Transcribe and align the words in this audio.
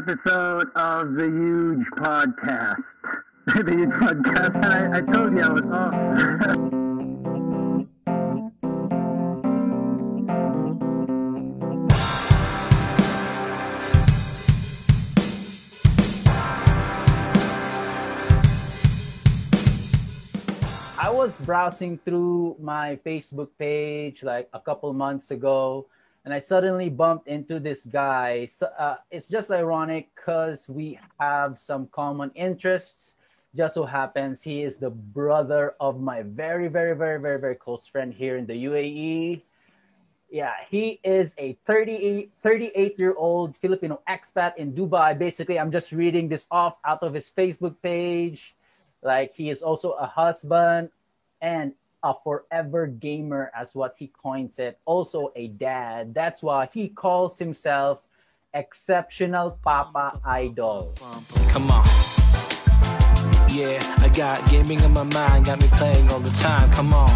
episode 0.00 0.64
of 0.76 1.12
the 1.12 1.24
huge 1.24 1.86
podcast. 1.98 2.82
the 3.46 3.70
huge 3.70 3.90
podcast. 4.00 4.56
I, 4.64 4.96
I 4.96 5.00
told 5.12 5.34
you 5.34 5.42
I 5.42 5.52
was 5.52 5.62
off. 5.70 5.94
I 20.98 21.10
was 21.10 21.36
browsing 21.40 21.98
through 21.98 22.56
my 22.58 22.98
Facebook 23.04 23.48
page 23.58 24.22
like 24.22 24.48
a 24.54 24.60
couple 24.60 24.90
months 24.94 25.30
ago, 25.30 25.88
and 26.24 26.34
I 26.34 26.38
suddenly 26.38 26.88
bumped 26.90 27.28
into 27.28 27.58
this 27.58 27.84
guy. 27.84 28.46
So, 28.46 28.66
uh, 28.78 28.96
it's 29.10 29.28
just 29.28 29.50
ironic 29.50 30.08
because 30.14 30.68
we 30.68 30.98
have 31.18 31.58
some 31.58 31.88
common 31.92 32.30
interests. 32.34 33.14
Just 33.56 33.74
so 33.74 33.84
happens 33.84 34.42
he 34.42 34.62
is 34.62 34.78
the 34.78 34.90
brother 34.90 35.74
of 35.80 36.00
my 36.00 36.22
very, 36.22 36.68
very, 36.68 36.94
very, 36.94 37.18
very, 37.18 37.40
very 37.40 37.56
close 37.56 37.86
friend 37.86 38.12
here 38.14 38.36
in 38.36 38.46
the 38.46 38.54
UAE. 38.64 39.42
Yeah, 40.30 40.54
he 40.68 41.00
is 41.02 41.34
a 41.38 41.58
38, 41.66 42.30
38 42.42 42.98
year 42.98 43.14
old 43.18 43.56
Filipino 43.56 44.00
expat 44.08 44.56
in 44.56 44.72
Dubai. 44.72 45.18
Basically, 45.18 45.58
I'm 45.58 45.72
just 45.72 45.90
reading 45.90 46.28
this 46.28 46.46
off 46.52 46.76
out 46.84 47.02
of 47.02 47.14
his 47.14 47.28
Facebook 47.28 47.74
page. 47.82 48.54
Like 49.02 49.34
he 49.34 49.50
is 49.50 49.62
also 49.62 49.92
a 49.98 50.06
husband 50.06 50.90
and 51.40 51.72
a 52.02 52.14
forever 52.24 52.86
gamer, 52.86 53.50
as 53.54 53.74
what 53.74 53.94
he 53.98 54.08
coins 54.08 54.58
it. 54.58 54.78
Also 54.84 55.32
a 55.36 55.48
dad. 55.48 56.14
That's 56.14 56.42
why 56.42 56.68
he 56.72 56.88
calls 56.88 57.38
himself 57.38 58.00
exceptional 58.54 59.58
Papa 59.62 60.20
Idol. 60.24 60.94
Come 61.48 61.70
on. 61.70 61.86
Yeah, 63.50 63.82
I 63.98 64.08
got 64.14 64.48
gaming 64.50 64.80
in 64.80 64.92
my 64.92 65.02
mind, 65.02 65.46
got 65.46 65.60
me 65.60 65.68
playing 65.72 66.10
all 66.12 66.20
the 66.20 66.30
time. 66.38 66.70
Come 66.72 66.94
on. 66.94 67.10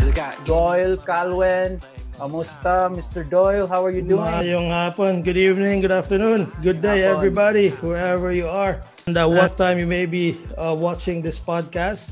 I 0.00 0.12
got 0.14 0.44
Doyle 0.44 0.96
Calwen, 0.96 1.82
kamusta, 2.14 2.90
Mr. 2.94 3.28
Doyle? 3.28 3.66
How 3.66 3.84
are 3.84 3.90
you 3.90 4.02
doing? 4.02 4.22
Mayong 4.22 4.70
hapon, 4.70 5.22
good 5.22 5.36
evening, 5.36 5.80
good 5.80 5.92
afternoon, 5.92 6.50
good 6.62 6.80
day, 6.80 7.02
everybody, 7.04 7.70
wherever 7.82 8.32
you 8.32 8.48
are, 8.48 8.80
and 9.06 9.16
uh, 9.16 9.28
what 9.28 9.56
time 9.56 9.78
you 9.78 9.86
may 9.86 10.06
be 10.06 10.38
uh, 10.58 10.74
watching 10.78 11.22
this 11.22 11.38
podcast. 11.38 12.10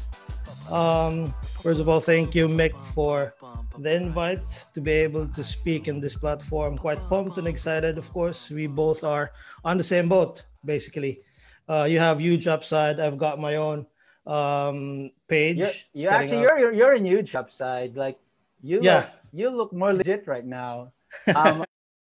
Um, 0.70 1.32
first 1.62 1.80
of 1.80 1.88
all, 1.88 2.00
thank 2.00 2.34
you, 2.34 2.48
Mick, 2.48 2.74
for 2.94 3.34
the 3.78 3.92
invite 3.94 4.66
to 4.74 4.80
be 4.80 4.92
able 4.92 5.26
to 5.28 5.42
speak 5.42 5.88
in 5.88 6.00
this 6.00 6.14
platform. 6.16 6.76
Quite 6.76 7.00
pumped 7.08 7.38
and 7.38 7.46
excited, 7.48 7.96
of 7.96 8.12
course. 8.12 8.50
We 8.50 8.66
both 8.66 9.04
are 9.04 9.32
on 9.64 9.78
the 9.78 9.84
same 9.84 10.08
boat, 10.08 10.44
basically. 10.64 11.22
Uh, 11.68 11.84
you 11.88 11.98
have 11.98 12.20
huge 12.20 12.46
upside. 12.46 13.00
I've 13.00 13.18
got 13.18 13.38
my 13.40 13.56
own 13.56 13.86
um, 14.26 15.10
page. 15.28 15.58
You're, 15.58 15.72
you're 15.94 16.12
actually 16.12 16.44
up. 16.44 16.58
you're, 16.58 16.72
you're 16.72 16.94
in 16.94 17.04
huge 17.04 17.34
upside. 17.34 17.96
Like 17.96 18.18
you 18.62 18.80
Yeah. 18.82 18.96
look, 18.96 19.08
you 19.32 19.50
look 19.50 19.72
more 19.72 19.92
legit 19.92 20.26
right 20.26 20.44
now. 20.44 20.92
Um, 21.34 21.64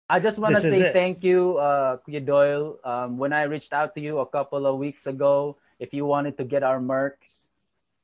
I 0.10 0.20
just 0.20 0.40
want 0.40 0.56
to 0.56 0.62
say 0.62 0.92
thank 0.92 1.24
you, 1.24 1.58
uh, 1.58 1.98
Kuya 2.04 2.26
Doyle. 2.26 2.80
Um, 2.84 3.18
when 3.18 3.32
I 3.32 3.44
reached 3.44 3.72
out 3.74 3.94
to 3.96 4.02
you 4.02 4.20
a 4.20 4.26
couple 4.26 4.66
of 4.66 4.80
weeks 4.80 5.06
ago, 5.06 5.58
if 5.78 5.94
you 5.94 6.04
wanted 6.04 6.36
to 6.38 6.44
get 6.44 6.64
our 6.64 6.82
mercs, 6.82 7.46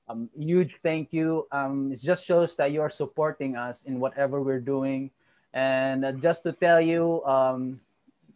um, 0.07 0.29
huge 0.37 0.77
thank 0.83 1.11
you. 1.11 1.47
Um, 1.51 1.91
it 1.91 2.01
just 2.01 2.25
shows 2.25 2.55
that 2.57 2.71
you 2.71 2.81
are 2.81 2.89
supporting 2.89 3.55
us 3.55 3.83
in 3.83 3.99
whatever 3.99 4.41
we're 4.41 4.59
doing. 4.59 5.11
And 5.53 6.05
uh, 6.05 6.11
just 6.13 6.43
to 6.43 6.51
tell 6.53 6.81
you, 6.81 7.23
um, 7.25 7.79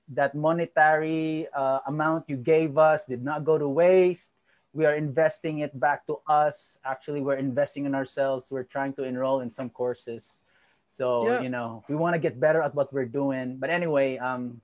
that 0.10 0.34
monetary 0.34 1.48
uh, 1.54 1.80
amount 1.86 2.26
you 2.28 2.38
gave 2.38 2.78
us 2.78 3.06
did 3.06 3.24
not 3.24 3.46
go 3.46 3.58
to 3.58 3.68
waste. 3.68 4.32
We 4.74 4.86
are 4.86 4.96
investing 4.96 5.60
it 5.60 5.78
back 5.80 6.06
to 6.08 6.20
us. 6.28 6.78
Actually, 6.86 7.22
we're 7.22 7.38
investing 7.38 7.86
in 7.86 7.94
ourselves. 7.94 8.48
We're 8.50 8.64
trying 8.64 8.94
to 8.94 9.04
enroll 9.04 9.42
in 9.42 9.50
some 9.50 9.70
courses. 9.70 10.42
So, 10.88 11.26
Yeah. 11.26 11.42
you 11.42 11.50
know, 11.50 11.84
we 11.88 11.96
want 11.96 12.16
to 12.16 12.20
get 12.20 12.40
better 12.40 12.62
at 12.62 12.74
what 12.74 12.92
we're 12.94 13.06
doing. 13.10 13.58
But 13.58 13.70
anyway, 13.70 14.18
um, 14.18 14.62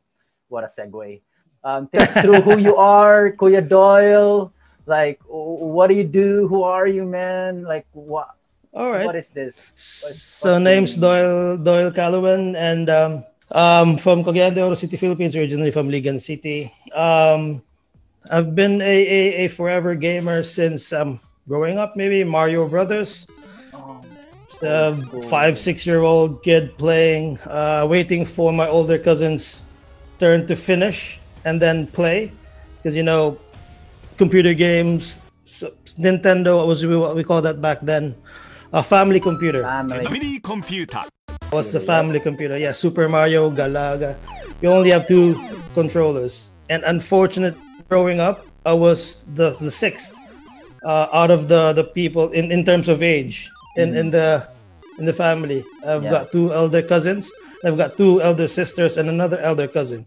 what 0.50 0.64
a 0.64 0.68
segue. 0.68 1.22
Um, 1.64 1.88
take 1.88 2.02
us 2.02 2.14
through 2.22 2.42
who 2.42 2.58
you 2.58 2.78
are, 2.78 3.32
Kuya 3.34 3.68
Doyle. 3.68 4.54
Like, 4.86 5.20
what 5.28 5.88
do 5.88 5.96
you 5.96 6.04
do? 6.06 6.48
Who 6.48 6.64
are 6.64 6.88
you, 6.88 7.06
man? 7.06 7.64
Like, 7.64 7.86
what? 7.94 8.30
All 8.74 8.92
right. 8.92 9.06
What 9.06 9.16
is 9.16 9.30
this? 9.30 9.56
What- 10.04 10.14
So 10.14 10.58
name's 10.60 10.96
Doyle 10.96 11.58
Doyle 11.58 11.92
Calawan 11.92 12.56
and 12.56 12.90
um, 12.90 13.12
um 13.52 13.98
from 13.98 14.24
Cagayan 14.24 14.54
de 14.54 14.62
Oro 14.62 14.76
City, 14.76 14.98
Philippines, 14.98 15.36
originally 15.36 15.72
from 15.72 15.90
Iligan 15.90 16.20
City. 16.20 16.70
Um, 16.94 17.62
I've 18.30 18.54
been 18.54 18.82
a, 18.82 18.96
a, 19.08 19.46
a 19.46 19.48
forever 19.50 19.96
gamer 19.96 20.44
since 20.44 20.92
um 20.94 21.20
growing 21.48 21.78
up, 21.78 21.96
maybe 21.96 22.24
Mario 22.24 22.68
Brothers. 22.68 23.28
Oh, 24.64 24.98
cool. 25.12 25.22
five 25.24 25.58
six 25.60 25.86
year 25.86 26.02
old 26.02 26.42
kid 26.44 26.78
playing, 26.78 27.38
uh, 27.46 27.86
waiting 27.90 28.26
for 28.26 28.54
my 28.54 28.68
older 28.68 28.98
cousin's 28.98 29.62
turn 30.18 30.48
to 30.48 30.56
finish 30.56 31.20
and 31.44 31.62
then 31.62 31.88
play, 31.88 32.32
because 32.80 32.96
you 32.96 33.04
know, 33.04 33.38
computer 34.18 34.54
games, 34.54 35.22
Nintendo. 36.00 36.58
What 36.58 36.68
was 36.68 36.86
what 36.86 37.16
we 37.16 37.24
call 37.24 37.42
that 37.42 37.62
back 37.62 37.82
then? 37.82 38.16
A 38.74 38.84
family 38.84 39.20
computer. 39.20 39.64
Family. 39.64 40.08
Mini 40.10 40.40
computer. 40.40 41.04
What's 41.52 41.72
the 41.72 41.80
family 41.80 42.20
computer? 42.20 42.58
Yeah, 42.58 42.72
Super 42.72 43.08
Mario, 43.08 43.50
Galaga. 43.52 44.18
You 44.62 44.70
only 44.70 44.90
have 44.90 45.08
two 45.08 45.40
controllers. 45.74 46.52
And 46.70 46.84
unfortunate, 46.84 47.56
growing 47.88 48.20
up, 48.20 48.46
I 48.66 48.74
was 48.74 49.26
the, 49.36 49.52
the 49.52 49.70
sixth 49.70 50.18
uh, 50.84 51.08
out 51.14 51.32
of 51.32 51.48
the, 51.48 51.74
the 51.74 51.84
people 51.84 52.30
in, 52.32 52.52
in 52.52 52.66
terms 52.66 52.90
of 52.90 53.04
age 53.04 53.50
in, 53.78 53.90
mm-hmm. 53.90 53.98
in 53.98 54.12
the 54.12 54.48
in 54.98 55.06
the 55.06 55.14
family. 55.14 55.64
I've 55.86 56.04
yeah. 56.04 56.12
got 56.12 56.32
two 56.32 56.54
elder 56.54 56.82
cousins. 56.82 57.32
I've 57.64 57.78
got 57.78 57.98
two 57.98 58.22
elder 58.22 58.48
sisters 58.48 58.98
and 58.98 59.10
another 59.10 59.38
elder 59.40 59.68
cousin. 59.68 60.06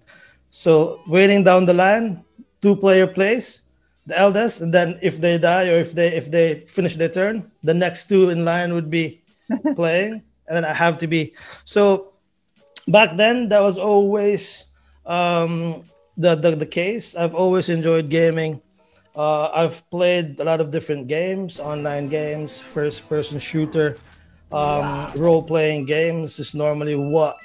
So 0.51 1.01
waiting 1.07 1.45
down 1.45 1.67
the 1.67 1.75
line, 1.75 2.25
two 2.63 2.75
player 2.77 3.07
plays 3.07 3.63
the 4.09 4.19
eldest, 4.19 4.61
and 4.61 4.73
then 4.73 4.99
if 5.03 5.21
they 5.21 5.37
die 5.37 5.69
or 5.69 5.79
if 5.79 5.93
they 5.93 6.17
if 6.17 6.31
they 6.31 6.65
finish 6.67 6.97
their 6.97 7.13
turn, 7.13 7.53
the 7.63 7.75
next 7.75 8.09
two 8.09 8.31
in 8.31 8.45
line 8.45 8.75
would 8.75 8.91
be 8.91 9.23
playing, 9.77 10.25
and 10.49 10.53
then 10.57 10.65
I 10.65 10.73
have 10.73 10.99
to 10.99 11.07
be. 11.07 11.37
So 11.65 12.15
back 12.89 13.17
then, 13.17 13.49
that 13.51 13.61
was 13.61 13.77
always 13.77 14.65
um, 15.05 15.85
the, 16.17 16.35
the 16.35 16.57
the 16.57 16.67
case. 16.67 17.15
I've 17.15 17.35
always 17.35 17.69
enjoyed 17.69 18.09
gaming. 18.09 18.61
Uh, 19.15 19.51
I've 19.53 19.85
played 19.91 20.41
a 20.41 20.45
lot 20.45 20.61
of 20.61 20.71
different 20.71 21.09
games, 21.09 21.59
online 21.59 22.09
games, 22.09 22.61
first 22.61 23.09
person 23.09 23.39
shooter, 23.41 23.99
um, 24.53 25.11
role 25.17 25.43
playing 25.43 25.87
games 25.87 26.39
is 26.39 26.55
normally 26.55 26.95
what 26.95 27.37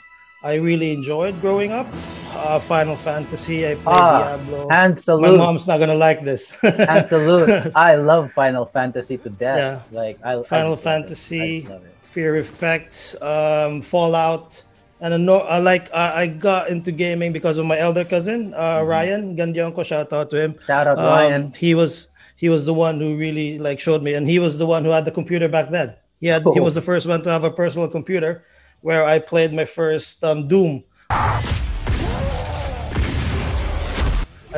I 0.43 0.55
really 0.55 0.91
enjoyed 0.91 1.39
growing 1.39 1.71
up. 1.71 1.87
Uh, 2.35 2.59
Final 2.59 2.95
Fantasy, 2.95 3.65
I 3.65 3.75
played 3.75 3.95
Ah, 3.97 4.35
Diablo. 4.35 4.67
hand 4.69 5.01
My 5.07 5.31
mom's 5.31 5.67
not 5.67 5.79
gonna 5.79 5.95
like 5.95 6.25
this. 6.25 6.57
and 6.63 7.07
salute. 7.07 7.71
I 7.75 7.95
love 7.95 8.31
Final 8.33 8.65
Fantasy 8.65 9.17
to 9.19 9.29
death. 9.29 9.85
Yeah. 9.91 9.97
Like 9.97 10.17
I 10.23 10.41
Final 10.43 10.75
just 10.75 10.85
love 10.85 10.95
it. 10.95 10.99
I 10.99 11.01
Fantasy, 11.07 11.59
just 11.61 11.71
love 11.71 11.85
it. 11.85 11.95
Fear 12.01 12.35
Effects, 12.37 13.15
um, 13.21 13.81
Fallout, 13.81 14.61
and 14.99 15.13
I 15.13 15.17
know 15.17 15.39
I 15.41 15.59
like 15.59 15.93
I, 15.93 16.23
I 16.23 16.27
got 16.27 16.67
into 16.69 16.91
gaming 16.91 17.31
because 17.31 17.57
of 17.57 17.65
my 17.65 17.77
elder 17.79 18.03
cousin 18.03 18.53
uh, 18.55 18.81
Ryan 18.83 19.37
Gandianko. 19.37 19.85
Shout 19.85 20.11
out 20.11 20.29
to 20.31 20.41
him. 20.43 20.53
Mm-hmm. 20.53 20.65
Shout 20.65 20.87
out 20.87 20.97
Um, 20.99 21.05
Ryan. 21.05 21.53
He 21.53 21.73
was 21.75 22.07
he 22.35 22.49
was 22.49 22.65
the 22.65 22.73
one 22.73 22.99
who 22.99 23.15
really 23.15 23.59
like 23.59 23.79
showed 23.79 24.01
me, 24.03 24.15
and 24.15 24.27
he 24.27 24.39
was 24.39 24.57
the 24.57 24.65
one 24.65 24.83
who 24.83 24.89
had 24.91 25.05
the 25.05 25.11
computer 25.11 25.47
back 25.47 25.69
then. 25.69 25.93
He 26.19 26.27
had 26.27 26.43
he 26.53 26.59
was 26.59 26.73
the 26.75 26.81
first 26.81 27.05
one 27.07 27.21
to 27.23 27.29
have 27.29 27.43
a 27.43 27.51
personal 27.51 27.87
computer, 27.87 28.43
where 28.83 29.03
I 29.07 29.17
played 29.17 29.51
my 29.55 29.65
first 29.65 30.23
um, 30.23 30.47
Doom. 30.47 30.83
I 31.09 31.41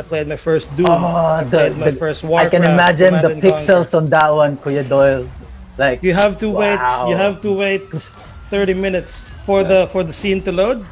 played 0.01 0.27
my 0.27 0.35
first 0.35 0.75
Doom. 0.75 0.87
Oh, 0.89 1.39
I 1.39 1.43
the, 1.45 1.49
played 1.49 1.77
my 1.77 1.91
the- 1.91 1.97
first 1.97 2.25
I 2.25 2.49
can 2.49 2.63
imagine 2.65 3.07
Command 3.15 3.23
the 3.23 3.29
and 3.31 3.41
Conquer. 3.41 3.55
pixels 3.57 3.95
on 3.95 4.09
that 4.09 4.27
one, 4.29 4.57
Kuya 4.57 4.83
Doyle. 4.83 5.29
Like 5.77 6.03
You 6.03 6.13
have 6.13 6.37
to 6.39 6.49
wait. 6.49 6.79
You 7.07 7.15
have 7.15 7.41
to 7.43 7.53
wait 7.53 7.87
30 8.49 8.73
minutes 8.73 9.23
for 9.45 9.63
the 9.63 9.87
for 9.93 10.03
the 10.03 10.11
scene 10.11 10.41
to 10.43 10.51
load. 10.51 10.85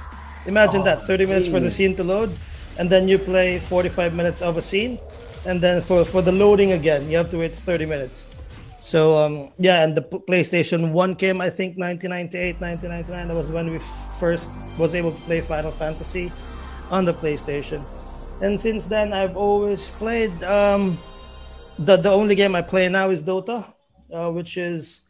Imagine 0.46 0.84
that 0.84 1.08
30 1.08 1.26
minutes 1.26 1.48
for 1.48 1.60
the 1.60 1.72
scene 1.72 1.96
to 1.96 2.04
load, 2.04 2.30
and 2.78 2.88
then 2.90 3.08
you 3.08 3.18
play 3.18 3.60
45 3.60 4.14
minutes 4.14 4.42
of 4.42 4.58
a 4.58 4.62
scene, 4.62 5.00
and 5.46 5.60
then 5.60 5.82
for 5.82 6.06
for 6.06 6.22
the 6.22 6.32
loading 6.32 6.74
again, 6.74 7.10
you 7.10 7.18
have 7.18 7.32
to 7.32 7.38
wait 7.40 7.56
30 7.56 7.86
minutes. 7.88 8.28
So 8.84 9.16
um 9.16 9.54
yeah, 9.58 9.82
and 9.86 9.96
the 9.96 10.02
PlayStation 10.02 10.92
One 10.92 11.16
came 11.16 11.40
I 11.40 11.50
think 11.50 11.78
1998, 11.78 12.60
1999. 12.60 13.28
That 13.30 13.34
was 13.34 13.50
when 13.50 13.72
we 13.72 13.80
first 14.20 14.52
was 14.78 14.94
able 14.94 15.14
to 15.14 15.22
play 15.22 15.40
Final 15.40 15.72
Fantasy 15.72 16.34
on 16.92 17.06
the 17.06 17.14
PlayStation, 17.14 17.82
and 18.42 18.60
since 18.60 18.86
then 18.86 19.14
I've 19.14 19.38
always 19.38 19.88
played. 19.88 20.36
Um, 20.44 20.98
the 21.80 21.96
the 21.96 22.12
only 22.12 22.36
game 22.36 22.56
I 22.56 22.62
play 22.62 22.90
now 22.90 23.10
is 23.10 23.24
Dota, 23.24 23.64
uh, 24.12 24.30
which 24.32 24.58
is 24.58 25.04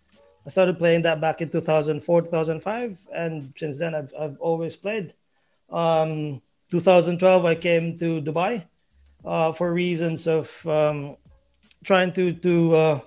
I 0.45 0.49
started 0.51 0.77
playing 0.77 1.01
that 1.01 1.19
back 1.19 1.41
in 1.41 1.49
2004, 1.49 1.97
2005, 2.21 3.07
and 3.11 3.53
since 3.57 3.79
then 3.79 3.95
I've 3.95 4.13
I've 4.13 4.37
always 4.39 4.75
played. 4.75 5.15
Um, 5.71 6.43
2012, 6.69 7.45
I 7.45 7.55
came 7.55 7.97
to 7.97 8.21
Dubai 8.21 8.65
uh, 9.25 9.51
for 9.51 9.73
reasons 9.73 10.27
of 10.27 10.45
um, 10.67 11.17
trying 11.83 12.13
to 12.13 12.33
to. 12.33 12.75
Uh, 12.75 12.99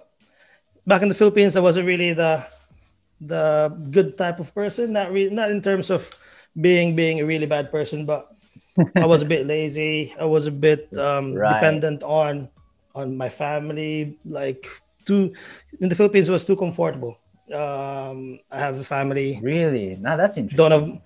back 0.86 1.02
in 1.02 1.08
the 1.08 1.14
Philippines, 1.14 1.56
I 1.56 1.60
wasn't 1.60 1.86
really 1.86 2.12
the 2.12 2.46
the 3.20 3.68
good 3.90 4.16
type 4.18 4.40
of 4.40 4.54
person. 4.54 4.92
Not 4.92 5.12
really, 5.12 5.30
not 5.34 5.50
in 5.50 5.62
terms 5.62 5.90
of 5.90 6.08
being 6.60 6.96
being 6.96 7.20
a 7.20 7.26
really 7.26 7.46
bad 7.46 7.70
person, 7.70 8.06
but 8.06 8.28
I 8.96 9.06
was 9.06 9.22
a 9.22 9.26
bit 9.26 9.46
lazy. 9.54 10.14
I 10.20 10.24
was 10.24 10.46
a 10.46 10.52
bit 10.52 10.88
um, 10.96 11.34
Right. 11.34 11.54
dependent 11.54 12.02
on 12.02 12.48
on 12.94 13.16
my 13.16 13.28
family. 13.28 14.18
Like 14.24 14.66
too 15.04 15.32
in 15.80 15.88
the 15.88 15.94
Philippines, 15.96 16.28
it 16.28 16.32
was 16.32 16.44
too 16.44 16.56
comfortable. 16.56 17.18
Um, 17.52 18.40
I 18.50 18.58
have 18.58 18.78
a 18.78 18.84
family. 18.84 19.38
Really? 19.42 19.96
Now 20.00 20.16
that's 20.16 20.36
interesting. 20.36 20.56
Don't 20.56 20.72
have 20.72 21.00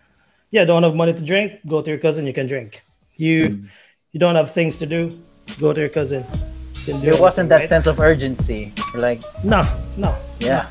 yeah, 0.51 0.65
don't 0.65 0.83
have 0.83 0.95
money 0.97 1.13
to 1.15 1.23
drink. 1.23 1.61
Go 1.67 1.83
to 1.83 1.91
your 1.91 1.99
cousin. 2.01 2.27
You 2.27 2.33
can 2.35 2.47
drink. 2.47 2.83
You 3.17 3.49
Hmm. 3.49 3.65
you 4.13 4.19
don't 4.19 4.35
have 4.35 4.51
things 4.51 4.79
to 4.79 4.87
do. 4.87 5.11
Go 5.61 5.73
to 5.73 5.81
your 5.81 5.91
cousin. 5.91 6.25
You 6.87 6.99
There 6.99 7.21
wasn't 7.21 7.49
that 7.51 7.61
anything, 7.61 7.69
sense 7.69 7.87
of 7.87 8.01
urgency. 8.01 8.73
Like, 8.95 9.21
No, 9.45 9.63
no. 9.97 10.15
yeah. 10.39 10.67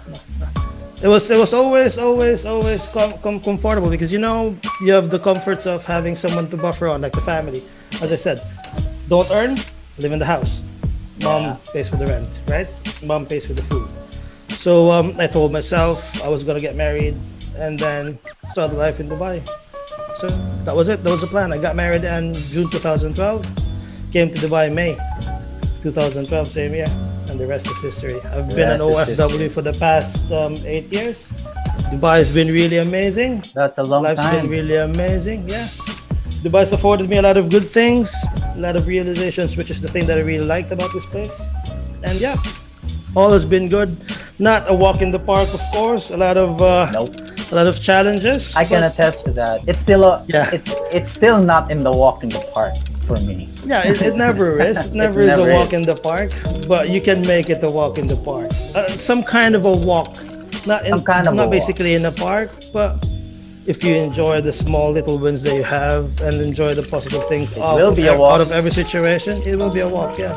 It 1.02 1.08
was 1.08 1.32
it 1.32 1.38
was 1.40 1.54
always 1.54 1.98
always 1.98 2.46
always 2.46 2.86
com- 2.88 3.14
com- 3.24 3.40
comfortable 3.40 3.90
because 3.90 4.12
you 4.12 4.20
know 4.20 4.52
you 4.82 4.92
have 4.92 5.10
the 5.10 5.20
comforts 5.20 5.66
of 5.66 5.86
having 5.86 6.14
someone 6.16 6.50
to 6.50 6.58
buffer 6.58 6.88
on 6.90 7.00
like 7.02 7.14
the 7.14 7.22
family. 7.24 7.64
As 8.02 8.12
I 8.12 8.18
said, 8.18 8.44
don't 9.08 9.30
earn, 9.32 9.56
live 9.98 10.12
in 10.12 10.20
the 10.20 10.26
house. 10.28 10.60
Mom 11.24 11.44
Yeah. 11.44 11.56
pays 11.72 11.88
for 11.88 11.96
the 11.96 12.08
rent, 12.08 12.28
right? 12.52 12.68
Mom 13.02 13.26
pays 13.26 13.46
for 13.48 13.54
the 13.54 13.64
food. 13.64 13.88
So 14.60 14.92
um, 14.92 15.16
I 15.18 15.28
told 15.28 15.54
myself 15.54 16.04
I 16.22 16.28
was 16.28 16.44
gonna 16.44 16.60
get 16.60 16.76
married 16.76 17.16
and 17.56 17.80
then 17.80 18.20
start 18.52 18.74
life 18.76 19.00
in 19.00 19.08
Dubai. 19.08 19.40
So 20.20 20.28
that 20.68 20.76
was 20.76 20.90
it. 20.92 21.00
That 21.04 21.12
was 21.16 21.22
the 21.22 21.32
plan. 21.32 21.54
I 21.56 21.60
got 21.64 21.78
married 21.80 22.04
in 22.04 22.34
June 22.52 22.68
2012. 22.70 23.16
Came 24.12 24.28
to 24.36 24.38
Dubai 24.40 24.68
in 24.68 24.76
May 24.76 24.98
2012, 25.82 26.48
same 26.48 26.74
year, 26.74 26.86
and 27.30 27.40
the 27.40 27.48
rest 27.48 27.68
is 27.68 27.82
history. 27.82 28.20
I've 28.22 28.50
The 28.50 28.56
been 28.56 28.70
an 28.72 28.82
is 28.82 28.88
history. 29.08 29.16
OFW 29.16 29.52
for 29.52 29.62
the 29.62 29.74
past 29.74 30.32
um, 30.32 30.56
eight 30.66 30.92
years. 30.92 31.28
Dubai 31.92 32.18
has 32.18 32.32
been 32.32 32.50
really 32.50 32.78
amazing. 32.78 33.44
That's 33.56 33.78
a 33.78 33.84
long 33.84 34.04
Life's 34.04 34.22
time. 34.22 34.42
been 34.42 34.50
really 34.50 34.76
amazing. 34.76 35.48
Yeah. 35.50 35.68
Dubai's 36.44 36.72
afforded 36.72 37.10
me 37.10 37.18
a 37.18 37.22
lot 37.22 37.36
of 37.38 37.50
good 37.50 37.68
things, 37.68 38.14
a 38.56 38.60
lot 38.60 38.76
of 38.76 38.88
realizations, 38.88 39.58
which 39.58 39.70
is 39.72 39.82
the 39.82 39.88
thing 39.88 40.06
that 40.08 40.18
I 40.18 40.22
really 40.22 40.46
liked 40.46 40.72
about 40.72 40.92
this 40.94 41.06
place. 41.06 41.34
And 42.04 42.20
yeah, 42.20 42.38
all 43.16 43.32
has 43.32 43.44
been 43.44 43.68
good. 43.70 43.98
Not 44.40 44.70
a 44.70 44.74
walk 44.74 45.02
in 45.02 45.12
the 45.12 45.20
park, 45.20 45.54
of 45.54 45.60
course. 45.74 46.12
A 46.12 46.18
lot 46.18 46.38
of 46.38 46.62
uh, 46.62 46.90
Nope. 46.92 47.16
a 47.52 47.56
lot 47.56 47.68
of 47.68 47.82
challenges. 47.82 48.56
I 48.56 48.64
can 48.64 48.84
attest 48.84 49.26
to 49.26 49.32
that. 49.32 49.68
It's 49.68 49.82
still 49.82 50.04
a, 50.06 50.24
Yeah. 50.30 50.50
it's 50.54 50.74
it's 50.94 51.12
still 51.12 51.42
not 51.44 51.72
in 51.72 51.84
the 51.84 51.92
walk 51.92 52.24
in 52.24 52.30
the 52.30 52.40
park 52.54 52.76
for 53.10 53.20
me. 53.30 53.50
yeah, 53.66 53.88
it, 53.90 54.02
it 54.10 54.16
never 54.16 54.62
is. 54.70 54.78
It 54.86 54.94
never 54.94 55.20
It 55.20 55.24
is 55.26 55.30
never 55.34 55.50
a 55.50 55.54
walk 55.58 55.68
is. 55.74 55.80
in 55.80 55.84
the 55.92 55.96
park, 56.10 56.30
but 56.68 56.84
you 56.94 57.02
can 57.02 57.20
make 57.34 57.50
it 57.50 57.62
a 57.70 57.70
walk 57.80 57.98
in 58.02 58.08
the 58.14 58.16
park. 58.30 58.50
Uh, 58.76 58.88
some 59.10 59.22
kind 59.24 59.54
of 59.58 59.66
a 59.66 59.76
walk, 59.92 60.12
not 60.72 60.86
in, 60.86 61.02
kind 61.04 61.26
of 61.28 61.34
a 61.34 61.36
not 61.36 61.48
walk. 61.50 61.58
basically 61.58 61.94
in 61.98 62.04
the 62.10 62.12
park, 62.28 62.50
but 62.72 62.92
if 63.66 63.84
you 63.84 63.94
enjoy 63.96 64.36
the 64.42 64.52
small 64.52 64.92
little 64.98 65.18
wins 65.24 65.42
that 65.44 65.56
you 65.56 65.64
have 65.64 66.04
and 66.26 66.36
enjoy 66.50 66.72
the 66.80 66.86
positive 66.96 67.24
things 67.28 67.58
out, 67.58 67.76
will 67.78 67.90
of 67.90 67.96
be 67.96 68.08
a 68.08 68.14
ev- 68.14 68.20
walk. 68.20 68.34
out 68.36 68.42
of 68.42 68.52
every 68.52 68.72
situation, 68.72 69.34
it 69.44 69.56
will 69.60 69.74
be 69.74 69.82
a 69.82 69.88
walk. 69.98 70.18
Yeah. 70.18 70.36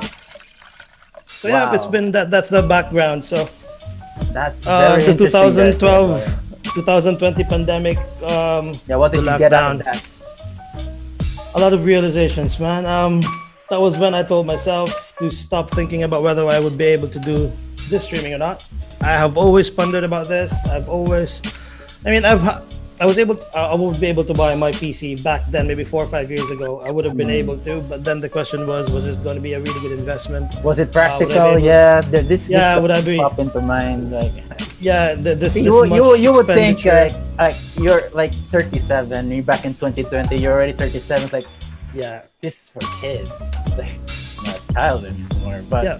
So 1.41 1.49
yeah, 1.49 1.75
it's 1.75 1.87
been 1.87 2.13
that. 2.13 2.31
That's 2.31 2.49
the 2.49 2.63
background. 2.63 3.25
So 3.25 3.49
That's 4.33 4.67
uh, 4.67 4.97
the 5.05 5.15
2012, 5.17 6.25
2020 6.75 7.45
pandemic. 7.45 7.99
Um, 8.23 8.73
Yeah, 8.89 8.97
what 8.97 9.13
did 9.13 9.25
you 9.25 9.39
get 9.39 9.53
out 9.53 9.77
of 9.81 9.85
that? 9.85 10.01
A 11.55 11.61
lot 11.61 11.73
of 11.73 11.85
realizations, 11.85 12.59
man. 12.59 12.87
Um, 12.87 13.21
that 13.69 13.81
was 13.81 13.99
when 13.99 14.15
I 14.15 14.23
told 14.23 14.47
myself 14.47 15.15
to 15.19 15.31
stop 15.31 15.71
thinking 15.71 16.03
about 16.03 16.23
whether 16.23 16.47
I 16.47 16.59
would 16.59 16.77
be 16.77 16.85
able 16.85 17.09
to 17.09 17.19
do 17.19 17.53
this 17.89 18.05
streaming 18.05 18.33
or 18.35 18.39
not. 18.39 18.67
I 19.01 19.13
have 19.13 19.37
always 19.37 19.71
pondered 19.71 20.05
about 20.05 20.29
this. 20.29 20.53
I've 20.67 20.89
always, 20.89 21.43
I 22.05 22.11
mean, 22.11 22.25
I've, 22.25 22.43
I 23.03 23.05
was 23.05 23.19
able, 23.19 23.37
I 23.53 23.63
I 23.73 23.75
would 23.75 23.99
be 23.99 24.07
able 24.07 24.23
to 24.31 24.33
buy 24.33 24.55
my 24.55 24.71
PC 24.71 25.21
back 25.25 25.43
then, 25.51 25.67
maybe 25.67 25.83
four 25.83 26.05
or 26.05 26.07
five 26.07 26.31
years 26.31 26.49
ago. 26.53 26.81
I 26.87 26.93
would 26.93 27.05
have 27.05 27.17
been 27.17 27.35
hmm. 27.35 27.43
able 27.43 27.59
to, 27.67 27.81
but 27.91 28.05
then 28.05 28.21
the 28.21 28.29
question 28.29 28.65
was, 28.65 28.93
was 28.93 29.09
it 29.09 29.19
going 29.25 29.35
to 29.35 29.43
be 29.43 29.55
a 29.55 29.61
really 29.61 29.81
good 29.81 29.91
investment? 29.91 30.47
Was 30.63 30.79
it 30.79 30.93
practical? 30.93 31.57
be 31.57 31.63
yeah, 31.63 32.01
there- 32.01 32.23
this 32.23 32.49
Yeah, 32.49 32.77
this 32.77 32.83
would 32.83 32.93
I 32.93 33.01
be- 33.01 33.17
pop 33.17 33.41
into 33.41 33.61
mind 33.61 34.13
like 34.13 34.31
Yeah, 34.79 35.17
th- 35.17 35.37
this, 35.43 35.55
this 35.55 35.67
you, 35.67 35.75
much 35.83 35.91
you 35.91 36.15
you 36.15 36.31
would 36.33 36.47
think 36.47 36.85
like 36.87 37.11
like 37.43 37.59
you're 37.75 38.07
like 38.15 38.33
37, 38.55 39.33
you're 39.33 39.43
back 39.43 39.65
in 39.65 39.75
2020, 39.75 40.39
you're 40.39 40.55
already 40.55 40.71
37, 40.71 41.31
like 41.33 41.49
yeah, 41.93 42.23
this 42.39 42.55
is 42.55 42.65
for 42.71 42.87
kids, 43.03 43.27
like 43.75 43.99
not 44.47 44.63
child 44.79 45.11
anymore. 45.11 45.59
But 45.67 45.83
yeah. 45.83 45.99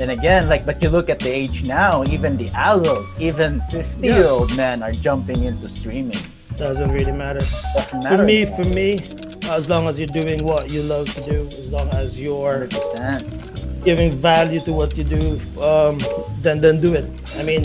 then 0.00 0.16
again, 0.16 0.48
like 0.48 0.64
but 0.64 0.80
you 0.80 0.88
look 0.88 1.12
at 1.12 1.20
the 1.20 1.28
age 1.28 1.68
now, 1.68 2.08
even 2.08 2.40
the 2.40 2.48
adults, 2.56 3.12
even 3.20 3.60
50 3.68 4.00
year 4.00 4.24
old 4.24 4.48
men 4.56 4.80
are 4.80 4.96
jumping 4.96 5.44
into 5.44 5.68
streaming. 5.68 6.24
Doesn't 6.58 6.90
really 6.90 7.12
matter. 7.12 7.40
Doesn't 7.74 8.02
For 8.02 8.08
matter. 8.10 8.24
me, 8.24 8.44
for 8.44 8.64
me, 8.64 9.00
as 9.44 9.68
long 9.68 9.88
as 9.88 9.98
you're 9.98 10.08
doing 10.08 10.44
what 10.44 10.70
you 10.70 10.82
love 10.82 11.12
to 11.14 11.20
do, 11.22 11.46
as 11.46 11.72
long 11.72 11.88
as 11.90 12.20
you're 12.20 12.66
100%. 12.68 13.84
giving 13.84 14.12
value 14.16 14.60
to 14.60 14.72
what 14.72 14.96
you 14.96 15.04
do, 15.04 15.40
um, 15.62 15.98
then 16.42 16.60
then 16.60 16.80
do 16.80 16.94
it. 16.94 17.06
I 17.38 17.42
mean, 17.44 17.64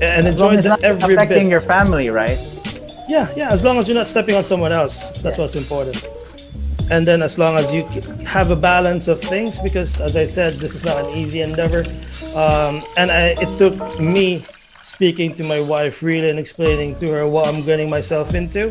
and 0.00 0.26
As 0.26 0.32
enjoy 0.34 0.56
the, 0.62 0.78
every 0.82 1.14
affecting 1.14 1.44
bit. 1.44 1.50
your 1.50 1.60
family, 1.60 2.08
right? 2.08 2.38
Yeah, 3.08 3.26
yeah. 3.36 3.50
As 3.50 3.64
long 3.64 3.78
as 3.78 3.88
you're 3.88 3.96
not 3.98 4.06
stepping 4.08 4.36
on 4.36 4.44
someone 4.44 4.72
else, 4.72 5.08
that's 5.22 5.36
Yes. 5.36 5.38
what's 5.38 5.56
important. 5.56 5.98
And 6.90 7.06
then 7.06 7.22
as 7.22 7.36
long 7.38 7.56
as 7.56 7.72
you 7.74 7.82
have 8.26 8.50
a 8.50 8.56
balance 8.56 9.08
of 9.08 9.20
things, 9.20 9.58
because 9.58 10.00
as 10.00 10.16
I 10.16 10.24
said, 10.24 10.54
this 10.54 10.74
is 10.74 10.84
not 10.84 11.04
an 11.04 11.10
easy 11.18 11.40
endeavor. 11.42 11.84
Um, 12.34 12.82
and 12.96 13.10
I, 13.10 13.34
it 13.44 13.50
took 13.58 13.74
me 14.00 14.44
speaking 15.00 15.32
to 15.34 15.42
my 15.42 15.58
wife, 15.58 16.02
really, 16.02 16.28
and 16.28 16.38
explaining 16.38 16.94
to 16.94 17.08
her 17.10 17.26
what 17.26 17.48
I'm 17.48 17.62
getting 17.64 17.88
myself 17.88 18.34
into, 18.34 18.70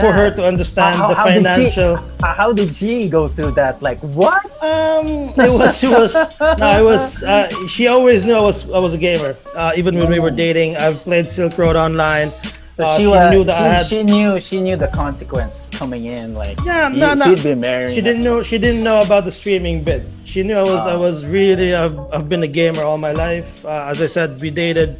for 0.00 0.12
her 0.16 0.30
to 0.30 0.42
understand 0.46 0.96
How- 0.96 1.08
the 1.08 1.14
how 1.14 1.24
did 1.26 1.34
she- 1.36 1.42
financial. 1.44 1.96
How, 2.24 2.52
did 2.54 2.74
she 2.74 3.06
go 3.10 3.28
through 3.28 3.50
that? 3.60 3.82
Like 3.82 3.98
what? 4.00 4.40
Um, 4.64 5.06
it 5.36 5.52
was, 5.52 5.76
she 5.78 5.88
was, 5.88 6.14
no, 6.40 6.68
it 6.80 6.84
was, 6.92 7.22
uh, 7.22 7.50
she 7.68 7.86
always 7.86 8.24
knew 8.24 8.32
I 8.32 8.40
was, 8.40 8.58
I 8.70 8.78
was 8.78 8.94
a 8.94 8.98
gamer. 8.98 9.36
Uh, 9.54 9.72
even 9.76 9.98
when 9.98 10.08
we 10.08 10.20
were 10.20 10.30
dating, 10.30 10.78
I've 10.78 11.00
played 11.02 11.28
Silk 11.28 11.58
Road 11.58 11.76
Online. 11.76 12.32
So 12.78 12.84
Uh, 12.86 12.96
she, 12.96 13.02
she 13.02 13.08
wa- 13.08 13.28
knew 13.30 13.44
that 13.44 13.58
she, 13.58 13.64
I 13.64 13.68
had, 13.68 13.86
she 13.92 14.02
knew 14.02 14.40
she 14.40 14.58
knew 14.62 14.76
the 14.76 14.88
consequence 14.88 15.68
coming 15.80 16.06
in. 16.06 16.32
Like 16.32 16.56
Yeah, 16.64 16.88
you, 16.88 16.96
no, 16.96 17.12
no. 17.12 17.24
she'd 17.34 17.44
be 17.44 17.54
marrying. 17.54 17.94
she 17.94 18.00
didn't 18.00 18.22
know, 18.24 18.42
she 18.42 18.56
didn't 18.56 18.82
know 18.82 19.02
about 19.02 19.26
the 19.28 19.30
streaming 19.40 19.84
bit. 19.84 20.02
She 20.24 20.42
knew 20.42 20.56
I 20.56 20.62
was, 20.62 20.80
I 20.86 20.94
Ah. 20.96 21.04
was 21.06 21.26
really, 21.26 21.74
I've, 21.74 21.98
I've 22.10 22.28
been 22.32 22.42
a 22.42 22.52
gamer 22.60 22.82
all 22.88 22.96
my 22.96 23.12
life. 23.12 23.66
Uh, 23.66 23.92
as 23.92 24.00
I 24.00 24.06
said, 24.06 24.40
we 24.40 24.48
dated 24.48 24.96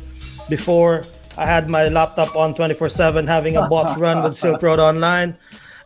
before. 0.50 1.04
I 1.38 1.46
had 1.46 1.70
my 1.70 1.88
laptop 1.88 2.36
on 2.36 2.54
24 2.54 2.88
7, 2.90 3.26
having 3.26 3.56
a 3.56 3.66
bot 3.68 3.98
run 3.98 4.22
with 4.22 4.36
Silk 4.42 4.62
Road 4.62 4.80
Online. 4.80 5.36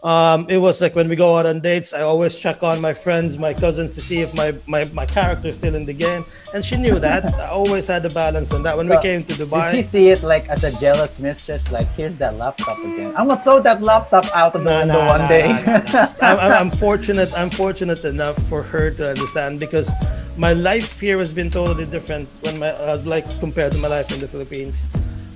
Um, 0.04 0.44
it 0.50 0.58
was 0.58 0.82
like 0.82 0.94
when 0.94 1.08
we 1.08 1.16
go 1.16 1.38
out 1.38 1.46
on 1.46 1.60
dates, 1.60 1.94
I 1.94 2.02
always 2.02 2.36
check 2.36 2.62
on 2.62 2.78
my 2.78 2.92
friends, 2.92 3.38
my 3.38 3.54
cousins 3.54 3.92
to 3.92 4.02
see 4.02 4.20
if 4.20 4.34
my, 4.34 4.54
my, 4.66 4.84
my 4.92 5.06
character 5.06 5.48
is 5.48 5.56
still 5.56 5.74
in 5.74 5.86
the 5.86 5.94
game. 5.94 6.26
And 6.52 6.62
she 6.62 6.76
knew 6.76 6.98
that. 6.98 7.32
I 7.36 7.46
always 7.48 7.86
had 7.86 8.02
the 8.02 8.10
balance 8.10 8.52
on 8.52 8.62
that. 8.64 8.76
When 8.76 8.86
we 8.86 9.00
came 9.00 9.24
to 9.24 9.32
Dubai. 9.32 9.72
Did 9.72 9.84
she 9.84 9.90
see 9.90 10.08
it 10.10 10.22
like 10.22 10.46
as 10.50 10.62
a 10.62 10.72
jealous 10.72 11.18
mistress? 11.18 11.72
Like 11.72 11.88
here's 11.94 12.16
that 12.16 12.36
laptop 12.36 12.78
again. 12.80 13.14
I'm 13.16 13.28
gonna 13.28 13.42
throw 13.42 13.60
that 13.60 13.80
laptop 13.82 14.26
out 14.36 14.54
of 14.54 14.64
the 14.64 14.70
Nah, 14.70 14.78
window 14.80 15.00
nah, 15.00 15.08
one 15.08 15.20
nah, 15.20 15.28
day. 15.28 15.48
I'm, 16.20 16.38
I'm 16.52 16.70
fortunate. 16.70 17.32
I'm 17.32 17.48
fortunate 17.48 18.04
enough 18.04 18.36
for 18.46 18.62
her 18.62 18.90
to 18.90 19.08
understand 19.08 19.58
because 19.58 19.90
my 20.36 20.52
life 20.52 20.98
here 21.00 21.18
has 21.18 21.32
been 21.32 21.50
totally 21.50 21.86
different 21.86 22.28
when 22.40 22.58
my 22.58 22.70
uh, 22.70 23.00
like 23.04 23.24
compared 23.40 23.72
to 23.72 23.78
my 23.78 23.88
life 23.88 24.10
in 24.12 24.20
the 24.20 24.28
Philippines. 24.28 24.82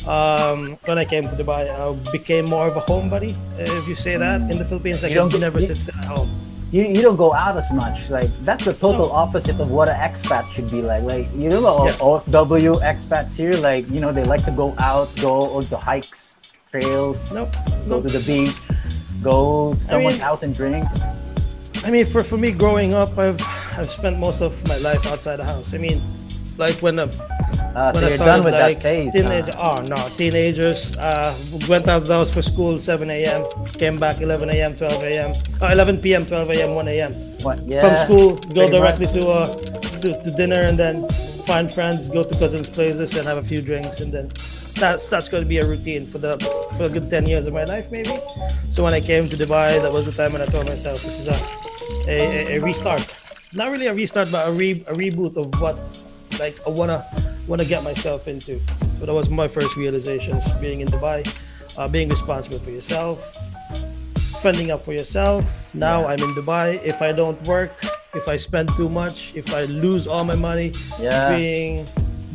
Um, 0.06 0.78
when 0.86 0.96
I 0.98 1.04
came 1.04 1.24
to 1.24 1.36
Dubai, 1.36 1.68
I 1.68 1.92
became 2.12 2.46
more 2.46 2.68
of 2.68 2.76
a 2.76 2.80
homebody, 2.80 3.36
if 3.58 3.86
you 3.86 3.94
say 3.94 4.16
that. 4.16 4.40
In 4.50 4.56
the 4.58 4.64
Philippines, 4.64 5.02
like 5.02 5.10
You 5.10 5.16
don't 5.18 5.38
never 5.38 5.60
sit 5.60 5.88
at 5.94 6.04
home. 6.04 6.30
you 6.72 6.82
you 6.84 7.02
don't 7.02 7.16
go 7.16 7.32
out 7.34 7.56
as 7.56 7.70
much. 7.72 8.08
Like 8.10 8.30
that's 8.44 8.64
the 8.64 8.74
total 8.74 9.12
opposite 9.12 9.58
of 9.60 9.70
what 9.70 9.88
an 9.88 9.96
expat 9.96 10.44
should 10.52 10.70
be 10.70 10.80
like. 10.82 11.02
Like 11.04 11.26
you 11.36 11.50
know 11.50 11.86
Yeah. 11.86 12.04
OFW 12.08 12.80
expats 12.82 13.36
here, 13.36 13.52
like 13.68 13.84
you 13.90 14.00
know 14.00 14.12
they 14.12 14.24
like 14.24 14.44
to 14.46 14.54
go 14.62 14.74
out, 14.78 15.14
go 15.16 15.34
on 15.56 15.62
to 15.72 15.76
hikes, 15.76 16.34
trails, 16.72 17.30
Nope. 17.32 17.52
go 17.88 18.00
nope. 18.00 18.06
to 18.06 18.10
the 18.18 18.24
beach, 18.24 18.56
go 19.22 19.76
someone's 19.82 20.16
mean- 20.16 20.24
house 20.28 20.42
and 20.42 20.54
drink. 20.54 20.86
I 21.84 21.90
mean, 21.90 22.06
for, 22.06 22.22
for 22.22 22.36
me 22.36 22.50
growing 22.52 22.92
up, 22.94 23.16
I've 23.18 23.40
I've 23.78 23.90
spent 23.90 24.18
most 24.18 24.42
of 24.42 24.52
my 24.66 24.76
life 24.78 25.06
outside 25.06 25.36
the 25.36 25.44
house. 25.44 25.72
I 25.74 25.78
mean, 25.78 26.00
like 26.56 26.76
when 26.82 26.98
uh, 26.98 27.06
Uh, 27.76 27.92
so 27.92 28.00
when 28.00 28.04
I 28.04 28.08
you're 28.08 28.16
started 28.18 28.32
done 28.32 28.44
with 28.44 28.54
like 28.54 28.82
phase. 28.82 29.12
teenage, 29.12 29.48
huh? 29.54 29.76
oh 29.78 29.82
no, 29.82 29.96
teenagers 30.16 30.96
uh, 30.96 31.30
went 31.68 31.86
out 31.86 32.02
of 32.02 32.08
the 32.08 32.14
house 32.14 32.32
for 32.32 32.42
school 32.42 32.80
7 32.80 33.08
a.m. 33.10 33.44
Came 33.78 33.98
back 34.00 34.20
11 34.20 34.50
a.m. 34.50 34.74
12 34.76 35.02
a.m. 35.04 35.30
Oh, 35.60 35.68
11 35.68 35.98
p.m. 36.00 36.26
12 36.26 36.50
a.m. 36.50 36.74
1 36.74 36.88
a.m. 36.88 37.12
What? 37.46 37.58
Yeah, 37.68 37.80
From 37.84 37.94
school, 38.06 38.28
go 38.54 38.68
directly 38.70 39.06
much. 39.06 39.14
to 39.14 39.28
uh 39.28 39.46
to, 40.02 40.08
to 40.24 40.30
dinner 40.32 40.62
and 40.68 40.76
then 40.78 41.06
find 41.46 41.70
friends, 41.70 42.08
go 42.08 42.24
to 42.24 42.34
cousins' 42.38 42.68
places 42.70 43.16
and 43.16 43.26
have 43.28 43.38
a 43.38 43.42
few 43.52 43.60
drinks 43.62 44.00
and 44.00 44.12
then 44.12 44.32
that's 44.74 45.06
that's 45.08 45.28
going 45.28 45.42
to 45.42 45.48
be 45.48 45.58
a 45.58 45.66
routine 45.66 46.06
for 46.06 46.18
the 46.18 46.38
for 46.76 46.84
a 46.84 46.88
good 46.88 47.08
ten 47.10 47.26
years 47.26 47.46
of 47.46 47.52
my 47.54 47.64
life, 47.64 47.86
maybe. 47.92 48.16
So 48.72 48.82
when 48.82 48.94
I 48.94 49.00
came 49.00 49.28
to 49.28 49.36
Dubai, 49.36 49.80
that 49.82 49.92
was 49.92 50.06
the 50.06 50.12
time 50.20 50.32
when 50.32 50.42
I 50.42 50.46
told 50.46 50.66
myself 50.66 51.02
this 51.02 51.18
is 51.20 51.28
a 51.28 51.38
a, 52.06 52.56
a 52.56 52.58
restart. 52.60 53.06
Not 53.52 53.70
really 53.70 53.86
a 53.86 53.94
restart, 53.94 54.30
but 54.30 54.48
a 54.48 54.52
re 54.52 54.84
a 54.88 54.92
reboot 54.94 55.36
of 55.36 55.60
what 55.60 55.78
like 56.38 56.56
I 56.66 56.70
wanna 56.70 57.04
wanna 57.46 57.64
get 57.64 57.82
myself 57.82 58.28
into. 58.28 58.60
So 58.98 59.06
that 59.06 59.14
was 59.14 59.30
my 59.30 59.48
first 59.48 59.76
realizations 59.76 60.44
being 60.60 60.80
in 60.80 60.88
Dubai, 60.88 61.24
uh, 61.76 61.88
being 61.88 62.08
responsible 62.08 62.58
for 62.58 62.70
yourself, 62.70 63.18
fending 64.42 64.70
up 64.70 64.82
for 64.82 64.92
yourself. 64.92 65.74
Now 65.74 66.02
Yeah. 66.02 66.06
I'm 66.14 66.20
in 66.20 66.34
Dubai. 66.34 66.82
If 66.84 67.00
I 67.00 67.12
don't 67.12 67.40
work, 67.46 67.72
if 68.14 68.28
I 68.28 68.36
spend 68.36 68.68
too 68.76 68.88
much, 68.88 69.32
if 69.34 69.52
I 69.54 69.64
lose 69.64 70.06
all 70.06 70.24
my 70.24 70.36
money, 70.36 70.72
Yeah. 71.00 71.34
being 71.36 71.86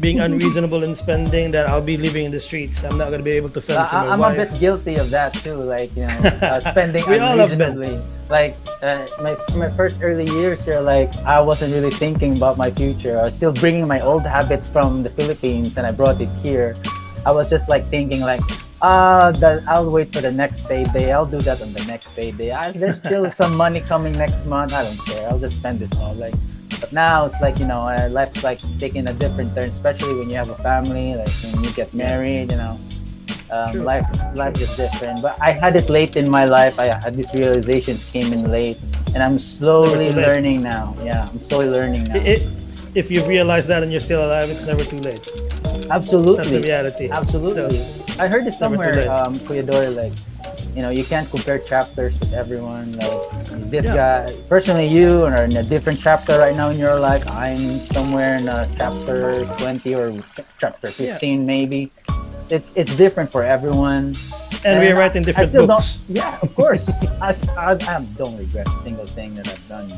being 0.03 0.19
unreasonable 0.19 0.83
in 0.83 0.93
spending, 0.93 1.49
that 1.55 1.69
I'll 1.69 1.81
be 1.81 1.95
living 1.97 2.25
in 2.25 2.31
the 2.31 2.39
streets. 2.39 2.83
I'm 2.83 2.97
not 2.97 3.09
gonna 3.09 3.23
be 3.23 3.31
able 3.31 3.49
to 3.55 3.61
fend 3.61 3.87
for 3.89 3.95
I, 3.95 4.03
my 4.05 4.11
I'm 4.13 4.19
wife. 4.19 4.37
a 4.37 4.45
bit 4.51 4.59
guilty 4.59 4.95
of 4.99 5.09
that 5.15 5.33
too. 5.33 5.55
Like 5.55 5.95
you 5.95 6.05
know, 6.05 6.19
uh, 6.43 6.59
spending 6.59 7.03
We 7.07 7.17
all 7.19 7.37
have 7.37 7.49
been. 7.55 7.61
unreasonably. 7.61 8.03
Like 8.29 8.55
uh, 8.83 9.01
my 9.23 9.33
my 9.55 9.71
first 9.79 10.03
early 10.03 10.27
years 10.35 10.65
here, 10.67 10.81
like 10.81 11.15
I 11.23 11.39
wasn't 11.39 11.73
really 11.73 11.91
thinking 11.95 12.35
about 12.35 12.57
my 12.57 12.69
future. 12.69 13.15
I 13.19 13.23
was 13.23 13.35
still 13.35 13.53
bringing 13.53 13.87
my 13.87 14.01
old 14.01 14.23
habits 14.27 14.67
from 14.67 15.03
the 15.03 15.09
Philippines, 15.15 15.77
and 15.77 15.87
I 15.87 15.91
brought 15.91 16.19
it 16.19 16.29
here. 16.43 16.75
I 17.25 17.31
was 17.31 17.49
just 17.49 17.69
like 17.69 17.87
thinking 17.87 18.19
like, 18.19 18.43
ah, 18.81 19.31
that 19.39 19.63
I'll 19.67 19.89
wait 19.89 20.11
for 20.11 20.19
the 20.19 20.31
next 20.31 20.67
payday. 20.67 21.11
I'll 21.15 21.25
do 21.25 21.39
that 21.47 21.61
on 21.63 21.71
the 21.71 21.83
next 21.85 22.11
payday. 22.15 22.51
I, 22.51 22.71
there's 22.75 22.97
still 22.99 23.31
some 23.39 23.55
money 23.55 23.79
coming 23.79 24.11
next 24.13 24.45
month. 24.45 24.73
I 24.73 24.83
don't 24.83 24.99
care. 25.07 25.29
I'll 25.29 25.39
just 25.39 25.55
spend 25.57 25.79
this 25.79 25.93
all. 26.03 26.13
Like, 26.15 26.35
but 26.79 26.91
now 26.93 27.25
it's 27.25 27.39
like 27.41 27.59
you 27.59 27.65
know, 27.65 27.81
uh, 27.87 28.07
life's 28.11 28.43
like 28.43 28.59
taking 28.79 29.07
a 29.07 29.13
different 29.13 29.53
turn, 29.55 29.69
especially 29.69 30.15
when 30.15 30.29
you 30.29 30.35
have 30.35 30.49
a 30.49 30.55
family. 30.55 31.15
Like 31.15 31.29
when 31.43 31.63
you 31.63 31.71
get 31.73 31.93
married, 31.93 32.51
you 32.51 32.57
know 32.57 32.79
um, 33.51 33.83
life 33.83 34.05
life 34.33 34.59
is 34.59 34.69
different 34.75 35.21
but 35.21 35.37
i 35.39 35.51
had 35.51 35.75
it 35.75 35.87
late 35.89 36.15
in 36.15 36.27
my 36.29 36.43
life 36.45 36.79
i 36.79 36.85
had 36.87 37.15
these 37.15 37.31
realizations 37.35 38.03
came 38.05 38.33
in 38.33 38.49
late 38.49 38.77
and 39.13 39.21
i'm 39.21 39.37
slowly 39.37 40.11
late. 40.11 40.15
learning 40.15 40.61
now 40.63 40.95
yeah 41.03 41.29
i'm 41.29 41.39
slowly 41.43 41.67
learning 41.67 42.03
now 42.05 42.15
I- 42.15 42.33
i- 42.41 42.47
if 42.95 43.11
you've 43.11 43.27
realized 43.27 43.67
that 43.69 43.81
and 43.83 43.91
you're 43.91 44.01
still 44.01 44.23
alive, 44.25 44.49
it's 44.51 44.65
never 44.65 44.83
too 44.83 44.99
late. 44.99 45.27
absolutely 45.89 46.37
That's 46.37 46.49
the 46.51 46.61
reality. 46.61 47.09
absolutely 47.11 47.85
i 48.19 48.27
heard 48.27 48.45
it 48.47 48.53
somewhere 48.53 49.09
um 49.11 49.35
Kuya 49.45 49.65
Doy, 49.65 49.89
like 49.89 50.13
you 50.75 50.81
know 50.81 50.89
you 50.89 51.03
can't 51.03 51.29
compare 51.29 51.59
chapters 51.59 52.19
with 52.19 52.33
everyone 52.33 52.93
like 52.97 53.21
this 53.69 53.85
Yeah. 53.85 53.95
guy 53.95 54.33
personally 54.49 54.87
you 54.87 55.23
are 55.25 55.43
in 55.45 55.55
a 55.57 55.63
different 55.63 55.99
chapter 55.99 56.37
right 56.39 56.55
now 56.55 56.69
in 56.69 56.77
your 56.79 56.99
life 56.99 57.23
i'm 57.29 57.85
somewhere 57.93 58.35
in 58.35 58.47
a 58.47 58.67
chapter 58.77 59.45
20 59.57 59.93
or 59.95 60.13
chapter 60.59 60.89
15 60.89 61.45
maybe 61.45 61.91
it's 62.49 62.69
it's 62.75 62.93
different 62.95 63.31
for 63.31 63.43
everyone 63.43 64.15
And 64.65 64.79
we're 64.79 64.95
And 64.95 64.97
writing 64.97 65.23
I 65.23 65.25
different 65.27 65.49
still 65.51 65.67
books. 65.67 65.99
Don't, 66.07 66.15
yeah, 66.23 66.39
of 66.39 66.55
course. 66.55 66.87
I, 67.19 67.35
I, 67.59 67.75
I 67.75 67.99
don't 68.15 68.37
regret 68.39 68.63
a 68.63 68.79
single 68.87 69.03
thing 69.11 69.35
that 69.35 69.43
I've 69.51 69.67
done. 69.67 69.91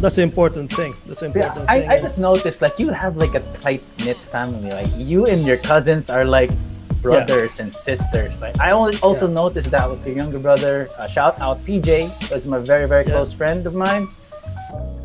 That's 0.00 0.16
the 0.16 0.22
important 0.22 0.68
thing. 0.72 0.92
That's 1.08 1.20
the 1.24 1.32
Yeah, 1.32 1.48
important 1.48 1.64
I, 1.72 1.80
thing. 1.80 1.88
I 1.88 1.96
just 2.04 2.18
noticed 2.20 2.60
like 2.60 2.76
you 2.76 2.92
have 2.92 3.16
like 3.16 3.32
a 3.32 3.40
tight 3.64 3.80
knit 4.04 4.20
family. 4.28 4.68
Like 4.70 4.92
you 4.96 5.24
and 5.24 5.44
your 5.48 5.56
cousins 5.56 6.10
are 6.12 6.24
like 6.28 6.52
brothers 7.02 7.60
and 7.60 7.72
sisters. 7.74 8.32
Like 8.40 8.58
I 8.60 8.70
also 8.72 9.26
Yeah. 9.26 9.32
noticed 9.42 9.70
that 9.70 9.88
with 9.90 10.04
your 10.06 10.16
younger 10.16 10.38
brother. 10.38 10.88
Uh, 10.98 11.08
shout 11.08 11.40
out 11.40 11.64
PJ, 11.64 12.10
was 12.30 12.46
my 12.46 12.58
very 12.58 12.86
very 12.86 13.04
Yeah. 13.04 13.12
close 13.16 13.32
friend 13.32 13.66
of 13.66 13.74
mine. 13.74 14.08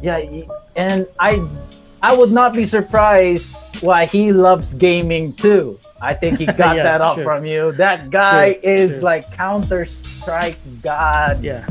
Yeah, 0.02 0.20
and 0.76 1.08
I 1.20 1.42
I 2.04 2.14
would 2.16 2.32
not 2.32 2.54
be 2.54 2.66
surprised 2.66 3.58
why 3.82 4.06
he 4.06 4.32
loves 4.32 4.74
gaming 4.76 5.34
too. 5.34 5.80
I 6.02 6.14
think 6.14 6.38
he 6.38 6.46
got 6.64 6.76
Yeah, 6.76 6.84
that 6.84 7.02
up 7.02 7.16
sure. 7.16 7.24
from 7.24 7.46
you. 7.46 7.72
That 7.74 8.10
guy 8.12 8.54
Sure, 8.54 8.62
is 8.78 8.92
sure. 8.96 9.02
like 9.10 9.24
Counter 9.34 9.86
Strike 9.86 10.58
God. 10.84 11.42
Yeah, 11.42 11.64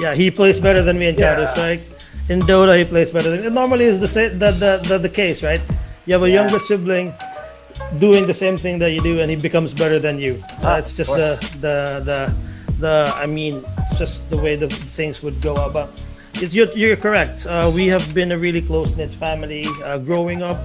yeah, 0.00 0.14
he 0.14 0.30
plays 0.30 0.60
better 0.60 0.82
than 0.82 0.98
me 0.98 1.08
in 1.08 1.16
Counter 1.16 1.48
Strike. 1.48 1.80
In 2.28 2.38
Dota, 2.46 2.78
he 2.78 2.84
plays 2.84 3.10
better 3.10 3.30
than. 3.30 3.42
It 3.42 3.52
normally 3.52 3.86
is 3.86 3.98
the 3.98 4.06
the, 4.38 4.50
the 4.52 4.72
the 4.86 4.96
the 4.98 5.08
case, 5.08 5.42
right? 5.42 5.60
You 6.06 6.14
have 6.14 6.22
a 6.22 6.28
Yeah. 6.30 6.42
younger 6.46 6.60
sibling 6.60 7.12
doing 7.98 8.26
the 8.26 8.34
same 8.34 8.56
thing 8.56 8.78
that 8.78 8.90
you 8.92 9.00
do, 9.00 9.20
and 9.20 9.30
he 9.30 9.36
becomes 9.36 9.74
better 9.74 9.98
than 9.98 10.18
you. 10.18 10.42
Ah, 10.62 10.76
That's 10.80 10.92
just 10.92 11.10
the 11.10 11.38
the 11.60 11.76
the 12.04 12.34
the. 12.78 13.12
I 13.16 13.26
mean, 13.26 13.64
it's 13.78 13.98
just 13.98 14.28
the 14.30 14.38
way 14.38 14.56
the 14.56 14.68
things 14.68 15.22
would 15.22 15.40
go 15.40 15.54
about. 15.54 15.90
It's, 16.34 16.54
you're, 16.54 16.70
you're 16.72 16.96
correct. 16.96 17.46
Uh, 17.46 17.70
we 17.74 17.88
have 17.88 18.14
been 18.14 18.32
a 18.32 18.38
really 18.38 18.62
close 18.62 18.96
knit 18.96 19.10
family 19.10 19.66
uh, 19.84 19.98
growing 19.98 20.42
up. 20.42 20.60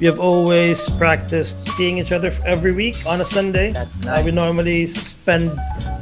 We 0.00 0.06
have 0.06 0.18
always 0.18 0.90
practiced 0.98 1.56
seeing 1.76 1.98
each 1.98 2.10
other 2.10 2.32
every 2.44 2.72
week 2.72 2.96
on 3.06 3.20
a 3.20 3.24
Sunday. 3.24 3.72
That's 3.72 3.94
Uh, 4.06 4.22
we 4.24 4.32
normally 4.32 4.88
spend 4.88 5.52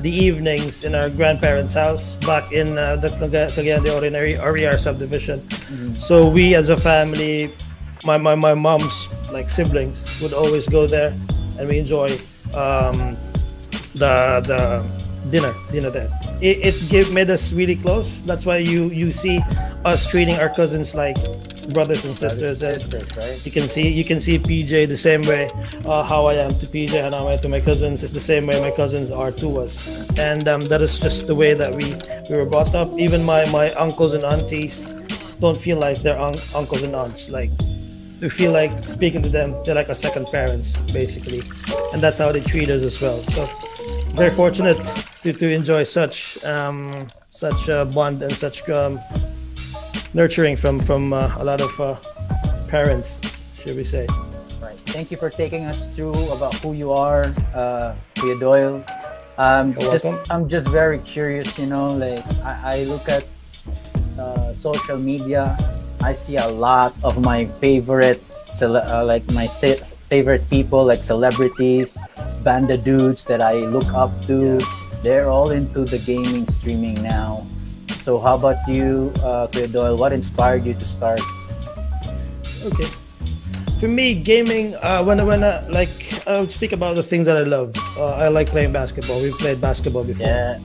the 0.00 0.08
evenings 0.10 0.84
in 0.84 0.94
our 0.94 1.10
grandparents' 1.10 1.74
house 1.74 2.16
back 2.24 2.52
in 2.52 2.78
uh, 2.78 2.96
the 2.96 3.08
Caga- 3.20 3.50
Cagayan 3.52 3.84
de 3.84 3.92
Ordinary 3.92 4.34
RER 4.40 4.78
subdivision. 4.78 5.40
Mm-hmm. 5.40 5.94
So 5.94 6.26
we, 6.26 6.54
as 6.54 6.70
a 6.70 6.76
family, 6.76 7.52
my, 8.04 8.18
my, 8.18 8.34
my 8.34 8.54
mom's 8.54 9.08
like 9.30 9.48
siblings 9.48 10.04
would 10.20 10.32
always 10.32 10.68
go 10.68 10.86
there, 10.86 11.14
and 11.58 11.68
we 11.68 11.78
enjoy 11.78 12.08
um, 12.54 13.16
the 13.94 14.42
the 14.46 14.84
dinner 15.30 15.54
dinner 15.70 15.90
there. 15.90 16.10
It, 16.40 16.58
it 16.74 16.88
gave, 16.88 17.12
made 17.12 17.30
us 17.30 17.52
really 17.52 17.76
close. 17.76 18.22
That's 18.22 18.44
why 18.44 18.58
you 18.58 18.90
you 18.90 19.10
see 19.10 19.40
us 19.84 20.06
treating 20.06 20.36
our 20.36 20.48
cousins 20.48 20.94
like 20.94 21.16
brothers 21.72 22.04
and 22.04 22.16
sisters. 22.16 22.62
And 22.62 22.82
right? 23.16 23.44
you 23.44 23.52
can 23.52 23.68
see 23.68 23.88
you 23.88 24.04
can 24.04 24.20
see 24.20 24.38
PJ 24.38 24.88
the 24.88 24.96
same 24.96 25.22
way 25.22 25.50
uh, 25.84 26.02
how 26.02 26.26
I 26.26 26.34
am 26.34 26.58
to 26.58 26.66
PJ 26.66 26.94
and 26.94 27.14
how 27.14 27.28
I 27.28 27.34
am 27.34 27.40
to 27.40 27.48
my 27.48 27.60
cousins 27.60 28.02
is 28.02 28.12
the 28.12 28.20
same 28.20 28.46
way 28.46 28.60
my 28.60 28.70
cousins 28.72 29.10
are 29.10 29.30
to 29.32 29.60
us, 29.60 29.86
and 30.18 30.48
um, 30.48 30.60
that 30.62 30.82
is 30.82 30.98
just 30.98 31.26
the 31.26 31.34
way 31.34 31.54
that 31.54 31.74
we 31.74 31.94
we 32.28 32.36
were 32.36 32.46
brought 32.46 32.74
up. 32.74 32.88
Even 32.98 33.22
my 33.22 33.48
my 33.50 33.72
uncles 33.74 34.14
and 34.14 34.24
aunties 34.24 34.84
don't 35.40 35.58
feel 35.58 35.78
like 35.78 35.98
they're 36.02 36.18
un- 36.18 36.38
uncles 36.54 36.82
and 36.82 36.94
aunts. 36.94 37.30
Like 37.30 37.50
we 38.22 38.30
feel 38.30 38.52
like 38.52 38.70
speaking 38.88 39.20
to 39.20 39.28
them, 39.28 39.52
they're 39.64 39.74
like 39.74 39.88
our 39.88 39.96
second 39.96 40.26
parents 40.28 40.72
basically, 40.92 41.40
and 41.92 42.00
that's 42.00 42.18
how 42.18 42.30
they 42.30 42.40
treat 42.40 42.70
us 42.70 42.82
as 42.82 43.00
well. 43.00 43.20
So 43.34 43.48
very 44.14 44.30
fortunate 44.30 44.78
to, 45.22 45.32
to 45.32 45.50
enjoy 45.50 45.82
such 45.82 46.42
um, 46.44 47.08
such 47.30 47.68
uh, 47.68 47.84
bond 47.84 48.22
and 48.22 48.32
such 48.32 48.66
um, 48.70 49.00
nurturing 50.14 50.56
from 50.56 50.78
from 50.78 51.12
uh, 51.12 51.34
a 51.36 51.44
lot 51.44 51.60
of 51.60 51.78
uh, 51.80 51.96
parents, 52.68 53.20
should 53.58 53.76
we 53.76 53.84
say? 53.84 54.06
Right. 54.62 54.78
Thank 54.86 55.10
you 55.10 55.16
for 55.16 55.28
taking 55.28 55.64
us 55.64 55.90
through 55.94 56.30
about 56.30 56.54
who 56.62 56.74
you 56.74 56.92
are, 56.92 57.24
uh, 57.54 57.96
Kuya 58.14 58.38
Doyle. 58.38 58.84
Um, 59.38 59.72
You're 59.72 59.92
just, 59.92 60.04
welcome. 60.04 60.22
I'm 60.30 60.48
just 60.48 60.68
very 60.68 60.98
curious, 61.00 61.58
you 61.58 61.66
know, 61.66 61.88
like 61.88 62.22
I, 62.44 62.78
I 62.78 62.84
look 62.84 63.08
at 63.08 63.24
uh, 64.18 64.54
social 64.54 64.98
media, 64.98 65.56
I 66.02 66.14
see 66.14 66.36
a 66.36 66.48
lot 66.48 66.94
of 67.02 67.20
my 67.22 67.46
favorite, 67.62 68.22
cele- 68.46 68.82
uh, 68.82 69.04
like 69.04 69.22
my 69.32 69.46
se- 69.46 69.82
favorite 70.10 70.48
people, 70.50 70.84
like 70.84 71.04
celebrities, 71.04 71.96
banda 72.42 72.76
dudes 72.76 73.24
that 73.26 73.40
I 73.40 73.64
look 73.70 73.86
up 73.94 74.10
to. 74.26 74.60
They're 75.02 75.30
all 75.30 75.50
into 75.50 75.84
the 75.84 75.98
gaming 75.98 76.46
streaming 76.48 77.02
now. 77.02 77.46
So 78.04 78.18
how 78.18 78.34
about 78.34 78.58
you, 78.66 79.12
uh, 79.22 79.46
Doyle? 79.46 79.96
What 79.96 80.12
inspired 80.12 80.64
you 80.66 80.74
to 80.74 80.86
start? 80.86 81.20
Okay. 82.64 82.88
For 83.78 83.88
me, 83.88 84.14
gaming. 84.14 84.74
Uh, 84.82 85.02
when 85.02 85.24
when 85.26 85.42
uh, 85.42 85.66
like 85.70 85.90
I 86.26 86.38
would 86.40 86.52
speak 86.52 86.70
about 86.70 86.94
the 86.94 87.02
things 87.02 87.26
that 87.26 87.36
I 87.36 87.42
love. 87.42 87.74
Uh, 87.96 88.14
I 88.14 88.28
like 88.28 88.48
playing 88.48 88.72
basketball. 88.72 89.20
We've 89.20 89.38
played 89.38 89.60
basketball 89.60 90.04
before. 90.04 90.26
Yeah. 90.26 90.58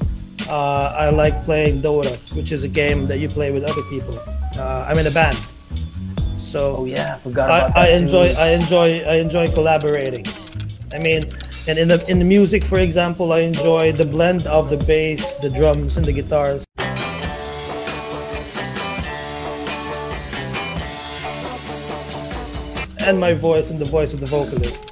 Uh, 0.50 0.94
I 0.98 1.10
like 1.10 1.34
playing 1.46 1.82
Dota, 1.82 2.13
which 2.36 2.51
is 2.51 2.63
a 2.63 2.67
game 2.67 3.06
that 3.08 3.17
you 3.17 3.27
play 3.27 3.51
with 3.51 3.63
other 3.65 3.82
people. 3.89 4.17
Uh, 4.58 4.86
I'm 4.90 4.98
in 4.98 5.06
a 5.06 5.12
band, 5.12 5.38
so 6.40 6.78
Oh 6.78 6.86
yeah, 6.86 7.16
I 7.16 7.20
forgot 7.20 7.50
I, 7.50 7.72
I 7.76 7.88
too. 7.88 7.94
enjoy 7.94 8.26
I 8.34 8.48
enjoy 8.50 9.00
I 9.06 9.16
enjoy 9.18 9.48
collaborating. 9.54 10.26
I 10.92 10.98
mean, 10.98 11.30
and 11.68 11.78
in 11.78 11.88
the 11.88 12.04
in 12.10 12.18
the 12.18 12.26
music, 12.26 12.64
for 12.64 12.80
example, 12.80 13.34
I 13.34 13.40
enjoy 13.40 13.92
the 13.92 14.06
blend 14.06 14.48
of 14.48 14.70
the 14.70 14.78
bass, 14.78 15.22
the 15.36 15.52
drums, 15.52 15.98
and 15.98 16.06
the 16.06 16.14
guitars. 16.14 16.66
And 23.00 23.20
my 23.20 23.34
voice 23.34 23.70
and 23.70 23.80
the 23.80 23.86
voice 23.86 24.14
of 24.14 24.20
the 24.20 24.26
vocalist. 24.26 24.84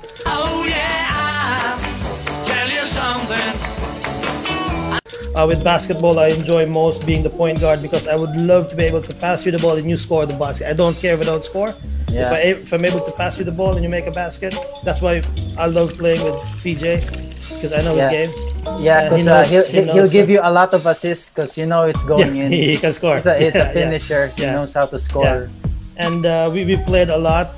Uh, 5.36 5.46
with 5.46 5.62
basketball, 5.64 6.18
I 6.18 6.28
enjoy 6.30 6.66
most 6.66 7.06
being 7.06 7.22
the 7.22 7.30
point 7.30 7.60
guard 7.60 7.82
because 7.82 8.08
I 8.08 8.16
would 8.16 8.34
love 8.40 8.70
to 8.70 8.76
be 8.76 8.84
able 8.84 9.02
to 9.02 9.14
pass 9.14 9.46
you 9.46 9.52
the 9.52 9.60
ball 9.60 9.76
and 9.76 9.90
you 9.90 9.98
score 9.98 10.26
the 10.26 10.34
basket. 10.34 10.70
I 10.70 10.74
don't 10.74 10.96
care 10.96 11.14
if 11.16 11.20
I 11.22 11.26
don't 11.26 11.44
score. 11.44 11.74
Yeah. 12.08 12.28
If, 12.28 12.32
I, 12.32 12.38
if 12.64 12.72
I'm 12.74 12.86
able 12.86 13.02
to 13.02 13.12
pass 13.12 13.38
you 13.38 13.44
the 13.44 13.52
ball 13.52 13.74
and 13.76 13.84
you 13.84 13.90
make 13.90 14.08
a 14.08 14.12
basket, 14.12 14.56
that's 14.86 15.02
why 15.02 15.22
I 15.58 15.68
love 15.68 15.92
playing 15.98 16.24
with 16.24 16.36
PJ 16.64 17.04
because 17.50 17.74
I 17.74 17.82
know 17.82 17.96
Yeah. 17.96 18.10
his 18.10 18.30
game. 18.32 18.46
Yeah, 18.80 19.04
he 19.04 19.10
because 19.10 19.28
uh, 19.28 19.42
knows- 19.42 19.50
he'll, 19.50 19.64
he 19.66 19.92
he'll, 19.92 20.10
give 20.10 20.30
you 20.30 20.40
a 20.42 20.50
lot 20.52 20.74
of 20.74 20.86
assists 20.86 21.30
because 21.30 21.58
you 21.58 21.66
know 21.66 21.84
it's 21.84 22.02
Yeah, 22.04 22.08
going 22.08 22.38
in. 22.38 22.52
he 22.72 22.78
can 22.78 22.94
score. 22.94 23.18
He's 23.18 23.26
a, 23.26 23.36
he's 23.38 23.54
Yeah, 23.56 23.62
a 23.62 23.66
yeah. 23.68 23.74
finisher. 23.74 24.28
He 24.38 24.42
Yeah. 24.44 24.54
knows 24.54 24.74
how 24.74 24.86
to 24.86 24.98
score. 25.00 25.50
and 25.98 26.26
uh, 26.26 26.50
we, 26.52 26.64
we 26.64 26.78
played 26.78 27.10
a 27.10 27.18
lot. 27.18 27.50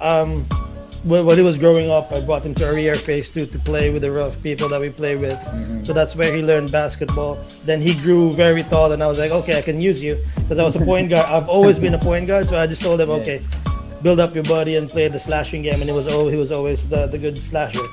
Um, 0.00 0.46
when 1.04 1.26
when 1.26 1.36
he 1.36 1.44
was 1.44 1.58
growing 1.58 1.90
up, 1.90 2.10
I 2.12 2.20
brought 2.20 2.42
him 2.44 2.54
to 2.56 2.68
Arena 2.68 2.96
Phase 2.96 3.30
Two 3.30 3.46
to 3.46 3.58
play 3.58 3.90
with 3.90 4.02
the 4.02 4.10
rough 4.10 4.42
people 4.42 4.68
that 4.70 4.80
we 4.80 4.90
play 4.90 5.16
with. 5.16 5.38
So 5.84 5.92
that's 5.92 6.16
where 6.16 6.34
he 6.34 6.42
learned 6.42 6.72
basketball. 6.72 7.38
Then 7.64 7.80
he 7.80 7.94
grew 7.94 8.32
very 8.32 8.62
tall, 8.64 8.92
and 8.92 9.02
I 9.02 9.06
was 9.06 9.18
like, 9.18 9.30
okay, 9.30 9.58
I 9.58 9.62
can 9.62 9.80
use 9.80 10.02
you 10.02 10.18
because 10.36 10.58
I 10.58 10.64
was 10.64 10.76
a 10.76 10.84
point 10.92 11.10
guard. 11.10 11.26
I've 11.26 11.48
always 11.48 11.78
been 11.78 11.94
a 11.94 11.98
point 11.98 12.26
guard, 12.26 12.48
so 12.48 12.56
I 12.58 12.66
just 12.66 12.82
told 12.82 13.00
him, 13.00 13.08
Yeah. 13.10 13.16
okay, 13.16 13.42
build 14.02 14.18
up 14.20 14.34
your 14.34 14.44
body 14.44 14.76
and 14.76 14.88
play 14.88 15.08
the 15.08 15.18
slashing 15.18 15.62
game. 15.62 15.80
And 15.80 15.88
it 15.90 15.92
was 15.94 16.08
oh, 16.08 16.28
he 16.28 16.36
was 16.36 16.50
always 16.52 16.88
the, 16.88 17.06
the 17.06 17.18
good 17.18 17.36
slasher. 17.38 17.86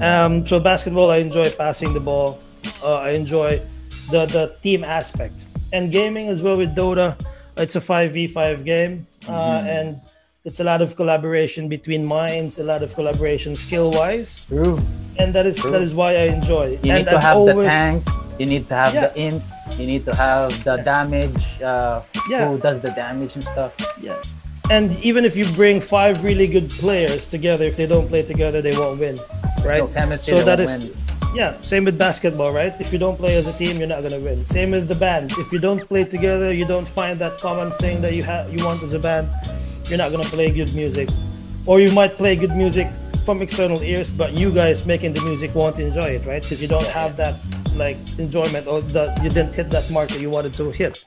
Um, 0.00 0.46
so 0.46 0.60
basketball, 0.60 1.10
I 1.10 1.18
enjoy 1.18 1.50
passing 1.52 1.94
the 1.94 2.00
ball. 2.00 2.40
Uh, 2.82 2.96
I 2.96 3.10
enjoy 3.10 3.62
the 4.10 4.26
the 4.26 4.56
team 4.62 4.82
aspect 4.84 5.46
and 5.72 5.90
gaming 5.92 6.28
as 6.28 6.42
well 6.42 6.56
with 6.56 6.74
Dota. 6.74 7.16
It's 7.56 7.76
a 7.76 7.80
five 7.80 8.12
v 8.12 8.26
five 8.26 8.64
game, 8.64 9.06
uh, 9.28 9.62
and 9.66 10.00
it's 10.46 10.60
a 10.60 10.64
lot 10.64 10.80
of 10.80 10.94
collaboration 10.94 11.68
between 11.68 12.04
minds, 12.06 12.58
a 12.58 12.64
lot 12.64 12.82
of 12.82 12.94
collaboration 12.94 13.56
skill 13.56 13.90
wise, 13.90 14.46
True. 14.46 14.78
and 15.18 15.34
that 15.34 15.44
is 15.44 15.56
that 15.74 15.82
is 15.82 15.92
why 15.92 16.10
I 16.14 16.24
enjoy. 16.38 16.66
It. 16.78 16.84
You 16.86 16.92
and 16.92 17.04
need 17.04 17.10
to 17.10 17.16
I've 17.18 17.22
have 17.30 17.36
always, 17.36 17.56
the 17.56 17.64
tank. 17.82 18.06
You 18.38 18.46
need 18.46 18.64
to 18.68 18.74
have 18.82 18.94
Yeah. 18.94 19.06
the 19.08 19.20
int. 19.26 19.42
You 19.76 19.86
need 19.92 20.04
to 20.06 20.14
have 20.14 20.50
the 20.64 20.76
damage. 20.92 21.42
Uh, 21.60 22.00
Yeah. 22.30 22.48
Who 22.48 22.58
does 22.58 22.78
the 22.80 22.90
damage 22.90 23.32
and 23.34 23.42
stuff? 23.44 23.72
Yeah. 24.00 24.22
And 24.70 24.86
even 25.02 25.24
if 25.24 25.34
you 25.36 25.46
bring 25.60 25.80
five 25.80 26.22
really 26.22 26.46
good 26.46 26.68
players 26.82 27.28
together, 27.28 27.64
if 27.64 27.76
they 27.76 27.86
don't 27.86 28.08
play 28.08 28.22
together, 28.22 28.58
they 28.62 28.74
won't 28.76 28.98
win, 29.00 29.18
right? 29.64 29.82
No 29.82 29.88
chemistry. 29.98 30.36
So 30.36 30.44
that 30.44 30.58
is 30.60 30.70
win. 30.70 30.94
yeah. 31.40 31.50
Same 31.62 31.84
with 31.88 31.96
basketball, 31.98 32.52
right? 32.52 32.74
If 32.84 32.92
you 32.92 32.98
don't 32.98 33.16
play 33.22 33.34
as 33.40 33.46
a 33.46 33.52
team, 33.62 33.78
you're 33.78 33.92
not 33.96 34.02
gonna 34.06 34.22
win. 34.28 34.38
Same 34.46 34.70
with 34.76 34.86
the 34.88 34.98
band. 35.06 35.32
If 35.44 35.48
you 35.52 35.58
don't 35.58 35.82
play 35.92 36.04
together, 36.16 36.52
you 36.52 36.66
don't 36.74 36.88
find 37.00 37.18
that 37.24 37.34
common 37.38 37.70
thing 37.82 38.00
that 38.02 38.12
you 38.14 38.22
have 38.30 38.44
you 38.54 38.60
want 38.64 38.82
as 38.82 38.92
a 38.92 38.98
band, 39.08 39.26
you're 39.88 39.98
not 39.98 40.10
gonna 40.10 40.24
play 40.24 40.50
good 40.50 40.74
music. 40.74 41.08
Or 41.66 41.80
you 41.80 41.90
might 41.92 42.16
play 42.16 42.36
good 42.36 42.54
music 42.54 42.88
from 43.24 43.42
external 43.42 43.82
ears, 43.82 44.10
but 44.10 44.32
you 44.32 44.52
guys 44.52 44.86
making 44.86 45.12
the 45.12 45.20
music 45.22 45.54
won't 45.54 45.78
enjoy 45.78 46.10
it, 46.16 46.26
right? 46.26 46.42
Because 46.42 46.62
you 46.62 46.68
don't 46.68 46.86
have 46.86 47.16
that 47.16 47.36
like 47.74 47.96
enjoyment 48.18 48.66
or 48.66 48.80
that 48.80 49.22
you 49.22 49.28
didn't 49.30 49.54
hit 49.54 49.70
that 49.70 49.90
mark 49.90 50.08
that 50.10 50.20
you 50.20 50.30
wanted 50.30 50.54
to 50.54 50.70
hit. 50.70 51.04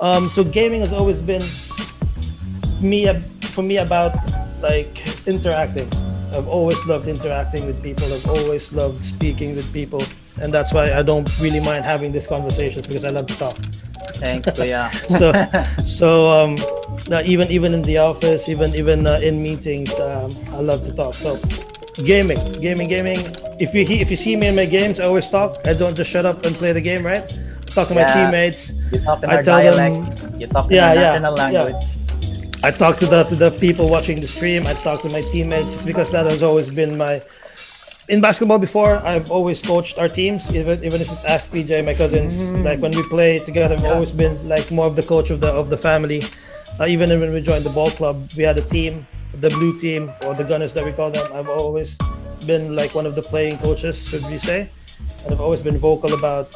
Um, 0.00 0.28
so 0.28 0.44
gaming 0.44 0.80
has 0.80 0.92
always 0.92 1.20
been 1.20 1.42
me 2.80 3.08
for 3.42 3.62
me 3.62 3.78
about 3.78 4.14
like 4.60 5.26
interacting. 5.26 5.88
I've 6.32 6.48
always 6.48 6.82
loved 6.86 7.08
interacting 7.08 7.66
with 7.66 7.82
people. 7.82 8.12
I've 8.12 8.28
always 8.28 8.72
loved 8.72 9.02
speaking 9.04 9.56
with 9.56 9.72
people, 9.72 10.02
and 10.40 10.52
that's 10.52 10.72
why 10.72 10.92
I 10.92 11.02
don't 11.02 11.28
really 11.40 11.60
mind 11.60 11.84
having 11.84 12.12
these 12.12 12.26
conversations 12.26 12.86
because 12.86 13.04
I 13.04 13.10
love 13.10 13.26
to 13.26 13.38
talk. 13.38 13.56
Thanks, 14.16 14.48
Kuya. 14.56 14.90
So, 15.18 15.32
so 15.84 16.30
um, 16.30 16.56
now 17.08 17.20
even 17.20 17.48
even 17.50 17.74
in 17.74 17.82
the 17.82 17.98
office, 17.98 18.48
even 18.48 18.74
even 18.74 19.06
uh, 19.06 19.18
in 19.22 19.42
meetings, 19.42 19.92
um, 20.00 20.34
I 20.52 20.60
love 20.60 20.84
to 20.86 20.92
talk. 20.94 21.14
So, 21.14 21.38
gaming, 22.04 22.38
gaming, 22.60 22.88
gaming. 22.88 23.20
If 23.58 23.74
you 23.74 23.82
if 23.82 24.10
you 24.10 24.16
see 24.16 24.36
me 24.36 24.46
in 24.48 24.54
my 24.56 24.66
games, 24.66 25.00
I 25.00 25.04
always 25.04 25.28
talk. 25.28 25.66
I 25.66 25.74
don't 25.74 25.94
just 25.96 26.10
shut 26.10 26.26
up 26.26 26.44
and 26.44 26.56
play 26.56 26.72
the 26.72 26.80
game, 26.80 27.04
right? 27.04 27.24
talk 27.76 27.88
to 27.88 27.94
my 27.94 28.04
teammates. 28.04 28.72
You 28.90 29.00
talk 29.04 29.22
in 29.22 29.28
I 29.28 29.36
our 29.36 29.42
tell 29.42 29.60
dialect. 29.60 30.20
them- 30.20 30.40
you 30.40 30.46
talk 30.46 30.70
in 30.70 30.76
Yeah, 30.76 30.92
yeah, 30.94 31.00
national 31.18 31.36
yeah. 31.36 31.62
language. 31.62 31.84
I 32.62 32.70
talk 32.70 32.96
to 32.98 33.06
the 33.06 33.24
to 33.24 33.34
the 33.36 33.50
people 33.50 33.88
watching 33.88 34.20
the 34.20 34.26
stream. 34.26 34.66
I 34.66 34.72
talk 34.74 35.02
to 35.02 35.10
my 35.10 35.20
teammates. 35.20 35.74
It's 35.74 35.84
because 35.84 36.10
that 36.10 36.26
has 36.26 36.42
always 36.42 36.70
been 36.70 36.96
my. 36.96 37.20
In 38.08 38.20
basketball 38.20 38.58
before, 38.58 38.98
I've 39.04 39.32
always 39.32 39.60
coached 39.60 39.98
our 39.98 40.08
teams, 40.08 40.54
even 40.54 40.78
even 40.84 41.00
if 41.00 41.10
it's 41.10 41.24
ask 41.24 41.50
PJ, 41.50 41.84
my 41.84 41.94
cousins. 41.94 42.38
Like 42.64 42.78
when 42.78 42.92
we 42.92 43.02
play 43.08 43.40
together, 43.40 43.74
I've 43.74 43.82
Yeah. 43.82 43.94
always 43.94 44.12
been 44.12 44.38
like 44.48 44.70
more 44.70 44.86
of 44.86 44.94
the 44.94 45.02
coach 45.02 45.30
of 45.30 45.40
the 45.40 45.50
of 45.50 45.70
the 45.70 45.76
family. 45.76 46.22
Uh, 46.78 46.86
even 46.86 47.10
when 47.20 47.32
we 47.34 47.40
joined 47.40 47.64
the 47.64 47.74
ball 47.78 47.90
club, 47.90 48.16
we 48.36 48.44
had 48.44 48.56
a 48.58 48.66
team, 48.76 49.06
the 49.40 49.50
blue 49.50 49.74
team 49.78 50.12
or 50.24 50.34
the 50.34 50.44
gunners 50.44 50.72
that 50.74 50.84
we 50.84 50.92
call 50.92 51.10
them. 51.10 51.26
I've 51.34 51.48
always 51.48 51.98
been 52.46 52.76
like 52.76 52.94
one 52.94 53.06
of 53.10 53.14
the 53.18 53.22
playing 53.22 53.58
coaches, 53.58 53.96
should 54.08 54.24
we 54.30 54.38
say? 54.38 54.68
And 55.24 55.32
I've 55.34 55.40
always 55.40 55.60
been 55.60 55.78
vocal 55.78 56.14
about 56.14 56.46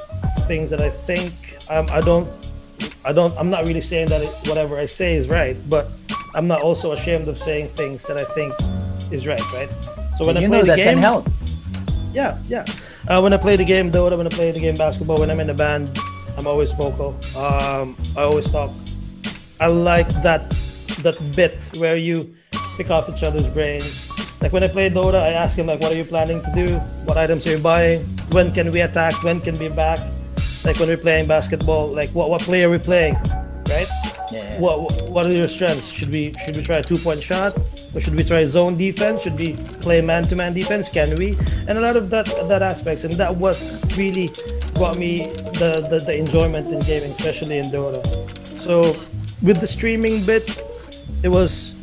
things 0.46 0.70
that 0.70 0.80
I 0.80 0.90
think 1.08 1.32
um, 1.68 1.86
I 1.90 2.00
don't 2.00 2.28
I 3.04 3.12
don't. 3.12 3.34
I'm 3.40 3.50
not 3.50 3.66
really 3.66 3.80
saying 3.82 4.08
that 4.14 4.22
it, 4.22 4.30
whatever 4.46 4.78
I 4.78 4.86
say 4.86 5.14
is 5.18 5.26
right, 5.28 5.56
but 5.68 5.90
I'm 6.32 6.46
not 6.46 6.60
also 6.62 6.92
ashamed 6.92 7.26
of 7.26 7.36
saying 7.38 7.68
things 7.74 8.04
that 8.04 8.16
I 8.16 8.24
think 8.38 8.54
is 9.10 9.26
right. 9.26 9.42
Right. 9.52 9.68
So 10.20 10.26
when 10.26 10.36
you 10.36 10.44
I 10.44 10.48
play 10.48 10.62
the 10.62 10.76
game, 10.76 10.98
help. 10.98 11.26
yeah, 12.12 12.36
yeah. 12.46 12.66
Uh, 13.08 13.22
when 13.22 13.32
I 13.32 13.38
play 13.38 13.56
the 13.56 13.64
game, 13.64 13.90
Dota, 13.90 14.18
when 14.18 14.26
I 14.26 14.28
play 14.28 14.50
the 14.52 14.60
game 14.60 14.76
basketball, 14.76 15.16
when 15.18 15.30
I'm 15.30 15.40
in 15.40 15.46
the 15.46 15.54
band, 15.54 15.98
I'm 16.36 16.46
always 16.46 16.72
vocal. 16.72 17.16
Um, 17.34 17.96
I 18.18 18.24
always 18.28 18.50
talk. 18.50 18.70
I 19.60 19.68
like 19.68 20.10
that 20.22 20.54
that 21.04 21.16
bit 21.34 21.70
where 21.78 21.96
you 21.96 22.34
pick 22.76 22.90
off 22.90 23.08
each 23.08 23.22
other's 23.22 23.48
brains. 23.48 24.06
Like 24.42 24.52
when 24.52 24.62
I 24.62 24.68
play 24.68 24.90
Dota, 24.90 25.14
I 25.14 25.30
ask 25.30 25.56
him 25.56 25.68
like, 25.68 25.80
"What 25.80 25.90
are 25.90 25.96
you 25.96 26.04
planning 26.04 26.42
to 26.42 26.52
do? 26.54 26.76
What 27.08 27.16
items 27.16 27.46
are 27.46 27.52
you 27.56 27.58
buying? 27.58 28.04
When 28.32 28.52
can 28.52 28.70
we 28.72 28.82
attack? 28.82 29.22
When 29.22 29.40
can 29.40 29.58
we 29.58 29.70
back?" 29.70 30.00
Like 30.64 30.78
when 30.78 30.90
we're 30.90 31.00
playing 31.00 31.28
basketball, 31.28 31.88
like 31.88 32.10
what 32.10 32.28
what 32.28 32.42
play 32.42 32.62
are 32.62 32.68
we 32.68 32.76
playing, 32.76 33.16
right? 33.72 33.88
Yeah. 34.30 34.60
What 34.60 35.08
what 35.10 35.26
are 35.26 35.32
your 35.32 35.48
strengths? 35.48 35.88
Should 35.88 36.10
we 36.10 36.34
should 36.44 36.56
we 36.56 36.62
try 36.62 36.78
a 36.78 36.82
two 36.82 36.98
point 36.98 37.22
shot, 37.22 37.56
or 37.94 38.00
should 38.00 38.14
we 38.14 38.22
try 38.22 38.44
zone 38.46 38.76
defense? 38.76 39.22
Should 39.22 39.38
we 39.38 39.56
play 39.80 40.00
man 40.00 40.24
to 40.24 40.36
man 40.36 40.54
defense? 40.54 40.88
Can 40.88 41.16
we? 41.16 41.36
And 41.66 41.78
a 41.78 41.80
lot 41.80 41.96
of 41.96 42.10
that 42.10 42.26
that 42.48 42.62
aspects, 42.62 43.04
and 43.04 43.14
that 43.14 43.34
what 43.36 43.58
really 43.96 44.30
brought 44.74 44.96
me 44.96 45.26
the, 45.58 45.86
the 45.90 45.98
the 45.98 46.16
enjoyment 46.16 46.72
in 46.72 46.80
gaming, 46.80 47.10
especially 47.10 47.58
in 47.58 47.70
Dota. 47.70 48.02
So 48.60 48.96
with 49.42 49.58
the 49.60 49.66
streaming 49.66 50.24
bit, 50.24 50.48
it 51.22 51.28
was 51.28 51.74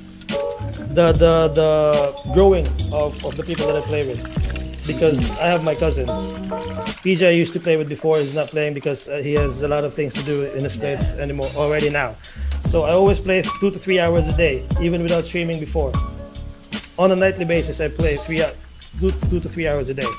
the 0.95 1.11
the 1.11 1.51
the 1.53 2.31
growing 2.33 2.67
of, 2.93 3.23
of 3.25 3.35
the 3.35 3.43
people 3.43 3.67
that 3.67 3.75
I 3.75 3.81
play 3.81 4.07
with 4.07 4.46
because 4.87 5.19
I 5.37 5.47
have 5.47 5.63
my 5.63 5.75
cousins. 5.75 6.09
PJ 7.03 7.27
I 7.27 7.31
used 7.31 7.53
to 7.53 7.59
play 7.59 7.77
with 7.77 7.89
before. 7.89 8.19
He's 8.19 8.33
not 8.33 8.47
playing 8.47 8.73
because 8.73 9.09
uh, 9.09 9.17
he 9.17 9.33
has 9.33 9.61
a 9.61 9.67
lot 9.67 9.83
of 9.83 9.93
things 9.93 10.13
to 10.15 10.23
do 10.23 10.45
in 10.45 10.63
his 10.63 10.77
plate 10.77 10.99
anymore 11.19 11.49
already 11.55 11.89
now. 11.89 12.15
So 12.67 12.83
I 12.83 12.91
always 12.91 13.19
play 13.19 13.43
two 13.59 13.69
to 13.69 13.77
three 13.77 13.99
hours 13.99 14.27
a 14.27 14.35
day, 14.35 14.65
even 14.81 15.03
without 15.03 15.25
streaming 15.25 15.59
before. 15.59 15.91
On 16.97 17.11
a 17.11 17.15
nightly 17.15 17.45
basis, 17.45 17.79
I 17.79 17.89
play 17.89 18.17
three, 18.17 18.39
hou- 18.39 18.53
two, 18.99 19.11
two 19.29 19.39
to 19.39 19.49
three 19.49 19.67
hours 19.67 19.89
a 19.89 19.93
day. 19.93 20.09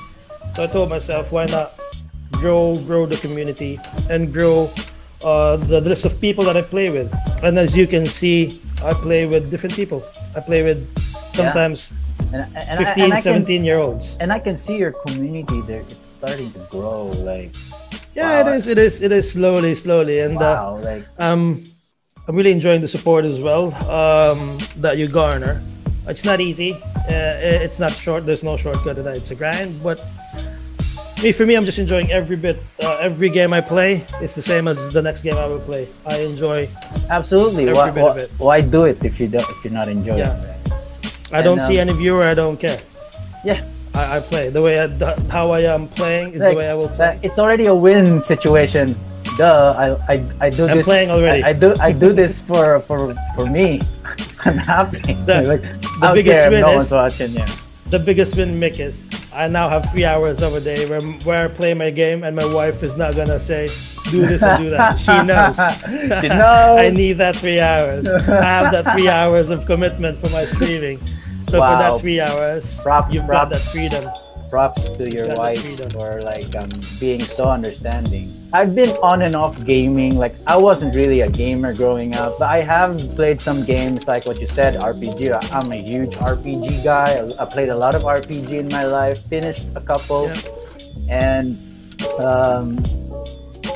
So 0.55 0.63
I 0.63 0.67
told 0.67 0.89
myself, 0.89 1.31
why 1.31 1.45
not 1.45 1.73
grow, 2.31 2.77
grow 2.85 3.05
the 3.05 3.17
community 3.17 3.79
and 4.09 4.31
grow 4.31 4.71
uh, 5.23 5.57
the 5.57 5.81
list 5.81 6.05
of 6.05 6.19
people 6.21 6.43
that 6.45 6.55
I 6.55 6.61
play 6.61 6.89
with. 6.89 7.13
And 7.43 7.59
as 7.59 7.75
you 7.75 7.85
can 7.87 8.05
see, 8.05 8.61
I 8.83 8.93
play 8.93 9.25
with 9.25 9.51
different 9.51 9.75
people. 9.75 10.03
I 10.35 10.39
play 10.39 10.63
with 10.63 10.87
sometimes 11.43 11.91
And, 12.33 12.45
and, 12.55 12.77
15, 12.85 13.01
I, 13.01 13.05
and 13.05 13.13
I 13.13 13.21
can, 13.21 13.23
17 13.23 13.63
year 13.63 13.77
olds. 13.79 14.15
and 14.19 14.29
I 14.31 14.39
can 14.39 14.55
see 14.57 14.75
your 14.77 14.91
community 15.05 15.59
there. 15.69 15.81
It's 15.81 15.95
starting 16.19 16.51
to 16.53 16.59
grow. 16.69 17.07
Like 17.25 17.55
Yeah, 18.15 18.43
Wow. 18.43 18.51
it 18.51 18.55
is. 18.57 18.67
It 18.67 18.77
is. 18.77 19.01
It 19.01 19.11
is 19.11 19.25
slowly, 19.31 19.73
slowly, 19.75 20.19
and 20.25 20.35
uh, 20.37 20.41
wow. 20.41 20.79
Like 20.83 21.03
um, 21.17 21.63
I'm 22.27 22.35
really 22.35 22.51
enjoying 22.51 22.81
the 22.81 22.87
support 22.87 23.23
as 23.25 23.39
well 23.39 23.73
um, 23.89 24.57
that 24.83 24.97
you 24.99 25.07
garner. 25.07 25.61
It's 26.07 26.25
not 26.25 26.39
easy. 26.41 26.73
Uh, 27.09 27.65
it's 27.65 27.79
not 27.79 27.91
short. 27.93 28.25
There's 28.25 28.43
no 28.43 28.57
shortcut 28.57 28.95
to 28.97 29.03
that. 29.03 29.15
It's 29.17 29.31
a 29.31 29.35
grind. 29.35 29.71
But 29.81 29.97
me, 31.23 31.31
for 31.31 31.45
me, 31.45 31.53
I'm 31.55 31.65
just 31.65 31.77
enjoying 31.79 32.11
every 32.11 32.35
bit. 32.35 32.57
Uh, 32.81 32.97
every 33.09 33.29
game 33.29 33.53
I 33.53 33.61
play, 33.61 34.03
it's 34.21 34.33
the 34.35 34.41
same 34.41 34.67
as 34.67 34.77
the 34.91 35.01
next 35.01 35.21
game 35.23 35.37
I 35.37 35.45
will 35.45 35.59
play. 35.69 35.87
I 36.05 36.19
enjoy. 36.21 36.67
absolutely. 37.09 37.63
Every 37.69 37.75
Why, 37.75 37.91
bit 37.91 38.03
of 38.03 38.17
it. 38.17 38.29
why 38.37 38.57
do 38.61 38.85
it 38.85 38.97
if 39.03 39.19
you 39.19 39.27
don't 39.27 39.47
if 39.53 39.63
you're 39.63 39.73
not 39.73 39.87
enjoying 39.87 40.19
Yeah. 40.19 40.41
it? 40.43 40.48
I 41.31 41.41
don't 41.41 41.59
see 41.61 41.79
um, 41.79 41.89
any 41.89 41.93
viewer. 41.97 42.23
I 42.23 42.33
don't 42.33 42.57
care. 42.59 42.81
Yeah. 43.43 43.63
I, 43.93 44.17
I 44.17 44.19
play 44.19 44.49
the 44.49 44.61
way 44.61 44.79
I, 44.79 44.87
the, 44.87 45.15
how 45.31 45.51
I 45.51 45.61
am 45.61 45.87
playing 45.87 46.33
is 46.33 46.41
the 46.41 46.53
way 46.53 46.69
I 46.69 46.73
will 46.73 46.87
that- 46.97 47.19
play. 47.19 47.27
it's 47.29 47.39
already 47.39 47.65
a 47.65 47.75
win 47.75 48.21
situation. 48.21 48.95
Duh. 49.37 49.73
I 49.77 50.13
I, 50.13 50.23
I 50.41 50.49
do 50.49 50.67
I'm 50.67 50.77
this. 50.77 50.85
playing 50.85 51.09
already. 51.11 51.43
I, 51.43 51.49
I 51.49 51.53
do 51.53 51.73
I 51.79 51.91
do 51.91 52.13
this 52.13 52.39
for 52.47 52.79
for 52.81 53.15
for 53.35 53.45
me. 53.45 53.81
I'm 54.45 54.57
happy. 54.57 54.99
The- 55.25 55.43
like, 55.47 55.61
the 56.01 56.11
biggest 56.13 56.35
care 56.35 56.51
win 56.51 56.61
no 56.61 56.69
is- 56.71 56.75
one's 56.77 56.91
watching. 56.91 57.31
Yeah. 57.33 57.49
The 57.89 57.99
biggest 57.99 58.35
win, 58.35 58.59
Mick, 58.59 58.79
is 58.79 59.07
I 59.33 59.47
now 59.47 59.69
have 59.69 59.89
three 59.91 60.05
hours 60.05 60.41
of 60.41 60.53
a 60.53 60.59
day 60.61 60.87
where, 60.89 61.01
where 61.01 61.45
I 61.45 61.47
play 61.47 61.73
my 61.73 61.89
game, 61.91 62.23
and 62.23 62.35
my 62.35 62.45
wife 62.45 62.83
is 62.83 62.95
not 62.97 63.15
gonna 63.15 63.39
say, 63.39 63.69
"Do 64.11 64.25
this 64.27 64.41
and 64.43 64.63
do 64.63 64.69
that." 64.71 64.99
She 64.99 65.05
knows. 65.23 65.55
She 66.21 66.27
knows. 66.41 66.79
I 66.79 66.89
need 66.89 67.13
that 67.13 67.35
three 67.35 67.59
hours. 67.59 68.07
I 68.07 68.43
have 68.43 68.71
that 68.71 68.95
three 68.95 69.09
hours 69.19 69.49
of 69.49 69.65
commitment 69.65 70.17
for 70.17 70.29
my 70.29 70.45
streaming. 70.45 70.99
So 71.45 71.53
for 71.57 71.77
that 71.81 71.99
three 72.01 72.19
hours, 72.21 72.79
Prop- 72.81 73.11
you've 73.13 73.25
props. 73.25 73.49
got 73.51 73.57
that 73.59 73.71
freedom. 73.71 74.09
props 74.51 74.83
to 74.97 75.09
your 75.09 75.33
wife 75.35 75.61
for 75.91 76.21
like 76.21 76.55
um, 76.55 76.69
being 76.99 77.21
so 77.23 77.49
understanding. 77.49 78.33
I've 78.51 78.73
been 78.73 78.89
on 79.03 79.21
and 79.21 79.35
off 79.35 79.63
gaming. 79.63 80.15
Like 80.17 80.35
I 80.47 80.57
wasn't 80.57 80.95
really 80.95 81.21
a 81.21 81.29
gamer 81.29 81.73
growing 81.73 82.15
up, 82.15 82.39
but 82.39 82.49
I 82.49 82.59
have 82.61 82.97
played 83.15 83.39
some 83.39 83.63
games 83.63 84.07
like 84.07 84.25
what 84.25 84.39
you 84.41 84.47
said, 84.47 84.75
RPG. 84.75 85.51
I'm 85.51 85.71
a 85.71 85.75
huge 85.75 86.15
RPG 86.15 86.83
guy. 86.83 87.19
I, 87.19 87.43
I 87.43 87.45
played 87.45 87.69
a 87.69 87.75
lot 87.75 87.93
of 87.93 88.01
RPG 88.03 88.49
in 88.51 88.69
my 88.69 88.85
life. 88.85 89.21
Finished 89.29 89.67
a 89.75 89.81
couple, 89.81 90.27
Yeah. 90.27 90.41
and 91.09 91.57
um, 92.19 92.77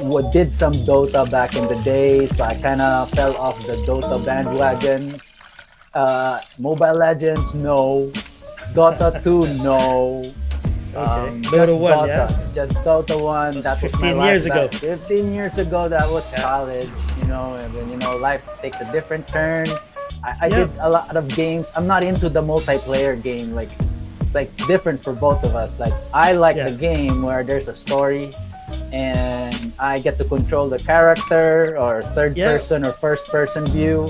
what 0.09 0.33
did 0.33 0.53
some 0.55 0.73
Dota 0.73 1.29
back 1.29 1.55
in 1.55 1.67
the 1.67 1.79
days. 1.83 2.35
So 2.35 2.43
I 2.43 2.55
kind 2.55 2.81
of 2.81 3.11
fell 3.11 3.35
off 3.37 3.59
the 3.67 3.75
Dota 3.85 4.25
bandwagon. 4.25 5.21
Uh, 5.93 6.39
Mobile 6.57 6.95
Legends, 6.95 7.53
no. 7.53 8.11
Dota 8.73 9.21
2, 9.23 9.61
no. 9.61 10.23
Okay. 10.95 11.27
Um, 11.29 11.41
Dota 11.41 11.65
just 11.67 11.73
1, 11.79 11.93
Dota. 11.93 12.07
yeah? 12.07 12.39
Just 12.55 12.73
Dota 12.85 13.21
1. 13.21 13.61
That 13.61 13.81
was 13.81 13.83
my 13.83 13.89
15 13.89 14.17
life 14.17 14.29
years 14.29 14.45
ago. 14.45 14.67
back- 14.67 14.73
15 14.79 15.33
years 15.33 15.57
ago, 15.57 15.89
that 15.89 16.09
was 16.09 16.25
Yeah. 16.31 16.41
college, 16.41 16.89
you 17.19 17.25
know, 17.25 17.53
and 17.55 17.73
then, 17.73 17.89
you 17.89 17.97
know, 17.97 18.15
life 18.17 18.41
takes 18.61 18.79
a 18.79 18.85
different 18.91 19.27
turn. 19.27 19.65
I, 20.23 20.33
I 20.41 20.47
Yeah. 20.47 20.49
did 20.65 20.69
a 20.79 20.89
lot 20.89 21.15
of 21.15 21.27
games. 21.29 21.67
I'm 21.75 21.87
not 21.87 22.03
into 22.03 22.29
the 22.29 22.41
multiplayer 22.41 23.21
game. 23.21 23.55
Like, 23.55 23.69
like 24.33 24.47
it's 24.49 24.65
different 24.67 25.03
for 25.03 25.13
both 25.13 25.43
of 25.43 25.55
us. 25.55 25.79
Like, 25.79 25.93
I 26.13 26.33
like 26.33 26.55
Yeah. 26.57 26.69
the 26.69 26.77
game 26.77 27.21
where 27.23 27.43
there's 27.43 27.67
a 27.67 27.75
story 27.75 28.31
and 28.91 29.73
I 29.79 29.99
get 29.99 30.17
to 30.19 30.23
control 30.25 30.69
the 30.69 30.79
character 30.79 31.75
or 31.77 32.01
third 32.13 32.35
person 32.35 32.85
or 32.85 32.93
first 32.93 33.27
person 33.29 33.65
view 33.65 34.09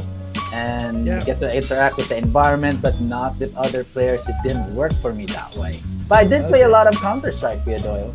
and 0.53 1.05
get 1.25 1.39
to 1.39 1.51
interact 1.51 1.97
with 1.97 2.09
the 2.09 2.17
environment 2.17 2.81
but 2.81 2.99
not 3.01 3.37
with 3.39 3.55
other 3.57 3.83
players. 3.83 4.27
It 4.29 4.35
didn't 4.43 4.73
work 4.75 4.93
for 5.01 5.11
me 5.13 5.25
that 5.27 5.55
way. 5.55 5.79
But 6.13 6.25
I 6.25 6.27
did 6.29 6.45
play 6.45 6.61
a 6.61 6.69
lot 6.69 6.85
of 6.85 6.93
Counter 7.01 7.33
Strike, 7.33 7.65
Kuya 7.65 7.81
Doyle. 7.81 8.13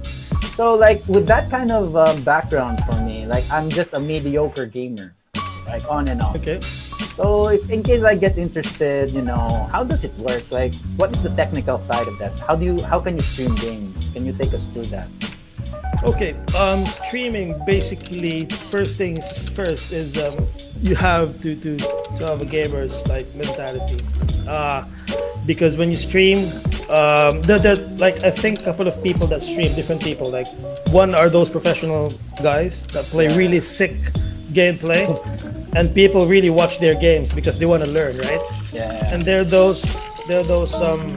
So 0.55 0.77
like 0.77 1.03
with 1.09 1.27
that 1.27 1.51
kind 1.51 1.73
of 1.73 1.97
um, 1.97 2.23
background 2.23 2.79
for 2.87 2.95
me, 3.03 3.27
like 3.27 3.43
I'm 3.51 3.69
just 3.69 3.93
a 3.93 3.99
mediocre 3.99 4.67
gamer, 4.67 5.17
like 5.67 5.83
on 5.91 6.07
and 6.07 6.23
off. 6.23 6.37
Okay. 6.37 6.61
So 7.17 7.49
if 7.49 7.69
in 7.69 7.83
case 7.83 8.05
I 8.05 8.15
get 8.15 8.39
interested, 8.39 9.11
you 9.11 9.23
know, 9.23 9.69
how 9.73 9.83
does 9.83 10.05
it 10.05 10.15
work? 10.15 10.49
Like 10.53 10.75
what 10.95 11.11
is 11.11 11.25
the 11.25 11.35
technical 11.35 11.83
side 11.83 12.07
of 12.07 12.17
that? 12.21 12.39
How 12.39 12.55
do 12.55 12.65
you 12.65 12.81
how 12.83 13.01
can 13.01 13.17
you 13.17 13.25
stream 13.35 13.57
games? 13.57 14.11
Can 14.13 14.25
you 14.25 14.33
take 14.33 14.55
us 14.55 14.69
through 14.69 14.95
that? 14.95 15.09
Okay. 16.05 16.35
Um, 16.55 16.87
streaming 16.87 17.61
basically 17.67 18.47
first 18.71 18.97
things 18.99 19.49
first 19.51 19.93
is 19.93 20.17
um, 20.19 20.47
you 20.81 20.95
have 20.95 21.41
to, 21.43 21.57
to 21.57 21.77
to 21.77 22.23
have 22.27 22.41
a 22.41 22.47
gamer's 22.47 23.07
like 23.09 23.27
mentality. 23.35 24.01
Uh, 24.49 24.87
because 25.47 25.77
when 25.77 25.91
you 25.91 25.97
stream, 25.97 26.53
um, 26.91 27.43
there, 27.43 27.59
there 27.59 27.77
like 27.99 28.21
I 28.23 28.31
think 28.31 28.61
a 28.61 28.65
couple 28.65 28.87
of 28.87 29.03
people 29.03 29.27
that 29.29 29.43
stream 29.43 29.75
different 29.75 30.03
people. 30.03 30.31
Like 30.31 30.47
one 30.91 31.15
are 31.15 31.29
those 31.29 31.51
professional 31.51 32.13
guys 32.43 32.85
that 32.95 33.05
play 33.07 33.29
really 33.37 33.61
sick 33.61 33.95
gameplay, 34.53 35.05
and 35.75 35.93
people 35.95 36.27
really 36.27 36.51
watch 36.51 36.79
their 36.79 36.95
games 36.95 37.33
because 37.33 37.59
they 37.59 37.67
want 37.67 37.83
to 37.83 37.91
learn, 37.91 38.17
right? 38.19 38.41
Yeah. 38.73 39.13
and 39.13 39.23
they're 39.23 39.45
those 39.45 39.83
they're 40.29 40.45
those 40.45 40.75
um 40.81 41.17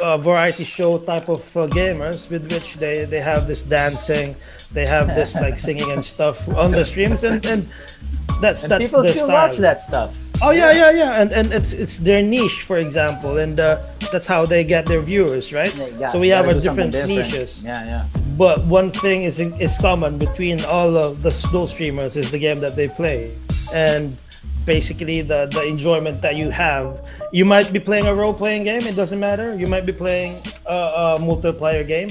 uh, 0.00 0.16
variety 0.18 0.64
show 0.64 0.98
type 0.98 1.28
of 1.28 1.42
uh, 1.56 1.66
gamers 1.68 2.30
with 2.30 2.50
which 2.52 2.74
they 2.76 3.04
they 3.04 3.20
have 3.20 3.46
this 3.48 3.62
dancing 3.62 4.36
they 4.72 4.86
have 4.86 5.08
this 5.14 5.34
like 5.34 5.58
singing 5.66 5.90
and 5.90 6.04
stuff 6.04 6.48
on 6.56 6.70
the 6.70 6.84
streams 6.84 7.24
and 7.24 7.44
and 7.46 7.68
that's 8.40 8.62
and 8.62 8.70
that's 8.70 8.86
people 8.86 9.02
the 9.02 9.10
still 9.10 9.26
style 9.26 9.48
watch 9.48 9.56
that 9.58 9.80
stuff. 9.82 10.14
oh 10.42 10.50
yeah 10.50 10.70
yeah 10.72 10.90
yeah 10.92 11.20
and 11.20 11.32
and 11.32 11.52
it's 11.52 11.72
it's 11.72 11.98
their 11.98 12.22
niche 12.22 12.62
for 12.62 12.78
example 12.78 13.38
and 13.38 13.58
uh, 13.58 13.80
that's 14.12 14.26
how 14.26 14.46
they 14.46 14.62
get 14.62 14.86
their 14.86 15.00
viewers 15.00 15.52
right 15.52 15.74
Yeah, 15.98 16.08
so 16.08 16.20
we 16.20 16.28
have 16.28 16.46
our 16.46 16.54
different, 16.54 16.92
different. 16.92 17.18
niches 17.18 17.64
Yeah, 17.64 17.84
yeah. 17.84 18.06
but 18.36 18.62
one 18.66 18.90
thing 18.92 19.24
is 19.24 19.40
is 19.40 19.76
common 19.78 20.16
between 20.18 20.62
all 20.64 20.96
of 20.96 21.22
the 21.22 21.30
those 21.50 21.70
streamers 21.74 22.16
is 22.16 22.30
the 22.30 22.38
game 22.38 22.60
that 22.60 22.76
they 22.76 22.86
play 22.88 23.34
and 23.72 24.16
basically 24.68 25.18
the 25.32 25.40
the 25.56 25.62
enjoyment 25.74 26.20
that 26.20 26.36
you 26.40 26.48
have 26.50 27.00
you 27.32 27.44
might 27.54 27.72
be 27.72 27.80
playing 27.88 28.06
a 28.12 28.14
role-playing 28.22 28.62
game 28.70 28.84
it 28.92 28.96
doesn't 29.00 29.20
matter 29.28 29.48
you 29.56 29.66
might 29.74 29.86
be 29.90 29.96
playing 30.04 30.32
a, 30.66 30.78
a 31.02 31.04
multiplayer 31.28 31.84
game 31.94 32.10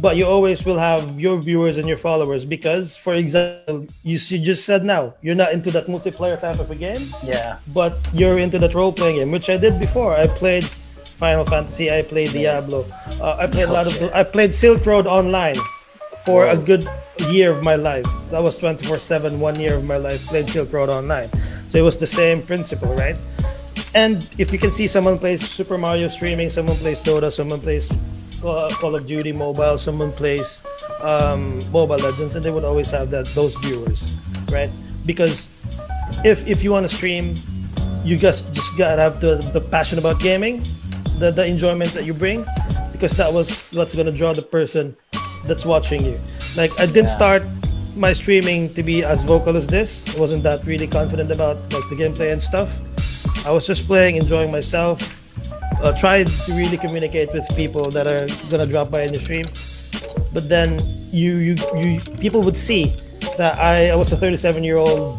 but 0.00 0.16
you 0.16 0.24
always 0.26 0.64
will 0.64 0.78
have 0.78 1.20
your 1.20 1.36
viewers 1.48 1.76
and 1.76 1.86
your 1.86 1.98
followers 2.08 2.44
because 2.56 2.96
for 2.96 3.14
example 3.14 3.86
you, 4.02 4.16
you 4.32 4.38
just 4.38 4.64
said 4.64 4.84
now 4.84 5.12
you're 5.20 5.34
not 5.44 5.52
into 5.52 5.70
that 5.70 5.86
multiplayer 5.86 6.40
type 6.40 6.58
of 6.64 6.70
a 6.70 6.74
game 6.74 7.04
Yeah. 7.22 7.58
but 7.68 7.92
you're 8.14 8.38
into 8.38 8.58
that 8.64 8.72
role 8.74 8.92
playing 8.92 9.16
game, 9.16 9.30
which 9.30 9.48
I 9.50 9.58
did 9.58 9.78
before. 9.78 10.16
I 10.16 10.26
played 10.26 10.64
Final 11.22 11.44
Fantasy, 11.44 11.86
I 11.92 12.00
played 12.02 12.32
Diablo, 12.32 12.80
uh, 13.20 13.36
I 13.38 13.46
played 13.46 13.68
a 13.68 13.72
lot 13.72 13.86
of. 13.86 13.94
I 14.20 14.24
played 14.24 14.52
Silk 14.54 14.84
Road 14.86 15.06
online 15.06 15.60
for 16.24 16.46
a 16.46 16.56
good 16.56 16.86
year 17.28 17.50
of 17.50 17.62
my 17.62 17.74
life. 17.74 18.06
That 18.30 18.42
was 18.42 18.58
24/7, 18.58 19.38
one 19.38 19.58
year 19.58 19.74
of 19.74 19.84
my 19.84 19.96
life 19.96 20.24
played 20.26 20.48
Silk 20.48 20.72
Road 20.72 20.88
online. 20.88 21.28
So 21.68 21.78
it 21.78 21.82
was 21.82 21.98
the 21.98 22.06
same 22.06 22.42
principle, 22.42 22.94
right? 22.94 23.16
And 23.94 24.26
if 24.38 24.52
you 24.52 24.58
can 24.58 24.72
see 24.72 24.86
someone 24.86 25.18
plays 25.18 25.46
Super 25.46 25.76
Mario 25.76 26.08
streaming, 26.08 26.50
someone 26.50 26.76
plays 26.76 27.02
Dota, 27.02 27.32
someone 27.32 27.60
plays 27.60 27.90
Call 28.40 28.94
of 28.94 29.06
Duty 29.06 29.32
mobile, 29.32 29.78
someone 29.78 30.12
plays 30.12 30.62
um, 31.00 31.62
Mobile 31.70 31.98
Legends, 31.98 32.34
and 32.34 32.44
they 32.44 32.50
would 32.50 32.64
always 32.64 32.90
have 32.90 33.10
that 33.10 33.26
those 33.34 33.54
viewers, 33.56 34.14
right? 34.50 34.70
Because 35.06 35.48
if 36.24 36.46
if 36.46 36.64
you 36.64 36.70
want 36.70 36.88
to 36.88 36.94
stream, 36.94 37.34
you 38.04 38.16
just 38.16 38.52
just 38.52 38.76
gotta 38.76 39.00
have 39.00 39.20
the 39.20 39.36
the 39.52 39.60
passion 39.60 39.98
about 39.98 40.20
gaming, 40.20 40.62
the 41.18 41.30
the 41.30 41.44
enjoyment 41.46 41.92
that 41.94 42.04
you 42.04 42.14
bring, 42.14 42.44
because 42.90 43.14
that 43.16 43.32
was 43.32 43.70
what's 43.72 43.94
gonna 43.94 44.12
draw 44.12 44.32
the 44.32 44.42
person 44.42 44.96
that's 45.46 45.64
watching 45.64 46.04
you. 46.04 46.18
Like 46.56 46.72
I 46.80 46.86
didn't 46.86 47.08
Yeah. 47.08 47.16
start 47.20 47.42
my 47.96 48.12
streaming 48.12 48.72
to 48.74 48.82
be 48.82 49.04
as 49.04 49.22
vocal 49.22 49.56
as 49.56 49.66
this. 49.66 50.02
I 50.14 50.18
wasn't 50.18 50.42
that 50.44 50.64
really 50.64 50.86
confident 50.86 51.30
about 51.30 51.56
like 51.72 51.84
the 51.90 51.96
gameplay 51.96 52.32
and 52.32 52.40
stuff. 52.42 52.78
I 53.44 53.50
was 53.50 53.66
just 53.66 53.86
playing, 53.86 54.16
enjoying 54.16 54.50
myself. 54.50 55.02
Uh, 55.82 55.92
tried 55.98 56.28
to 56.46 56.52
really 56.54 56.78
communicate 56.78 57.32
with 57.32 57.44
people 57.56 57.90
that 57.90 58.06
are 58.06 58.26
gonna 58.48 58.66
drop 58.66 58.90
by 58.90 59.02
in 59.02 59.12
the 59.12 59.18
stream. 59.18 59.46
But 60.32 60.48
then 60.48 60.78
you 61.10 61.36
you 61.36 61.54
you 61.76 62.00
people 62.20 62.40
would 62.42 62.56
see 62.56 62.94
that 63.36 63.58
I, 63.58 63.90
I 63.90 63.96
was 63.96 64.12
a 64.12 64.16
37 64.16 64.62
year 64.64 64.76
old 64.76 65.18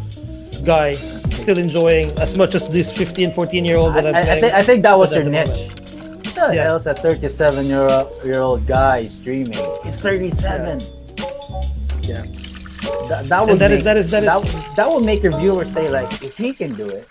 guy 0.66 0.96
still 1.32 1.58
enjoying 1.58 2.12
as 2.20 2.38
much 2.38 2.56
as 2.56 2.68
this 2.70 2.96
15 2.96 3.32
14 3.32 3.66
year 3.66 3.76
old 3.78 3.92
I, 3.98 4.02
that 4.02 4.08
I'm 4.08 4.16
I, 4.16 4.20
I, 4.22 4.40
think, 4.40 4.54
I 4.54 4.64
think 4.64 4.84
that 4.84 4.98
was 4.98 5.14
your 5.14 5.26
niche. 5.26 5.48
moment. 5.50 5.83
Yeah. 6.52 6.64
hell's 6.64 6.88
a 6.88 6.94
37 6.94 7.66
year 7.68 7.88
old, 7.88 8.26
year 8.26 8.42
old 8.42 8.66
guy 8.68 9.08
streaming? 9.08 9.54
He's 9.84 10.00
37. 10.00 10.82
Yeah. 12.02 12.24
That, 13.10 13.26
that 13.30 13.48
would 13.48 13.60
that 13.60 13.72
is- 13.72 13.78
make, 13.80 13.84
that 13.86 13.98
is- 13.98 14.12
that 14.12 14.24
is- 14.24 14.54
that, 14.54 14.76
that 14.76 14.90
would 14.92 15.06
make 15.06 15.24
your 15.24 15.38
viewers 15.38 15.72
say 15.72 15.90
like, 15.90 16.22
if 16.24 16.36
he 16.38 16.54
can 16.54 16.74
do 16.76 16.86
it, 16.86 17.08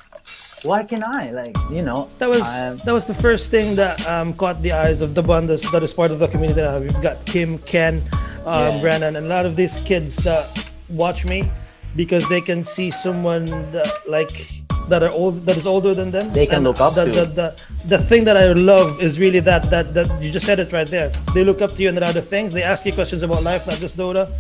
why 0.62 0.82
can 0.84 1.02
I? 1.02 1.30
Like, 1.32 1.56
you 1.70 1.82
know, 1.82 2.08
That 2.18 2.28
was 2.30 2.42
I'm- 2.42 2.78
that 2.84 2.92
was 2.92 3.04
the 3.06 3.14
first 3.14 3.50
thing 3.50 3.74
that 3.76 4.04
um, 4.06 4.34
caught 4.34 4.60
the 4.62 4.72
eyes 4.72 5.02
of 5.02 5.14
the 5.14 5.22
bandas 5.22 5.70
that 5.72 5.82
is 5.82 5.92
part 5.92 6.10
of 6.10 6.18
the 6.18 6.28
community 6.28 6.60
now. 6.60 6.78
We've 6.78 7.00
got 7.02 7.24
Kim, 7.24 7.58
Ken, 7.58 8.02
um, 8.44 8.76
Yeah. 8.76 8.80
Brennan, 8.80 9.16
and 9.16 9.26
a 9.26 9.28
lot 9.28 9.46
of 9.46 9.56
these 9.56 9.80
kids 9.80 10.16
that 10.28 10.46
watch 10.88 11.24
me 11.24 11.50
because 11.96 12.26
they 12.28 12.40
can 12.40 12.62
see 12.64 12.90
someone 12.90 13.44
that, 13.72 13.90
like 14.06 14.48
that 14.88 15.02
are 15.02 15.10
old 15.10 15.44
that 15.46 15.56
is 15.56 15.66
older 15.66 15.94
than 15.94 16.10
them. 16.10 16.32
They 16.32 16.46
can 16.46 16.56
And 16.56 16.64
look 16.64 16.80
up 16.80 16.94
the, 16.94 17.04
to. 17.04 17.10
The, 17.12 17.26
the, 17.26 17.62
the 17.86 17.98
thing 17.98 18.24
that 18.24 18.36
I 18.36 18.52
love 18.52 19.00
is 19.00 19.18
really 19.18 19.40
that 19.40 19.70
that 19.70 19.94
that 19.94 20.22
you 20.22 20.30
just 20.30 20.46
said 20.46 20.58
it 20.58 20.72
right 20.72 20.88
there. 20.88 21.10
They 21.34 21.44
look 21.44 21.60
up 21.62 21.72
to 21.76 21.82
you 21.82 21.88
and 21.88 21.96
there 21.96 22.04
are 22.04 22.10
other 22.10 22.20
things. 22.20 22.52
They 22.52 22.62
ask 22.62 22.84
you 22.86 22.92
questions 22.92 23.22
about 23.22 23.42
life, 23.42 23.66
not 23.66 23.78
just 23.78 23.96
Dota, 23.96 24.30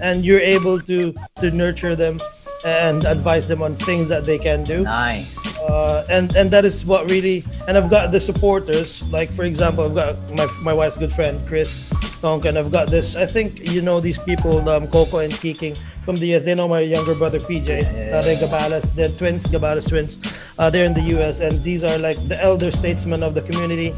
and 0.00 0.24
you're 0.24 0.40
able 0.40 0.80
to 0.80 1.14
to 1.40 1.50
nurture 1.50 1.94
them 1.96 2.18
and 2.64 3.04
advise 3.04 3.46
them 3.48 3.62
on 3.62 3.74
things 3.74 4.08
that 4.08 4.24
they 4.24 4.38
can 4.38 4.64
do 4.64 4.82
nice. 4.82 5.26
Uh, 5.68 6.04
and 6.08 6.34
and 6.36 6.50
that 6.50 6.64
is 6.64 6.84
what 6.86 7.10
really 7.10 7.44
and 7.66 7.76
I've 7.76 7.90
got 7.90 8.12
the 8.12 8.20
supporters 8.20 9.02
like 9.10 9.32
for 9.32 9.44
example 9.44 9.84
I've 9.84 9.94
got 9.94 10.34
my, 10.34 10.46
my 10.62 10.72
wife's 10.72 10.98
good 10.98 11.12
friend 11.12 11.40
Chris 11.48 11.84
Tonkin 12.20 12.56
I've 12.56 12.70
got 12.70 12.88
this 12.88 13.16
I 13.16 13.26
think 13.26 13.70
you 13.70 13.82
know 13.82 14.00
these 14.00 14.18
people 14.18 14.68
um, 14.68 14.88
Coco 14.88 15.18
and 15.18 15.32
Keeking 15.32 15.76
from 16.04 16.16
the 16.16 16.34
US 16.34 16.44
they 16.44 16.54
know 16.54 16.68
my 16.68 16.80
younger 16.80 17.14
brother 17.14 17.40
PJ 17.40 17.68
yeah, 17.68 18.18
uh, 18.18 18.22
they're. 18.22 18.36
Gabalas 18.36 18.94
they're 18.94 19.10
twins 19.10 19.46
Gabalas 19.46 19.88
twins 19.88 20.18
uh, 20.58 20.70
they're 20.70 20.84
in 20.84 20.94
the 20.94 21.18
US 21.18 21.40
and 21.40 21.62
these 21.62 21.84
are 21.84 21.98
like 21.98 22.16
the 22.28 22.40
elder 22.42 22.70
statesmen 22.70 23.22
of 23.22 23.34
the 23.34 23.42
community 23.42 23.94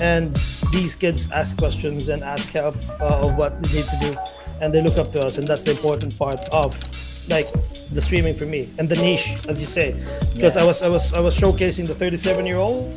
and 0.00 0.38
these 0.72 0.94
kids 0.94 1.30
ask 1.30 1.56
questions 1.56 2.08
and 2.08 2.24
ask 2.24 2.50
help 2.50 2.76
uh, 3.00 3.20
of 3.20 3.36
what 3.36 3.62
they 3.62 3.80
need 3.80 3.86
to 3.86 3.98
do 4.00 4.16
and 4.60 4.72
they 4.74 4.82
look 4.82 4.98
up 4.98 5.12
to 5.12 5.20
us 5.20 5.38
and 5.38 5.46
that's 5.46 5.64
the 5.64 5.70
important 5.70 6.16
part 6.18 6.40
of 6.50 6.74
like 7.28 7.48
the 7.92 8.02
streaming 8.02 8.34
for 8.34 8.46
me 8.46 8.68
and 8.78 8.88
the 8.88 8.96
niche 8.96 9.36
as 9.48 9.58
you 9.60 9.66
say 9.66 9.92
because 10.34 10.56
Yeah. 10.56 10.62
I 10.62 10.64
was 10.64 10.82
I 10.82 10.88
was 10.88 11.12
I 11.14 11.20
was 11.20 11.36
showcasing 11.38 11.86
the 11.86 11.94
37 11.94 12.44
year 12.46 12.58
old 12.58 12.90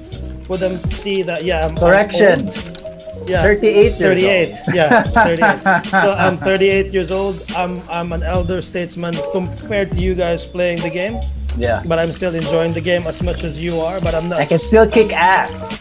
for 0.48 0.58
them 0.58 0.80
to 0.82 0.96
see 0.96 1.22
that 1.24 1.44
yeah 1.44 1.66
I'm 1.66 1.72
I'm 1.72 1.78
Correction. 1.78 2.48
old. 2.48 3.30
yeah 3.30 3.42
38 3.44 3.76
years 3.76 3.98
38 3.98 4.50
old. 4.68 4.76
yeah 4.76 5.04
38 5.04 5.86
so 6.04 6.14
I'm 6.14 6.38
38 6.38 6.94
years 6.94 7.12
old 7.12 7.44
I'm 7.56 7.82
I'm 7.90 8.12
an 8.12 8.24
elder 8.24 8.62
statesman 8.62 9.16
compared 9.32 9.92
to 9.92 10.00
you 10.00 10.16
guys 10.16 10.46
playing 10.46 10.82
the 10.82 10.90
game 10.90 11.20
Yeah. 11.58 11.82
but 11.88 11.98
I'm 12.00 12.12
still 12.12 12.36
enjoying 12.36 12.74
the 12.74 12.82
game 12.82 13.08
as 13.08 13.22
much 13.24 13.44
as 13.44 13.62
you 13.62 13.80
are 13.82 14.00
but 14.02 14.14
I'm 14.16 14.30
not 14.30 14.40
I 14.42 14.46
can 14.46 14.60
still 14.60 14.88
kick 14.88 15.12
ass. 15.12 15.78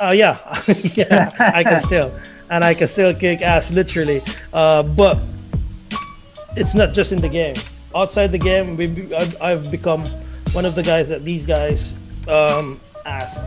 Oh 0.00 0.12
yeah, 0.16 0.40
yeah, 0.96 1.28
I 1.54 1.60
can 1.62 1.76
still, 1.84 2.08
and 2.48 2.64
I 2.64 2.72
can 2.72 2.88
still 2.88 3.12
kick 3.12 3.42
ass 3.44 3.68
literally. 3.70 4.24
Uh, 4.48 4.80
but 4.82 5.20
it's 6.56 6.72
not 6.74 6.94
just 6.96 7.12
in 7.12 7.20
the 7.20 7.28
game. 7.28 7.52
Outside 7.94 8.30
the 8.30 8.38
game, 8.38 8.76
we, 8.76 9.14
I've, 9.40 9.70
become 9.70 10.04
one 10.52 10.64
of 10.64 10.74
the 10.74 10.82
guys 10.82 11.08
that 11.08 11.24
these 11.24 11.44
guys 11.44 11.92
um, 12.28 12.80
ask, 13.04 13.40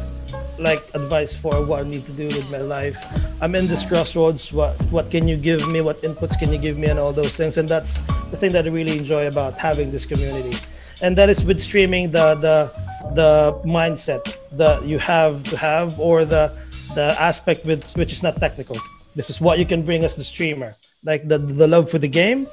like 0.60 0.84
advice 0.94 1.36
for 1.36 1.66
what 1.66 1.86
I 1.86 1.90
need 1.90 2.06
to 2.08 2.12
do 2.12 2.28
with 2.28 2.50
my 2.50 2.60
life. 2.60 3.00
I'm 3.42 3.56
in 3.56 3.68
this 3.68 3.86
crossroads. 3.86 4.52
What 4.52 4.76
what 4.92 5.12
can 5.12 5.28
you 5.28 5.38
give 5.38 5.68
me? 5.68 5.82
What 5.82 6.02
inputs 6.02 6.38
can 6.38 6.52
you 6.52 6.58
give 6.58 6.78
me? 6.78 6.88
And 6.88 7.00
all 7.00 7.14
those 7.14 7.36
things. 7.36 7.58
And 7.58 7.68
that's 7.68 7.98
the 8.32 8.38
thing 8.38 8.52
that 8.52 8.66
I 8.66 8.70
really 8.70 8.98
enjoy 8.98 9.28
about 9.28 9.58
having 9.58 9.92
this 9.92 10.06
community. 10.06 10.58
And 11.02 11.18
that 11.18 11.30
is 11.30 11.44
with 11.44 11.60
streaming 11.60 12.12
the 12.12 12.36
the 12.36 12.72
the 13.14 13.60
mindset 13.66 14.24
that 14.52 14.84
you 14.86 15.00
have 15.00 15.44
to 15.52 15.58
have 15.58 16.00
or 16.00 16.26
the 16.26 16.52
the 16.96 17.16
aspect 17.20 17.66
with 17.66 17.84
which 17.96 18.12
is 18.12 18.24
not 18.24 18.40
technical. 18.40 18.78
This 19.16 19.30
is 19.30 19.40
what 19.40 19.60
you 19.60 19.66
can 19.66 19.84
bring 19.84 20.04
as 20.04 20.16
the 20.16 20.24
streamer, 20.24 20.76
like 21.04 21.28
the 21.28 21.38
the 21.38 21.68
love 21.68 21.90
for 21.90 22.00
the 22.00 22.08
game, 22.08 22.48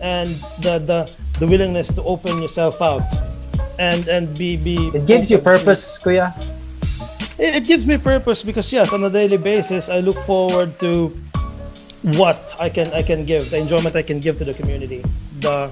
and 0.00 0.34
the 0.60 0.78
the 0.78 1.10
the 1.38 1.46
willingness 1.46 1.92
to 1.94 2.02
open 2.02 2.42
yourself 2.42 2.80
out, 2.82 3.02
and 3.78 4.08
and 4.08 4.36
be 4.36 4.56
be. 4.56 4.90
It 4.94 5.06
gives 5.06 5.30
you 5.30 5.38
to- 5.38 5.42
purpose, 5.44 5.98
Kuya. 5.98 6.34
it, 7.38 7.62
it 7.62 7.64
gives 7.64 7.86
me 7.86 7.96
purpose 7.98 8.42
because 8.42 8.72
yes 8.72 8.92
on 8.92 9.04
a 9.04 9.10
daily 9.10 9.36
basis 9.38 9.88
i 9.88 10.00
look 10.00 10.18
forward 10.26 10.74
to 10.82 11.14
what 12.18 12.54
i 12.58 12.68
can 12.68 12.90
i 12.94 13.02
can 13.02 13.24
give 13.24 13.50
the 13.50 13.56
enjoyment 13.58 13.94
i 13.94 14.02
can 14.02 14.18
give 14.18 14.38
to 14.38 14.44
the 14.44 14.54
community 14.54 15.02
the 15.38 15.70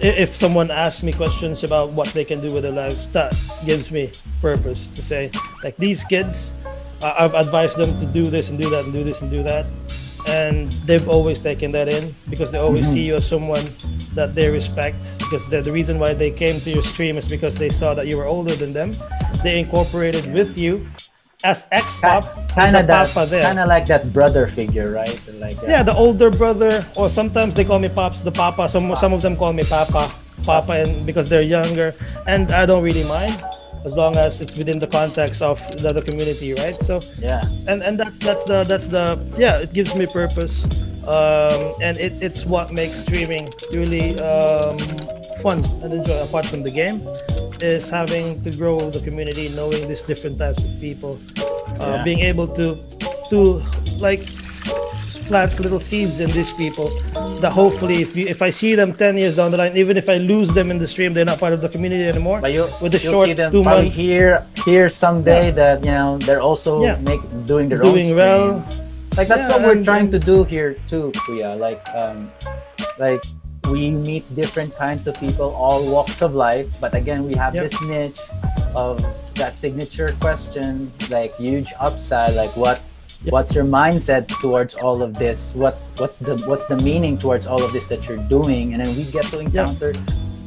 if 0.00 0.32
someone 0.34 0.70
asks 0.70 1.02
me 1.02 1.12
questions 1.12 1.64
about 1.64 1.92
what 1.92 2.08
they 2.16 2.24
can 2.24 2.40
do 2.40 2.48
with 2.52 2.62
their 2.64 2.72
lives 2.72 3.04
that 3.12 3.36
gives 3.68 3.90
me 3.92 4.08
purpose 4.40 4.88
to 4.96 5.02
say 5.04 5.28
like 5.62 5.76
these 5.76 6.04
kids 6.04 6.52
i've 7.04 7.34
advised 7.34 7.76
them 7.76 7.92
to 8.00 8.06
do 8.06 8.24
this 8.32 8.48
and 8.48 8.56
do 8.58 8.70
that 8.70 8.84
and 8.84 8.92
do 8.92 9.04
this 9.04 9.20
and 9.20 9.30
do 9.30 9.42
that 9.42 9.66
and 10.26 10.70
they've 10.86 11.08
always 11.08 11.40
taken 11.40 11.72
that 11.72 11.88
in 11.88 12.14
because 12.30 12.50
they 12.52 12.58
always 12.58 12.86
see 12.86 13.00
you 13.02 13.16
as 13.16 13.28
someone 13.28 13.66
that 14.14 14.34
they 14.34 14.50
respect 14.50 15.18
because 15.18 15.46
the, 15.48 15.60
the 15.62 15.72
reason 15.72 15.98
why 15.98 16.14
they 16.14 16.30
came 16.30 16.60
to 16.60 16.70
your 16.70 16.82
stream 16.82 17.16
is 17.18 17.26
because 17.26 17.56
they 17.56 17.70
saw 17.70 17.94
that 17.94 18.06
you 18.06 18.16
were 18.16 18.26
older 18.26 18.54
than 18.54 18.72
them. 18.72 18.94
They 19.42 19.58
incorporated 19.58 20.32
with 20.32 20.56
you 20.56 20.86
as 21.44 21.66
x-pop 21.72 22.48
Kind 22.50 22.76
of 22.76 22.86
the 22.86 22.92
papa 22.92 23.26
there. 23.28 23.42
kind 23.42 23.58
of 23.58 23.66
like 23.66 23.86
that 23.86 24.12
brother 24.12 24.46
figure, 24.46 24.92
right? 24.92 25.18
Like 25.34 25.58
uh, 25.58 25.66
yeah 25.66 25.82
the 25.82 25.94
older 25.94 26.30
brother 26.30 26.84
or 26.96 27.08
sometimes 27.08 27.54
they 27.54 27.64
call 27.64 27.78
me 27.78 27.88
pops 27.88 28.22
the 28.22 28.30
papa. 28.32 28.68
Some 28.68 28.94
some 28.96 29.12
of 29.12 29.22
them 29.22 29.36
call 29.36 29.52
me 29.52 29.64
papa 29.64 30.12
papa 30.44 30.72
and 30.72 31.06
because 31.06 31.28
they're 31.28 31.42
younger. 31.42 31.94
And 32.26 32.52
i 32.52 32.66
don't 32.66 32.82
really 32.84 33.04
mind 33.04 33.42
as 33.84 33.94
long 33.94 34.16
as 34.16 34.40
it's 34.40 34.56
within 34.56 34.78
the 34.78 34.86
context 34.86 35.42
of 35.42 35.58
the, 35.82 35.92
the 35.92 36.02
community 36.02 36.54
right 36.54 36.80
so 36.82 37.00
yeah. 37.18 37.42
and 37.66 37.82
and 37.82 37.98
that's 37.98 38.18
that's 38.18 38.44
the 38.44 38.64
that's 38.64 38.88
the 38.88 39.04
yeah 39.36 39.58
it 39.58 39.72
gives 39.72 39.94
me 39.94 40.06
purpose 40.06 40.64
um 41.06 41.74
and 41.82 41.98
it, 41.98 42.12
it's 42.22 42.46
what 42.46 42.72
makes 42.72 42.98
streaming 43.00 43.52
really 43.72 44.18
um 44.20 44.78
fun 45.42 45.64
and 45.82 45.92
enjoy 45.92 46.22
apart 46.22 46.46
from 46.46 46.62
the 46.62 46.70
game 46.70 47.02
is 47.60 47.88
having 47.90 48.40
to 48.42 48.50
grow 48.50 48.90
the 48.90 49.00
community 49.00 49.48
knowing 49.48 49.88
these 49.88 50.02
different 50.02 50.38
types 50.38 50.62
of 50.62 50.70
people 50.80 51.18
uh, 51.80 51.96
Yeah. 51.96 52.04
being 52.04 52.20
able 52.20 52.46
to 52.58 52.76
to 53.30 53.62
like 53.98 54.22
plant 55.22 55.58
little 55.60 55.80
seeds 55.80 56.20
in 56.20 56.30
these 56.30 56.52
people 56.52 56.88
that 57.40 57.50
hopefully 57.52 58.02
if 58.02 58.14
you, 58.16 58.26
if 58.26 58.40
I 58.42 58.50
see 58.50 58.74
them 58.74 58.94
10 58.94 59.16
years 59.18 59.36
down 59.36 59.50
the 59.50 59.56
line 59.56 59.76
even 59.76 59.96
if 59.96 60.08
I 60.08 60.16
lose 60.18 60.52
them 60.54 60.70
in 60.70 60.78
the 60.78 60.86
stream 60.86 61.12
they're 61.14 61.24
not 61.24 61.38
part 61.38 61.52
of 61.52 61.60
the 61.60 61.68
community 61.68 62.04
anymore 62.04 62.40
But 62.40 62.52
you, 62.52 62.68
with 62.80 62.92
the 62.92 62.98
short 62.98 63.26
see 63.28 63.32
them 63.34 63.50
two 63.50 63.62
probably 63.62 63.84
months 63.84 63.96
here, 63.96 64.46
here 64.64 64.88
someday 64.88 65.50
that 65.52 65.84
you 65.84 65.90
know 65.90 66.18
they're 66.18 66.40
also 66.40 66.82
Yeah. 66.82 66.96
make 67.10 67.20
doing 67.46 67.68
their 67.68 67.78
doing 67.78 68.10
own 68.10 68.16
well 68.16 68.62
stream. 68.68 68.82
Like 69.16 69.28
that's 69.28 69.48
Yeah, 69.50 69.56
what 69.58 69.76
we're 69.76 69.84
trying 69.84 70.10
to 70.12 70.18
do 70.18 70.44
here 70.44 70.76
too, 70.88 71.12
Kuya. 71.28 71.58
Like, 71.58 71.84
um, 71.94 72.32
like 72.98 73.20
we 73.68 73.90
meet 73.90 74.24
different 74.34 74.74
kinds 74.74 75.06
of 75.06 75.12
people, 75.20 75.52
all 75.52 75.84
walks 75.84 76.22
of 76.22 76.34
life. 76.34 76.66
But 76.80 76.94
again, 76.94 77.26
we 77.28 77.34
have 77.34 77.54
Yep. 77.54 77.62
this 77.70 77.76
niche 77.82 78.20
of 78.74 79.04
that 79.34 79.52
signature 79.56 80.16
question, 80.18 80.90
like 81.10 81.36
huge 81.36 81.68
upside. 81.78 82.32
Like, 82.34 82.56
what. 82.56 82.80
What's 83.30 83.54
your 83.54 83.64
mindset 83.64 84.28
towards 84.40 84.74
all 84.74 85.02
of 85.02 85.14
this? 85.14 85.54
What, 85.54 85.74
what 85.96 86.18
the, 86.18 86.36
what's 86.46 86.66
the 86.66 86.76
meaning 86.76 87.18
towards 87.18 87.46
all 87.46 87.62
of 87.62 87.72
this 87.72 87.86
that 87.88 88.08
you're 88.08 88.24
doing? 88.28 88.74
And 88.74 88.84
then 88.84 88.96
we 88.96 89.04
get 89.04 89.24
to 89.26 89.38
encounter 89.38 89.92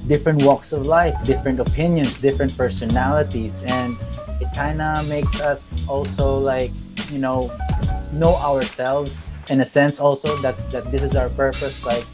different 0.08 0.44
walks 0.44 0.72
of 0.72 0.86
life, 0.86 1.16
different 1.24 1.60
opinions, 1.60 2.18
different 2.20 2.56
personalities, 2.58 3.64
and 3.64 3.98
it 4.42 4.48
kind 4.54 4.82
of 4.82 5.08
makes 5.08 5.40
us 5.40 5.74
also 5.88 6.38
like 6.38 6.72
you 7.10 7.20
know 7.20 7.52
know 8.12 8.36
ourselves 8.36 9.30
in 9.50 9.62
a 9.62 9.66
sense 9.66 10.00
also 10.00 10.40
that 10.42 10.56
that 10.72 10.92
this 10.92 11.02
is 11.02 11.16
our 11.16 11.30
purpose 11.30 11.84
like 11.84 12.06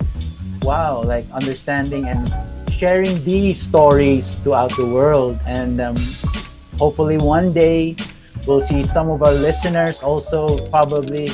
wow 0.62 1.02
like 1.02 1.26
understanding 1.32 2.08
and 2.08 2.34
sharing 2.72 3.24
these 3.24 3.62
stories 3.62 4.36
throughout 4.44 4.76
the 4.76 4.86
world 4.86 5.40
and 5.46 5.80
um, 5.82 5.96
hopefully 6.78 7.18
one 7.18 7.54
day 7.54 7.96
we'll 8.48 8.62
see 8.62 8.84
some 8.84 9.10
of 9.10 9.22
our 9.24 9.34
listeners 9.34 10.02
also 10.04 10.68
probably 10.70 11.30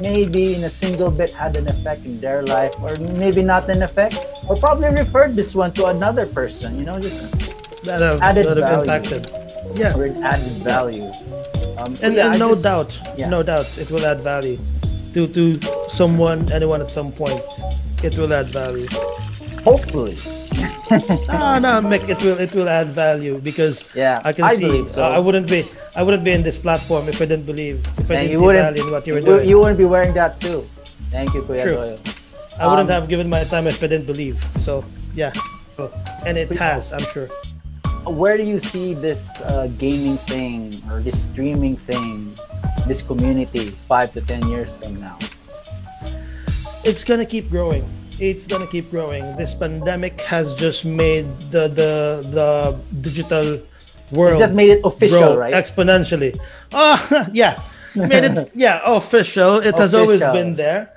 maybe 0.00 0.54
in 0.54 0.64
a 0.64 0.70
single 0.70 1.10
bit 1.10 1.30
had 1.30 1.56
an 1.56 1.68
effect 1.68 2.04
in 2.04 2.18
their 2.20 2.42
life 2.42 2.72
or 2.82 2.96
maybe 3.20 3.42
not 3.42 3.68
an 3.68 3.82
effect 3.82 4.16
or 4.48 4.56
probably 4.56 4.88
referred 4.88 5.36
this 5.36 5.54
one 5.54 5.70
to 5.72 5.86
another 5.86 6.24
person 6.26 6.76
you 6.78 6.84
know 6.84 6.98
just 6.98 7.20
that 7.84 8.00
have, 8.00 8.22
Added 8.22 8.46
that 8.46 8.56
have 8.58 8.68
value. 8.68 8.82
impacted. 8.82 9.30
Yeah. 9.74 9.96
Or 9.96 10.06
added 10.22 10.52
value. 10.62 11.10
Um, 11.78 11.96
and, 12.02 12.14
yeah, 12.14 12.30
and 12.30 12.38
no 12.38 12.50
just- 12.50 12.62
doubt 12.62 12.98
yeah. 13.18 13.28
no 13.28 13.42
doubt 13.42 13.66
it 13.76 13.90
will 13.90 14.06
add 14.06 14.20
value. 14.20 14.58
To 15.14 15.26
to 15.28 15.58
someone 15.88 16.50
anyone 16.52 16.80
at 16.80 16.90
some 16.90 17.10
point 17.12 17.42
it 18.02 18.16
will 18.16 18.32
add 18.32 18.46
value. 18.46 18.86
Hopefully 19.64 20.16
no 21.28 21.58
no 21.58 21.72
Mick, 21.80 22.08
it 22.08 22.22
will 22.22 22.38
it 22.38 22.52
will 22.54 22.68
add 22.68 22.88
value 22.88 23.38
because 23.40 23.84
Yeah, 23.94 24.20
i 24.24 24.32
can 24.32 24.44
I 24.44 24.54
see 24.54 24.88
so. 24.90 25.02
uh, 25.02 25.08
i 25.16 25.18
wouldn't 25.18 25.48
be 25.48 25.66
i 25.96 26.02
wouldn't 26.02 26.24
be 26.24 26.32
in 26.32 26.42
this 26.42 26.58
platform 26.58 27.08
if 27.08 27.20
i 27.20 27.26
didn't 27.26 27.46
believe 27.46 27.80
if 27.98 28.10
i 28.10 28.14
and 28.14 28.22
didn't 28.22 28.30
you 28.32 28.38
see 28.38 28.44
wouldn't 28.46 28.64
value 28.64 28.84
in 28.86 28.90
what 28.92 29.06
you 29.06 29.14
were 29.14 29.20
you, 29.20 29.24
doing 29.26 29.48
you 29.48 29.58
wouldn't 29.58 29.78
be 29.78 29.84
wearing 29.84 30.12
that 30.14 30.38
too 30.38 30.62
thank 31.10 31.34
you 31.34 31.42
Kuya 31.42 31.62
True. 31.62 31.74
Doyle. 31.74 31.98
i 32.60 32.66
wouldn't 32.66 32.90
um, 32.90 32.94
have 33.00 33.08
given 33.08 33.28
my 33.28 33.44
time 33.44 33.66
if 33.66 33.82
i 33.82 33.86
didn't 33.86 34.06
believe 34.06 34.38
so 34.58 34.84
yeah 35.14 35.32
and 36.26 36.36
it 36.38 36.50
has 36.52 36.92
i'm 36.92 37.06
sure 37.12 37.28
where 38.06 38.36
do 38.36 38.42
you 38.42 38.58
see 38.58 38.94
this 38.94 39.28
uh, 39.46 39.68
gaming 39.78 40.18
thing 40.30 40.74
or 40.90 41.00
this 41.00 41.22
streaming 41.24 41.76
thing 41.88 42.34
this 42.86 43.02
community 43.02 43.70
five 43.90 44.12
to 44.12 44.20
ten 44.20 44.42
years 44.48 44.70
from 44.82 44.98
now 45.00 45.16
it's 46.84 47.04
gonna 47.04 47.26
keep 47.26 47.48
growing. 47.48 47.86
It's 48.22 48.46
gonna 48.46 48.68
keep 48.68 48.88
growing. 48.88 49.34
This 49.34 49.50
pandemic 49.52 50.20
has 50.30 50.54
just 50.54 50.86
made 50.86 51.26
the 51.50 51.66
the 51.66 52.22
the 52.30 52.78
digital 53.02 53.58
world 54.14 54.38
just 54.38 54.54
made 54.54 54.70
it 54.70 54.80
official, 54.86 55.34
right? 55.34 55.50
exponentially. 55.50 56.38
Oh 56.70 57.02
yeah, 57.34 57.58
made 57.98 58.22
it 58.22 58.52
yeah 58.54 58.78
official. 58.86 59.58
It 59.58 59.74
has 59.74 59.90
always 59.92 60.22
been 60.22 60.54
there, 60.54 60.94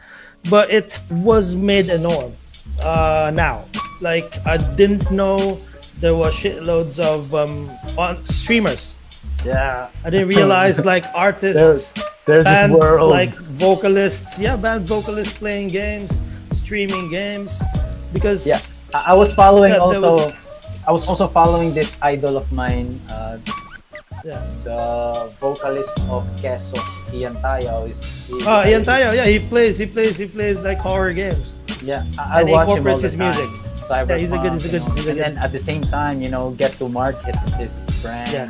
but 0.54 0.70
it 0.70 1.02
was 1.10 1.56
made 1.58 1.90
a 1.90 1.98
norm. 1.98 2.38
Uh, 2.78 3.34
now, 3.34 3.66
like 4.06 4.38
I 4.46 4.62
didn't 4.78 5.10
know 5.10 5.58
there 5.98 6.14
were 6.14 6.30
shitloads 6.30 7.02
of 7.02 7.34
um 7.34 7.74
on 7.98 8.22
streamers. 8.30 8.94
yeah 9.42 9.90
I 10.06 10.14
didn't 10.14 10.30
realize 10.30 10.86
like 10.94 11.10
artists 11.18 11.58
there's 11.58 11.90
there's 12.30 12.46
band 12.46 12.78
like 12.78 13.34
vocalists 13.58 14.38
yeah 14.38 14.54
band 14.58 14.86
vocalists 14.86 15.34
playing 15.42 15.70
games 15.74 16.22
streaming 16.70 17.10
games 17.10 17.62
because 18.14 18.46
yeah 18.48 18.60
I, 18.94 19.12
I 19.12 19.14
was 19.14 19.30
following 19.34 19.72
Yeah, 19.74 19.86
also 19.86 20.12
was- 20.26 20.34
I 20.88 20.92
was 20.92 21.06
also 21.08 21.28
following 21.28 21.74
this 21.74 21.96
idol 22.02 22.38
of 22.38 22.46
mine 22.52 23.00
uh, 23.10 23.38
yeah 24.26 24.42
the 24.64 25.30
vocalist 25.40 25.94
of 26.10 26.26
Queso 26.42 26.82
Ian 27.14 27.36
Tayao 27.38 27.90
is 27.90 27.98
is- 28.30 28.46
oh 28.50 28.66
Ian 28.66 28.82
Tayao 28.84 29.14
yeah 29.14 29.26
he 29.30 29.38
plays 29.40 29.78
he 29.78 29.86
plays 29.86 30.18
he 30.18 30.26
plays 30.26 30.58
like 30.66 30.80
horror 30.82 31.14
games 31.14 31.54
Yeah, 31.86 32.02
I, 32.18 32.22
I 32.22 32.40
And 32.42 32.50
he 32.50 32.56
watch 32.56 32.70
him 32.78 32.88
all 32.88 32.98
the 32.98 33.06
his 33.10 33.18
music. 33.18 33.46
time. 33.46 33.62
Cyberpunk, 33.86 34.10
Yeah, 34.10 34.18
he's 34.24 34.34
a 34.34 34.40
good- 34.42 34.54
he's 34.58 34.66
a 34.66 34.72
good- 34.74 34.86
he's 34.98 35.06
a 35.06 35.10
and 35.14 35.18
good- 35.18 35.22
then 35.22 35.34
at 35.46 35.52
the 35.54 35.62
same 35.70 35.84
time, 35.98 36.16
you 36.24 36.30
know, 36.34 36.46
get 36.58 36.72
to 36.82 36.90
market 36.90 37.36
his 37.62 37.74
brand. 38.02 38.32
Yeah. 38.34 38.50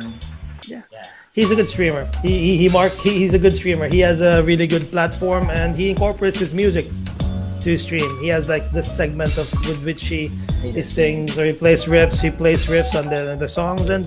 Yeah. 0.72 0.82
Yeah. 0.94 1.04
he's 1.36 1.50
a 1.54 1.56
good 1.58 1.68
streamer 1.68 2.02
he 2.24 2.32
he, 2.46 2.50
he 2.62 2.66
mark 2.78 2.92
he, 3.06 3.10
he's 3.22 3.34
a 3.40 3.42
good 3.44 3.54
streamer 3.60 3.86
he 3.96 4.00
has 4.08 4.18
a 4.32 4.40
really 4.50 4.66
good 4.74 4.84
platform 4.94 5.44
and 5.60 5.76
he 5.80 5.84
incorporates 5.94 6.38
his 6.44 6.52
music 6.62 6.86
to 7.66 7.76
stream. 7.76 8.20
He 8.20 8.28
has 8.28 8.48
like 8.48 8.70
this 8.70 8.86
segment 8.86 9.36
of 9.36 9.50
with 9.66 9.84
which 9.84 10.06
he 10.06 10.28
He 10.62 10.82
sings. 10.82 11.36
Or 11.38 11.44
he 11.44 11.52
plays 11.52 11.84
riffs 11.86 12.22
he 12.22 12.30
plays 12.30 12.66
riffs 12.66 12.94
on 12.94 13.06
the, 13.10 13.36
the 13.36 13.48
songs. 13.48 13.88
And 13.88 14.04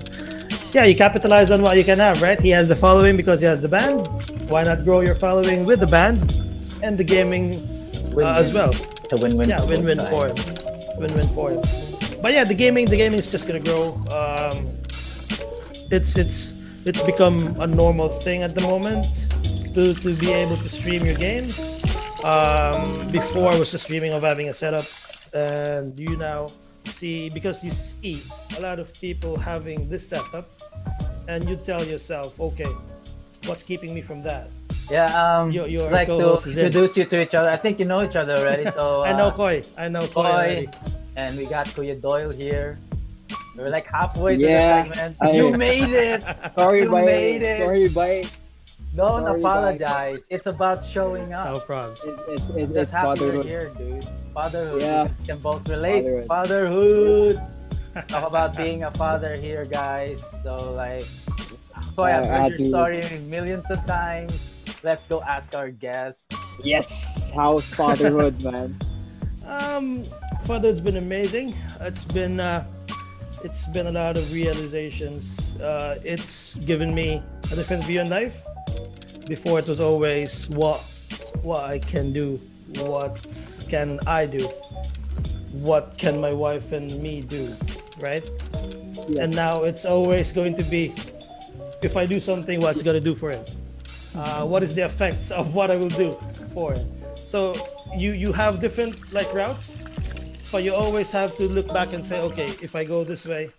yeah 0.72 0.84
you 0.84 0.96
capitalize 0.96 1.50
on 1.50 1.60
what 1.60 1.76
you 1.76 1.84
can 1.84 1.98
have 1.98 2.22
right? 2.22 2.40
He 2.40 2.50
has 2.58 2.68
the 2.68 2.76
following 2.86 3.16
because 3.18 3.38
he 3.40 3.46
has 3.46 3.60
the 3.60 3.68
band. 3.68 4.08
Why 4.48 4.62
not 4.62 4.84
grow 4.84 5.00
your 5.00 5.14
following 5.14 5.66
with 5.66 5.80
the 5.80 5.86
band 5.98 6.18
and 6.82 6.96
the 6.96 7.04
gaming 7.04 7.46
uh, 8.16 8.42
as 8.42 8.52
well? 8.54 8.72
To 9.10 9.16
win-win. 9.22 9.50
yeah 9.50 9.62
win-win 9.72 10.00
for 10.12 10.28
him. 10.28 10.36
Win-win 11.02 11.28
for 11.36 11.50
him. 11.50 11.60
But 12.22 12.32
yeah 12.32 12.44
the 12.44 12.58
gaming 12.62 12.86
the 12.86 12.96
gaming 12.96 13.18
is 13.18 13.28
just 13.34 13.46
gonna 13.46 13.66
grow. 13.70 13.84
Um 14.18 14.56
it's 15.96 16.16
it's 16.16 16.54
it's 16.88 17.02
become 17.02 17.36
a 17.60 17.66
normal 17.66 18.08
thing 18.24 18.42
at 18.42 18.54
the 18.54 18.62
moment 18.62 19.04
to, 19.74 19.92
to 19.92 20.14
be 20.16 20.32
able 20.32 20.56
to 20.56 20.68
stream 20.78 21.04
your 21.04 21.18
games 21.28 21.60
um 22.24 23.10
before 23.10 23.50
I 23.50 23.58
was 23.58 23.70
just 23.70 23.86
dreaming 23.88 24.12
of 24.12 24.22
having 24.22 24.48
a 24.48 24.54
setup 24.54 24.84
and 25.32 25.98
you 25.98 26.16
now 26.16 26.50
see 26.86 27.30
because 27.30 27.64
you 27.64 27.70
see 27.70 28.22
a 28.56 28.60
lot 28.60 28.78
of 28.78 28.92
people 28.94 29.36
having 29.36 29.88
this 29.88 30.06
setup 30.08 30.48
and 31.28 31.48
you 31.48 31.56
tell 31.56 31.84
yourself 31.84 32.38
okay 32.40 32.68
what's 33.46 33.62
keeping 33.62 33.94
me 33.94 34.02
from 34.02 34.22
that 34.22 34.50
Yeah, 34.90 35.06
um, 35.14 35.50
Your- 35.54 35.68
your 35.70 35.86
like 35.90 36.08
to 36.10 36.18
co-host 36.18 36.46
in. 36.50 36.58
introduce 36.58 36.96
you 36.98 37.04
to 37.06 37.22
each 37.22 37.34
other. 37.38 37.46
I 37.48 37.56
think 37.56 37.78
you 37.78 37.86
know 37.86 38.02
each 38.02 38.16
other 38.18 38.34
already. 38.34 38.66
So 38.74 39.02
i 39.08 39.12
know 39.14 39.30
uh, 39.30 39.36
koi 39.38 39.62
i 39.78 39.86
know 39.86 40.02
koi, 40.10 40.26
Koi, 40.34 40.66
and 41.14 41.38
we 41.38 41.46
got 41.46 41.66
Kuya 41.74 41.94
Doyle 41.94 42.34
here. 42.34 42.74
We're 43.56 43.70
like 43.70 43.86
halfway 43.86 44.34
to 44.34 44.42
the 44.42 44.50
segment. 44.74 45.14
I- 45.22 45.30
you 45.38 45.46
made 45.54 45.94
it. 45.94 46.26
Sorry, 46.58 46.82
You 46.82 46.90
bye. 46.90 47.06
made 47.06 47.42
it. 47.42 47.62
Sorry, 47.62 47.86
bye. 47.88 48.24
Don't 48.94 49.22
Sorry, 49.22 49.40
apologize. 49.40 50.26
It's 50.30 50.46
about 50.46 50.84
showing 50.84 51.32
up. 51.32 51.54
No 51.54 51.60
up. 51.60 51.66
problems. 51.66 52.02
It, 52.02 52.18
it's 52.28 52.48
it, 52.50 52.54
I'm 52.54 52.58
it's 52.58 52.72
just 52.72 52.92
fatherhood. 52.92 53.46
here, 53.46 53.72
dude. 53.78 54.04
Fatherhood. 54.34 54.82
Yeah. 54.82 55.04
We 55.04 55.26
can 55.26 55.38
both 55.38 55.68
relate. 55.68 56.26
Fatherhood. 56.26 57.34
Fatherhood. 57.36 58.08
Talk 58.08 58.26
about 58.26 58.56
being 58.62 58.82
a 58.82 58.90
father 58.92 59.36
here, 59.36 59.64
guys. 59.64 60.24
So 60.42 60.72
like, 60.72 61.04
boy, 61.94 62.06
I've 62.06 62.24
I 62.24 62.26
heard 62.26 62.52
had 62.52 62.60
your 62.60 62.68
story 62.68 63.18
millions 63.28 63.64
of 63.70 63.84
times. 63.86 64.32
Let's 64.82 65.04
go 65.04 65.22
ask 65.22 65.54
our 65.54 65.70
guest. 65.70 66.34
Yes, 66.62 67.30
how's 67.34 67.72
fatherhood, 67.72 68.42
man? 68.50 68.76
Um, 69.46 70.04
fatherhood's 70.44 70.80
been 70.80 70.96
amazing. 70.96 71.54
It's 71.80 72.04
been 72.04 72.40
uh, 72.40 72.64
it's 73.44 73.66
been 73.68 73.86
a 73.86 73.92
lot 73.92 74.16
of 74.16 74.32
realizations. 74.32 75.56
Uh, 75.60 76.00
it's 76.04 76.56
given 76.66 76.92
me 76.92 77.22
a 77.52 77.56
different 77.56 77.84
view 77.84 78.00
on 78.00 78.08
life. 78.08 78.42
Before 79.30 79.60
it 79.60 79.68
was 79.68 79.78
always 79.78 80.50
what 80.50 80.80
what 81.42 81.62
I 81.62 81.78
can 81.78 82.12
do, 82.12 82.40
what 82.82 83.14
can 83.68 84.00
I 84.04 84.26
do, 84.26 84.44
what 85.52 85.96
can 85.96 86.20
my 86.20 86.32
wife 86.32 86.72
and 86.72 87.00
me 87.00 87.20
do, 87.20 87.54
right? 88.00 88.24
Yeah. 89.08 89.22
And 89.22 89.30
now 89.32 89.62
it's 89.62 89.84
always 89.84 90.32
going 90.32 90.56
to 90.56 90.64
be 90.64 90.92
if 91.80 91.96
I 91.96 92.06
do 92.06 92.18
something, 92.18 92.60
what's 92.60 92.82
gonna 92.82 92.98
do 92.98 93.14
for 93.14 93.30
it? 93.30 93.54
Uh, 94.16 94.44
what 94.44 94.64
is 94.64 94.74
the 94.74 94.84
effects 94.84 95.30
of 95.30 95.54
what 95.54 95.70
I 95.70 95.76
will 95.76 95.94
do 96.04 96.18
for 96.52 96.72
it? 96.72 96.84
So 97.24 97.54
you 97.96 98.10
you 98.10 98.32
have 98.32 98.60
different 98.60 99.12
like 99.12 99.32
routes, 99.32 99.70
but 100.50 100.64
you 100.64 100.74
always 100.74 101.12
have 101.12 101.36
to 101.36 101.44
look 101.46 101.68
back 101.68 101.92
and 101.92 102.04
say, 102.04 102.18
okay, 102.18 102.48
if 102.60 102.74
I 102.74 102.82
go 102.82 103.04
this 103.04 103.24
way, 103.26 103.50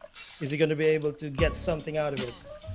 is 0.41 0.51
he 0.51 0.57
gonna 0.57 0.75
be 0.75 0.91
able 0.97 1.13
to 1.13 1.29
get 1.29 1.55
something 1.55 1.95
out 1.95 2.11
of 2.11 2.19
it? 2.19 2.33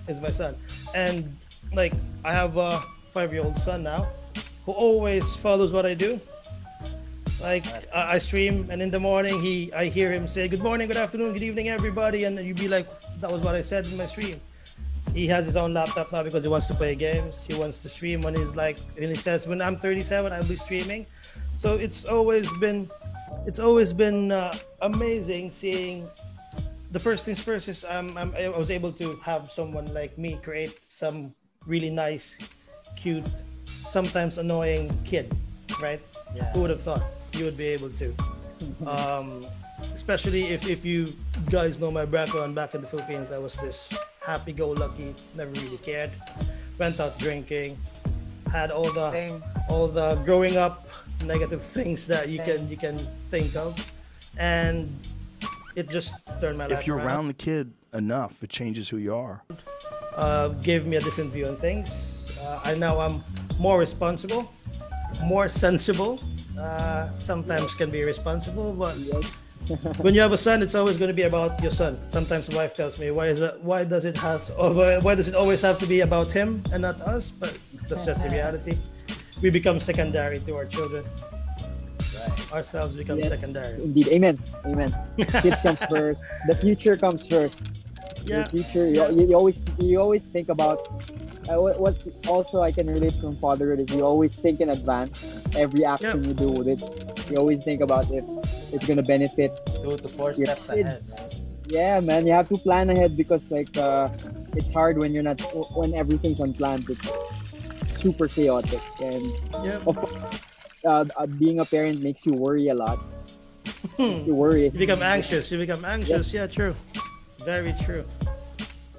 Is 0.09 0.23
my 0.23 0.31
son, 0.31 0.57
and 0.95 1.37
like 1.73 1.93
I 2.25 2.33
have 2.33 2.57
a 2.57 2.83
five-year-old 3.13 3.59
son 3.59 3.83
now, 3.83 4.09
who 4.65 4.73
always 4.73 5.25
follows 5.37 5.73
what 5.73 5.87
I 5.87 5.95
do. 5.95 6.21
Like 7.41 7.67
I, 7.95 8.15
I 8.15 8.19
stream, 8.19 8.69
and 8.71 8.81
in 8.81 8.91
the 8.91 9.01
morning 9.01 9.41
he, 9.41 9.73
I 9.73 9.87
hear 9.87 10.13
him 10.13 10.27
say, 10.27 10.49
"Good 10.49 10.63
morning, 10.63 10.89
good 10.89 10.97
afternoon, 10.97 11.33
good 11.33 11.43
evening, 11.43 11.69
everybody," 11.69 12.25
and 12.25 12.39
you'd 12.39 12.57
be 12.57 12.69
like, 12.69 12.87
"That 13.21 13.31
was 13.31 13.43
what 13.43 13.55
I 13.55 13.63
said 13.63 13.87
in 13.87 13.97
my 13.97 14.07
stream." 14.07 14.41
He 15.15 15.27
has 15.29 15.47
his 15.47 15.57
own 15.57 15.73
laptop 15.73 16.13
now 16.13 16.23
because 16.23 16.45
he 16.45 16.49
wants 16.49 16.67
to 16.67 16.75
play 16.75 16.95
games. 16.95 17.45
He 17.47 17.55
wants 17.55 17.81
to 17.83 17.89
stream 17.89 18.21
when 18.21 18.35
he's 18.35 18.55
like, 18.55 18.79
when 18.97 19.09
he 19.09 19.17
says, 19.17 19.47
"When 19.47 19.63
I'm 19.63 19.77
37, 19.77 20.33
I'll 20.33 20.45
be 20.45 20.57
streaming." 20.57 21.07
So 21.57 21.75
it's 21.75 22.05
always 22.05 22.51
been, 22.61 22.91
it's 23.47 23.59
always 23.59 23.93
been 23.93 24.33
uh, 24.33 24.55
amazing 24.83 25.53
seeing. 25.53 26.09
The 26.93 27.01
first 27.01 27.25
things 27.25 27.41
first 27.41 27.69
is 27.69 27.85
um, 27.85 28.17
I 28.17 28.49
was 28.49 28.71
able 28.71 28.93
to 28.93 29.17
have 29.25 29.51
someone 29.51 29.93
like 29.93 30.17
me 30.19 30.39
create 30.43 30.85
some 30.85 31.35
really 31.67 31.91
nice, 31.91 32.39
cute, 32.97 33.27
sometimes 33.89 34.39
annoying 34.39 34.97
kid, 35.05 35.35
right? 35.81 36.01
Yeah. 36.35 36.53
Who 36.53 36.63
would 36.63 36.71
have 36.71 36.83
thought 36.83 37.03
you 37.33 37.45
would 37.45 37.57
be 37.57 37.67
able 37.67 37.91
to? 37.91 38.15
Um, 38.87 39.45
especially 39.93 40.45
if, 40.45 40.67
if 40.67 40.83
you 40.83 41.13
guys 41.51 41.79
know 41.79 41.91
my 41.91 42.07
background 42.07 42.55
back 42.55 42.75
in 42.75 42.81
the 42.81 42.87
Philippines, 42.87 43.31
I 43.31 43.37
was 43.37 43.55
this 43.57 43.87
happy-go-lucky, 44.25 45.15
never 45.35 45.51
really 45.51 45.77
cared, 45.77 46.11
went 46.79 46.99
out 46.99 47.19
drinking, 47.19 47.77
had 48.51 48.71
all 48.71 48.91
the 48.91 49.11
Same. 49.13 49.45
all 49.69 49.89
the 49.89 50.15
growing 50.25 50.57
up 50.57 50.89
negative 51.25 51.61
things 51.63 52.07
that 52.07 52.31
you 52.31 52.39
Same. 52.39 52.47
can 52.61 52.69
you 52.71 52.77
can 52.79 52.97
think 53.31 53.55
of, 53.57 53.77
and 54.39 54.89
it 55.75 55.91
just 55.91 56.15
turned 56.41 56.57
my 56.57 56.67
life 56.67 56.81
If 56.81 56.87
you're 56.87 56.97
around. 56.97 57.07
around 57.09 57.29
the 57.29 57.35
kid 57.35 57.71
enough, 58.01 58.43
it 58.43 58.51
changes 58.51 58.89
who 58.89 58.99
you 58.99 59.15
are. 59.15 59.43
uh, 60.17 60.49
gave 60.63 60.87
me 60.87 60.97
a 60.97 61.01
different 61.01 61.31
view 61.33 61.47
on 61.47 61.57
things. 61.57 62.31
Uh, 62.41 62.61
I 62.65 62.75
now 62.75 62.99
I'm 63.01 63.23
more 63.61 63.79
responsible, 63.79 64.51
more 65.25 65.49
sensible. 65.49 66.21
Uh, 66.59 67.13
sometimes 67.15 67.75
can 67.75 67.91
be 67.91 68.01
irresponsible, 68.01 68.73
but 68.73 68.97
Yes. 68.99 69.25
when 70.05 70.15
you 70.15 70.21
have 70.21 70.33
a 70.33 70.39
son, 70.39 70.63
it's 70.63 70.75
always 70.75 70.97
going 70.97 71.09
to 71.09 71.15
be 71.23 71.25
about 71.25 71.61
your 71.61 71.73
son. 71.73 71.99
Sometimes 72.09 72.49
wife 72.49 72.73
tells 72.75 72.99
me, 72.99 73.11
"Why 73.11 73.27
is 73.29 73.41
it? 73.43 73.61
Why 73.61 73.85
does 73.85 74.05
it 74.05 74.17
has? 74.17 74.51
Why- 74.57 74.99
why 75.07 75.15
does 75.19 75.29
it 75.29 75.35
always 75.35 75.61
have 75.63 75.79
to 75.81 75.87
be 75.87 76.01
about 76.01 76.29
him 76.39 76.63
and 76.73 76.81
not 76.83 76.97
us?" 77.03 77.31
But 77.41 77.59
that's 77.89 78.05
just 78.07 78.23
the 78.23 78.31
reality. 78.31 78.79
We 79.43 79.51
become 79.51 79.81
secondary 79.81 80.39
to 80.47 80.53
our 80.57 80.65
children. 80.67 81.05
Right. 82.17 82.53
Ourselves 82.53 82.95
become 82.97 83.19
yes. 83.19 83.29
secondary. 83.39 83.83
Indeed. 83.83 84.09
Amen. 84.09 84.39
Amen. 84.65 84.91
Kids 85.43 85.61
comes 85.61 85.83
first. 85.91 86.23
The 86.49 86.57
future 86.57 86.97
comes 86.97 87.27
first. 87.29 87.61
Yeah. 88.25 88.45
The 88.45 88.51
future. 88.51 88.89
You, 88.89 89.21
you, 89.21 89.29
you 89.29 89.35
always 89.35 89.63
you 89.79 90.01
always 90.01 90.27
think 90.27 90.49
about. 90.49 90.81
Uh, 91.49 91.55
what, 91.63 91.79
what 91.79 91.97
also 92.27 92.61
I 92.63 92.73
can 92.73 92.89
relate 92.89 93.15
from 93.15 93.37
fatherhood 93.37 93.79
is 93.79 93.95
you 93.95 94.05
always 94.05 94.35
think 94.35 94.61
in 94.61 94.71
advance. 94.71 95.25
Every 95.55 95.85
action 95.85 96.25
you 96.25 96.35
do 96.35 96.51
with 96.51 96.67
it, 96.67 96.83
you 97.31 97.37
always 97.37 97.63
think 97.63 97.81
about 97.81 98.11
if 98.11 98.25
it's 98.73 98.87
gonna 98.87 99.03
benefit 99.03 99.53
Two 99.83 99.97
to 99.97 100.09
four 100.09 100.33
your 100.33 100.47
steps 100.47 100.69
ahead. 100.69 100.99
Yeah, 101.69 102.01
man, 102.01 102.27
you 102.27 102.33
have 102.33 102.49
to 102.49 102.59
plan 102.59 102.91
ahead 102.91 103.17
because 103.17 103.51
like 103.51 103.77
uh, 103.77 104.09
it's 104.55 104.73
hard 104.73 104.99
when 104.99 105.13
you're 105.15 105.23
not 105.23 105.41
when 105.77 105.95
everything's 105.95 106.41
unplanned. 106.41 106.89
It's 106.91 107.07
super 108.01 108.27
chaotic, 108.27 108.83
and 109.01 109.23
Yeah. 109.63 109.79
of 109.87 109.97
course, 109.97 110.15
uh, 110.85 111.05
uh, 111.17 111.27
being 111.27 111.61
a 111.61 111.65
parent 111.65 112.03
makes 112.03 112.27
you 112.27 112.33
worry 112.35 112.69
a 112.69 112.75
lot. 112.75 112.99
you 113.99 114.35
worry. 114.35 114.65
You 114.65 114.79
become 114.79 115.03
anxious. 115.03 115.51
You 115.51 115.59
become 115.59 115.85
anxious. 115.85 116.33
Yes. 116.33 116.35
Yeah, 116.35 116.47
true. 116.47 116.75
Very 117.47 117.73
true. 117.81 118.05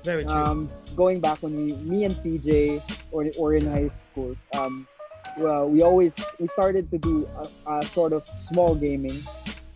Very 0.05 0.23
true. 0.23 0.31
Um, 0.31 0.71
going 0.95 1.19
back 1.19 1.43
when 1.43 1.53
we, 1.53 1.73
me 1.83 2.05
and 2.05 2.15
PJ, 2.23 2.81
or 3.11 3.27
or 3.37 3.55
in 3.59 3.67
high 3.67 3.89
school, 3.89 4.37
um, 4.55 4.87
well, 5.37 5.67
we 5.67 5.81
always 5.83 6.15
we 6.39 6.47
started 6.47 6.89
to 6.91 6.97
do 6.97 7.27
a, 7.67 7.79
a 7.79 7.85
sort 7.85 8.13
of 8.13 8.25
small 8.39 8.73
gaming, 8.73 9.19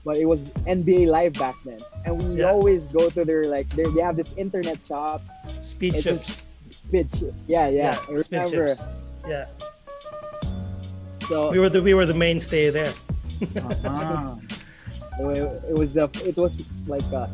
but 0.05 0.15
it 0.15 0.23
was 0.25 0.43
NBA 0.65 1.07
Live 1.07 1.33
back 1.33 1.55
then, 1.65 1.79
and 2.05 2.15
we 2.17 2.39
Yeah. 2.39 2.47
always 2.49 2.87
go 2.87 3.09
to 3.09 3.25
their 3.25 3.43
like 3.43 3.67
they 3.75 3.83
they 3.91 3.99
have 4.01 4.15
this 4.15 4.31
internet 4.37 4.81
shop. 4.81 5.19
Speed 5.61 5.95
It's 5.95 6.05
chips. 6.07 6.37
a 6.69 6.73
spit 6.73 7.11
chip. 7.11 7.35
Yeah, 7.47 7.67
yeah. 7.67 7.99
I 8.07 8.15
speed 8.23 8.39
remember. 8.39 8.77
Yeah. 9.27 9.45
So 11.27 11.51
We 11.51 11.59
were 11.59 11.67
the 11.69 11.81
we 11.83 11.93
were 11.93 12.05
the 12.07 12.15
mainstay 12.15 12.69
there. 12.71 12.93
Uh-huh. 13.57 14.35
it, 15.19 15.63
it 15.71 15.75
was 15.75 15.91
the 15.93 16.07
it 16.23 16.37
was 16.37 16.55
like 16.87 17.03
a, 17.11 17.27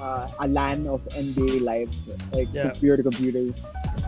uh, 0.00 0.28
a 0.40 0.48
LAN 0.48 0.86
of 0.86 1.00
NBA 1.10 1.60
Live, 1.62 1.90
like 2.32 2.48
Yeah. 2.52 2.70
computer 2.70 2.96
to 2.98 3.02
computer. 3.02 3.54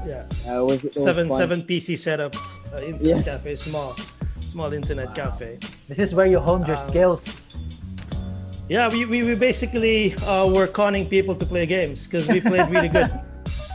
Yeah. 0.07 0.25
Uh, 0.47 0.61
it 0.63 0.65
was, 0.65 0.85
it 0.85 0.95
was 0.95 1.05
seven 1.05 1.29
fun. 1.29 1.39
seven 1.39 1.63
PC 1.63 1.97
setup. 1.99 2.35
Uh, 2.73 2.79
internet 2.83 3.03
Yes. 3.03 3.29
cafe, 3.29 3.57
small, 3.57 3.97
small 4.41 4.73
internet 4.73 5.15
cafe. 5.15 5.59
This 5.89 5.99
is 5.99 6.15
where 6.15 6.27
you 6.27 6.39
honed 6.39 6.67
your 6.67 6.77
Um, 6.77 6.83
skills. 6.83 7.45
Yeah, 8.69 8.89
we, 8.91 9.07
we, 9.07 9.23
we 9.23 9.35
basically 9.35 10.15
uh, 10.17 10.47
were 10.47 10.67
conning 10.67 11.09
people 11.09 11.35
to 11.35 11.47
play 11.47 11.65
games 11.65 12.05
because 12.05 12.29
we 12.29 12.41
played 12.41 12.69
really 12.71 12.89
good. 12.89 13.11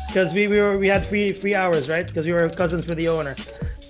Because 0.08 0.32
we, 0.32 0.46
we 0.46 0.60
were 0.60 0.78
we 0.78 0.88
had 0.88 1.04
free 1.04 1.34
free 1.34 1.56
hours, 1.56 1.90
right? 1.90 2.06
Because 2.06 2.28
we 2.28 2.34
were 2.34 2.48
cousins 2.48 2.86
with 2.86 3.00
the 3.00 3.08
owner. 3.10 3.36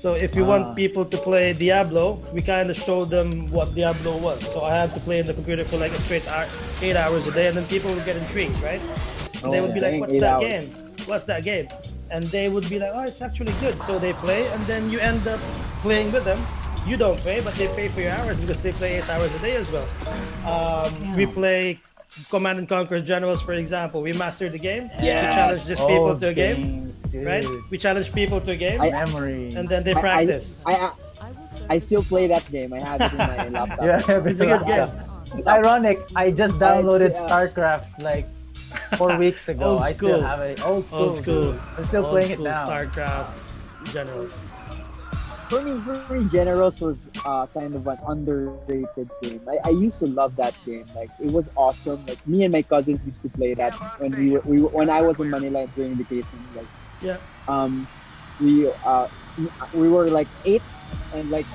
So 0.03 0.15
if 0.15 0.35
you 0.35 0.43
Ah. 0.43 0.53
want 0.53 0.75
people 0.75 1.05
to 1.13 1.17
play 1.17 1.53
Diablo, 1.53 2.19
we 2.35 2.41
kind 2.41 2.67
of 2.69 2.75
showed 2.75 3.09
them 3.09 3.27
what 3.55 3.67
Diablo 3.73 4.17
was. 4.17 4.39
So 4.53 4.59
I 4.69 4.75
had 4.81 4.91
to 4.95 4.99
play 4.99 5.17
in 5.23 5.25
the 5.25 5.33
computer 5.33 5.63
for 5.63 5.77
like 5.77 5.93
a 5.99 6.01
straight 6.01 6.27
hour, 6.27 6.45
eight 6.81 6.97
hours 7.03 7.23
a 7.25 7.31
day, 7.31 7.47
and 7.47 7.55
then 7.57 7.63
people 7.75 7.89
would 7.95 8.03
get 8.03 8.17
intrigued, 8.23 8.59
right? 8.61 8.81
And 9.41 9.47
they 9.53 9.59
Oh, 9.59 9.63
would 9.63 9.73
be 9.73 9.79
like, 9.85 9.95
"What's 10.01 10.15
eight 10.15 10.19
that 10.25 10.33
hours. 10.35 10.49
game? 10.49 10.65
What's 11.11 11.25
that 11.31 11.41
game?" 11.51 11.67
And 12.13 12.21
they 12.35 12.47
would 12.53 12.67
be 12.73 12.77
like, 12.83 12.91
"Oh, 12.97 13.05
it's 13.11 13.21
actually 13.27 13.55
good." 13.63 13.75
So 13.87 13.93
they 14.05 14.11
play, 14.25 14.41
and 14.53 14.61
then 14.71 14.81
you 14.91 14.99
end 15.11 15.23
up 15.33 15.39
playing 15.85 16.11
with 16.15 16.25
them. 16.29 16.39
You 16.85 16.95
don't 17.05 17.19
pay, 17.23 17.39
but 17.47 17.53
they 17.59 17.67
pay 17.79 17.87
for 17.93 18.01
your 18.05 18.11
hours 18.19 18.37
because 18.43 18.59
they 18.65 18.73
play 18.81 18.91
eight 18.97 19.07
hours 19.13 19.31
a 19.39 19.41
day 19.47 19.55
as 19.63 19.71
well. 19.75 19.87
Um, 20.53 21.15
We 21.15 21.25
play 21.41 21.79
Command 22.29 22.59
and 22.59 22.67
Conquer 22.67 22.99
Generals, 22.99 23.41
for 23.47 23.53
example. 23.63 23.97
We 24.07 24.11
mastered 24.23 24.51
the 24.51 24.63
game. 24.69 24.83
Yeah. 25.01 25.15
We 25.23 25.27
challenge 25.39 25.63
these 25.71 25.79
people 25.91 26.11
Old 26.11 26.19
to 26.23 26.27
a 26.27 26.33
game, 26.43 26.55
games, 26.55 26.95
dude. 27.13 27.25
right? 27.25 27.45
We 27.69 27.77
challenge 27.77 28.11
people 28.11 28.41
to 28.41 28.51
a 28.51 28.55
game, 28.57 28.81
I- 28.81 28.91
Memory. 28.91 29.53
and 29.55 29.69
then 29.69 29.83
they 29.83 29.93
I- 29.93 29.97
I- 29.97 30.01
practice. 30.01 30.61
I, 30.65 30.73
I 30.75 30.91
I 31.69 31.77
still 31.79 32.03
play 32.03 32.27
that 32.27 32.43
game. 32.51 32.73
I 32.73 32.81
have 32.81 32.99
it 32.99 33.11
in 33.13 33.17
my 33.17 33.47
laptop. 33.55 33.85
yeah, 33.85 34.27
It's 34.27 34.39
a 34.41 34.45
good 34.51 34.65
game. 34.67 34.89
It's 35.37 35.47
ironic. 35.47 35.97
I 36.15 36.31
just 36.31 36.55
downloaded 36.59 37.13
yeah. 37.15 37.23
StarCraft 37.23 38.03
like 38.03 38.27
four 38.99 39.15
weeks 39.23 39.47
ago. 39.47 39.79
Old 39.79 39.83
I 39.83 39.93
still 39.93 40.21
have 40.21 40.41
it. 40.41 40.59
Old 40.65 40.85
school. 40.87 40.99
Old 40.99 41.17
school. 41.23 41.43
dude. 41.53 41.61
I'm 41.77 41.85
still 41.85 42.03
Old 42.05 42.11
playing 42.11 42.31
it 42.35 42.39
now. 42.41 42.67
StarCraft 42.67 43.31
Generals. 43.95 44.33
For 45.47 45.61
me, 45.61 45.79
for 45.85 46.13
me, 46.19 46.25
Generals 46.29 46.81
was 46.81 47.09
uh, 47.25 47.45
kind 47.47 47.75
of 47.75 47.85
an 47.87 47.97
underrated 48.07 49.09
game. 49.21 49.41
I, 49.47 49.57
I 49.63 49.69
used 49.69 49.99
to 49.99 50.07
love 50.07 50.35
that 50.37 50.55
game. 50.65 50.85
Like 50.95 51.09
it 51.21 51.31
was 51.31 51.49
awesome. 51.55 52.03
Like 52.07 52.19
me 52.27 52.43
and 52.43 52.51
my 52.51 52.63
cousins 52.63 53.05
used 53.05 53.21
to 53.21 53.29
play 53.29 53.53
that 53.53 53.73
when 54.01 54.11
we 54.17 54.31
were, 54.31 54.41
we 54.41 54.61
were 54.61 54.69
when 54.69 54.89
I 54.89 55.01
was 55.01 55.19
in 55.19 55.29
Manila 55.29 55.67
during 55.75 55.95
vacation. 55.95 56.39
Like 56.55 56.65
Yeah. 57.03 57.17
um, 57.47 57.87
we 58.39 58.71
uh, 58.85 59.07
we 59.73 59.89
were 59.89 60.09
like 60.09 60.27
eight, 60.45 60.63
and 61.13 61.29
like 61.29 61.45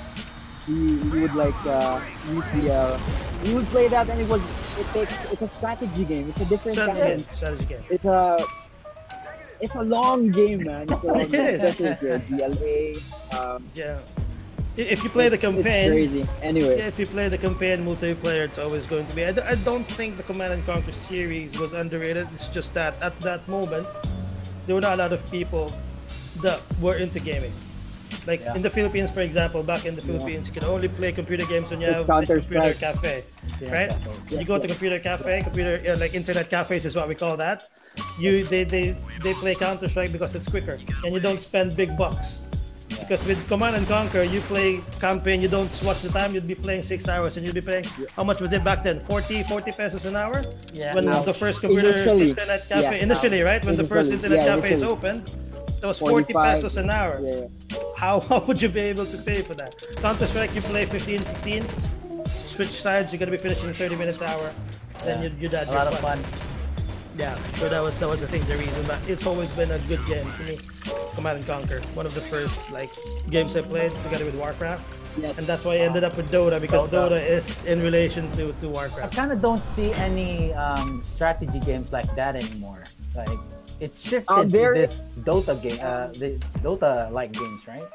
we, 0.68 0.96
we 1.10 1.20
would 1.22 1.34
like 1.34 1.56
uh, 1.66 2.00
use 2.30 2.48
the 2.50 2.72
uh, 2.72 2.98
we 3.44 3.54
would 3.54 3.66
play 3.68 3.88
that, 3.88 4.08
and 4.10 4.20
it 4.20 4.28
was 4.28 4.42
it 4.78 4.86
takes 4.92 5.14
it's 5.32 5.42
a 5.42 5.48
strategy 5.48 6.04
game. 6.04 6.28
It's 6.28 6.40
a 6.40 6.44
different 6.46 6.76
kind. 6.78 6.90
Strategy 6.96 7.12
of 7.12 7.18
game. 7.28 7.36
Strategy 7.36 7.64
game. 7.66 7.82
it's 7.90 8.04
a 8.04 8.38
it's 9.60 9.74
a 9.76 9.82
long 9.82 10.30
game, 10.30 10.62
man. 10.64 10.86
It's 10.90 11.02
a 11.02 11.06
long 11.10 11.20
It 11.20 11.30
game. 11.32 11.46
is. 11.46 11.62
Especially 11.64 11.86
if 11.86 12.02
you're 12.02 12.18
GLA. 12.20 13.00
Um, 13.38 13.64
Yeah. 13.74 13.98
If 14.76 15.02
you 15.02 15.10
play 15.10 15.28
the 15.28 15.34
it's- 15.34 15.42
it's 15.42 15.56
campaign, 15.64 15.90
crazy. 15.90 16.24
Anyway, 16.40 16.78
Yeah, 16.78 16.86
if 16.86 17.00
you 17.00 17.06
play 17.06 17.28
the 17.28 17.36
campaign 17.38 17.84
multiplayer, 17.84 18.44
it's 18.44 18.58
always 18.58 18.86
going 18.86 19.06
to 19.08 19.14
be. 19.16 19.24
I, 19.24 19.32
d- 19.32 19.40
I 19.42 19.56
don't 19.56 19.82
think 19.82 20.16
the 20.16 20.22
Command 20.22 20.52
and 20.52 20.64
Conquer 20.64 20.92
series 20.92 21.58
was 21.58 21.72
underrated. 21.72 22.28
It's 22.32 22.46
just 22.46 22.74
that 22.74 22.94
at 23.02 23.18
that 23.26 23.42
moment, 23.48 23.88
there 24.68 24.74
were 24.74 24.82
not 24.82 24.92
a 24.92 25.02
lot 25.02 25.12
of 25.14 25.20
people 25.30 25.72
that 26.42 26.60
were 26.78 26.96
into 26.96 27.18
gaming. 27.18 27.52
Like 28.26 28.40
Yeah. 28.40 28.54
in 28.54 28.60
the 28.60 28.68
Philippines, 28.68 29.10
for 29.10 29.22
example, 29.22 29.62
back 29.62 29.86
in 29.86 29.96
the 29.96 30.02
Philippines, 30.02 30.46
you 30.48 30.52
can 30.52 30.64
only 30.64 30.88
play 30.88 31.10
computer 31.10 31.46
games 31.46 31.70
when 31.70 31.80
you 31.80 31.88
It's 31.88 32.02
have 32.02 32.08
like, 32.08 32.28
computer 32.28 32.74
Counter-Strike. 32.74 32.78
cafe, 32.78 33.24
Yeah, 33.60 33.72
right? 33.72 33.90
You 34.30 34.44
go 34.44 34.58
to 34.58 34.68
computer 34.68 34.98
cafe, 34.98 35.40
computer 35.42 35.80
yeah, 35.82 35.94
like 35.94 36.12
internet 36.12 36.50
cafes 36.50 36.84
is 36.84 36.94
what 36.94 37.08
we 37.08 37.14
call 37.14 37.34
that. 37.38 37.58
You 38.20 38.44
they 38.44 38.64
they, 38.64 38.94
they 39.24 39.32
play 39.42 39.54
Counter 39.54 39.88
Strike 39.88 40.12
because 40.12 40.34
it's 40.38 40.48
quicker 40.54 40.76
and 41.02 41.14
you 41.14 41.20
don't 41.20 41.40
spend 41.40 41.74
big 41.74 41.96
bucks. 41.96 42.42
Because 43.08 43.26
with 43.26 43.48
Command 43.48 43.74
and 43.74 43.86
Conquer, 43.86 44.22
you 44.22 44.40
play 44.42 44.82
campaign, 45.00 45.40
you 45.40 45.48
don't 45.48 45.72
watch 45.82 46.02
the 46.02 46.10
time, 46.10 46.34
you'd 46.34 46.46
be 46.46 46.54
playing 46.54 46.82
six 46.82 47.08
hours 47.08 47.38
and 47.38 47.46
you'd 47.46 47.54
be 47.54 47.62
playing, 47.62 47.84
how 48.14 48.22
much 48.22 48.38
was 48.38 48.52
it 48.52 48.62
back 48.62 48.84
then? 48.84 49.00
40, 49.00 49.44
40 49.44 49.72
pesos 49.72 50.04
an 50.04 50.14
hour? 50.14 50.44
Yeah. 50.74 50.94
When 50.94 51.08
Ouch. 51.08 51.24
the 51.24 51.32
first 51.32 51.62
computer 51.62 51.88
Initially. 51.88 52.28
internet 52.30 52.68
cafe, 52.68 52.82
Yeah. 52.82 53.02
initially, 53.02 53.40
right? 53.40 53.64
When 53.64 53.78
the 53.78 53.84
first 53.84 54.12
internet 54.12 54.40
Yeah, 54.40 54.56
cafe 54.56 54.72
is 54.74 54.82
initially. 54.82 54.92
opened, 54.92 55.30
that 55.80 55.86
was 55.86 55.98
40 55.98 56.34
pesos 56.34 56.76
an 56.76 56.90
hour. 56.90 57.18
yeah. 57.22 57.46
How, 57.96 58.20
how 58.28 58.40
would 58.40 58.60
you 58.60 58.68
be 58.68 58.80
able 58.80 59.06
to 59.06 59.16
pay 59.16 59.40
for 59.40 59.54
that? 59.54 59.82
Counter 60.02 60.26
Strike, 60.26 60.54
you 60.54 60.60
play 60.60 60.84
15 60.84 61.20
15, 61.20 61.64
switch 62.46 62.72
sides, 62.82 63.10
you're 63.10 63.18
gonna 63.20 63.30
be 63.30 63.38
finishing 63.38 63.68
in 63.68 63.72
30 63.74 63.96
minutes 63.96 64.20
hour, 64.20 64.52
then 65.02 65.22
you, 65.22 65.32
you're 65.40 65.50
done. 65.50 65.66
A 65.66 65.72
lot 65.72 65.84
you're 65.84 65.94
of 65.94 66.00
fun. 66.00 66.18
Yeah, 67.18 67.36
so 67.58 67.68
that 67.68 67.80
was 67.82 67.98
that 67.98 68.08
was 68.08 68.22
I 68.22 68.26
think 68.26 68.46
the 68.46 68.56
reason. 68.56 68.84
But 68.86 68.98
it's 69.08 69.26
always 69.26 69.50
been 69.52 69.70
a 69.70 69.78
good 69.80 70.04
game 70.06 70.30
to 70.38 70.42
me. 70.44 70.58
Command 71.14 71.38
and 71.38 71.46
Conquer, 71.46 71.80
one 71.94 72.06
of 72.06 72.14
the 72.14 72.20
first 72.20 72.70
like 72.70 72.90
games 73.30 73.56
I 73.56 73.62
played 73.62 73.90
together 74.04 74.24
with 74.24 74.36
Warcraft, 74.36 74.84
Yes. 75.18 75.36
and 75.38 75.46
that's 75.46 75.64
why 75.64 75.74
I 75.74 75.78
ended 75.78 76.04
up 76.04 76.16
with 76.16 76.30
Dota 76.30 76.60
because 76.60 76.88
Dota. 76.88 77.10
Dota, 77.10 77.26
is 77.28 77.64
in 77.64 77.82
relation 77.82 78.30
to 78.32 78.52
to 78.60 78.68
Warcraft. 78.68 79.12
I 79.12 79.16
kind 79.16 79.32
of 79.32 79.42
don't 79.42 79.62
see 79.74 79.92
any 79.94 80.52
um, 80.54 81.02
strategy 81.08 81.58
games 81.60 81.92
like 81.92 82.08
that 82.14 82.36
anymore. 82.36 82.84
Like 83.16 83.28
it's 83.80 83.98
shifted 84.00 84.30
Um, 84.32 84.48
there 84.48 84.74
to 84.74 84.80
this 84.86 85.10
Dota 85.24 85.60
game, 85.60 85.78
uh, 85.82 86.08
the 86.14 86.38
Dota 86.62 87.10
like 87.10 87.32
games, 87.32 87.66
right? 87.66 87.86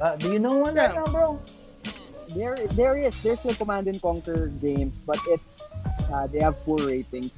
Uh, 0.00 0.16
do 0.16 0.32
you 0.32 0.38
know 0.38 0.56
one 0.56 0.74
right 0.74 0.92
Yeah. 0.94 1.02
now, 1.04 1.12
bro? 1.12 1.40
There, 2.36 2.54
there 2.78 2.96
is. 2.96 3.12
There's 3.22 3.40
still 3.40 3.54
Command 3.54 3.88
and 3.88 4.00
Conquer 4.00 4.46
games, 4.62 4.96
but 5.04 5.18
it's 5.26 5.82
uh, 6.12 6.26
they 6.28 6.38
have 6.40 6.54
poor 6.64 6.78
ratings. 6.78 7.32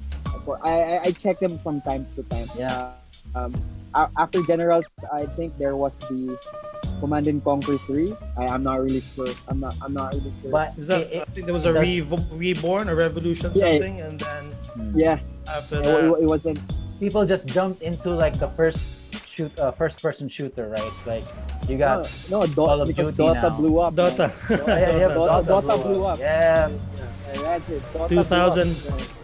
For- 0.45 0.59
I, 0.65 0.73
I 0.73 1.01
I 1.05 1.11
check 1.13 1.39
them 1.41 1.59
from 1.59 1.81
time 1.83 2.07
to 2.17 2.23
time. 2.25 2.51
Yeah. 2.57 2.93
Um, 3.35 3.55
after 3.95 4.43
Generals, 4.45 4.87
I 5.13 5.27
think 5.37 5.57
there 5.59 5.77
was 5.77 5.99
the 6.09 6.39
Command 7.01 7.27
and 7.29 7.43
Conquer 7.45 7.79
three. 7.87 8.15
I, 8.37 8.47
I'm 8.47 8.63
not 8.63 8.81
really 8.81 9.03
sure. 9.15 9.29
I'm 9.49 9.61
not. 9.61 9.77
I'm 9.83 9.93
not 9.93 10.15
really 10.15 10.33
sure. 10.41 10.51
But 10.51 10.73
Is 10.79 10.87
that, 10.89 11.13
it- 11.13 11.23
I 11.23 11.31
think 11.33 11.47
there 11.47 11.55
was 11.55 11.67
a 11.67 11.73
re- 11.73 12.01
reborn, 12.33 12.89
a 12.89 12.95
revolution, 12.95 13.53
Yeah. 13.55 13.73
something, 13.73 14.01
and 14.01 14.21
then 14.21 14.45
yeah, 14.97 15.19
after 15.49 15.81
it, 15.81 15.85
that, 15.85 16.05
it, 16.05 16.23
it 16.25 16.27
wasn't. 16.27 16.59
people 17.01 17.27
just 17.27 17.47
jumped 17.47 17.83
into 17.83 18.11
like 18.11 18.39
the 18.39 18.49
first 18.49 18.81
shoot, 19.29 19.53
uh, 19.59 19.71
first 19.73 20.01
person 20.03 20.29
shooter, 20.29 20.69
right? 20.69 20.93
Like 21.07 21.25
you 21.69 21.77
No, 21.77 22.03
got 22.03 22.11
no, 22.31 22.39
Call 22.49 22.79
Dota, 22.79 22.83
of 22.83 22.89
because 22.89 23.09
Duty 23.13 23.23
Dota 23.23 23.43
now. 23.43 23.57
blew 23.57 23.79
up. 23.79 23.93
man. 23.95 24.11
Dota. 24.17 24.27
yeah, 24.51 24.57
yeah, 24.57 24.97
yeah, 24.97 25.09
Dota- 25.13 25.45
Dota 25.45 25.75
blew 25.83 26.05
up. 26.07 26.19
Yeah, 26.19 26.69
Yeah, 26.69 26.69
that's 26.69 26.73
it. 26.73 26.81
Dota 26.97 27.22
2000. 28.09 28.77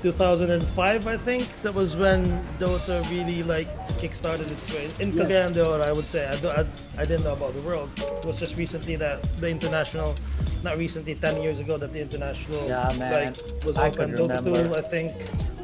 2005, 0.02 1.06
I 1.06 1.16
think. 1.16 1.52
That 1.62 1.74
was 1.74 1.96
when 1.96 2.24
Dota 2.58 3.02
really 3.10 3.42
like 3.42 3.68
kickstarted 4.00 4.50
its 4.50 4.72
way. 4.72 4.90
In 5.00 5.12
Yes. 5.12 5.26
Cagayan 5.26 5.54
de 5.54 5.66
Oro, 5.66 5.82
I 5.82 5.92
would 5.92 6.06
say. 6.06 6.26
I, 6.26 6.36
do, 6.40 6.48
I, 6.48 6.64
I 6.96 7.04
didn't 7.04 7.24
know 7.24 7.32
about 7.32 7.54
the 7.54 7.60
world. 7.62 7.90
It 7.98 8.24
was 8.24 8.38
just 8.38 8.56
recently 8.56 8.96
that 8.96 9.22
the 9.40 9.48
international, 9.48 10.14
not 10.62 10.78
recently, 10.78 11.14
10 11.14 11.42
years 11.42 11.58
ago, 11.58 11.76
that 11.78 11.92
the 11.92 12.00
international 12.00 12.66
Yeah, 12.68 12.92
man. 12.98 13.34
like 13.34 13.64
was 13.64 13.76
I 13.76 13.88
open. 13.88 14.12
Dota 14.14 14.42
2. 14.44 14.74
I 14.76 14.80
think, 14.82 15.12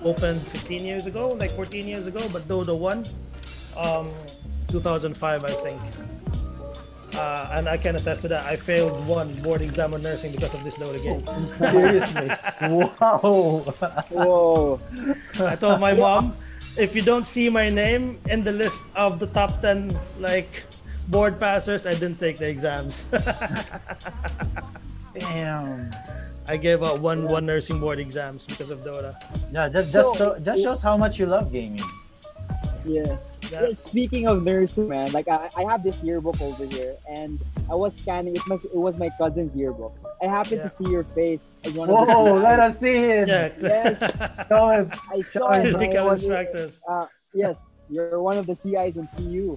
opened 0.03 0.47
15 0.49 0.85
years 0.85 1.07
ago, 1.07 1.33
like 1.33 1.53
14 1.53 1.87
years 1.87 2.07
ago. 2.07 2.29
But 2.33 2.49
Dota 2.49 2.77
1, 2.77 3.05
um, 3.77 4.11
2005, 4.69 5.45
I 5.45 5.49
think. 5.49 5.81
Uh, 7.15 7.49
and 7.53 7.69
I 7.69 7.77
can 7.77 7.97
attest 7.97 8.23
to 8.23 8.29
that. 8.29 8.47
I 8.47 8.57
failed 8.57 9.07
one 9.07 9.33
board 9.43 9.63
exam 9.63 9.95
on 9.95 10.03
nursing 10.03 10.33
because 10.33 10.53
of 10.55 10.65
this 10.65 10.75
Dota 10.75 11.01
game. 11.03 11.25
seriously. 11.59 12.29
wow. 13.01 13.63
Whoa. 14.11 14.81
I 15.47 15.57
told 15.57 15.81
my 15.81 15.95
mom, 15.95 16.37
if 16.77 16.97
you 16.97 17.03
don't 17.03 17.25
see 17.27 17.49
my 17.49 17.69
name 17.71 18.19
in 18.29 18.43
the 18.43 18.53
list 18.53 18.83
of 18.97 19.19
the 19.21 19.29
top 19.29 19.61
10 19.63 19.97
like 20.19 20.65
board 21.09 21.39
passers, 21.39 21.87
I 21.87 21.93
didn't 21.95 22.19
take 22.19 22.39
the 22.39 22.49
exams. 22.49 23.07
Damn. 25.19 25.91
I 26.47 26.57
gave 26.59 26.83
out 26.83 27.01
one 27.01 27.27
one 27.27 27.47
nursing 27.47 27.81
board 27.81 27.99
exams 27.99 28.45
because 28.45 28.69
of 28.69 28.81
Dota. 28.85 29.15
Yeah, 29.53 29.69
just 29.69 29.93
just 29.93 30.19
So- 30.19 30.35
so, 30.35 30.39
just 30.41 30.63
shows 30.63 30.83
how 30.83 30.97
much 30.97 31.19
you 31.19 31.27
love 31.27 31.51
gaming. 31.53 31.81
Yeah. 32.85 33.17
Yeah. 33.55 33.69
Yeah, 33.69 33.75
Speaking 33.75 34.27
of 34.27 34.43
nursing, 34.43 34.89
man, 34.89 35.13
like 35.13 35.29
I, 35.29 35.49
I 35.57 35.63
have 35.71 35.83
this 35.83 36.03
yearbook 36.03 36.41
over 36.41 36.65
here, 36.67 36.97
and 37.09 37.39
I 37.71 37.75
was 37.75 37.95
scanning. 37.97 38.35
It 38.35 38.47
must. 38.47 38.65
It 38.67 38.75
was 38.77 38.97
my 38.97 39.11
cousin's 39.19 39.55
yearbook. 39.55 39.95
I 40.23 40.27
happened 40.27 40.59
Yeah. 40.59 40.63
to 40.65 40.69
see 40.71 40.89
your 40.91 41.05
face 41.15 41.41
as 41.65 41.73
one 41.73 41.89
of 41.91 42.07
the. 42.07 42.13
Whoa, 42.15 42.35
let 42.35 42.59
us 42.61 42.79
see 42.81 42.89
it. 42.89 43.29
Yeah. 43.29 43.51
Yes. 43.61 44.47
Show 44.49 44.69
him. 44.71 44.91
I 45.13 45.21
saw 45.23 45.51
it. 45.53 45.65
Really 45.65 45.87
bro. 45.87 45.95
kind 45.95 46.05
was- 46.07 46.23
instructors. 46.25 46.81
Uh, 46.89 47.07
yes, 47.33 47.57
you're 47.91 48.21
one 48.21 48.37
of 48.39 48.47
the 48.47 48.55
CIs 48.55 48.97
in 48.97 49.07
CU. 49.07 49.57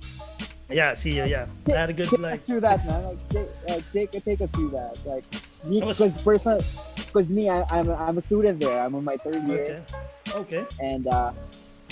yeah, 0.70 0.94
see 0.94 1.16
you, 1.16 1.24
yeah. 1.26 1.46
I 1.68 1.72
had 1.72 1.90
a 1.90 1.94
good 1.94 2.10
take 2.10 2.20
like 2.20 2.46
through 2.46 2.60
that, 2.62 2.86
man. 2.86 3.04
Like, 3.04 3.30
take, 3.30 3.48
uh, 3.70 3.80
take, 3.94 4.12
take 4.26 4.42
us 4.42 4.50
through 4.52 4.72
that. 4.72 4.98
Like, 5.06 5.24
me, 5.64 5.80
because 5.80 6.22
person, 6.22 6.62
because 6.98 7.30
me, 7.32 7.50
I, 7.50 7.64
I'm, 7.72 7.90
I'm 7.90 8.18
a 8.18 8.22
student 8.22 8.60
there. 8.60 8.78
I'm 8.84 8.94
in 8.96 9.04
my 9.04 9.18
third 9.18 9.42
year, 9.48 9.84
Okay. 10.28 10.58
Okay. 10.60 10.66
and 10.84 11.08
uh, 11.08 11.32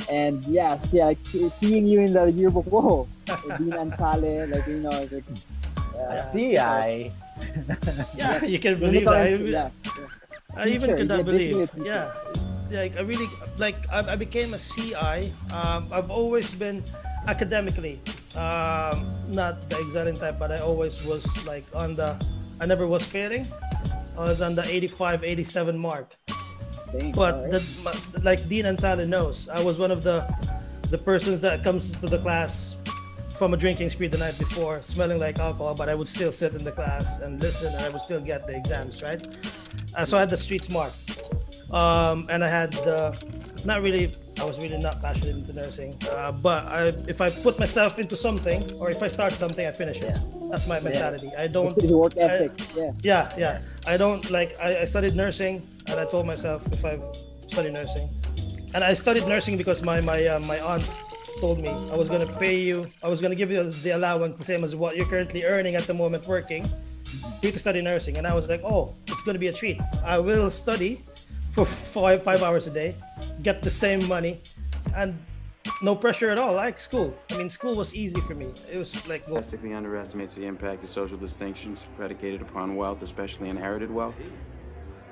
and 0.09 0.43
yeah, 0.45 0.79
see, 0.79 1.03
like 1.03 1.17
seeing 1.59 1.85
you 1.85 2.01
in 2.01 2.13
the 2.13 2.25
yearbook, 2.31 2.65
whoa, 2.65 3.07
Dean 3.25 3.71
Ansale, 3.71 4.49
like 4.51 4.67
you 4.67 4.79
know, 4.79 4.91
it's 4.91 5.13
like, 5.13 5.23
I 5.95 6.17
uh, 6.17 6.31
see, 6.31 6.57
I. 6.57 7.11
Yeah, 8.15 8.43
you 8.45 8.59
can 8.59 8.79
believe 8.79 9.05
that. 9.05 9.15
I, 9.15 9.31
instru- 9.31 9.51
yeah. 9.51 9.69
I 10.55 10.67
even 10.67 10.81
Teacher, 10.81 10.95
could 10.97 11.07
not 11.07 11.17
yeah, 11.17 11.23
believe. 11.23 11.69
Yeah, 11.83 12.11
like 12.71 12.95
I 12.95 13.01
really 13.01 13.27
like 13.57 13.75
I, 13.91 14.13
I 14.13 14.15
became 14.15 14.53
a 14.53 14.59
CI. 14.59 15.33
Um, 15.51 15.91
I've 15.91 16.09
always 16.09 16.51
been 16.51 16.83
academically 17.27 17.99
um, 18.35 19.07
not 19.31 19.69
the 19.69 19.79
exciting 19.79 20.17
type, 20.17 20.37
but 20.37 20.51
I 20.51 20.59
always 20.59 21.03
was 21.03 21.25
like 21.45 21.65
on 21.73 21.95
the. 21.95 22.15
I 22.59 22.65
never 22.65 22.87
was 22.87 23.03
failing. 23.03 23.47
I 24.17 24.31
was 24.31 24.41
on 24.41 24.55
the 24.55 24.63
85, 24.63 25.23
87 25.23 25.77
mark. 25.77 26.15
Dang, 26.91 27.11
But 27.11 27.35
alright. 27.35 27.51
the, 27.51 27.63
my- 27.83 27.95
like 28.23 28.47
Dean 28.47 28.65
Ansale 28.65 29.07
knows, 29.07 29.47
I 29.49 29.61
was 29.63 29.77
one 29.77 29.91
of 29.91 30.03
the 30.03 30.25
the 30.91 30.97
persons 30.99 31.39
that 31.39 31.63
comes 31.63 31.91
to 31.91 32.05
the 32.05 32.19
class 32.19 32.75
from 33.39 33.53
a 33.53 33.57
drinking 33.57 33.89
spree 33.89 34.07
the 34.07 34.17
night 34.19 34.37
before, 34.37 34.81
smelling 34.83 35.19
like 35.19 35.39
alcohol, 35.39 35.73
but 35.75 35.89
I 35.89 35.95
would 35.95 36.07
still 36.07 36.31
sit 36.31 36.53
in 36.53 36.63
the 36.63 36.71
class 36.71 37.19
and 37.19 37.41
listen, 37.41 37.73
and 37.73 37.83
I 37.83 37.89
would 37.89 38.01
still 38.01 38.21
get 38.21 38.45
the 38.47 38.55
exams, 38.55 39.01
right? 39.01 39.21
Uh, 39.95 40.05
so 40.05 40.15
I 40.15 40.21
had 40.21 40.29
the 40.29 40.37
street 40.37 40.63
smart, 40.63 40.93
um, 41.71 42.27
and 42.29 42.43
I 42.43 42.47
had 42.47 42.71
the 42.73 43.17
not 43.65 43.81
really. 43.81 44.15
I 44.37 44.43
was 44.43 44.59
really 44.59 44.77
not 44.77 45.01
passionate 45.01 45.35
into 45.37 45.53
nursing, 45.53 45.97
uh, 46.11 46.31
but 46.33 46.65
I, 46.65 46.87
if 47.07 47.21
I 47.21 47.29
put 47.29 47.57
myself 47.57 47.97
into 47.99 48.15
something, 48.17 48.69
or 48.73 48.89
if 48.91 49.01
I 49.01 49.07
start 49.07 49.31
something, 49.33 49.65
I 49.65 49.71
finish 49.71 50.01
it. 50.01 50.17
That's 50.51 50.67
my 50.67 50.79
mentality. 50.81 51.31
I 51.37 51.47
don't. 51.47 51.67
It's 51.77 51.81
work 51.91 52.13
I- 52.17 52.21
ethic. 52.21 52.51
yeah. 52.75 52.91
yeah, 53.01 53.33
yeah. 53.37 53.61
I 53.87 53.95
don't 53.97 54.29
like. 54.29 54.55
I, 54.61 54.81
I 54.81 54.85
studied 54.85 55.15
nursing, 55.15 55.65
and 55.87 55.99
I 55.99 56.05
told 56.05 56.25
myself 56.25 56.65
if 56.71 56.83
I 56.83 56.99
study 57.47 57.71
nursing, 57.71 58.09
and 58.73 58.83
I 58.83 58.93
studied 58.93 59.27
nursing 59.27 59.57
because 59.57 59.81
my 59.83 60.01
my 60.01 60.25
uh, 60.25 60.39
my 60.39 60.59
aunt 60.59 60.89
told 61.39 61.59
me 61.59 61.69
I 61.69 61.95
was 61.95 62.07
gonna 62.09 62.31
pay 62.39 62.59
you. 62.59 62.87
I 63.03 63.07
was 63.07 63.21
gonna 63.21 63.35
give 63.35 63.51
you 63.51 63.69
the 63.69 63.91
allowance 63.91 64.37
the 64.37 64.45
same 64.45 64.63
as 64.63 64.75
what 64.75 64.95
you're 64.95 65.07
currently 65.07 65.43
earning 65.43 65.75
at 65.75 65.87
the 65.87 65.93
moment 65.93 66.27
working. 66.27 66.67
You 67.41 67.51
to 67.51 67.59
study 67.59 67.81
nursing, 67.81 68.17
and 68.17 68.25
I 68.25 68.33
was 68.33 68.47
like, 68.47 68.61
oh, 68.63 68.95
it's 69.07 69.23
gonna 69.23 69.39
be 69.39 69.47
a 69.47 69.53
treat. 69.53 69.79
I 70.03 70.17
will 70.19 70.49
study 70.49 71.01
for 71.51 71.65
five 71.65 72.23
five 72.23 72.41
hours 72.43 72.67
a 72.67 72.71
day, 72.71 72.95
get 73.43 73.61
the 73.61 73.69
same 73.69 74.07
money, 74.07 74.41
and 74.95 75.17
no 75.81 75.95
pressure 75.95 76.29
at 76.29 76.39
all. 76.39 76.53
Like 76.53 76.79
school. 76.79 77.15
I 77.31 77.37
mean, 77.37 77.49
school 77.49 77.75
was 77.75 77.93
easy 77.93 78.19
for 78.21 78.35
me. 78.35 78.47
It 78.71 78.77
was 78.77 79.05
like 79.07 79.25
drastically 79.27 79.73
underestimates 79.73 80.35
the 80.35 80.45
impact 80.45 80.83
of 80.83 80.89
social 80.89 81.17
distinctions 81.17 81.85
predicated 81.95 82.41
upon 82.41 82.75
wealth, 82.75 83.01
especially 83.01 83.49
inherited 83.49 83.91
wealth. 83.91 84.15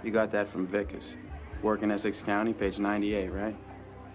You 0.04 0.12
got 0.12 0.32
that 0.32 0.50
from 0.50 0.68
Vickers. 0.68 1.16
Work 1.62 1.82
in 1.82 1.92
Essex 1.92 2.22
County, 2.22 2.54
page 2.54 2.78
98, 2.78 3.30
right? 3.30 3.56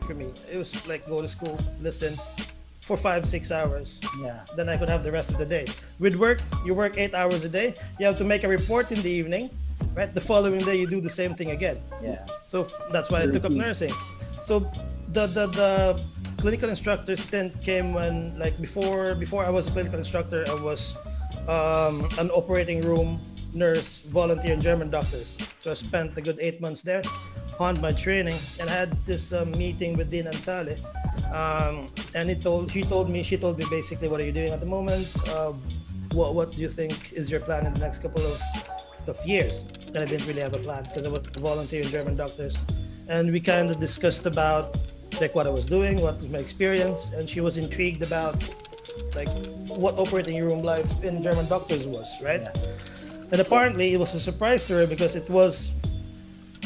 for 0.09 0.15
me. 0.15 0.33
It 0.51 0.57
was 0.57 0.73
like 0.87 1.07
go 1.07 1.21
to 1.21 1.29
school, 1.29 1.57
listen 1.81 2.19
for 2.81 2.97
five, 2.97 3.27
six 3.27 3.53
hours. 3.53 4.01
Yeah. 4.21 4.41
Then 4.57 4.69
I 4.69 4.77
could 4.79 4.89
have 4.89 5.05
the 5.05 5.13
rest 5.13 5.31
of 5.31 5.39
the 5.39 5.45
day. 5.45 5.67
With 5.99 6.17
work, 6.17 6.41
you 6.65 6.73
work 6.75 6.97
eight 6.97 7.15
hours 7.15 7.45
a 7.45 7.49
day. 7.49 7.75
You 7.99 8.07
have 8.07 8.17
to 8.17 8.25
make 8.25 8.43
a 8.45 8.49
report 8.49 8.91
in 8.91 9.03
the 9.03 9.11
evening, 9.11 9.51
right? 9.95 10.13
The 10.13 10.21
following 10.23 10.61
day, 10.61 10.77
you 10.77 10.87
do 10.87 11.01
the 11.01 11.11
same 11.11 11.35
thing 11.35 11.51
again. 11.51 11.77
Yeah. 12.03 12.25
So 12.47 12.67
that's 12.91 13.11
why 13.11 13.23
I 13.23 13.27
took 13.27 13.45
up 13.45 13.53
nursing. 13.53 13.93
So 14.43 14.61
the 15.13 15.27
the 15.27 15.47
the 15.61 15.73
clinical 16.39 16.71
instructor 16.71 17.15
stint 17.17 17.61
came 17.61 17.93
when 17.93 18.39
like 18.39 18.57
before 18.61 19.15
before 19.15 19.45
I 19.45 19.51
was 19.51 19.69
a 19.69 19.73
clinical 19.73 19.99
instructor, 19.99 20.45
I 20.49 20.55
was 20.55 20.97
um, 21.47 22.09
an 22.17 22.31
operating 22.31 22.81
room 22.81 23.21
nurse, 23.59 24.01
volunteer 24.01 24.53
in 24.55 24.61
German 24.61 24.91
doctors. 24.91 25.37
So 25.61 25.71
I 25.71 25.75
spent 25.75 26.17
a 26.17 26.21
good 26.21 26.39
eight 26.41 26.61
months 26.61 26.83
there, 26.83 27.03
honed 27.59 27.81
my 27.81 27.93
training, 27.93 28.39
and 28.61 28.71
had 28.71 28.91
this 29.05 29.33
uh, 29.33 29.45
meeting 29.45 29.97
with 29.97 30.11
Dean 30.11 30.25
Ansale. 30.25 30.79
Um, 31.33 31.93
and 32.15 32.31
he 32.31 32.37
told 32.37 32.73
she 32.73 32.83
told 32.83 33.11
me 33.11 33.23
she 33.23 33.37
told 33.37 33.59
me 33.59 33.67
basically 33.69 34.09
what 34.09 34.21
are 34.21 34.25
you 34.25 34.33
doing 34.33 34.51
at 34.51 34.61
the 34.61 34.67
moment? 34.67 35.09
Uh, 35.29 35.53
what 36.13 36.35
what 36.35 36.53
do 36.53 36.61
you 36.61 36.69
think 36.69 37.13
is 37.13 37.31
your 37.31 37.41
plan 37.41 37.67
in 37.67 37.75
the 37.75 37.81
next 37.81 37.99
couple 37.99 38.25
of 38.25 38.41
of 39.07 39.19
years? 39.27 39.65
And 39.89 39.99
I 39.99 40.05
didn't 40.05 40.27
really 40.27 40.41
have 40.41 40.55
a 40.55 40.59
plan 40.59 40.85
because 40.85 41.07
I 41.07 41.11
was 41.11 41.27
volunteering 41.37 41.89
German 41.89 42.17
doctors, 42.17 42.57
and 43.09 43.33
we 43.33 43.41
kind 43.41 43.71
of 43.71 43.81
discussed 43.81 44.27
about 44.27 44.77
like 45.21 45.35
what 45.35 45.47
I 45.47 45.51
was 45.51 45.67
doing, 45.67 46.01
what 46.01 46.17
was 46.17 46.29
my 46.29 46.39
experience, 46.39 47.11
and 47.15 47.29
she 47.29 47.41
was 47.41 47.57
intrigued 47.57 48.03
about 48.03 48.37
like 49.15 49.29
what 49.69 49.99
operating 49.99 50.43
room 50.43 50.63
life 50.63 50.91
in 51.03 51.23
German 51.23 51.47
doctors 51.47 51.87
was, 51.87 52.09
right? 52.23 52.47
And 53.31 53.41
apparently 53.41 53.93
it 53.93 53.99
was 53.99 54.15
a 54.15 54.21
surprise 54.21 54.67
to 54.67 54.75
her 54.75 54.87
because 54.87 55.17
it 55.17 55.29
was 55.29 55.71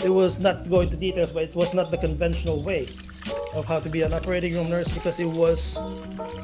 it 0.05 0.09
was 0.09 0.39
not 0.39 0.69
going 0.69 0.91
to 0.91 0.97
details, 0.97 1.31
but 1.33 1.43
it 1.45 1.55
was 1.55 1.75
not 1.75 1.91
the 1.91 1.99
conventional 1.99 2.63
way 2.63 2.89
of 3.55 3.65
how 3.67 3.79
to 3.79 3.89
be 3.89 4.03
an 4.03 4.13
operating 4.13 4.55
room 4.55 4.69
nurse 4.71 4.89
because 4.89 5.21
it 5.21 5.27
was 5.29 5.77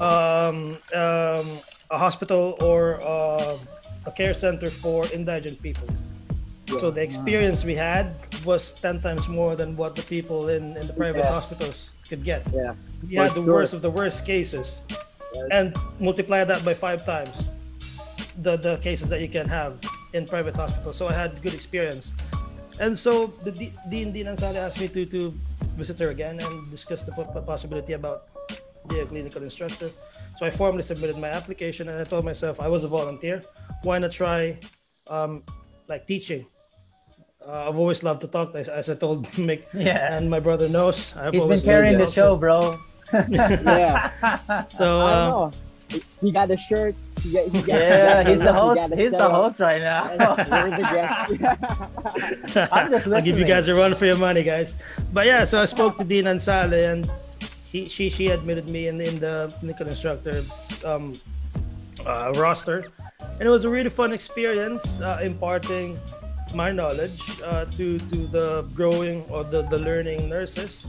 um, 0.00 0.78
um, 0.94 1.58
a 1.90 1.98
hospital 1.98 2.56
or 2.60 3.00
uh, 3.02 3.56
a 4.06 4.12
care 4.12 4.34
center 4.34 4.70
for 4.70 5.06
indigent 5.12 5.60
people. 5.62 5.88
So 6.80 6.90
the 6.90 7.00
experience 7.02 7.64
we 7.64 7.74
had 7.74 8.14
was 8.44 8.74
ten 8.74 9.00
times 9.00 9.26
more 9.28 9.56
than 9.56 9.74
what 9.76 9.96
the 9.96 10.02
people 10.02 10.50
in, 10.50 10.76
in 10.76 10.86
the 10.86 10.92
private 10.92 11.24
Yeah. 11.24 11.30
hospitals 11.32 11.90
could 12.08 12.22
get. 12.22 12.42
Yeah. 12.52 12.74
We 13.02 13.16
For 13.16 13.22
had 13.22 13.32
the 13.34 13.42
sure. 13.42 13.54
worst 13.54 13.72
of 13.72 13.80
the 13.82 13.90
worst 13.90 14.26
cases, 14.26 14.82
and 15.50 15.74
multiply 15.98 16.44
that 16.44 16.64
by 16.64 16.74
five 16.74 17.06
times 17.06 17.32
the 18.42 18.56
the 18.56 18.76
cases 18.78 19.08
that 19.08 19.20
you 19.20 19.28
can 19.28 19.48
have 19.48 19.80
in 20.12 20.26
private 20.26 20.56
hospitals. 20.56 20.96
So 20.96 21.08
I 21.08 21.12
had 21.12 21.40
good 21.42 21.54
experience, 21.54 22.12
and 22.80 22.96
so 22.96 23.32
the 23.44 23.52
D- 23.52 23.72
Dean 23.88 24.12
Dean 24.12 24.26
Ansari 24.26 24.56
asked 24.56 24.80
me 24.80 24.88
to 24.88 25.04
to 25.06 25.32
visit 25.76 25.98
her 26.00 26.10
again 26.10 26.40
and 26.40 26.70
discuss 26.70 27.04
the 27.04 27.12
possibility 27.46 27.92
about 27.94 28.28
be 28.88 29.00
a 29.00 29.06
clinical 29.06 29.42
instructor. 29.42 29.90
So 30.38 30.46
I 30.46 30.50
formally 30.50 30.82
submitted 30.82 31.18
my 31.18 31.28
application, 31.28 31.88
and 31.88 32.00
I 32.00 32.04
told 32.04 32.24
myself 32.24 32.60
I 32.60 32.68
was 32.68 32.84
a 32.84 32.88
volunteer. 32.88 33.42
Why 33.82 33.98
not 33.98 34.12
try 34.12 34.56
um, 35.08 35.42
like 35.88 36.06
teaching? 36.06 36.46
Uh, 37.46 37.68
I've 37.68 37.78
always 37.78 38.02
loved 38.02 38.20
to 38.22 38.28
talk, 38.28 38.54
as, 38.54 38.68
as 38.68 38.90
I 38.90 38.94
told 38.94 39.24
Mick, 39.40 39.62
Yeah. 39.74 40.16
and 40.16 40.28
my 40.28 40.40
brother 40.40 40.68
knows. 40.68 41.14
I've 41.16 41.32
He's 41.32 41.44
been 41.46 41.60
carrying 41.60 41.98
the 41.98 42.04
talk. 42.06 42.14
show, 42.14 42.36
bro. 42.36 42.78
Yeah. 43.28 44.10
So 44.68 45.00
I 45.00 45.12
uh, 45.12 45.28
know. 45.28 45.52
He 46.20 46.30
got 46.32 46.50
a 46.50 46.56
shirt. 46.56 46.94
He 47.22 47.32
got, 47.32 47.44
he 47.44 47.62
got, 47.62 47.68
Yeah, 47.68 48.22
he 48.24 48.30
he's 48.30 48.40
the 48.40 48.52
host. 48.52 48.94
He's 48.94 49.12
the 49.12 49.28
host 49.28 49.60
right 49.60 49.80
now. 49.82 50.08
we're 50.10 50.76
the 50.76 50.82
guests. 50.82 52.68
I'm 52.72 52.90
just 52.90 53.06
I'll 53.06 53.22
give 53.22 53.38
you 53.38 53.44
guys 53.44 53.68
a 53.68 53.74
run 53.74 53.94
for 53.94 54.06
your 54.06 54.16
money, 54.16 54.42
guys. 54.42 54.76
But 55.12 55.26
yeah, 55.26 55.44
so 55.44 55.60
I 55.60 55.64
spoke 55.64 55.98
to 55.98 56.04
Dean 56.04 56.24
Ansale, 56.24 56.92
and 56.92 57.10
he 57.64 57.86
she 57.86 58.08
she 58.08 58.28
admitted 58.28 58.68
me 58.68 58.88
in 58.88 59.00
in 59.00 59.18
the 59.18 59.52
clinical 59.58 59.88
instructor 59.88 60.44
um, 60.84 61.18
uh, 62.06 62.32
roster, 62.36 62.86
and 63.20 63.42
it 63.42 63.50
was 63.50 63.64
a 63.64 63.70
really 63.70 63.90
fun 63.90 64.12
experience 64.12 65.00
uh, 65.00 65.20
imparting 65.22 65.98
my 66.54 66.72
knowledge 66.72 67.20
uh, 67.44 67.64
to 67.76 67.98
to 67.98 68.26
the 68.28 68.62
growing 68.74 69.24
or 69.28 69.44
the 69.44 69.62
the 69.62 69.78
learning 69.78 70.28
nurses. 70.28 70.86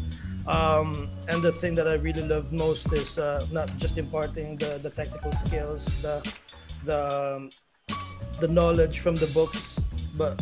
Um, 0.49 1.11
and 1.27 1.43
the 1.43 1.51
thing 1.51 1.75
that 1.75 1.87
I 1.87 1.93
really 1.93 2.23
loved 2.23 2.51
most 2.51 2.91
is 2.91 3.19
uh, 3.19 3.45
not 3.51 3.69
just 3.77 3.99
imparting 3.99 4.57
the, 4.57 4.79
the 4.81 4.89
technical 4.89 5.31
skills, 5.31 5.85
the 6.01 6.25
the 6.85 6.99
um, 7.37 7.51
the 8.39 8.47
knowledge 8.47 8.99
from 8.99 9.13
the 9.13 9.27
books, 9.27 9.79
but 10.17 10.41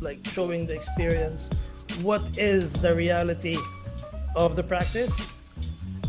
like 0.00 0.26
showing 0.26 0.66
the 0.66 0.74
experience. 0.74 1.48
What 2.02 2.20
is 2.36 2.70
the 2.74 2.94
reality 2.94 3.56
of 4.34 4.56
the 4.56 4.62
practice 4.62 5.14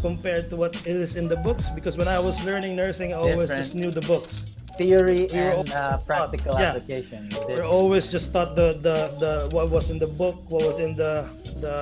compared 0.01 0.49
to 0.49 0.57
what 0.57 0.75
is 0.85 1.15
in 1.15 1.29
the 1.29 1.37
books? 1.37 1.69
Because 1.69 1.95
when 1.95 2.09
I 2.09 2.19
was 2.19 2.43
learning 2.43 2.75
nursing, 2.75 3.13
I 3.13 3.17
always 3.17 3.47
Different. 3.47 3.63
just 3.63 3.75
knew 3.75 3.91
the 3.91 4.01
books. 4.01 4.56
Theory 4.77 5.27
We 5.31 5.39
were 5.39 5.51
and 5.61 5.71
uh, 5.73 5.97
practical 6.05 6.51
taught- 6.53 6.61
yeah. 6.61 6.69
application. 6.75 7.29
We're 7.47 7.63
always 7.65 8.07
just 8.07 8.31
taught 8.33 8.55
the, 8.55 8.73
the 8.87 8.97
the 9.23 9.49
what 9.55 9.69
was 9.69 9.89
in 9.89 9.97
the 9.99 10.07
book, 10.07 10.37
what 10.49 10.63
was 10.63 10.79
in 10.79 10.95
the 10.95 11.25
the 11.59 11.75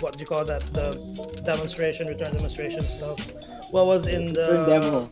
what 0.00 0.14
do 0.16 0.20
you 0.20 0.26
call 0.26 0.44
that 0.44 0.62
the 0.74 0.88
demonstration, 1.44 2.08
return 2.08 2.34
demonstration 2.34 2.82
stuff. 2.88 3.18
What 3.70 3.86
was 3.86 4.06
in 4.06 4.32
the 4.32 4.42
Return 4.66 4.82
demo. 4.82 5.10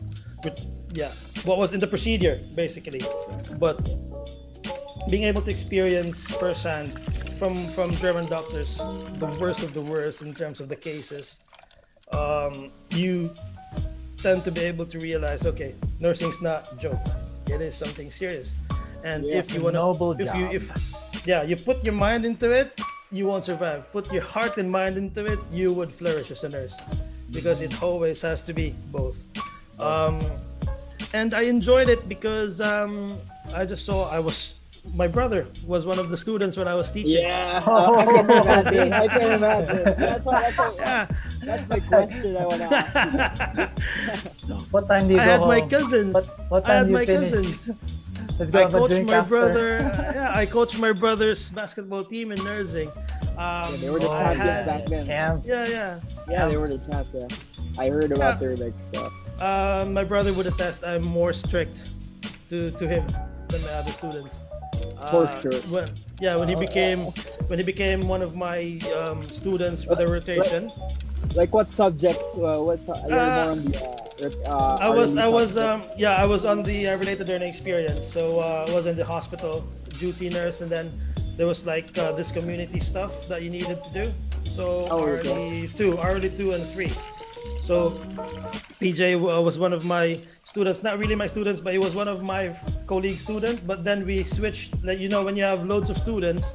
Yeah, 0.93 1.11
what 1.45 1.57
was 1.57 1.73
in 1.73 1.79
the 1.79 1.87
procedure 1.87 2.39
basically, 2.55 3.01
but 3.59 3.79
being 5.09 5.23
able 5.23 5.41
to 5.41 5.49
experience 5.51 6.19
firsthand 6.41 6.91
from 7.39 7.71
from 7.73 7.95
German 8.03 8.25
doctors 8.27 8.77
the 9.23 9.29
worst 9.39 9.63
of 9.63 9.73
the 9.73 9.81
worst 9.81 10.21
in 10.21 10.33
terms 10.33 10.59
of 10.59 10.67
the 10.67 10.75
cases, 10.75 11.39
um, 12.11 12.71
you 12.91 13.31
tend 14.21 14.43
to 14.45 14.51
be 14.51 14.61
able 14.61 14.85
to 14.85 14.99
realize, 14.99 15.45
okay, 15.45 15.75
nursing's 15.99 16.41
not 16.41 16.71
a 16.71 16.75
joke. 16.75 17.01
It 17.47 17.61
is 17.61 17.75
something 17.75 18.11
serious. 18.11 18.53
And 19.03 19.25
Yeah. 19.25 19.39
if 19.39 19.53
you 19.53 19.61
want 19.61 19.73
Noble 19.75 20.11
if 20.13 20.35
you 20.35 20.45
if 20.51 20.71
yeah, 21.25 21.43
you 21.43 21.55
put 21.55 21.83
your 21.83 21.93
mind 21.93 22.25
into 22.25 22.51
it, 22.51 22.79
you 23.11 23.25
won't 23.27 23.43
survive. 23.43 23.91
Put 23.91 24.11
your 24.13 24.23
heart 24.23 24.57
and 24.57 24.69
mind 24.71 24.97
into 24.97 25.25
it, 25.25 25.39
you 25.51 25.73
would 25.73 25.91
flourish 25.91 26.31
as 26.31 26.43
a 26.43 26.49
nurse, 26.49 26.75
because 27.31 27.61
it 27.61 27.81
always 27.83 28.21
has 28.21 28.41
to 28.43 28.53
be 28.53 28.73
both. 28.91 29.17
Um, 29.79 30.19
and 31.13 31.33
I 31.33 31.41
enjoyed 31.41 31.89
it 31.89 32.07
because 32.07 32.61
um, 32.61 33.17
I 33.53 33.65
just 33.65 33.85
saw 33.85 34.09
I 34.09 34.19
was 34.19 34.55
my 34.93 35.07
brother 35.07 35.47
was 35.65 35.85
one 35.85 35.99
of 35.99 36.09
the 36.09 36.17
students 36.17 36.57
when 36.57 36.67
I 36.67 36.75
was 36.75 36.91
teaching. 36.91 37.21
Yeah, 37.23 37.59
I 37.67 38.05
can 38.05 38.25
imagine. 38.25 38.93
I 38.93 39.07
can 39.07 39.31
imagine. 39.31 39.83
That's 39.99 40.25
why. 40.25 40.41
That's, 40.41 40.57
why, 40.57 40.73
Yeah. 40.77 41.07
that's 41.43 41.69
my 41.69 41.79
question 41.79 42.37
I 42.37 42.45
want 42.45 42.61
to 42.61 42.75
ask. 42.75 43.71
What 44.71 44.87
time 44.87 45.07
do 45.07 45.13
you 45.15 45.19
I 45.19 45.25
go 45.25 45.31
had 45.31 45.41
my 45.41 45.61
cousins. 45.61 46.13
What, 46.13 46.49
what 46.49 46.65
I 46.65 46.67
time 46.67 46.77
had 46.77 46.83
do 46.85 46.89
you 46.91 46.97
my 46.97 47.05
finish? 47.05 47.31
cousins. 47.31 47.69
Let's 48.39 48.51
go 48.51 48.59
I 48.59 48.69
coached 48.71 49.05
my 49.05 49.13
after. 49.15 49.29
brother. 49.29 50.11
yeah, 50.15 50.31
I 50.33 50.45
coached 50.45 50.77
my 50.79 50.91
brother's 50.91 51.49
basketball 51.51 52.03
team 52.03 52.31
in 52.31 52.43
nursing. 52.43 52.89
Um, 52.89 52.95
Yeah, 53.37 53.77
they 53.81 53.89
were 53.89 53.99
the 53.99 54.09
I 54.09 54.33
champions 54.35 54.49
had- 54.49 54.65
back 54.65 54.85
then. 54.87 55.05
Camp. 55.05 55.43
Yeah, 55.45 55.67
yeah. 55.67 55.99
Yeah, 56.29 56.47
they 56.47 56.57
were 56.57 56.67
the 56.67 56.77
top. 56.79 57.05
Yeah, 57.13 57.27
I 57.77 57.89
heard 57.89 58.11
about 58.11 58.35
Yeah. 58.41 58.47
their 58.47 58.57
like 58.57 58.73
stuff. 58.91 59.13
Uh, 59.39 59.85
my 59.89 60.03
brother 60.03 60.33
would 60.33 60.47
attest 60.47 60.83
I'm 60.83 61.05
more 61.05 61.33
strict 61.33 61.91
to, 62.49 62.71
to 62.71 62.87
him 62.87 63.05
than 63.49 63.61
my 63.63 63.69
other 63.73 63.91
students. 63.91 64.35
For 65.09 65.25
Uh, 65.25 65.41
sure. 65.41 65.59
When, 65.73 65.89
yeah, 66.19 66.35
when 66.35 66.47
he 66.49 66.55
became 66.55 67.11
when 67.47 67.57
he 67.59 67.65
became 67.65 68.07
one 68.07 68.21
of 68.21 68.35
my 68.35 68.77
um, 68.95 69.23
students 69.31 69.85
with 69.87 69.99
a 69.99 70.07
rotation, 70.07 70.69
Like 71.35 71.53
what 71.53 71.71
subjects? 71.71 72.27
Uh, 72.35 72.59
what's 72.59 72.89
uh, 72.89 72.93
Uh, 73.07 73.55
the 73.55 74.29
uh, 74.45 74.51
uh, 74.51 74.77
I 74.87 74.89
was 74.89 75.15
I 75.15 75.27
was 75.27 75.55
um 75.55 75.83
yeah 75.97 76.23
I 76.23 76.25
was 76.25 76.43
on 76.45 76.61
the 76.63 76.89
uh, 76.89 76.97
related 76.97 77.27
learning 77.29 77.47
experience. 77.47 78.03
So 78.11 78.39
uh, 78.39 78.67
I 78.67 78.71
was 78.75 78.85
in 78.85 78.95
the 78.97 79.05
hospital 79.05 79.63
duty 79.99 80.27
nurse, 80.29 80.59
and 80.61 80.69
then 80.69 80.91
there 81.37 81.47
was 81.47 81.65
like 81.65 81.97
uh, 81.97 82.11
this 82.19 82.31
community 82.31 82.79
stuff 82.79 83.13
that 83.29 83.41
you 83.43 83.49
needed 83.49 83.79
to 83.85 83.91
do. 84.03 84.05
So 84.43 84.87
Oh, 84.91 85.05
RD 85.07 85.71
two, 85.79 85.91
RD 85.95 86.35
two, 86.35 86.51
and 86.51 86.67
three. 86.73 86.91
So 87.63 87.95
PJ 88.81 89.15
was 89.19 89.57
one 89.57 89.73
of 89.73 89.85
my 89.85 90.19
students, 90.51 90.83
not 90.83 90.99
really 90.99 91.15
my 91.15 91.27
students, 91.27 91.61
but 91.61 91.71
he 91.71 91.79
was 91.79 91.95
one 91.95 92.09
of 92.09 92.23
my 92.23 92.53
colleague 92.85 93.19
students. 93.19 93.61
But 93.65 93.85
then 93.85 94.05
we 94.05 94.23
switched. 94.23 94.75
Like 94.83 94.99
you 94.99 95.07
know, 95.07 95.23
when 95.23 95.37
you 95.37 95.43
have 95.43 95.63
loads 95.63 95.89
of 95.89 95.97
students, 95.97 96.53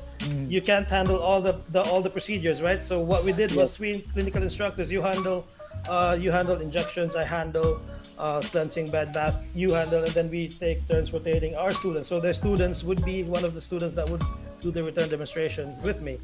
you 0.55 0.61
can't 0.61 0.89
handle 0.89 1.19
all 1.19 1.41
the, 1.41 1.55
the 1.71 1.83
all 1.83 2.03
the 2.03 2.11
procedures, 2.11 2.61
right? 2.61 2.85
So 2.85 3.01
what 3.01 3.25
we 3.25 3.33
did 3.33 3.53
was 3.53 3.75
three 3.77 4.05
clinical 4.13 4.43
instructors. 4.43 4.93
You 4.93 5.01
handle, 5.01 5.47
uh, 5.89 6.19
you 6.21 6.31
handle 6.31 6.61
injections. 6.61 7.17
I 7.17 7.25
handle 7.25 7.81
uh, 8.19 8.41
cleansing 8.53 8.91
bed 8.91 9.15
bath. 9.15 9.37
You 9.55 9.73
handle, 9.73 10.05
and 10.05 10.13
then 10.13 10.31
we 10.31 10.49
take 10.49 10.87
turns 10.89 11.13
rotating 11.13 11.55
our 11.57 11.73
students. 11.73 12.09
So 12.09 12.21
their 12.21 12.35
students 12.35 12.85
would 12.85 13.03
be 13.03 13.23
one 13.23 13.45
of 13.49 13.55
the 13.55 13.63
students 13.63 13.97
that 13.97 14.09
would 14.11 14.23
do 14.61 14.71
the 14.71 14.83
return 14.83 15.09
demonstration 15.09 15.75
with 15.83 16.03
me. 16.03 16.19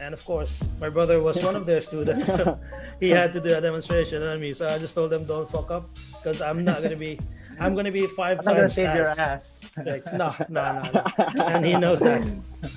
And 0.00 0.14
of 0.14 0.24
course, 0.24 0.62
my 0.80 0.88
brother 0.88 1.20
was 1.20 1.42
one 1.42 1.56
of 1.56 1.66
their 1.66 1.80
students, 1.80 2.32
so 2.32 2.58
he 3.00 3.10
had 3.10 3.32
to 3.32 3.40
do 3.40 3.56
a 3.56 3.60
demonstration 3.60 4.22
on 4.22 4.40
me. 4.40 4.52
So 4.52 4.66
I 4.66 4.78
just 4.78 4.94
told 4.94 5.10
them, 5.10 5.24
"Don't 5.24 5.50
fuck 5.50 5.70
up, 5.70 5.90
because 6.12 6.40
I'm 6.40 6.64
not 6.64 6.82
gonna 6.82 6.96
be, 6.96 7.18
I'm 7.58 7.74
gonna 7.74 7.90
be 7.90 8.06
5 8.06 8.38
I'm 8.38 8.44
not 8.44 8.44
gonna 8.44 8.60
times 8.60 8.74
save 8.74 8.94
your 8.94 9.08
ass. 9.08 9.60
like, 9.84 10.06
no, 10.12 10.34
no, 10.48 10.82
no, 10.82 11.02
no. 11.34 11.44
And 11.46 11.64
he 11.64 11.76
knows 11.76 11.98
that. 12.00 12.24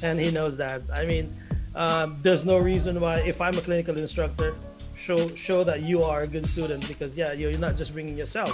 And 0.02 0.20
he 0.20 0.32
knows 0.32 0.58
that. 0.58 0.82
I 0.94 1.06
mean, 1.06 1.34
um, 1.76 2.18
there's 2.24 2.44
no 2.44 2.58
reason 2.58 3.00
why, 3.00 3.20
if 3.20 3.40
I'm 3.40 3.58
a 3.58 3.62
clinical 3.62 3.98
instructor, 3.98 4.56
show 4.96 5.34
show 5.36 5.64
that 5.64 5.82
you 5.82 6.04
are 6.04 6.22
a 6.24 6.28
good 6.28 6.46
student 6.48 6.88
because 6.88 7.16
yeah, 7.16 7.34
you're 7.34 7.58
not 7.58 7.78
just 7.78 7.94
bringing 7.94 8.18
yourself, 8.18 8.52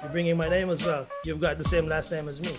you're 0.00 0.12
bringing 0.12 0.36
my 0.36 0.48
name 0.48 0.70
as 0.70 0.84
well. 0.84 1.06
You've 1.24 1.40
got 1.40 1.58
the 1.58 1.64
same 1.64 1.88
last 1.88 2.10
name 2.10 2.28
as 2.28 2.40
me. 2.40 2.56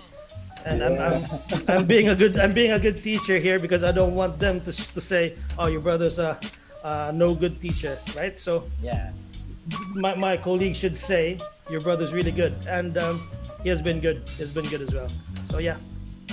And 0.65 0.83
I'm, 0.83 0.97
I'm, 0.99 1.23
I'm 1.67 1.85
being 1.85 2.09
a 2.09 2.15
good 2.15 2.37
I'm 2.39 2.53
being 2.53 2.71
a 2.71 2.79
good 2.79 3.03
teacher 3.03 3.37
here 3.39 3.59
because 3.59 3.83
I 3.83 3.91
don't 3.91 4.15
want 4.15 4.39
them 4.39 4.61
to, 4.61 4.71
to 4.71 5.01
say 5.01 5.35
oh 5.57 5.67
your 5.67 5.81
brother's 5.81 6.19
a 6.19 6.39
uh, 6.83 7.11
no 7.13 7.33
good 7.35 7.61
teacher 7.61 7.97
right 8.15 8.39
so 8.39 8.65
Yeah. 8.81 9.11
my, 9.93 10.15
my 10.15 10.37
colleague 10.37 10.75
should 10.75 10.97
say 10.97 11.37
your 11.69 11.79
brother's 11.81 12.11
really 12.11 12.31
good, 12.31 12.53
and 12.67 12.97
um, 12.97 13.29
he 13.63 13.69
has 13.69 13.81
been 13.81 13.99
good. 14.01 14.27
He 14.35 14.41
has 14.43 14.51
been 14.51 14.65
good 14.65 14.81
as 14.81 14.91
well. 14.93 15.07
So 15.43 15.59
yeah, 15.59 15.77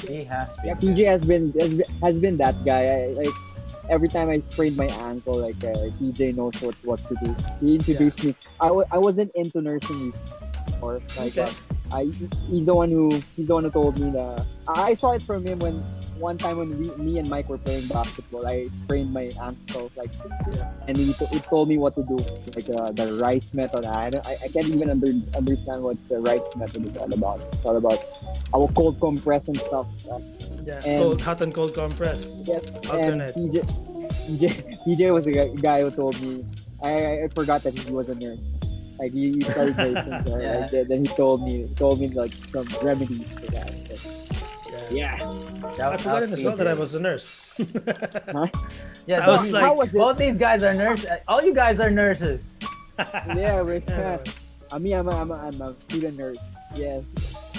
He 0.06 0.24
has 0.24 0.56
been. 0.56 0.66
Yeah, 0.66 0.74
PJ 0.74 1.06
has 1.06 1.24
been 1.24 1.52
has 1.60 1.74
been, 1.74 1.88
has 2.02 2.18
been 2.18 2.36
that 2.38 2.56
guy. 2.64 2.82
I, 2.86 3.06
like 3.14 3.36
every 3.88 4.08
time 4.08 4.30
I 4.30 4.40
sprained 4.40 4.76
my 4.76 4.86
ankle, 5.06 5.36
like 5.38 5.62
uh, 5.62 5.92
PJ 6.00 6.34
knows 6.34 6.54
what 6.60 6.74
what 6.82 6.98
to 7.08 7.14
do. 7.22 7.36
He 7.60 7.74
introduced 7.76 8.24
me. 8.24 8.34
I, 8.58 8.68
w- 8.68 8.86
I 8.90 8.98
wasn't 8.98 9.30
into 9.36 9.60
nursing 9.60 10.12
before. 10.78 11.00
Like 11.16 11.36
Okay. 11.36 11.42
uh, 11.42 11.94
I 11.94 12.04
he's 12.48 12.66
the 12.66 12.74
one 12.74 12.90
who 12.90 13.10
he's 13.36 13.46
the 13.48 13.54
one 13.54 13.64
who 13.64 13.70
told 13.70 13.98
me 13.98 14.10
that. 14.10 14.44
I 14.68 14.94
saw 14.94 15.12
it 15.12 15.22
from 15.22 15.46
him 15.46 15.58
when 15.58 15.82
one 16.18 16.36
time 16.36 16.58
when 16.58 16.78
we, 16.78 16.90
me 17.02 17.18
and 17.18 17.28
Mike 17.30 17.48
were 17.48 17.58
playing 17.58 17.86
basketball. 17.88 18.46
I 18.46 18.68
sprained 18.68 19.12
my 19.12 19.30
ankle 19.40 19.90
like, 19.96 20.10
and 20.86 20.96
he, 20.96 21.12
he 21.12 21.38
told 21.40 21.68
me 21.68 21.78
what 21.78 21.94
to 21.94 22.02
do, 22.02 22.16
like 22.54 22.68
uh, 22.68 22.90
the 22.92 23.14
rice 23.14 23.54
method. 23.54 23.84
I 23.86 24.10
don't, 24.10 24.26
I, 24.26 24.32
I 24.44 24.48
can't 24.48 24.66
even 24.66 24.90
under, 24.90 25.06
understand 25.36 25.82
what 25.82 25.96
the 26.08 26.18
rice 26.18 26.44
method 26.56 26.84
is 26.86 26.96
all 26.96 27.12
about. 27.12 27.40
It's 27.52 27.64
all 27.64 27.76
about 27.76 27.98
our 28.54 28.68
cold 28.72 29.00
compress 29.00 29.48
and 29.48 29.56
stuff. 29.56 29.86
Uh, 30.10 30.18
yeah. 30.64 30.80
And- 30.84 31.02
cold, 31.04 31.22
hot 31.22 31.40
and 31.40 31.54
cold 31.54 31.72
compress. 31.74 32.26
Yes, 32.44 32.76
Alternate. 32.90 33.34
and 33.36 33.52
PJ, 33.52 33.62
PJ, 34.28 34.78
PJ 34.86 35.14
was 35.14 35.24
the 35.24 35.56
guy, 35.62 35.82
who 35.82 35.90
told 35.92 36.20
me. 36.20 36.44
I, 36.82 36.90
I- 36.92 37.24
I 37.24 37.28
forgot 37.34 37.62
that 37.62 37.78
he 37.78 37.90
was 37.92 38.08
a 38.08 38.14
nurse. 38.16 38.38
Like 38.98 39.12
he, 39.12 39.32
he 39.32 39.40
studied 39.42 39.76
nursing, 39.76 40.24
so 40.26 40.38
Yeah. 40.40 40.58
like, 40.58 40.70
then- 40.70 40.88
then 40.88 41.04
he 41.04 41.10
told 41.14 41.42
me, 41.44 41.68
told 41.76 42.00
me 42.00 42.08
like 42.08 42.32
some 42.32 42.66
remedies 42.82 43.30
for 43.32 43.46
that. 43.52 43.70
So, 43.98 44.10
Yeah. 44.90 45.16
yeah, 45.16 45.18
Shout 45.76 45.80
I 45.80 45.84
out 45.94 46.00
forgot 46.00 46.22
as 46.24 46.42
well 46.42 46.56
that 46.56 46.66
I 46.68 46.74
was 46.74 46.94
a 46.94 47.00
nurse. 47.00 47.36
Yeah, 49.06 49.22
I 49.22 49.26
both, 49.26 49.40
was 49.40 49.52
like- 49.52 49.62
how 49.64 49.74
was 49.74 49.94
it? 49.94 49.98
both 49.98 50.18
these 50.18 50.36
guys 50.38 50.62
are 50.62 50.74
nurses. 50.74 51.08
All 51.28 51.42
you 51.42 51.54
guys 51.54 51.80
are 51.80 51.90
nurses. 51.90 52.58
yeah, 52.98 53.62
we, 53.62 53.82
Yeah. 53.88 54.18
I 54.70 54.78
mean, 54.78 54.92
I'm 54.94 55.08
a, 55.08 55.16
I'm 55.16 55.30
a, 55.30 55.34
I'm 55.34 55.60
a 55.62 55.74
student 55.84 56.18
nurse. 56.18 56.36
Yeah, 56.74 57.00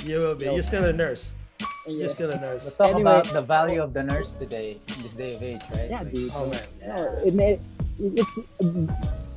You 0.03 0.19
will 0.19 0.35
be. 0.35 0.45
You're 0.45 0.61
still 0.61 0.85
a 0.85 0.93
nurse. 0.93 1.25
yeah. 1.59 1.65
You're 1.87 2.09
still 2.09 2.29
a 2.29 2.39
nurse. 2.39 2.65
Let's 2.65 2.77
talk 2.77 2.87
Anyway. 2.89 3.01
about 3.01 3.25
the 3.33 3.41
value 3.41 3.81
of 3.81 3.93
the 3.93 4.03
nurse 4.03 4.33
today, 4.33 4.77
in 4.95 5.01
this 5.01 5.13
day 5.13 5.33
of 5.35 5.41
age, 5.41 5.61
right? 5.73 5.89
Yeah, 5.89 6.01
Like, 6.03 6.13
dude. 6.13 6.31
Oh 6.35 6.45
man. 6.45 6.61
No, 6.85 7.17
it, 7.25 7.33
may- 7.33 7.59
it's 7.99 8.39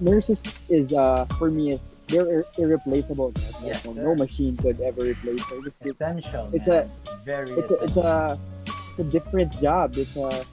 nurses 0.00 0.42
is 0.68 0.92
uh 0.92 1.24
for 1.38 1.50
me 1.50 1.72
is 1.72 1.80
they're 2.12 2.30
ir- 2.30 2.46
irreplaceable. 2.58 3.32
Man. 3.32 3.52
Yes, 3.64 3.84
no, 3.84 4.14
machine 4.14 4.56
could 4.56 4.80
ever 4.80 5.00
replace 5.00 5.44
them. 5.48 5.64
It's, 5.66 5.82
essential. 5.82 6.50
it's 6.52 6.68
man. 6.68 6.90
very 7.24 7.50
it's 7.52 7.70
a, 7.70 7.82
it's 7.82 7.96
a 7.96 8.38
it's 8.66 8.98
a 9.00 9.04
different 9.04 9.58
job. 9.60 9.96
It's 9.96 10.14
a 10.16 10.44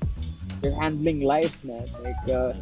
you're 0.63 0.79
handling 0.79 1.21
life, 1.21 1.55
man. 1.63 1.85
Like 2.01 2.23
uh, 2.29 2.53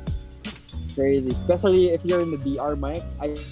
it's 0.44 0.94
crazy, 0.94 1.30
especially 1.30 1.90
if 1.90 2.04
you're 2.04 2.22
in 2.22 2.32
the 2.32 2.38
DR, 2.38 2.76
Mike. 2.76 3.04
I 3.22 3.36
think 3.36 3.46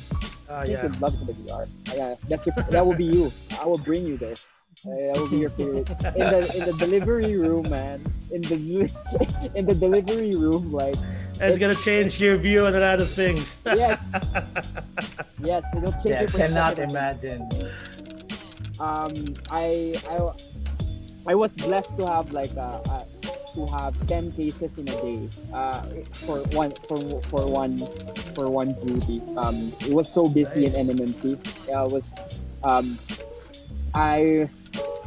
yeah. 0.67 0.91
love 0.99 1.17
for 1.17 1.25
the 1.25 1.33
DR. 1.33 1.67
Yeah, 1.93 2.15
that's 2.27 2.45
your, 2.45 2.55
that 2.69 2.85
will 2.85 2.95
be 2.95 3.05
you. 3.05 3.31
I 3.59 3.65
will 3.65 3.77
bring 3.77 4.05
you 4.05 4.17
there. 4.17 4.35
Uh, 4.85 5.13
that 5.13 5.17
will 5.17 5.29
be 5.29 5.37
your 5.37 5.49
favorite. 5.51 5.89
In 6.15 6.29
the 6.29 6.57
in 6.57 6.65
the 6.65 6.75
delivery 6.77 7.37
room, 7.37 7.69
man. 7.69 8.05
In 8.31 8.41
the 8.41 8.55
in 9.55 9.65
the 9.65 9.75
delivery 9.75 10.35
room, 10.35 10.71
like 10.71 10.95
It's 11.39 11.57
gonna 11.57 11.75
change 11.75 12.19
your 12.19 12.38
view 12.38 12.65
on 12.65 12.75
a 12.75 12.79
lot 12.79 13.01
of 13.01 13.11
things. 13.11 13.59
yes, 13.67 13.99
yes, 15.39 15.63
it'll 15.75 15.91
change 15.93 16.05
yeah, 16.05 16.21
your 16.21 16.29
cannot 16.29 16.77
perspective. 16.77 16.89
imagine. 16.89 17.49
um 18.79 19.38
I 19.49 19.95
I 20.07 20.19
I 21.27 21.36
was 21.36 21.57
blessed 21.57 21.97
to 21.97 22.07
have 22.07 22.31
like 22.31 22.51
uh, 22.57 22.79
uh 22.89 23.03
to 23.55 23.67
have 23.67 23.95
10 24.07 24.31
cases 24.33 24.77
in 24.77 24.88
a 24.89 24.95
day 24.95 25.29
uh 25.53 25.81
for 26.25 26.43
one 26.51 26.73
for 26.88 27.21
for 27.29 27.47
one 27.47 27.89
for 28.33 28.49
one 28.49 28.73
duty 28.81 29.23
um 29.38 29.73
it 29.86 29.91
was 29.91 30.11
so 30.11 30.27
busy 30.27 30.65
in 30.65 30.73
NMMC 30.75 31.39
yeah, 31.67 31.83
it 31.83 31.89
was 31.91 32.13
um 32.63 32.99
I 33.93 34.49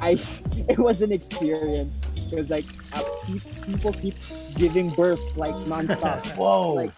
I 0.00 0.12
it 0.56 0.78
was 0.78 1.02
an 1.02 1.12
experience 1.12 2.00
because 2.30 2.50
like 2.50 2.66
uh, 2.92 3.02
pe- 3.26 3.42
people 3.66 3.94
keep 3.94 4.16
giving 4.58 4.90
birth 4.90 5.20
like 5.36 5.54
nonstop 5.66 6.26
Whoa. 6.36 6.72
Like, 6.74 6.90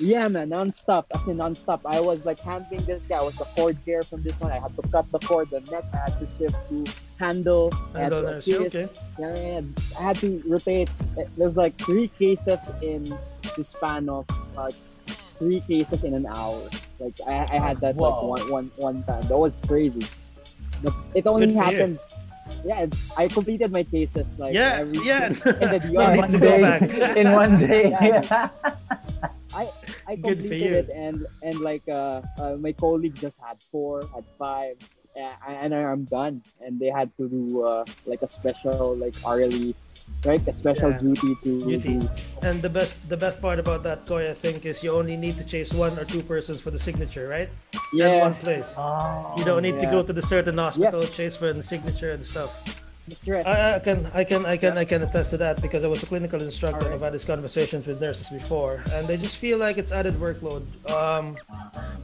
yeah, 0.00 0.28
man, 0.28 0.50
non-stop. 0.50 1.06
I 1.12 1.18
say 1.20 1.32
non-stop. 1.32 1.80
I 1.84 1.98
was 1.98 2.24
like 2.24 2.38
handling 2.38 2.84
this 2.84 3.02
guy. 3.08 3.16
I 3.16 3.22
was 3.22 3.34
the 3.34 3.44
cord 3.56 3.76
care 3.84 4.02
from 4.02 4.22
this 4.22 4.38
one. 4.38 4.52
I 4.52 4.58
had 4.60 4.76
to 4.76 4.82
cut 4.88 5.10
the 5.10 5.18
cord, 5.18 5.50
the 5.50 5.60
neck. 5.72 5.84
I 5.92 5.96
had 5.96 6.20
to 6.20 6.28
shift 6.38 6.56
to 6.68 6.84
handle. 7.18 7.72
I 7.94 8.00
had 8.00 8.10
to 8.10 8.66
Okay. 8.66 8.88
Yeah. 9.18 9.60
I 9.98 10.02
had 10.02 10.16
to 10.20 10.42
rotate. 10.46 10.88
There 11.16 11.48
was 11.48 11.56
like 11.56 11.76
three 11.78 12.08
cases 12.08 12.60
in 12.80 13.18
the 13.56 13.64
span 13.64 14.08
of 14.08 14.26
like 14.54 14.74
three 15.38 15.60
cases 15.60 16.04
in 16.04 16.14
an 16.14 16.26
hour. 16.26 16.68
Like 17.00 17.14
I, 17.26 17.48
I 17.50 17.58
had 17.58 17.80
that 17.80 17.96
like 17.96 18.14
Whoa. 18.14 18.26
one, 18.26 18.50
one, 18.50 18.70
one 18.76 19.02
time. 19.02 19.22
That 19.22 19.36
was 19.36 19.60
crazy. 19.62 20.06
But 20.82 20.94
it 21.14 21.26
only 21.26 21.52
you. 21.52 21.98
Happened. 22.48 22.96
Yeah, 22.96 23.14
I 23.16 23.28
completed 23.28 23.72
my 23.72 23.82
cases 23.84 24.26
like 24.38 24.54
Yeah, 24.54 24.78
every, 24.80 25.04
yeah. 25.06 25.26
in 25.28 25.34
the 25.34 25.80
DR. 25.80 26.16
one 26.16 26.40
day. 26.40 26.60
in 27.20 27.32
one 27.32 27.58
day. 27.58 27.84
Yeah. 29.52 29.68
I 30.06 30.16
Good 30.16 30.38
for 30.38 30.48
completed 30.48 30.70
you. 30.70 30.74
it 30.76 30.88
and 30.94 31.26
and 31.42 31.60
like 31.60 31.82
uh, 31.88 32.22
uh 32.38 32.56
my 32.58 32.72
colleague 32.72 33.14
just 33.14 33.38
had 33.40 33.58
four, 33.70 34.02
had 34.14 34.24
five, 34.38 34.76
yeah, 35.16 35.34
and 35.46 35.74
I'm 35.74 36.04
done. 36.04 36.42
And 36.60 36.78
they 36.80 36.88
had 36.88 37.10
to 37.18 37.28
do 37.28 37.62
uh 37.64 37.84
like 38.06 38.22
a 38.22 38.28
special 38.28 38.96
like 38.96 39.14
RLE, 39.20 39.74
right? 40.24 40.42
A 40.48 40.52
special 40.54 40.90
Yeah. 40.90 40.98
duty 40.98 41.36
to 41.44 41.50
Duty. 41.60 41.98
do. 42.00 42.08
And 42.42 42.60
the 42.62 42.68
best 42.68 42.98
the 43.08 43.16
best 43.16 43.40
part 43.40 43.58
about 43.58 43.82
that 43.84 44.06
Koy, 44.06 44.30
I 44.30 44.34
think, 44.34 44.66
is 44.66 44.82
you 44.82 44.90
only 44.92 45.16
need 45.16 45.36
to 45.38 45.44
chase 45.44 45.72
one 45.72 45.98
or 45.98 46.04
two 46.04 46.22
persons 46.22 46.60
for 46.60 46.70
the 46.70 46.78
signature, 46.78 47.28
right? 47.28 47.48
In 47.92 47.98
Yeah, 47.98 48.20
one 48.28 48.34
place. 48.36 48.68
Oh, 48.76 49.34
You 49.38 49.44
don't 49.44 49.62
need 49.62 49.78
to 49.80 49.86
go 49.86 50.02
to 50.02 50.12
the 50.12 50.22
certain 50.22 50.58
hospital, 50.58 51.02
chase 51.06 51.36
for 51.36 51.52
the 51.52 51.62
signature 51.62 52.10
and 52.12 52.24
stuff. 52.24 52.50
the 53.08 53.14
stress. 53.16 53.46
I, 53.46 53.76
I 53.76 53.78
can 53.80 53.98
I 54.12 54.22
can 54.24 54.44
I 54.44 54.56
can 54.60 54.76
I 54.76 54.84
can 54.84 55.00
attest 55.02 55.30
to 55.30 55.38
that 55.38 55.62
because 55.64 55.82
I 55.82 55.88
was 55.88 56.02
a 56.02 56.06
clinical 56.12 56.42
instructor. 56.42 56.84
and 56.86 56.94
I've 56.94 57.00
had 57.00 57.14
these 57.16 57.24
conversations 57.24 57.86
with 57.88 58.02
nurses 58.04 58.28
before, 58.28 58.84
and 58.92 59.08
they 59.08 59.16
just 59.16 59.36
feel 59.40 59.56
like 59.56 59.78
it's 59.80 59.92
added 59.92 60.14
workload. 60.20 60.62
Um, 60.90 61.36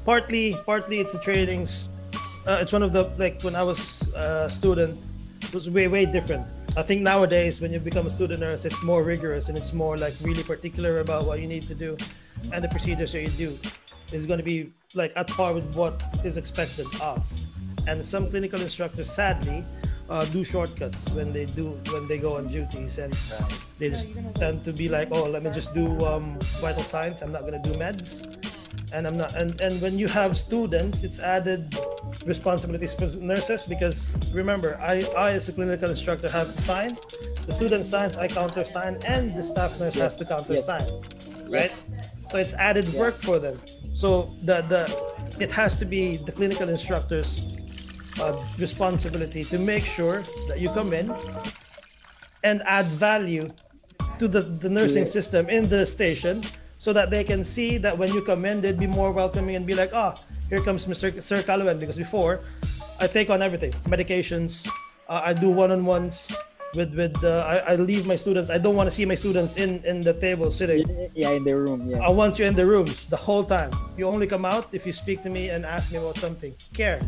partly 0.05 0.57
partly 0.65 1.01
it's 1.01 1.13
the 1.13 1.19
trainings. 1.19 1.89
Uh, 2.47 2.59
it's 2.63 2.73
one 2.73 2.83
of 2.83 2.93
the 2.97 3.05
like 3.19 3.43
when 3.43 3.55
I 3.55 3.63
was 3.63 4.09
a 4.17 4.49
student, 4.49 4.97
it 4.97 5.14
was 5.53 5.69
way 5.69 5.89
way 5.89 6.07
different. 6.07 6.47
I 6.77 6.83
think 6.83 7.03
nowadays 7.03 7.61
when 7.61 7.73
you 7.73 7.79
become 7.79 8.07
a 8.07 8.11
student 8.11 8.41
nurse, 8.41 8.65
it's 8.65 8.83
more 8.83 9.03
rigorous 9.05 9.49
and 9.49 9.57
it's 9.57 9.73
more 9.73 9.97
like 9.97 10.15
really 10.23 10.43
particular 10.43 11.01
about 11.01 11.27
what 11.27 11.41
you 11.41 11.47
need 11.47 11.63
to 11.69 11.75
do, 11.75 11.97
and 12.53 12.65
the 12.65 12.69
procedures 12.69 13.13
that 13.13 13.23
you 13.23 13.29
do 13.29 13.59
is 14.13 14.27
going 14.27 14.39
to 14.39 14.45
be 14.45 14.73
like 14.95 15.13
at 15.17 15.29
par 15.29 15.53
with 15.53 15.75
what 15.75 16.03
is 16.25 16.37
expected 16.37 16.87
of. 17.01 17.23
And 17.87 18.05
some 18.05 18.31
clinical 18.31 18.61
instructors, 18.61 19.11
sadly, 19.11 19.65
uh, 20.09 20.25
do 20.27 20.45
shortcuts 20.45 21.11
when 21.11 21.33
they 21.33 21.47
do 21.47 21.79
when 21.91 22.09
they 22.09 22.19
go 22.19 22.37
on 22.37 22.49
duties, 22.49 22.99
and 22.99 23.17
they 23.79 23.91
just 23.91 24.09
tend 24.35 24.65
to 24.65 24.73
be 24.73 24.89
like, 24.89 25.09
"Oh, 25.13 25.25
let 25.25 25.43
me 25.43 25.51
just 25.51 25.75
do 25.75 25.99
um, 26.05 26.39
vital 26.61 26.85
signs. 26.85 27.23
I'm 27.23 27.33
not 27.33 27.43
going 27.43 27.61
to 27.61 27.71
do 27.71 27.77
meds." 27.79 28.25
And 28.95 29.09
I'm 29.09 29.19
not. 29.19 29.35
And 29.35 29.61
and 29.61 29.83
when 29.83 29.99
you 29.99 30.07
have 30.07 30.37
students, 30.37 31.03
it's 31.03 31.19
added 31.19 31.77
responsibilities 32.25 32.93
for 32.95 33.07
nurses 33.19 33.67
because 33.67 34.15
remember, 34.33 34.79
I 34.81 35.03
I 35.27 35.31
as 35.33 35.49
a 35.49 35.53
clinical 35.53 35.91
instructor 35.91 36.31
have 36.31 36.55
to 36.55 36.63
sign. 36.63 36.97
The 37.47 37.53
student 37.53 37.85
signs, 37.87 38.17
I 38.17 38.29
counter 38.29 38.65
sign, 38.65 38.95
and 39.05 39.35
the 39.37 39.43
staff 39.43 39.79
nurse 39.81 39.97
has 40.05 40.15
to 40.21 40.25
counter 40.25 40.55
Yes. 40.55 40.67
sign, 40.71 40.87
right? 41.49 41.73
So 42.31 42.39
it's 42.39 42.55
added 42.55 42.87
Yeah. 42.89 43.01
work 43.05 43.17
for 43.29 43.37
them. 43.45 43.57
So 43.95 44.31
the 44.49 44.63
the 44.73 44.83
it 45.45 45.51
has 45.61 45.73
to 45.83 45.85
be 45.85 46.03
the 46.27 46.33
clinical 46.39 46.69
instructors 46.77 47.29
uh, 48.23 48.33
responsibility 48.67 49.43
to 49.53 49.59
make 49.59 49.85
sure 49.85 50.23
that 50.49 50.61
you 50.63 50.69
come 50.71 50.91
in 51.01 51.07
and 52.45 52.63
add 52.79 52.87
value 52.87 53.47
to 54.21 54.29
the, 54.29 54.43
the 54.63 54.71
nursing 54.71 55.05
Yeah. 55.07 55.17
system 55.19 55.43
in 55.49 55.69
the 55.69 55.85
station 55.85 56.37
so 56.85 56.93
that 56.93 57.09
they 57.09 57.24
can 57.24 57.43
see 57.43 57.78
that 57.78 57.97
when 57.97 58.12
you 58.12 58.20
come 58.20 58.45
in 58.45 58.61
they'd 58.61 58.78
be 58.78 58.87
more 58.87 59.11
welcoming 59.11 59.57
and 59.57 59.64
be 59.64 59.74
like 59.74 59.93
oh 59.95 60.12
here 60.51 60.61
comes 60.61 60.85
mr 60.85 61.09
sir 61.22 61.43
Calloway 61.43 61.72
because 61.72 61.97
before 61.97 62.41
i 63.01 63.07
take 63.07 63.30
on 63.30 63.41
everything 63.41 63.72
medications 63.95 64.68
uh, 65.09 65.22
i 65.24 65.32
do 65.32 65.49
one-on-ones 65.49 66.37
with 66.76 66.93
with 66.95 67.16
uh, 67.24 67.53
I, 67.53 67.57
I 67.72 67.74
leave 67.76 68.05
my 68.05 68.16
students 68.16 68.51
i 68.51 68.59
don't 68.59 68.76
want 68.76 68.87
to 68.91 68.95
see 68.95 69.07
my 69.07 69.14
students 69.14 69.57
in 69.57 69.82
in 69.85 70.03
the 70.03 70.12
table 70.12 70.51
sitting 70.51 70.85
yeah, 71.14 71.30
in 71.30 71.45
the 71.45 71.57
room. 71.57 71.89
Yeah. 71.89 72.09
I 72.09 72.11
want 72.11 72.39
you 72.39 72.45
in 72.45 72.55
the 72.55 72.66
rooms 72.66 73.07
the 73.07 73.16
whole 73.16 73.45
time. 73.45 73.70
You 73.97 74.07
only 74.09 74.26
come 74.26 74.45
out 74.45 74.66
if 74.72 74.85
you 74.85 74.93
speak 74.93 75.22
to 75.22 75.30
me 75.30 75.51
and 75.51 75.64
ask 75.64 75.93
me 75.93 75.99
about 75.99 76.18
something. 76.18 76.53
Care. 76.72 77.01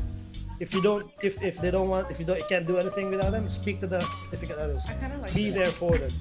If 0.61 0.73
you 0.73 0.81
don't, 0.81 1.11
if 1.23 1.43
if 1.43 1.61
they 1.61 1.73
don't 1.73 1.89
want, 1.89 2.11
if 2.13 2.21
you 2.21 2.25
don't, 2.25 2.41
can't 2.49 2.67
do 2.67 2.79
anything 2.79 3.11
without 3.11 3.33
them, 3.33 3.51
speak 3.51 3.81
to 3.81 3.89
the 3.89 4.01
significant 4.31 4.59
others. 4.61 4.83
Be 5.35 5.51
there 5.51 5.73
for 5.81 5.99
them. 5.99 6.13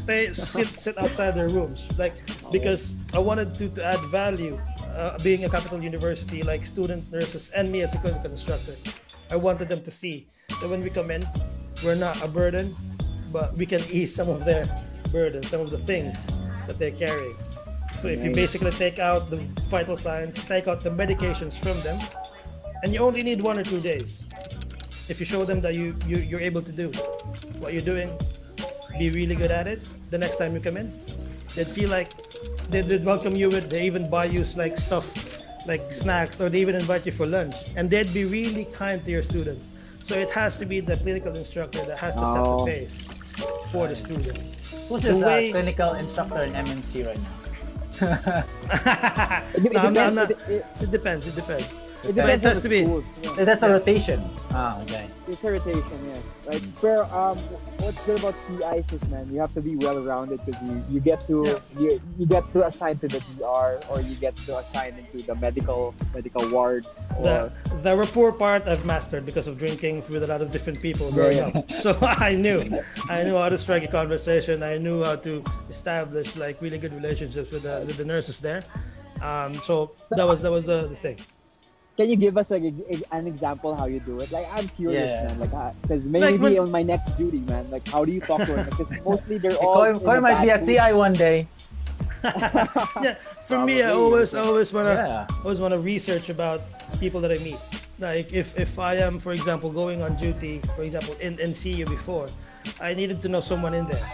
Stay, 0.00 0.32
sit, 0.32 0.66
sit 0.80 0.96
outside 0.98 1.34
their 1.34 1.48
rooms, 1.50 1.86
like 1.98 2.14
because 2.50 2.92
I 3.12 3.18
wanted 3.18 3.54
to, 3.56 3.68
to 3.68 3.84
add 3.84 4.00
value. 4.10 4.58
Uh, 4.96 5.16
being 5.22 5.44
a 5.44 5.48
Capitol 5.48 5.80
University, 5.82 6.42
like 6.42 6.66
student 6.66 7.10
nurses 7.12 7.50
and 7.54 7.70
me 7.70 7.82
as 7.82 7.94
a 7.94 7.98
clinical 7.98 8.30
instructor, 8.30 8.74
I 9.30 9.36
wanted 9.36 9.68
them 9.68 9.82
to 9.82 9.90
see 9.90 10.26
that 10.48 10.68
when 10.68 10.82
we 10.82 10.90
come 10.90 11.10
in, 11.10 11.22
we're 11.84 11.94
not 11.94 12.20
a 12.24 12.28
burden, 12.28 12.74
but 13.30 13.56
we 13.56 13.66
can 13.66 13.82
ease 13.90 14.14
some 14.14 14.28
of 14.28 14.44
their 14.44 14.64
burden, 15.12 15.42
some 15.44 15.60
of 15.60 15.70
the 15.70 15.78
things 15.78 16.16
that 16.66 16.78
they're 16.78 16.90
carrying. 16.90 17.36
So 18.02 18.08
if 18.08 18.24
you 18.24 18.32
basically 18.32 18.72
take 18.72 18.98
out 18.98 19.30
the 19.30 19.36
vital 19.68 19.96
signs, 19.96 20.42
take 20.44 20.66
out 20.66 20.80
the 20.80 20.90
medications 20.90 21.54
from 21.54 21.80
them, 21.82 22.00
and 22.82 22.92
you 22.92 23.00
only 23.00 23.22
need 23.22 23.40
one 23.42 23.58
or 23.58 23.64
two 23.64 23.80
days. 23.80 24.22
If 25.08 25.20
you 25.20 25.26
show 25.26 25.44
them 25.44 25.60
that 25.60 25.74
you, 25.74 25.94
you 26.06 26.16
you're 26.16 26.40
able 26.40 26.62
to 26.62 26.72
do 26.72 26.90
what 27.60 27.72
you're 27.74 27.88
doing, 27.94 28.10
be 28.98 29.10
really 29.10 29.34
good 29.34 29.50
at 29.50 29.66
it. 29.66 29.80
The 30.10 30.18
next 30.18 30.36
time 30.38 30.54
you 30.54 30.60
come 30.60 30.76
in, 30.76 30.92
they'd 31.54 31.68
feel 31.68 31.90
like 31.90 32.10
they'd, 32.70 32.86
they'd 32.88 33.04
welcome 33.04 33.36
you 33.36 33.48
with. 33.48 33.70
They 33.70 33.84
even 33.86 34.08
buy 34.10 34.26
you 34.26 34.44
like 34.56 34.76
stuff, 34.76 35.06
like 35.66 35.80
snacks, 35.80 36.40
or 36.40 36.48
they 36.48 36.60
even 36.60 36.74
invite 36.74 37.06
you 37.06 37.12
for 37.12 37.26
lunch, 37.26 37.54
and 37.76 37.88
they'd 37.90 38.12
be 38.12 38.24
really 38.24 38.64
kind 38.66 39.02
to 39.04 39.10
your 39.10 39.22
students. 39.22 39.68
So 40.02 40.14
it 40.18 40.30
has 40.30 40.56
to 40.58 40.66
be 40.66 40.80
the 40.80 40.96
clinical 40.96 41.34
instructor 41.36 41.84
that 41.84 41.98
has 41.98 42.14
to 42.14 42.20
set 42.20 42.34
the 42.34 42.40
Oh. 42.40 42.66
pace 42.66 43.00
for 43.70 43.86
the 43.86 43.94
students. 43.96 44.56
Who's 44.88 45.02
The 45.02 45.16
way- 45.16 45.50
uh, 45.50 45.52
clinical 45.52 45.94
instructor 45.94 46.42
in 46.42 46.52
MNC 46.54 47.06
right 47.06 47.18
now? 47.18 47.36
It, 49.54 49.64
it 49.66 49.72
No, 49.72 49.80
I'm 49.80 49.94
not- 49.94 50.06
I'm 50.08 50.14
depends. 50.14 50.16
not- 50.16 50.30
It, 50.30 50.40
it, 50.50 50.66
It 50.82 50.90
depends. 50.90 51.26
It 51.26 51.36
depends. 51.36 51.68
It 52.04 52.14
But 52.16 52.30
it 52.30 52.40
depends 52.40 52.44
on 52.44 52.48
has 52.54 52.62
the 52.62 52.68
to 52.68 52.74
be- 52.74 52.84
school. 52.84 53.04
Yeah. 53.36 53.44
That's 53.44 53.62
a 53.62 53.68
rotation. 53.70 54.22
Ah, 54.52 54.80
okay. 54.82 55.06
It's 55.28 55.44
a 55.44 55.50
rotation, 55.52 55.98
yeah. 56.06 56.18
Like, 56.50 56.62
pero 56.80 57.04
um, 57.14 57.38
what's 57.78 58.02
good 58.04 58.18
about 58.18 58.34
CIs 58.42 58.90
is, 58.92 59.06
man, 59.08 59.30
you 59.32 59.38
have 59.38 59.54
to 59.54 59.60
be 59.60 59.76
well-rounded 59.76 60.40
because 60.44 60.60
you, 60.62 60.82
you 60.90 60.98
get 61.00 61.24
to 61.28 61.60
you, 61.78 62.00
you 62.18 62.26
get 62.26 62.42
to 62.54 62.66
assign 62.66 62.98
to 62.98 63.06
the 63.08 63.20
DR 63.38 63.78
or 63.88 64.00
you 64.00 64.16
get 64.16 64.34
to 64.50 64.58
assign 64.58 64.98
into 64.98 65.24
the 65.24 65.34
medical 65.36 65.94
medical 66.12 66.42
ward 66.50 66.86
The 67.22 67.52
or 67.70 67.78
the 67.82 67.96
rapport 67.96 68.32
part 68.32 68.66
I've 68.66 68.84
mastered 68.84 69.24
because 69.24 69.46
of 69.46 69.58
drinking 69.58 70.02
with 70.08 70.24
a 70.24 70.26
lot 70.26 70.42
of 70.42 70.50
different 70.50 70.82
people 70.82 71.12
growing 71.12 71.36
Yeah, 71.36 71.54
up. 71.54 71.70
So 71.78 71.96
I 72.02 72.34
knew, 72.34 72.82
I 73.08 73.22
knew 73.22 73.36
how 73.36 73.48
to 73.48 73.58
strike 73.58 73.84
a 73.84 73.88
conversation. 74.00 74.64
I 74.64 74.76
knew 74.78 75.04
how 75.04 75.14
to 75.16 75.44
establish 75.68 76.34
like 76.34 76.60
really 76.60 76.78
good 76.78 76.92
relationships 76.94 77.52
with 77.52 77.62
the 77.62 77.84
with 77.86 77.96
the 77.96 78.04
nurses 78.04 78.40
there. 78.40 78.64
Um, 79.22 79.54
so 79.62 79.92
that 80.10 80.26
was 80.26 80.42
that 80.42 80.50
was 80.50 80.68
uh, 80.68 80.88
the 80.88 80.96
thing. 80.96 81.18
Can 82.00 82.08
you 82.08 82.16
give 82.16 82.38
us 82.38 82.50
like 82.50 82.62
a, 82.64 82.72
a- 82.88 83.04
an 83.12 83.26
example 83.26 83.76
how 83.76 83.84
you 83.84 84.00
do 84.00 84.18
it? 84.20 84.32
Like 84.32 84.46
I'm 84.56 84.68
curious, 84.68 85.04
Yeah. 85.04 85.28
man. 85.28 85.36
Like 85.52 85.52
because 85.82 86.06
maybe 86.06 86.38
when- 86.38 86.58
on 86.58 86.70
my 86.70 86.82
next 86.82 87.12
duty, 87.12 87.40
man. 87.44 87.68
Like 87.70 87.86
how 87.86 88.06
do 88.06 88.10
you 88.12 88.20
talk 88.24 88.40
to 88.40 88.52
them? 88.56 88.64
Because 88.72 88.88
mostly 89.04 89.36
they're 89.36 89.60
all. 89.60 89.74
Koi, 89.84 89.90
in 89.90 90.00
Koi 90.00 90.16
a 90.16 90.20
might 90.24 90.40
be 90.40 90.48
a. 90.48 90.56
CI 90.64 90.94
one 90.96 91.12
day. 91.12 91.46
Yeah, 93.04 93.16
for 93.44 93.60
me, 93.64 93.82
I 93.82 93.90
always 93.92 94.32
yeah. 94.32 94.40
always 94.48 94.72
wanna 94.72 94.94
Yeah. 94.96 95.26
always 95.44 95.60
wanna 95.60 95.78
research 95.78 96.28
about 96.32 96.60
people 97.00 97.20
that 97.20 97.32
I 97.32 97.38
meet. 97.44 97.60
Like 97.98 98.32
if 98.32 98.56
if 98.58 98.78
I 98.78 98.94
am, 98.96 99.18
for 99.20 99.32
example, 99.32 99.68
going 99.70 100.00
on 100.00 100.16
duty, 100.16 100.60
for 100.76 100.82
example, 100.82 101.12
in 101.20 101.36
in 101.38 101.52
CU 101.52 101.84
before, 101.84 102.28
I 102.80 102.94
needed 102.96 103.20
to 103.24 103.28
know 103.28 103.40
someone 103.44 103.74
in 103.76 103.84
there, 103.92 104.04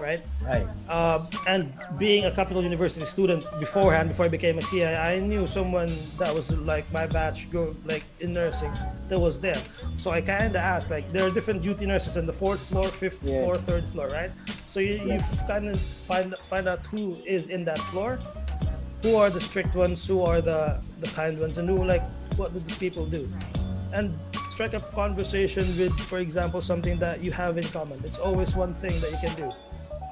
right? 0.00 0.20
Right. 0.42 0.66
uh, 0.88 1.26
and 1.46 1.72
being 1.98 2.24
a 2.24 2.30
Capitol 2.30 2.62
University 2.62 3.04
student 3.04 3.44
beforehand, 3.58 4.08
before 4.08 4.26
I 4.26 4.28
became 4.28 4.58
a 4.58 4.62
CI, 4.62 4.84
I 4.84 5.20
knew 5.20 5.46
someone 5.46 5.90
that 6.18 6.34
was 6.34 6.50
like 6.52 6.90
my 6.92 7.06
batch, 7.06 7.48
like 7.84 8.04
in 8.20 8.32
nursing, 8.32 8.72
that 9.08 9.18
was 9.18 9.40
there. 9.40 9.60
So 9.96 10.10
I 10.10 10.20
kind 10.20 10.50
of 10.50 10.56
asked, 10.56 10.90
like, 10.90 11.10
there 11.12 11.26
are 11.26 11.30
different 11.30 11.62
duty 11.62 11.86
nurses 11.86 12.16
on 12.16 12.26
the 12.26 12.32
fourth 12.32 12.60
floor, 12.60 12.84
fifth 12.88 13.20
Yeah. 13.22 13.42
floor, 13.42 13.56
third 13.56 13.84
floor, 13.92 14.08
right? 14.08 14.30
So 14.66 14.80
you, 14.80 14.94
you 15.04 15.18
kind 15.46 15.68
of 15.68 15.80
find 16.06 16.36
find 16.50 16.68
out 16.68 16.80
who 16.86 17.16
is 17.26 17.48
in 17.48 17.64
that 17.64 17.78
floor, 17.90 18.18
who 19.02 19.16
are 19.16 19.30
the 19.30 19.40
strict 19.40 19.74
ones, 19.74 20.06
who 20.06 20.22
are 20.22 20.40
the 20.40 20.78
the 21.00 21.08
kind 21.08 21.38
ones, 21.38 21.58
and 21.58 21.68
who 21.68 21.84
like 21.84 22.02
what 22.36 22.52
do 22.52 22.60
these 22.60 22.78
people 22.78 23.06
do, 23.06 23.28
and 23.92 24.16
strike 24.50 24.74
up 24.74 24.92
conversation 24.94 25.64
with, 25.78 25.94
for 26.10 26.18
example, 26.18 26.60
something 26.60 26.98
that 26.98 27.24
you 27.24 27.30
have 27.32 27.56
in 27.58 27.64
common. 27.70 28.00
It's 28.04 28.18
always 28.18 28.54
one 28.56 28.74
thing 28.74 29.00
that 29.00 29.10
you 29.10 29.18
can 29.18 29.34
do 29.36 29.48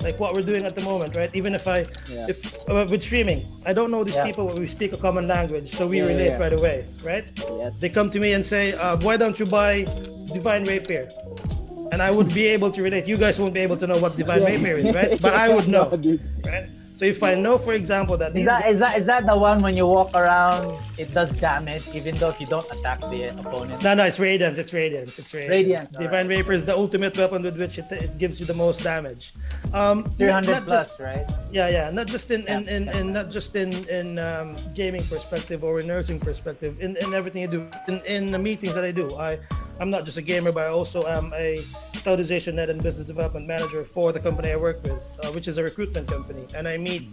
like 0.03 0.19
what 0.21 0.35
we're 0.35 0.43
doing 0.43 0.65
at 0.65 0.75
the 0.75 0.81
moment, 0.83 1.17
right? 1.17 1.31
Even 1.35 1.55
if 1.55 1.67
I, 1.69 1.87
Yeah. 2.09 2.27
if 2.29 2.39
uh, 2.69 2.87
with 2.91 3.03
streaming, 3.03 3.41
I 3.65 3.73
don't 3.73 3.91
know 3.91 4.05
these 4.05 4.17
Yeah. 4.17 4.25
people, 4.29 4.47
we 4.49 4.67
speak 4.67 4.93
a 4.93 4.97
common 4.97 5.27
language, 5.29 5.69
so 5.75 5.87
we 5.87 5.99
Yeah, 5.99 6.07
relate 6.13 6.39
right 6.39 6.53
away, 6.53 6.87
right? 7.03 7.25
Yes. 7.63 7.79
They 7.79 7.89
come 7.89 8.11
to 8.11 8.19
me 8.21 8.33
and 8.35 8.45
say, 8.45 8.73
uh, 8.75 8.97
"Why 9.07 9.17
don't 9.17 9.39
you 9.41 9.47
buy 9.47 9.85
Divine 10.33 10.65
Rapier?" 10.65 11.09
And 11.93 12.03
I 12.03 12.11
would 12.11 12.35
be 12.35 12.47
able 12.47 12.71
to 12.73 12.83
relate. 12.83 13.07
You 13.07 13.17
guys 13.17 13.39
won't 13.41 13.55
be 13.55 13.61
able 13.61 13.77
to 13.77 13.87
know 13.87 13.99
what 13.99 14.17
Divine. 14.17 14.43
Rapier 14.45 14.77
is, 14.79 14.93
right? 14.95 15.21
But 15.27 15.35
I 15.35 15.49
would 15.55 15.69
know, 15.69 15.87
No, 15.91 16.19
right? 16.51 16.67
So 16.97 17.05
if 17.05 17.23
I 17.23 17.35
know, 17.35 17.59
for 17.59 17.75
example, 17.75 18.17
that 18.17 18.35
Is 18.35 18.47
that 18.47 18.71
is 18.71 18.79
that 18.79 18.97
is 18.97 19.05
that 19.05 19.27
the 19.27 19.37
one 19.37 19.61
when 19.61 19.77
you 19.77 19.87
walk 19.87 20.15
around, 20.15 20.65
it 20.97 21.13
does 21.13 21.31
damage 21.33 21.85
even 21.93 22.17
though 22.17 22.31
if 22.31 22.41
you 22.41 22.47
don't 22.47 22.65
attack 22.73 23.01
the 23.03 23.37
opponent? 23.39 23.83
No, 23.83 23.93
no, 23.93 24.05
it's 24.05 24.19
Radiance. 24.19 24.57
It's 24.57 24.73
Radiance. 24.73 25.19
It's 25.19 25.35
Radiance. 25.35 25.51
Radiance, 25.51 25.89
Divine 25.91 26.27
Rapier 26.27 26.55
is 26.55 26.65
the 26.65 26.75
ultimate 26.75 27.15
weapon 27.19 27.43
with 27.43 27.61
which 27.61 27.79
it, 27.79 27.93
it 27.93 28.17
gives 28.17 28.41
you 28.41 28.47
the 28.47 28.55
most 28.55 28.83
damage. 28.83 29.35
Um, 29.75 30.05
Three 30.17 30.29
not- 30.29 30.47
not 30.47 30.65
plus, 30.65 30.87
just- 30.89 31.01
right? 31.01 31.29
yeah 31.53 31.69
yeah 31.69 31.91
not 31.91 32.07
just 32.07 32.31
in 32.31 32.47
in, 32.49 32.67
in, 32.67 32.89
in 32.89 33.13
not 33.13 33.31
just 33.31 33.55
in 33.57 33.71
in 33.99 34.19
um, 34.19 34.57
gaming 34.75 35.05
perspective 35.05 35.65
or 35.65 35.81
in 35.81 35.87
nursing 35.87 36.19
perspective 36.19 36.81
in, 36.81 36.97
in 36.97 37.13
everything 37.13 37.43
you 37.43 37.49
do 37.59 37.69
in, 37.89 38.01
in 38.07 38.23
the 38.33 38.39
meetings 38.39 38.75
that 38.75 38.85
i 38.85 38.91
do 38.91 39.07
i 39.17 39.39
i'm 39.81 39.91
not 39.91 40.05
just 40.05 40.17
a 40.19 40.23
gamer 40.23 40.53
but 40.53 40.65
i 40.67 40.69
also 40.69 41.07
am 41.07 41.33
a 41.35 41.63
southeast 41.95 42.31
asian 42.31 42.57
net 42.57 42.69
and 42.71 42.83
business 42.83 43.07
development 43.07 43.47
manager 43.47 43.85
for 43.85 44.13
the 44.13 44.21
company 44.21 44.51
i 44.51 44.57
work 44.57 44.83
with 44.83 44.93
uh, 45.23 45.31
which 45.33 45.49
is 45.49 45.59
a 45.59 45.63
recruitment 45.63 46.07
company 46.09 46.45
and 46.55 46.67
i 46.69 46.77
meet 46.77 47.09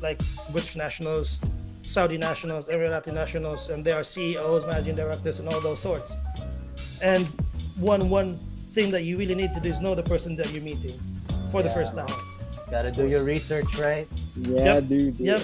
like 0.00 0.20
british 0.50 0.76
nationals 0.76 1.40
saudi 1.82 2.16
nationals 2.18 2.68
emirati 2.68 3.12
nationals 3.12 3.68
and 3.68 3.84
they 3.84 3.92
are 3.92 4.04
ceos 4.04 4.64
managing 4.66 4.94
directors 4.94 5.40
and 5.40 5.48
all 5.48 5.60
those 5.60 5.80
sorts 5.80 6.16
and 7.00 7.26
one 7.76 8.08
one 8.08 8.38
thing 8.70 8.90
that 8.90 9.02
you 9.04 9.18
really 9.18 9.34
need 9.34 9.52
to 9.52 9.60
do 9.60 9.70
is 9.70 9.80
know 9.80 9.94
the 9.94 10.02
person 10.02 10.36
that 10.36 10.50
you're 10.52 10.62
meeting 10.62 10.98
for 11.50 11.62
the 11.62 11.70
first 11.70 11.94
time 11.96 12.06
Gotta 12.72 12.90
do 12.90 13.06
your 13.06 13.22
research, 13.22 13.78
right? 13.78 14.08
Yeah, 14.34 14.76
Yep. 14.76 14.88
dude. 14.88 15.18
dude. 15.18 15.26
Yep. 15.26 15.42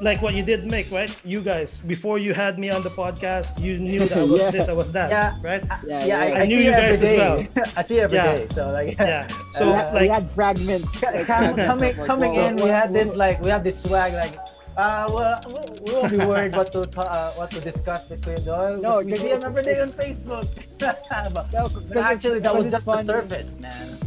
Like 0.00 0.22
what 0.22 0.34
you 0.34 0.44
did 0.44 0.64
make, 0.70 0.90
right? 0.92 1.14
You 1.24 1.40
guys, 1.40 1.78
before 1.78 2.18
you 2.18 2.32
had 2.32 2.56
me 2.58 2.70
on 2.70 2.82
the 2.84 2.90
podcast, 2.90 3.58
you 3.60 3.78
knew 3.78 4.06
that 4.06 4.16
I 4.18 4.22
was 4.34 4.40
Yeah. 4.40 4.50
this, 4.52 4.68
I 4.68 4.72
was 4.72 4.92
that, 4.92 5.10
Yeah. 5.10 5.34
right? 5.42 5.64
Yeah, 5.64 5.78
yeah, 5.86 6.04
yeah. 6.06 6.20
I, 6.20 6.26
I, 6.26 6.40
I 6.42 6.46
knew 6.46 6.58
see 6.58 6.64
you 6.66 6.70
guys 6.70 7.02
as 7.02 7.16
well. 7.18 7.46
I 7.76 7.82
see 7.82 8.00
every 8.00 8.16
day. 8.18 8.46
Yeah. 8.48 8.54
So 8.54 8.70
like, 8.70 8.96
Yeah. 8.98 9.26
So 9.54 9.66
we, 9.66 9.72
had, 9.72 9.94
we 10.02 10.06
had 10.08 10.30
fragments. 10.30 11.02
like, 11.02 11.26
coming 11.26 11.94
coming 11.94 12.34
well, 12.36 12.48
in, 12.48 12.56
we 12.56 12.68
had 12.68 12.92
this 12.92 13.14
like 13.16 13.40
we 13.42 13.50
have 13.50 13.64
this 13.64 13.80
swag 13.82 14.12
like. 14.14 14.38
Uh, 14.76 15.04
well, 15.12 15.42
we- 15.82 15.90
we 15.90 15.92
won't 15.92 16.10
be 16.12 16.16
worried 16.18 16.54
what 16.54 16.70
to 16.70 16.82
uh, 17.00 17.32
what 17.32 17.50
to 17.50 17.60
discuss 17.60 18.06
between 18.06 18.36
Kuya 18.36 18.44
Doyle. 18.46 18.76
No, 18.80 19.00
we 19.02 19.10
'cause 19.10 19.20
see 19.20 19.26
him 19.34 19.38
it's- 19.38 19.50
every 19.50 19.64
day 19.64 19.80
on 19.80 19.90
Facebook. 19.90 20.46
but, 20.78 21.50
No, 21.52 21.62
'cause 21.66 21.82
but 21.90 21.96
actually, 21.96 22.38
that 22.38 22.54
was 22.54 22.66
it's 22.66 22.74
just 22.74 22.86
the 22.86 22.92
funny. 22.92 23.06
surface, 23.08 23.58
man. 23.58 23.98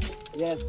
Yes, 0.42 0.60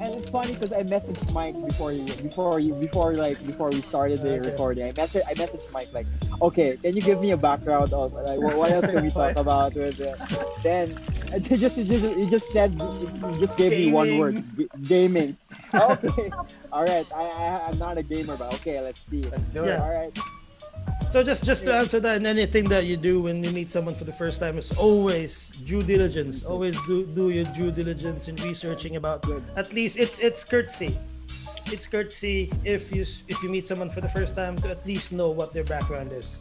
and 0.00 0.14
it's 0.14 0.28
funny 0.28 0.52
because 0.54 0.72
I 0.72 0.84
messaged 0.84 1.32
Mike 1.32 1.56
before 1.66 1.92
you, 1.92 2.04
before 2.22 2.60
you, 2.60 2.72
before 2.74 3.14
like 3.14 3.44
before 3.44 3.68
we 3.68 3.82
started 3.82 4.22
the 4.22 4.38
Okay. 4.38 4.50
recording. 4.50 4.84
I 4.84 4.92
messaged, 4.92 5.22
I 5.26 5.34
messaged 5.34 5.72
Mike 5.72 5.88
like, 5.92 6.06
okay, 6.40 6.76
can 6.76 6.94
you 6.94 7.02
give 7.02 7.20
me 7.20 7.32
a 7.32 7.36
background 7.36 7.92
of 7.92 8.12
like 8.12 8.38
what, 8.38 8.54
what 8.56 8.70
else 8.70 8.86
can 8.86 9.02
we 9.02 9.10
talk 9.10 9.34
about 9.44 9.74
with 9.74 10.00
uh, 10.00 10.14
then? 10.62 10.96
He 11.48 11.56
just, 11.58 11.76
he 11.76 11.84
just, 11.84 12.14
he 12.14 12.26
just 12.30 12.48
said, 12.52 12.72
he 12.72 13.38
just 13.40 13.58
gave 13.58 13.72
me 13.72 13.86
one 13.86 14.16
word, 14.16 14.36
g- 14.56 14.68
gaming. 14.86 15.36
okay, 15.74 16.32
all 16.72 16.84
right. 16.84 17.06
I, 17.14 17.22
I, 17.24 17.68
I'm 17.68 17.78
not 17.78 17.98
a 17.98 18.02
gamer, 18.04 18.36
but 18.36 18.54
okay, 18.54 18.80
let's 18.80 19.00
see. 19.02 19.22
Let's 19.24 19.44
do 19.52 19.64
Yeah. 19.64 19.74
it. 19.74 19.80
All 19.80 19.90
right. 19.90 20.16
So 21.10 21.22
just 21.22 21.44
just 21.44 21.64
to 21.64 21.74
answer 21.74 22.00
that, 22.00 22.16
and 22.16 22.26
anything 22.26 22.64
that 22.68 22.86
you 22.86 22.96
do 22.96 23.20
when 23.20 23.42
you 23.42 23.50
meet 23.50 23.70
someone 23.70 23.94
for 23.94 24.04
the 24.04 24.12
first 24.12 24.40
time 24.40 24.58
is 24.58 24.72
always 24.72 25.48
due 25.64 25.82
diligence. 25.82 26.44
Always 26.44 26.76
do 26.86 27.06
do 27.06 27.30
your 27.30 27.44
due 27.56 27.70
diligence 27.70 28.28
in 28.28 28.36
researching 28.36 28.96
about. 28.96 29.24
At 29.56 29.72
least 29.72 29.98
it's 29.98 30.18
it's 30.18 30.44
courtesy. 30.44 30.98
It's 31.66 31.86
courtesy 31.86 32.52
if 32.64 32.92
you 32.92 33.02
if 33.02 33.42
you 33.42 33.48
meet 33.48 33.66
someone 33.66 33.90
for 33.90 34.00
the 34.00 34.08
first 34.08 34.36
time 34.36 34.56
to 34.62 34.70
at 34.70 34.86
least 34.86 35.12
know 35.12 35.30
what 35.30 35.52
their 35.52 35.64
background 35.64 36.12
is. 36.12 36.40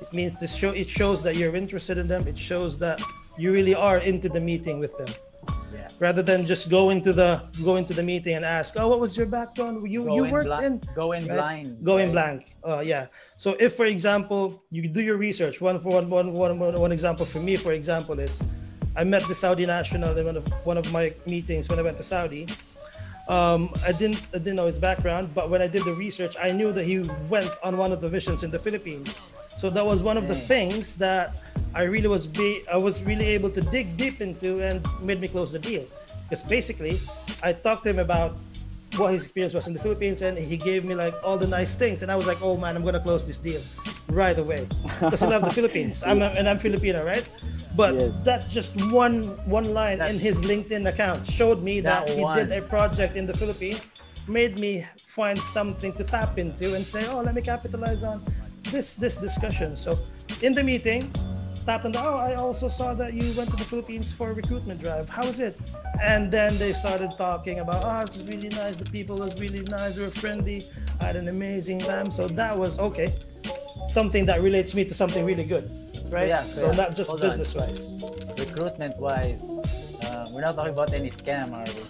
It 0.00 0.12
means 0.12 0.38
this 0.38 0.54
show 0.54 0.70
it 0.70 0.88
shows 0.88 1.22
that 1.22 1.36
you're 1.36 1.54
interested 1.56 1.98
in 1.98 2.08
them. 2.08 2.26
It 2.26 2.38
shows 2.38 2.78
that 2.78 3.00
you 3.36 3.52
really 3.52 3.74
are 3.74 3.98
into 3.98 4.28
the 4.28 4.40
meeting 4.40 4.78
with 4.78 4.96
them. 4.98 5.08
Yes. 5.72 6.00
rather 6.00 6.22
than 6.22 6.46
just 6.46 6.68
go 6.70 6.90
into 6.90 7.12
the 7.12 7.42
go 7.64 7.76
into 7.76 7.92
the 7.94 8.02
meeting 8.02 8.34
and 8.34 8.44
ask, 8.44 8.74
"Oh, 8.76 8.88
what 8.88 9.00
was 9.00 9.16
your 9.16 9.26
background? 9.26 9.74
You 9.90 10.04
Go 10.04 10.14
you 10.16 10.24
in 10.24 10.30
worked 10.30 10.62
in 10.62 10.80
Go 10.94 11.12
in 11.12 11.26
right? 11.26 11.36
blind. 11.36 11.84
go 11.84 11.98
in 11.98 12.10
blank." 12.12 12.56
Uh, 12.66 12.80
yeah. 12.80 13.06
So 13.36 13.56
if, 13.60 13.74
for 13.74 13.86
example, 13.86 14.62
you 14.70 14.88
do 14.88 15.00
your 15.00 15.16
research, 15.16 15.60
one 15.60 15.78
for 15.80 15.90
one, 15.92 16.08
one, 16.10 16.32
one, 16.32 16.58
one, 16.58 16.74
one 16.80 16.92
example 16.92 17.26
for 17.26 17.40
me, 17.40 17.56
for 17.56 17.72
example, 17.72 18.18
is 18.18 18.40
I 18.96 19.04
met 19.04 19.22
the 19.28 19.34
Saudi 19.34 19.66
national 19.66 20.16
in 20.18 20.24
one 20.26 20.36
of 20.36 20.46
one 20.64 20.78
of 20.78 20.90
my 20.92 21.12
meetings 21.26 21.68
when 21.68 21.78
I 21.78 21.82
went 21.82 21.96
to 21.98 22.02
Saudi. 22.02 22.46
Um, 23.28 23.70
I 23.84 23.92
didn't 23.92 24.22
I 24.34 24.38
didn't 24.38 24.56
know 24.56 24.66
his 24.66 24.78
background, 24.78 25.34
but 25.34 25.50
when 25.50 25.60
I 25.60 25.68
did 25.68 25.84
the 25.84 25.92
research, 25.92 26.34
I 26.40 26.50
knew 26.50 26.72
that 26.72 26.84
he 26.84 27.00
went 27.28 27.50
on 27.62 27.76
one 27.76 27.92
of 27.92 28.00
the 28.00 28.08
missions 28.08 28.42
in 28.42 28.50
the 28.50 28.58
Philippines. 28.58 29.14
So 29.58 29.68
that 29.70 29.84
was 29.84 30.02
one 30.02 30.16
of 30.16 30.28
the 30.28 30.34
things 30.36 30.94
that 30.96 31.34
I 31.74 31.82
really 31.82 32.06
was 32.08 32.26
be 32.26 32.62
I 32.72 32.76
was 32.76 33.02
really 33.02 33.26
able 33.26 33.50
to 33.50 33.60
dig 33.60 33.96
deep 33.96 34.20
into 34.20 34.60
and 34.62 34.86
made 35.02 35.20
me 35.20 35.28
close 35.28 35.50
the 35.52 35.58
deal. 35.58 35.84
Because 36.28 36.44
basically, 36.44 37.00
I 37.42 37.52
talked 37.52 37.82
to 37.84 37.90
him 37.90 37.98
about 37.98 38.36
what 38.96 39.12
his 39.12 39.24
experience 39.24 39.54
was 39.54 39.66
in 39.66 39.72
the 39.74 39.80
Philippines, 39.80 40.22
and 40.22 40.38
he 40.38 40.56
gave 40.56 40.84
me 40.84 40.94
like 40.94 41.14
all 41.24 41.36
the 41.36 41.46
nice 41.46 41.74
things, 41.74 42.02
and 42.02 42.10
I 42.10 42.16
was 42.16 42.26
like, 42.26 42.40
oh 42.40 42.56
man, 42.56 42.76
I'm 42.76 42.84
gonna 42.84 43.00
close 43.00 43.26
this 43.26 43.38
deal 43.38 43.60
right 44.08 44.38
away 44.38 44.66
because 45.00 45.22
I 45.22 45.28
love 45.28 45.42
the 45.44 45.50
Philippines. 45.58 46.02
I'm 46.06 46.22
a, 46.22 46.26
and 46.38 46.48
I'm 46.48 46.58
Filipino, 46.58 47.04
right? 47.04 47.26
But 47.76 47.94
Yes. 47.94 48.12
that 48.24 48.48
just 48.48 48.72
one 48.92 49.24
one 49.50 49.74
line 49.74 49.98
That- 49.98 50.10
in 50.10 50.18
his 50.18 50.38
LinkedIn 50.40 50.88
account 50.88 51.26
showed 51.26 51.62
me 51.62 51.80
that, 51.82 52.06
That 52.06 52.16
he 52.16 52.22
one. 52.22 52.38
did 52.38 52.52
a 52.56 52.62
project 52.62 53.16
in 53.16 53.26
the 53.26 53.34
Philippines 53.34 53.90
made 54.28 54.58
me 54.58 54.86
find 55.06 55.38
something 55.56 55.92
to 55.94 56.04
tap 56.04 56.38
into 56.38 56.74
and 56.74 56.86
say, 56.86 57.06
oh, 57.08 57.20
let 57.22 57.34
me 57.34 57.40
capitalize 57.42 58.02
on 58.04 58.20
this 58.70 58.94
this 58.94 59.16
discussion. 59.16 59.76
So 59.76 59.98
in 60.42 60.54
the 60.54 60.62
meeting, 60.62 61.10
tap 61.66 61.84
into, 61.84 62.00
oh, 62.02 62.16
I 62.16 62.34
also 62.34 62.68
saw 62.68 62.94
that 62.94 63.12
you 63.14 63.32
went 63.36 63.50
to 63.50 63.56
the 63.56 63.64
Philippines 63.64 64.12
for 64.12 64.30
a 64.30 64.32
recruitment 64.32 64.82
drive. 64.82 65.08
How 65.08 65.26
was 65.26 65.38
it? 65.40 65.58
And 66.00 66.30
then 66.30 66.58
they 66.58 66.72
started 66.72 67.10
talking 67.16 67.60
about, 67.60 67.82
oh, 67.84 68.00
it 68.06 68.16
was 68.16 68.22
really 68.24 68.48
nice. 68.48 68.76
The 68.76 68.84
people 68.84 69.16
was 69.18 69.38
really 69.40 69.60
nice. 69.62 69.96
They 69.96 70.02
were 70.02 70.10
friendly. 70.10 70.64
I 71.00 71.04
had 71.04 71.16
an 71.16 71.28
amazing 71.28 71.80
time. 71.80 72.10
So 72.10 72.28
that 72.28 72.56
was 72.56 72.78
okay. 72.78 73.14
Something 73.88 74.26
that 74.26 74.42
relates 74.42 74.74
me 74.74 74.84
to 74.84 74.94
something 74.94 75.24
really 75.24 75.44
good, 75.44 75.70
right? 76.10 76.28
Yeah, 76.28 76.44
so 76.54 76.66
yeah. 76.66 76.76
not 76.76 76.94
just 76.94 77.10
Hold 77.10 77.22
on. 77.22 77.28
business 77.28 77.54
wise. 77.54 77.88
Recruitment 78.38 78.96
wise, 78.98 79.42
uh, 80.02 80.26
we're 80.30 80.42
not 80.42 80.54
talking 80.56 80.72
about 80.72 80.92
any 80.92 81.10
scam, 81.10 81.52
are 81.52 81.64
we? 81.64 81.82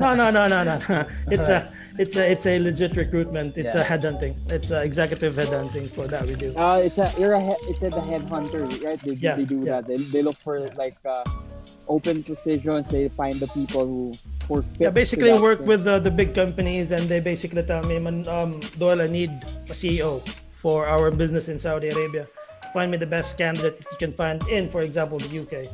No, 0.00 0.14
no, 0.14 0.30
no, 0.30 0.46
no, 0.48 0.64
no. 0.64 0.76
It's 1.30 1.48
a, 1.48 1.72
it's 1.98 2.16
a, 2.16 2.30
it's 2.30 2.46
a 2.46 2.58
legit 2.58 2.96
recruitment. 2.96 3.56
It's 3.56 3.74
a 3.74 3.78
Yeah. 3.78 3.84
headhunting. 3.90 4.34
It's 4.50 4.70
a 4.70 4.82
executive 4.82 5.34
headhunting 5.34 5.90
for 5.90 6.06
that 6.08 6.24
we 6.26 6.34
do. 6.34 6.54
Uh, 6.56 6.80
it's 6.84 6.98
a 6.98 7.12
you're 7.18 7.34
a 7.34 7.40
he- 7.40 7.62
it's 7.70 7.82
a 7.82 7.90
the 7.90 8.00
headhunter, 8.00 8.62
right? 8.84 9.00
They, 9.00 9.12
Yeah, 9.12 9.36
they 9.36 9.44
do 9.44 9.58
yeah. 9.60 9.80
that. 9.80 9.86
They, 9.86 9.96
they 9.96 10.22
look 10.22 10.36
for 10.38 10.60
like 10.76 10.96
uh, 11.04 11.24
open 11.88 12.22
positions. 12.22 12.88
They 12.88 13.08
find 13.08 13.38
the 13.40 13.48
people 13.48 13.84
who 13.86 14.12
who. 14.48 14.64
Yeah, 14.78 14.90
basically 14.90 15.32
work 15.38 15.58
thing. 15.60 15.68
with 15.68 15.84
the, 15.84 15.98
the 15.98 16.10
big 16.10 16.34
companies 16.34 16.92
and 16.92 17.08
they 17.08 17.20
basically 17.20 17.62
tell 17.62 17.82
me, 17.82 17.98
"Man, 17.98 18.26
um, 18.28 18.60
Doyle, 18.78 19.00
I 19.02 19.06
need 19.08 19.30
a 19.68 19.74
CEO 19.74 20.22
for 20.62 20.86
our 20.86 21.10
business 21.10 21.48
in 21.48 21.58
Saudi 21.58 21.88
Arabia. 21.88 22.26
Find 22.72 22.90
me 22.90 22.98
the 22.98 23.06
best 23.08 23.38
candidate 23.38 23.78
that 23.80 23.88
you 23.92 23.96
can 23.96 24.12
find 24.12 24.42
in, 24.48 24.68
for 24.68 24.80
example, 24.82 25.16
the 25.18 25.32
UK, 25.40 25.64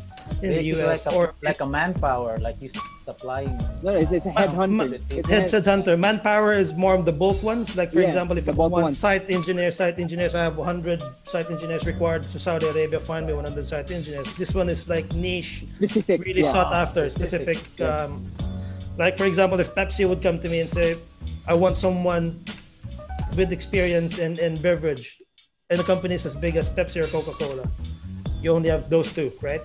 in 0.42 0.50
the 0.54 0.62
US, 0.74 1.06
like 1.06 1.14
a, 1.14 1.16
or 1.16 1.34
like 1.42 1.60
a 1.60 1.66
manpower, 1.66 2.38
like 2.38 2.56
you 2.60 2.70
supplying. 3.04 3.56
No, 3.82 3.94
it's, 3.94 4.12
it's 4.12 4.26
a 4.26 4.32
headhunter. 4.32 5.00
It's 5.10 5.28
a 5.28 5.32
Head 5.32 5.44
headhunter. 5.50 5.98
Manpower 5.98 6.52
is 6.52 6.72
more 6.74 6.94
of 6.94 7.04
the 7.04 7.12
bulk 7.12 7.42
ones. 7.42 7.76
Like 7.76 7.92
for 7.92 8.00
Yeah, 8.00 8.08
example, 8.08 8.38
if 8.38 8.48
I 8.48 8.52
bulk 8.52 8.72
want 8.72 8.84
ones. 8.84 8.98
site 8.98 9.30
engineers, 9.30 9.76
site 9.76 9.98
engineers, 9.98 10.34
I 10.34 10.42
have 10.42 10.56
100 10.56 11.02
site 11.26 11.50
engineers 11.50 11.86
required 11.86 12.22
to 12.24 12.38
Saudi 12.38 12.66
Arabia. 12.66 13.00
Find 13.00 13.26
me 13.26 13.32
100 13.32 13.66
site 13.66 13.90
engineers. 13.90 14.32
This 14.36 14.54
one 14.54 14.68
is 14.68 14.88
like 14.88 15.12
niche, 15.12 15.64
specific. 15.68 16.24
really 16.24 16.42
yeah. 16.42 16.52
sought 16.52 16.72
after, 16.72 17.08
specific, 17.10 17.56
specific. 17.58 17.78
yes. 17.78 18.10
Um, 18.10 18.30
like 18.98 19.16
for 19.16 19.26
example, 19.26 19.58
if 19.60 19.74
Pepsi 19.74 20.08
would 20.08 20.22
come 20.22 20.38
to 20.40 20.48
me 20.48 20.60
and 20.60 20.70
say, 20.70 20.96
"I 21.46 21.54
want 21.54 21.76
someone 21.76 22.44
with 23.36 23.52
experience 23.52 24.18
in, 24.18 24.38
in 24.38 24.56
beverage," 24.60 25.20
and 25.70 25.80
the 25.80 25.84
companies 25.84 26.26
as 26.26 26.34
big 26.36 26.56
as 26.56 26.68
Pepsi 26.68 27.02
or 27.02 27.06
Coca 27.08 27.32
Cola, 27.32 27.64
you 28.42 28.52
only 28.52 28.68
have 28.68 28.90
those 28.90 29.10
two, 29.12 29.32
right? 29.40 29.62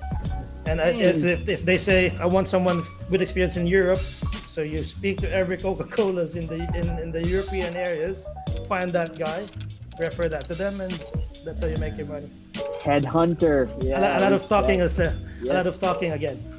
And 0.67 0.81
I, 0.81 0.89
if, 0.89 1.23
if, 1.23 1.47
if 1.47 1.63
they 1.63 1.77
say, 1.77 2.15
"I 2.19 2.25
want 2.25 2.49
someone 2.49 2.83
with 3.09 3.21
experience 3.21 3.55
in 3.55 3.67
Europe," 3.67 4.01
so 4.49 4.61
you 4.61 4.83
speak 4.83 5.17
to 5.19 5.31
every 5.31 5.57
Coca 5.57 5.85
Cola's 5.85 6.35
in 6.35 6.45
the 6.47 6.59
in, 6.75 6.85
in 6.99 7.11
the 7.11 7.23
European 7.25 7.75
areas, 7.75 8.25
find 8.67 8.91
that 8.91 9.17
guy, 9.17 9.45
refer 9.97 10.27
that 10.27 10.45
to 10.45 10.55
them, 10.55 10.81
and 10.81 10.91
that's 11.45 11.61
how 11.61 11.67
you 11.67 11.77
make 11.77 11.95
your 11.97 12.07
money. 12.07 12.29
Headhunter. 12.83 13.71
Yeah. 13.81 13.99
a, 13.99 14.01
lot, 14.01 14.17
a 14.17 14.23
lot 14.25 14.33
of 14.33 14.45
talking 14.45 14.79
is 14.81 14.99
a, 14.99 15.15
a 15.41 15.45
lot 15.45 15.67
of 15.67 15.79
talking 15.79 16.11
again. 16.11 16.56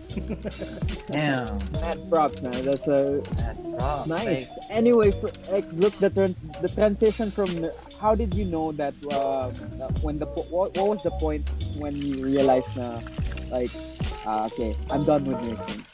Damn. 1.08 1.58
Mad 1.72 1.98
props, 2.10 2.42
man. 2.42 2.64
That's 2.64 2.86
a 2.88 3.20
That's 3.36 3.58
rough. 3.64 4.06
nice. 4.06 4.56
Anyway, 4.70 5.10
for, 5.12 5.30
like, 5.50 5.64
look 5.72 5.96
the 5.98 6.10
tran 6.10 6.34
the 6.60 6.68
transition 6.68 7.30
from 7.30 7.70
how 8.00 8.14
did 8.14 8.34
you 8.34 8.44
know 8.44 8.72
that 8.72 8.94
um, 9.12 9.52
uh, 9.80 9.88
when 10.02 10.18
the 10.18 10.26
what, 10.26 10.74
what 10.76 10.88
was 10.88 11.02
the 11.02 11.10
point 11.12 11.48
when 11.78 11.94
you 11.96 12.22
realized 12.24 12.76
na 12.76 13.00
like 13.50 13.70
uh, 14.26 14.48
okay 14.52 14.76
I'm 14.90 15.04
done 15.04 15.24
with 15.24 15.40
nursing. 15.42 15.84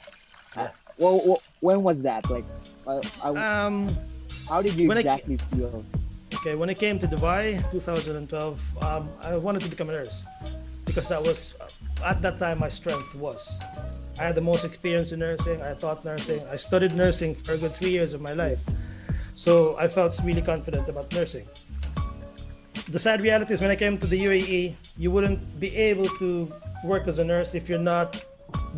Uh, 0.57 0.69
well, 0.99 1.21
well, 1.27 1.43
when 1.61 1.83
was 1.83 2.03
that? 2.03 2.29
Like, 2.31 2.45
uh, 2.87 3.01
I, 3.23 3.29
Um, 3.35 3.89
how 4.49 4.63
did 4.63 4.75
you 4.75 4.89
when 4.89 4.99
I- 4.99 5.01
exactly 5.01 5.37
feel? 5.53 5.85
Okay, 6.35 6.55
when 6.55 6.69
I 6.69 6.75
came 6.75 6.99
to 6.99 7.07
Dubai, 7.09 7.57
2012, 7.71 8.61
um, 8.83 9.09
I 9.23 9.37
wanted 9.37 9.63
to 9.63 9.69
become 9.71 9.89
a 9.89 9.93
nurse 9.93 10.23
because 10.85 11.09
that 11.09 11.23
was 11.23 11.55
at 12.05 12.21
that 12.23 12.39
time 12.39 12.59
my 12.59 12.69
strength 12.69 13.15
was. 13.15 13.49
I 14.19 14.23
had 14.25 14.35
the 14.35 14.41
most 14.41 14.65
experience 14.65 15.13
in 15.13 15.19
nursing. 15.21 15.61
I 15.63 15.75
taught 15.75 16.05
nursing. 16.05 16.41
I 16.51 16.57
studied 16.57 16.95
nursing 16.95 17.35
for 17.35 17.53
a 17.55 17.59
good 17.59 17.75
three 17.75 17.91
years 17.91 18.13
of 18.15 18.21
my 18.21 18.33
life, 18.33 18.61
so 19.35 19.77
I 19.79 19.89
felt 19.89 20.19
really 20.25 20.43
confident 20.43 20.89
about 20.89 21.13
nursing. 21.13 21.47
The 22.89 22.99
sad 22.99 23.23
reality 23.23 23.55
is 23.55 23.61
when 23.61 23.71
I 23.71 23.77
came 23.77 23.99
to 23.99 24.07
the 24.07 24.19
UAE, 24.25 24.75
you 24.99 25.11
wouldn't 25.11 25.41
be 25.59 25.75
able 25.75 26.09
to 26.19 26.53
work 26.85 27.09
as 27.09 27.19
a 27.19 27.25
nurse 27.25 27.55
if 27.55 27.69
you're 27.69 27.79
not 27.95 28.23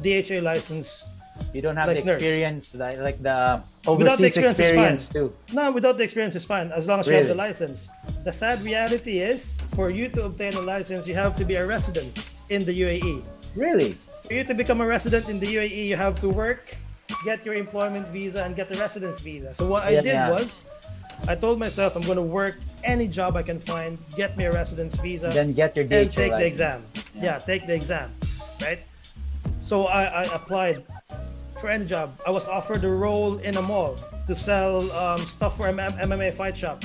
DHA 0.03 0.41
licensed 0.43 1.05
You 1.53 1.61
don't 1.61 1.77
have 1.77 1.89
Like 1.89 2.05
the 2.05 2.13
experience, 2.13 2.75
like, 2.75 2.99
like 2.99 3.23
the 3.23 3.61
Without 3.85 4.19
the 4.19 4.25
overseas 4.25 4.27
experience, 4.27 4.59
it's 4.59 4.69
fine. 4.75 4.95
experience 4.95 5.09
too. 5.11 5.27
No, 5.53 5.71
without 5.71 5.97
the 5.99 6.05
experience 6.05 6.35
is 6.35 6.45
fine 6.45 6.73
as 6.73 6.87
long 6.89 7.01
as 7.01 7.07
you 7.07 7.13
have 7.15 7.29
the 7.29 7.35
Really? 7.35 7.49
license. 7.49 7.89
The 8.25 8.33
sad 8.33 8.63
reality 8.63 9.19
is, 9.21 9.57
for 9.75 9.91
you 9.91 10.09
to 10.17 10.25
obtain 10.25 10.55
a 10.55 10.61
license, 10.61 11.07
you 11.07 11.15
have 11.15 11.37
to 11.37 11.45
be 11.45 11.55
a 11.57 11.65
resident 11.67 12.25
in 12.49 12.65
the 12.65 12.73
UAE. 12.73 13.23
Really? 13.55 13.97
For 14.27 14.35
you 14.35 14.45
to 14.45 14.55
become 14.55 14.81
a 14.81 14.87
resident 14.87 15.29
in 15.29 15.39
the 15.39 15.47
UAE, 15.47 15.87
you 15.87 15.97
have 15.97 16.21
to 16.21 16.29
work, 16.29 16.75
get 17.25 17.45
your 17.47 17.55
employment 17.55 18.09
visa, 18.09 18.43
and 18.43 18.57
get 18.57 18.69
the 18.69 18.79
residence 18.79 19.21
visa. 19.21 19.55
So 19.55 19.67
what 19.67 19.85
I 19.85 19.91
Yeah, 19.91 20.01
did 20.01 20.15
yeah. 20.15 20.31
was, 20.31 20.61
I 21.29 21.35
told 21.37 21.59
myself 21.61 21.95
I'm 21.95 22.03
going 22.03 22.17
to 22.19 22.23
work 22.27 22.57
any 22.83 23.07
job 23.07 23.37
I 23.37 23.43
can 23.43 23.61
find, 23.61 23.99
get 24.17 24.37
me 24.37 24.45
a 24.47 24.53
residence 24.53 24.97
visa, 24.97 25.29
Then 25.31 25.53
get 25.53 25.77
your 25.77 25.87
and 25.91 26.11
DHA 26.11 26.17
take 26.17 26.33
the 26.33 26.47
exam. 26.47 26.83
Yeah. 27.15 27.39
take 27.39 27.67
the 27.67 27.75
exam, 27.75 28.11
right? 28.61 28.81
So 29.63 29.87
I, 29.87 30.05
I 30.05 30.35
applied 30.35 30.83
for 31.61 31.71
any 31.71 31.87
job. 31.87 32.19
I 32.27 32.31
was 32.31 32.49
offered 32.49 32.83
a 32.83 32.91
role 32.91 33.39
in 33.39 33.57
a 33.57 33.63
mall 33.63 33.97
to 34.27 34.35
sell 34.35 34.91
um, 34.91 35.25
stuff 35.25 35.57
for 35.57 35.69
M- 35.69 35.79
MMA 35.79 36.35
fight 36.35 36.57
shop. 36.57 36.85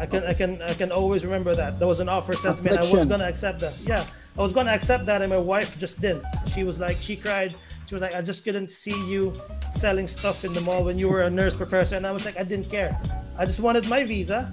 I 0.00 0.06
can 0.06 0.22
I 0.24 0.34
can 0.34 0.60
I 0.62 0.74
can 0.74 0.92
always 0.92 1.24
remember 1.24 1.54
that. 1.54 1.78
There 1.78 1.88
was 1.88 2.00
an 2.00 2.08
offer 2.08 2.34
sent 2.34 2.58
to 2.58 2.62
me. 2.62 2.70
I 2.76 2.80
was 2.80 3.06
gonna 3.06 3.24
accept 3.24 3.60
that. 3.60 3.72
Yeah, 3.80 4.04
I 4.38 4.42
was 4.42 4.52
gonna 4.52 4.70
accept 4.70 5.04
that, 5.06 5.20
and 5.20 5.30
my 5.30 5.38
wife 5.38 5.76
just 5.80 6.00
didn't. 6.00 6.24
She 6.54 6.62
was 6.62 6.78
like, 6.78 6.96
she 7.00 7.16
cried. 7.16 7.56
She 7.86 7.94
was 7.96 8.02
like, 8.02 8.14
I 8.14 8.22
just 8.22 8.44
couldn't 8.44 8.70
see 8.70 8.94
you 9.06 9.32
selling 9.76 10.06
stuff 10.06 10.44
in 10.44 10.52
the 10.52 10.60
mall 10.60 10.84
when 10.84 10.96
you 10.96 11.08
were 11.08 11.22
a 11.22 11.30
nurse 11.30 11.56
professor, 11.56 11.96
and 11.96 12.06
I 12.06 12.12
was 12.12 12.24
like, 12.24 12.38
I 12.38 12.44
didn't 12.44 12.70
care. 12.70 12.96
I 13.36 13.44
just 13.44 13.58
wanted 13.58 13.88
my 13.88 14.04
visa. 14.04 14.52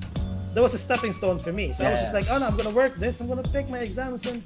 That 0.56 0.62
was 0.64 0.74
a 0.74 0.80
stepping 0.80 1.14
stone 1.14 1.38
for 1.38 1.52
me. 1.52 1.72
So 1.74 1.86
I 1.86 1.92
was 1.92 2.00
just 2.00 2.14
like, 2.16 2.28
oh 2.32 2.40
no, 2.40 2.48
I'm 2.48 2.58
gonna 2.58 2.72
work 2.72 2.96
this. 2.96 3.20
I'm 3.20 3.28
gonna 3.28 3.44
take 3.44 3.70
my 3.70 3.80
exams 3.80 4.26
and 4.26 4.42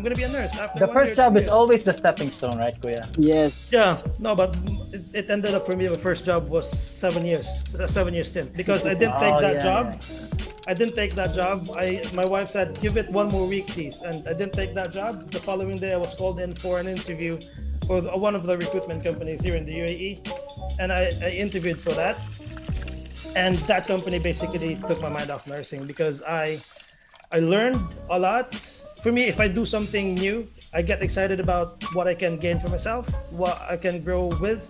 I'm 0.00 0.04
gonna 0.04 0.16
be 0.16 0.22
a 0.22 0.32
nurse. 0.32 0.56
After 0.56 0.86
The 0.86 0.92
first 0.94 1.10
year, 1.10 1.16
job 1.28 1.36
is 1.36 1.46
always 1.46 1.84
the 1.84 1.92
stepping 1.92 2.32
stone, 2.32 2.56
right, 2.56 2.72
Kuya? 2.80 3.04
Yes. 3.18 3.68
Yeah, 3.70 4.00
no, 4.18 4.34
but 4.34 4.56
it, 4.96 5.04
it 5.12 5.30
ended 5.30 5.52
up 5.52 5.66
for 5.66 5.76
me. 5.76 5.90
My 5.90 5.98
first 5.98 6.24
job 6.24 6.48
was 6.48 6.64
seven 6.72 7.26
years, 7.26 7.46
a 7.78 7.86
seven 7.86 8.14
year 8.14 8.24
stint 8.24 8.56
because 8.56 8.86
I 8.86 8.94
didn't 8.94 9.20
take 9.20 9.34
Oh, 9.34 9.42
that 9.42 9.56
yeah, 9.56 9.62
job. 9.62 9.84
yeah. 10.08 10.40
I 10.68 10.72
didn't 10.72 10.96
take 10.96 11.12
that 11.16 11.34
job. 11.34 11.68
I 11.76 12.00
my 12.14 12.24
wife 12.24 12.48
said, 12.48 12.80
"Give 12.80 12.96
it 12.96 13.10
one 13.12 13.28
more 13.28 13.44
week, 13.46 13.66
please," 13.66 14.00
and 14.00 14.26
I 14.26 14.32
didn't 14.32 14.54
take 14.54 14.72
that 14.72 14.90
job. 14.90 15.30
The 15.36 15.40
following 15.40 15.76
day, 15.76 15.92
I 15.92 15.98
was 15.98 16.14
called 16.14 16.40
in 16.40 16.54
for 16.54 16.80
an 16.80 16.88
interview 16.88 17.36
for 17.86 18.00
one 18.16 18.34
of 18.34 18.46
the 18.48 18.56
recruitment 18.56 19.04
companies 19.04 19.42
here 19.42 19.56
in 19.60 19.66
the 19.66 19.74
UAE, 19.84 20.10
and 20.80 20.90
I, 20.90 21.12
I 21.20 21.28
interviewed 21.44 21.78
for 21.78 21.92
that. 21.92 22.16
And 23.36 23.58
that 23.68 23.86
company 23.86 24.18
basically 24.18 24.76
took 24.88 25.02
my 25.02 25.10
mind 25.10 25.28
off 25.30 25.46
nursing 25.46 25.84
because 25.84 26.22
I 26.24 26.62
I 27.30 27.40
learned 27.40 27.84
a 28.08 28.18
lot. 28.18 28.56
For 29.02 29.10
me, 29.12 29.24
if 29.24 29.40
I 29.40 29.48
do 29.48 29.64
something 29.64 30.14
new, 30.14 30.46
I 30.74 30.82
get 30.82 31.02
excited 31.02 31.40
about 31.40 31.82
what 31.94 32.06
I 32.06 32.14
can 32.14 32.36
gain 32.36 32.60
for 32.60 32.68
myself, 32.68 33.08
what 33.30 33.60
I 33.68 33.76
can 33.76 34.02
grow 34.04 34.26
with, 34.40 34.68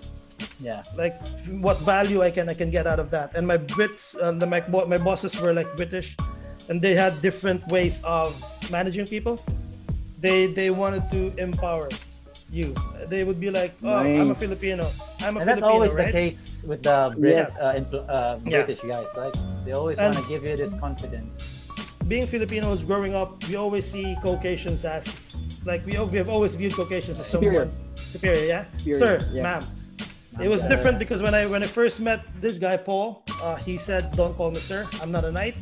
Yeah. 0.61 0.83
like 0.97 1.18
what 1.61 1.81
value 1.81 2.22
I 2.22 2.31
can 2.31 2.49
I 2.49 2.55
can 2.55 2.70
get 2.70 2.87
out 2.87 3.01
of 3.01 3.11
that. 3.11 3.35
And 3.35 3.47
my 3.47 3.59
Brits, 3.59 4.14
uh, 4.20 4.31
the, 4.33 4.47
my, 4.47 4.62
my 4.87 4.99
bosses 4.99 5.35
were 5.41 5.53
like 5.53 5.68
British, 5.76 6.16
and 6.68 6.81
they 6.81 6.95
had 6.95 7.20
different 7.20 7.66
ways 7.68 8.01
of 8.05 8.33
managing 8.70 9.07
people. 9.07 9.43
They 10.20 10.47
they 10.47 10.70
wanted 10.70 11.11
to 11.11 11.33
empower 11.37 11.89
you. 12.53 12.74
They 13.09 13.24
would 13.24 13.41
be 13.41 13.51
like, 13.51 13.72
"Oh, 13.83 13.99
I'm 14.05 14.31
a 14.31 14.35
Filipino. 14.35 14.87
I'm 15.20 15.37
a 15.37 15.41
And 15.41 15.49
that's 15.49 15.62
always 15.64 15.93
right?" 15.95 16.07
the 16.12 16.12
case 16.12 16.62
with 16.66 16.83
the 16.85 17.11
Brit, 17.18 17.35
Yes. 17.49 17.59
uh, 17.61 17.81
uh, 18.07 18.39
Yeah. 18.45 18.62
British 18.64 18.83
guys, 18.85 19.09
right? 19.16 19.35
They 19.64 19.72
always 19.72 19.97
want 19.99 20.16
to 20.16 20.24
give 20.28 20.45
you 20.45 20.57
this 20.57 20.74
confidence. 20.78 21.41
Being 22.11 22.27
Filipinos 22.27 22.83
growing 22.83 23.15
up, 23.15 23.47
we 23.47 23.55
always 23.55 23.89
see 23.89 24.17
Caucasians 24.21 24.85
as 24.85 25.37
like 25.65 25.87
we, 25.87 25.97
we 26.13 26.19
have 26.19 26.29
always 26.29 26.57
viewed 26.57 26.75
Caucasians 26.75 27.21
as 27.21 27.27
Superior. 27.27 27.71
someone 27.71 28.13
superior, 28.13 28.45
yeah, 28.45 28.65
Superior, 28.79 28.99
sir, 28.99 29.15
yeah. 29.33 29.43
ma'am. 29.43 29.63
It 30.43 30.49
was 30.49 30.67
different 30.67 30.99
because 30.99 31.23
when 31.23 31.35
I 31.35 31.47
when 31.47 31.63
I 31.63 31.69
first 31.69 32.01
met 32.01 32.21
this 32.41 32.59
guy 32.59 32.77
Paul, 32.77 33.23
uh, 33.41 33.57
he 33.57 33.79
said, 33.79 34.11
"Don't 34.17 34.35
call 34.37 34.51
me 34.51 34.59
sir. 34.59 34.89
I'm 35.01 35.13
not 35.13 35.25
a 35.25 35.31
knight. 35.31 35.55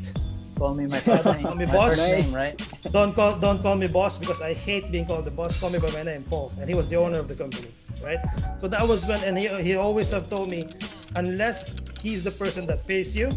Call 0.57 0.75
me 0.75 0.87
my 0.87 1.01
first 1.09 1.25
name. 1.25 1.43
Call 1.43 1.55
me 1.55 1.67
my 1.67 1.73
boss. 1.73 1.97
name, 1.99 2.33
right? 2.33 2.57
Don't 2.97 3.13
call 3.13 3.37
don't 3.39 3.61
call 3.61 3.77
me 3.77 3.87
boss 3.87 4.17
because 4.17 4.41
I 4.41 4.55
hate 4.55 4.91
being 4.91 5.05
called 5.05 5.27
the 5.27 5.35
boss. 5.41 5.53
Call 5.61 5.69
me 5.69 5.79
by 5.79 5.91
my 5.91 6.05
name, 6.11 6.25
Paul." 6.31 6.53
And 6.61 6.65
he 6.71 6.75
was 6.75 6.89
the 6.89 6.97
owner 6.97 7.19
of 7.19 7.29
the 7.29 7.35
company, 7.35 7.71
right? 8.03 8.21
So 8.57 8.69
that 8.69 8.87
was 8.89 9.05
when, 9.05 9.21
and 9.29 9.37
he 9.37 9.49
he 9.67 9.77
always 9.77 10.09
have 10.17 10.31
told 10.31 10.49
me, 10.49 10.61
unless 11.17 11.77
he's 12.01 12.23
the 12.25 12.33
person 12.33 12.65
that 12.71 12.87
pays 12.87 13.17
you, 13.17 13.29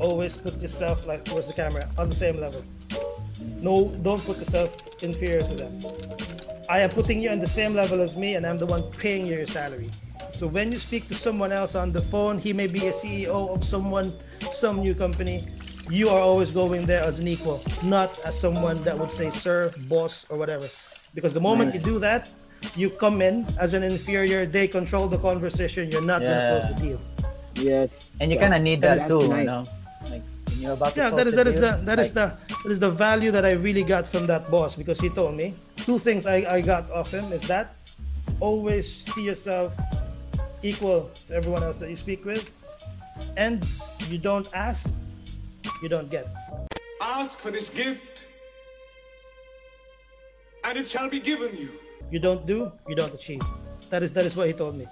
always 0.00 0.36
put 0.36 0.60
yourself 0.60 1.06
like 1.06 1.24
towards 1.24 1.46
the 1.46 1.52
camera 1.52 1.88
on 1.98 2.08
the 2.08 2.14
same 2.14 2.40
level. 2.40 2.64
No, 3.60 3.88
don't 4.02 4.22
put 4.24 4.38
yourself 4.38 4.74
inferior 5.02 5.42
to 5.42 5.54
them. 5.54 5.80
I 6.68 6.80
am 6.80 6.90
putting 6.90 7.20
you 7.20 7.30
on 7.30 7.40
the 7.40 7.46
same 7.46 7.74
level 7.74 8.00
as 8.00 8.16
me, 8.16 8.34
and 8.34 8.46
I'm 8.46 8.58
the 8.58 8.66
one 8.66 8.82
paying 8.92 9.26
your 9.26 9.46
salary. 9.46 9.90
So 10.32 10.46
when 10.46 10.72
you 10.72 10.78
speak 10.78 11.08
to 11.08 11.14
someone 11.14 11.52
else 11.52 11.74
on 11.74 11.92
the 11.92 12.00
phone, 12.00 12.38
he 12.38 12.52
may 12.52 12.66
be 12.66 12.86
a 12.86 12.92
CEO 12.92 13.50
of 13.50 13.64
someone, 13.64 14.12
some 14.54 14.80
new 14.80 14.94
company. 14.94 15.44
You 15.90 16.08
are 16.08 16.20
always 16.20 16.50
going 16.50 16.86
there 16.86 17.02
as 17.02 17.18
an 17.18 17.28
equal, 17.28 17.62
not 17.82 18.18
as 18.24 18.38
someone 18.38 18.82
that 18.84 18.96
would 18.98 19.10
say 19.10 19.30
sir, 19.30 19.72
boss, 19.88 20.24
or 20.30 20.38
whatever. 20.38 20.68
Because 21.14 21.34
the 21.34 21.40
moment 21.40 21.74
you 21.74 21.80
do 21.80 21.98
that, 21.98 22.28
you 22.76 22.88
come 22.90 23.20
in 23.20 23.44
as 23.58 23.74
an 23.74 23.82
inferior. 23.82 24.46
They 24.46 24.68
control 24.68 25.08
the 25.08 25.18
conversation. 25.18 25.90
You're 25.90 26.02
not 26.02 26.22
Yeah. 26.22 26.28
gonna 26.28 26.60
close 26.60 26.74
the 26.74 26.80
deal. 26.86 27.00
Yes. 27.56 28.12
And 28.20 28.30
you 28.30 28.36
yes. 28.36 28.42
kind 28.42 28.54
of 28.54 28.62
need 28.62 28.80
that 28.82 29.08
too, 29.08 29.28
nice. 29.28 29.38
you 29.40 29.44
know. 29.46 29.64
Like 30.62 30.68
when 30.68 30.68
you're 30.68 30.72
about 30.72 30.96
yeah 30.96 31.10
close 31.10 31.34
that 31.34 31.48
is 31.48 31.54
the 31.54 31.80
that 31.84 31.98
is 31.98 32.12
the 32.12 32.20
that 32.20 32.38
is 32.38 32.48
like, 32.48 32.48
the 32.48 32.54
that 32.62 32.70
is 32.70 32.78
the 32.78 32.90
value 32.90 33.30
that 33.30 33.44
i 33.44 33.52
really 33.52 33.82
got 33.82 34.06
from 34.06 34.26
that 34.26 34.50
boss 34.50 34.76
because 34.76 35.00
he 35.00 35.08
told 35.08 35.34
me 35.34 35.54
two 35.76 35.98
things 35.98 36.26
i 36.26 36.36
i 36.48 36.60
got 36.60 36.90
off 36.90 37.10
him 37.10 37.32
is 37.32 37.42
that 37.48 37.74
always 38.40 38.84
see 38.88 39.24
yourself 39.24 39.74
equal 40.62 41.10
to 41.28 41.34
everyone 41.34 41.62
else 41.62 41.78
that 41.78 41.88
you 41.88 41.96
speak 41.96 42.24
with 42.24 42.48
and 43.36 43.66
you 44.08 44.18
don't 44.18 44.48
ask 44.54 44.88
you 45.82 45.88
don't 45.88 46.10
get. 46.10 46.28
Ask 47.00 47.38
for 47.38 47.50
this 47.50 47.70
gift, 47.70 48.26
and 50.64 50.76
it 50.76 50.86
shall 50.88 51.08
be 51.08 51.20
given 51.20 51.56
you. 51.56 51.70
you 52.10 52.18
don't 52.18 52.44
do 52.46 52.72
you 52.88 52.94
don't 52.94 53.14
achieve. 53.14 53.40
That 53.90 54.02
is 54.02 54.12
that 54.12 54.26
is 54.26 54.36
what 54.36 54.46
he 54.46 54.52
told 54.52 54.76
me 54.76 54.86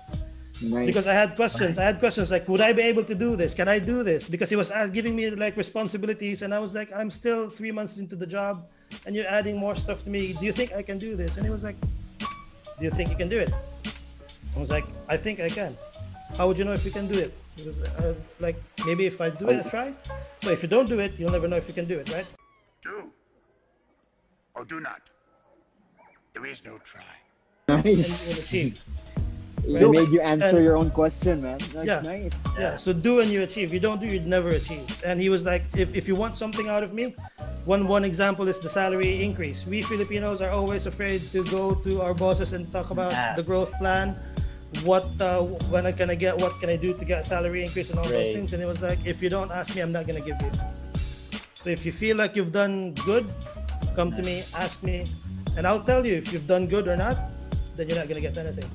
Nice. 0.60 0.86
because 0.86 1.06
I 1.06 1.14
had 1.14 1.36
questions. 1.36 1.78
I 1.78 1.84
had 1.84 2.00
questions 2.00 2.30
like, 2.30 2.48
would 2.48 2.60
I 2.60 2.72
be 2.72 2.82
able 2.82 3.04
to 3.04 3.14
do 3.14 3.36
this? 3.36 3.54
Can 3.54 3.68
I 3.68 3.78
do 3.78 4.02
this? 4.02 4.28
Because 4.28 4.50
he 4.50 4.56
was 4.56 4.72
giving 4.92 5.14
me 5.14 5.30
like 5.30 5.56
responsibilities, 5.56 6.42
and 6.42 6.52
I 6.52 6.58
was 6.58 6.74
like, 6.74 6.90
I'm 6.92 7.10
still 7.10 7.48
three 7.48 7.70
months 7.70 7.98
into 7.98 8.16
the 8.16 8.26
job, 8.26 8.66
and 9.06 9.14
you're 9.14 9.28
adding 9.28 9.56
more 9.56 9.76
stuff 9.76 10.02
to 10.04 10.10
me. 10.10 10.32
Do 10.32 10.44
you 10.44 10.52
think 10.52 10.72
I 10.72 10.82
can 10.82 10.98
do 10.98 11.16
this? 11.16 11.36
And 11.36 11.44
he 11.44 11.50
was 11.50 11.62
like, 11.62 11.76
Do 12.20 12.84
you 12.84 12.90
think 12.90 13.10
you 13.10 13.16
can 13.16 13.28
do 13.28 13.38
it? 13.38 13.52
I 14.56 14.58
was 14.58 14.70
like, 14.70 14.86
I 15.08 15.16
think 15.16 15.40
I 15.40 15.48
can. 15.48 15.76
How 16.36 16.48
would 16.48 16.58
you 16.58 16.64
know 16.64 16.72
if 16.72 16.84
you 16.84 16.90
can 16.90 17.06
do 17.06 17.18
it? 17.18 17.32
Uh, 17.98 18.14
like, 18.40 18.56
maybe 18.84 19.06
if 19.06 19.20
I 19.20 19.30
do 19.30 19.48
it, 19.48 19.66
I 19.66 19.68
try. 19.68 19.94
So 20.42 20.50
if 20.50 20.62
you 20.62 20.68
don't 20.68 20.88
do 20.88 20.98
it, 20.98 21.14
you'll 21.18 21.32
never 21.32 21.48
know 21.48 21.56
if 21.56 21.68
you 21.68 21.74
can 21.74 21.86
do 21.86 21.98
it, 21.98 22.12
right? 22.12 22.26
Do 22.82 23.12
or 24.54 24.64
do 24.64 24.80
not. 24.80 25.02
There 26.34 26.46
is 26.46 26.64
no 26.64 26.78
try. 26.78 27.02
And 27.68 27.84
you 27.84 27.92
will 27.92 27.98
nice. 27.98 28.82
Achieve. 29.58 29.82
It 29.82 29.90
made 29.90 30.08
you 30.08 30.20
answer 30.20 30.56
And- 30.56 30.64
your 30.64 30.76
own 30.76 30.90
question, 30.90 31.42
man. 31.42 31.58
That's 31.74 31.86
Yeah. 31.86 32.00
nice. 32.00 32.32
Yeah, 32.58 32.76
so 32.76 32.92
do 32.92 33.20
and 33.20 33.30
you 33.30 33.42
achieve. 33.42 33.72
You 33.72 33.80
don't 33.80 34.00
do, 34.00 34.06
you'd 34.06 34.26
never 34.26 34.48
achieve. 34.50 34.86
And 35.04 35.20
he 35.20 35.28
was 35.28 35.44
like, 35.44 35.62
if, 35.76 35.94
if 35.94 36.08
you 36.08 36.14
want 36.14 36.36
something 36.36 36.68
out 36.68 36.82
of 36.82 36.92
me, 36.92 37.14
one 37.64 37.86
one 37.86 38.04
example 38.04 38.48
is 38.48 38.58
the 38.60 38.68
salary 38.68 39.22
increase. 39.22 39.66
We 39.66 39.82
Filipinos 39.82 40.40
are 40.40 40.50
always 40.50 40.86
afraid 40.86 41.30
to 41.32 41.44
go 41.44 41.74
to 41.86 42.00
our 42.00 42.14
bosses 42.14 42.52
and 42.54 42.70
talk 42.72 42.90
about 42.90 43.12
the 43.36 43.42
growth 43.42 43.72
plan. 43.78 44.16
What 44.84 45.04
uh, 45.20 45.42
when 45.72 45.84
I 45.86 45.92
can 45.92 46.08
I 46.10 46.14
get? 46.14 46.36
What 46.38 46.52
can 46.60 46.68
I 46.70 46.76
do 46.76 46.92
to 46.94 47.04
get 47.04 47.20
a 47.20 47.24
salary 47.24 47.64
increase 47.64 47.90
and 47.90 47.98
all 47.98 48.08
those 48.08 48.32
things? 48.32 48.52
And 48.52 48.62
it 48.62 48.66
was 48.66 48.80
like, 48.80 48.98
if 49.04 49.22
you 49.22 49.28
don't 49.28 49.50
ask 49.50 49.74
me, 49.74 49.80
I'm 49.82 49.92
not 49.92 50.06
gonna 50.06 50.20
give 50.24 50.40
you. 50.40 50.50
So 51.54 51.68
if 51.70 51.84
you 51.84 51.92
feel 51.92 52.16
like 52.16 52.36
you've 52.36 52.52
done 52.52 52.92
good, 53.04 53.26
come 53.96 54.12
to 54.16 54.22
me, 54.22 54.44
ask 54.54 54.82
me, 54.82 55.04
and 55.56 55.66
I'll 55.66 55.82
tell 55.82 56.04
you 56.06 56.14
if 56.14 56.32
you've 56.32 56.46
done 56.46 56.66
good 56.68 56.86
or 56.88 56.96
not. 56.96 57.16
Then 57.76 57.88
you're 57.88 57.98
not 57.98 58.08
gonna 58.08 58.20
get 58.20 58.36
anything. 58.36 58.68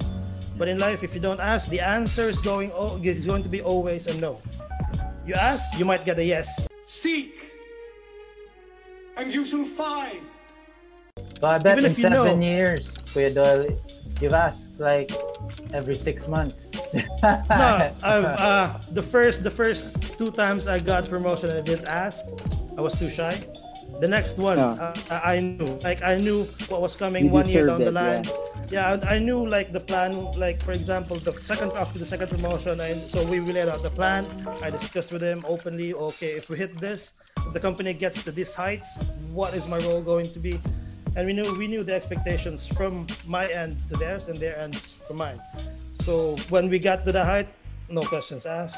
But 0.57 0.67
in 0.67 0.77
life, 0.77 1.03
if 1.03 1.13
you 1.15 1.19
don't 1.19 1.39
ask, 1.39 1.69
the 1.69 1.79
answer 1.79 2.29
is 2.29 2.39
going 2.39 2.71
oh, 2.73 2.97
is 3.01 3.25
going 3.25 3.43
to 3.43 3.49
be 3.49 3.61
always 3.61 4.07
a 4.07 4.13
no. 4.17 4.41
You 5.25 5.33
ask, 5.33 5.63
you 5.77 5.85
might 5.85 6.05
get 6.05 6.19
a 6.19 6.23
yes. 6.23 6.67
Seek, 6.85 7.51
and 9.17 9.33
you 9.33 9.45
shall 9.45 9.65
find. 9.65 10.21
So 11.39 11.47
I 11.47 11.57
bet 11.57 11.79
Even 11.79 11.91
in 11.91 11.97
seven 11.97 12.39
know- 12.39 12.45
years, 12.45 12.97
Kuya 13.11 13.33
Doyle, 13.33 13.79
you've 14.21 14.33
asked 14.33 14.79
like 14.79 15.11
every 15.73 15.95
six 15.95 16.27
months. 16.27 16.69
No, 17.23 17.91
I've 18.03 18.25
uh, 18.25 18.79
the 18.91 19.01
first 19.01 19.43
the 19.43 19.49
first 19.49 19.87
two 20.17 20.29
times 20.31 20.67
I 20.67 20.79
got 20.79 21.09
promotion 21.09 21.49
and 21.49 21.57
I 21.59 21.61
didn't 21.61 21.87
ask, 21.87 22.19
I 22.77 22.81
was 22.81 22.95
too 22.95 23.09
shy. 23.09 23.33
The 24.03 24.09
next 24.09 24.37
one, 24.37 24.57
Yeah. 24.57 24.83
uh, 24.83 24.93
I 25.23 25.35
I 25.35 25.39
knew, 25.39 25.79
like 25.79 26.03
I 26.03 26.19
knew 26.19 26.43
what 26.67 26.81
was 26.83 26.93
coming 27.03 27.31
one 27.31 27.47
year 27.47 27.67
down 27.71 27.79
the 27.87 27.95
line. 28.03 28.27
Yeah, 28.67 28.99
I, 28.99 29.15
I 29.15 29.17
knew 29.27 29.47
like 29.47 29.71
the 29.71 29.79
plan. 29.79 30.11
Like 30.35 30.59
for 30.59 30.73
example, 30.75 31.15
the 31.15 31.31
second 31.39 31.71
after 31.71 32.03
the 32.03 32.09
second 32.13 32.27
promotion, 32.27 32.83
I, 32.83 32.99
so 33.07 33.23
we 33.31 33.39
laid 33.39 33.69
out 33.71 33.81
the 33.81 33.95
plan. 33.99 34.27
I 34.59 34.67
discussed 34.75 35.15
with 35.15 35.23
him 35.23 35.39
openly. 35.47 35.93
Okay, 35.93 36.31
if 36.35 36.49
we 36.49 36.57
hit 36.59 36.75
this, 36.83 37.15
if 37.47 37.53
the 37.55 37.61
company 37.63 37.93
gets 37.93 38.19
to 38.27 38.31
this 38.35 38.51
heights, 38.53 38.89
what 39.31 39.55
is 39.55 39.71
my 39.71 39.79
role 39.87 40.03
going 40.03 40.27
to 40.35 40.39
be? 40.47 40.59
And 41.15 41.23
we 41.23 41.31
knew 41.31 41.47
we 41.55 41.71
knew 41.71 41.87
the 41.87 41.95
expectations 41.95 42.67
from 42.67 43.07
my 43.23 43.47
end 43.55 43.79
to 43.87 43.95
theirs 43.95 44.27
and 44.27 44.35
their 44.35 44.59
ends 44.59 44.83
from 45.07 45.15
mine. 45.23 45.39
So 46.03 46.35
when 46.51 46.67
we 46.67 46.75
got 46.75 47.07
to 47.07 47.15
the 47.15 47.23
height, 47.23 47.47
no 47.87 48.03
questions 48.03 48.43
asked. 48.43 48.75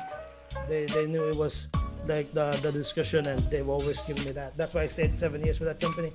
They 0.69 0.85
they 0.85 1.09
knew 1.09 1.25
it 1.33 1.37
was 1.45 1.65
like 2.07 2.31
the 2.33 2.51
the 2.61 2.71
discussion, 2.71 3.25
and 3.27 3.39
they've 3.51 3.67
always 3.67 4.01
given 4.03 4.23
me 4.25 4.31
that. 4.33 4.55
That's 4.57 4.73
why 4.73 4.81
I 4.83 4.87
stayed 4.87 5.17
seven 5.17 5.43
years 5.43 5.59
with 5.59 5.67
that 5.69 5.79
company, 5.79 6.11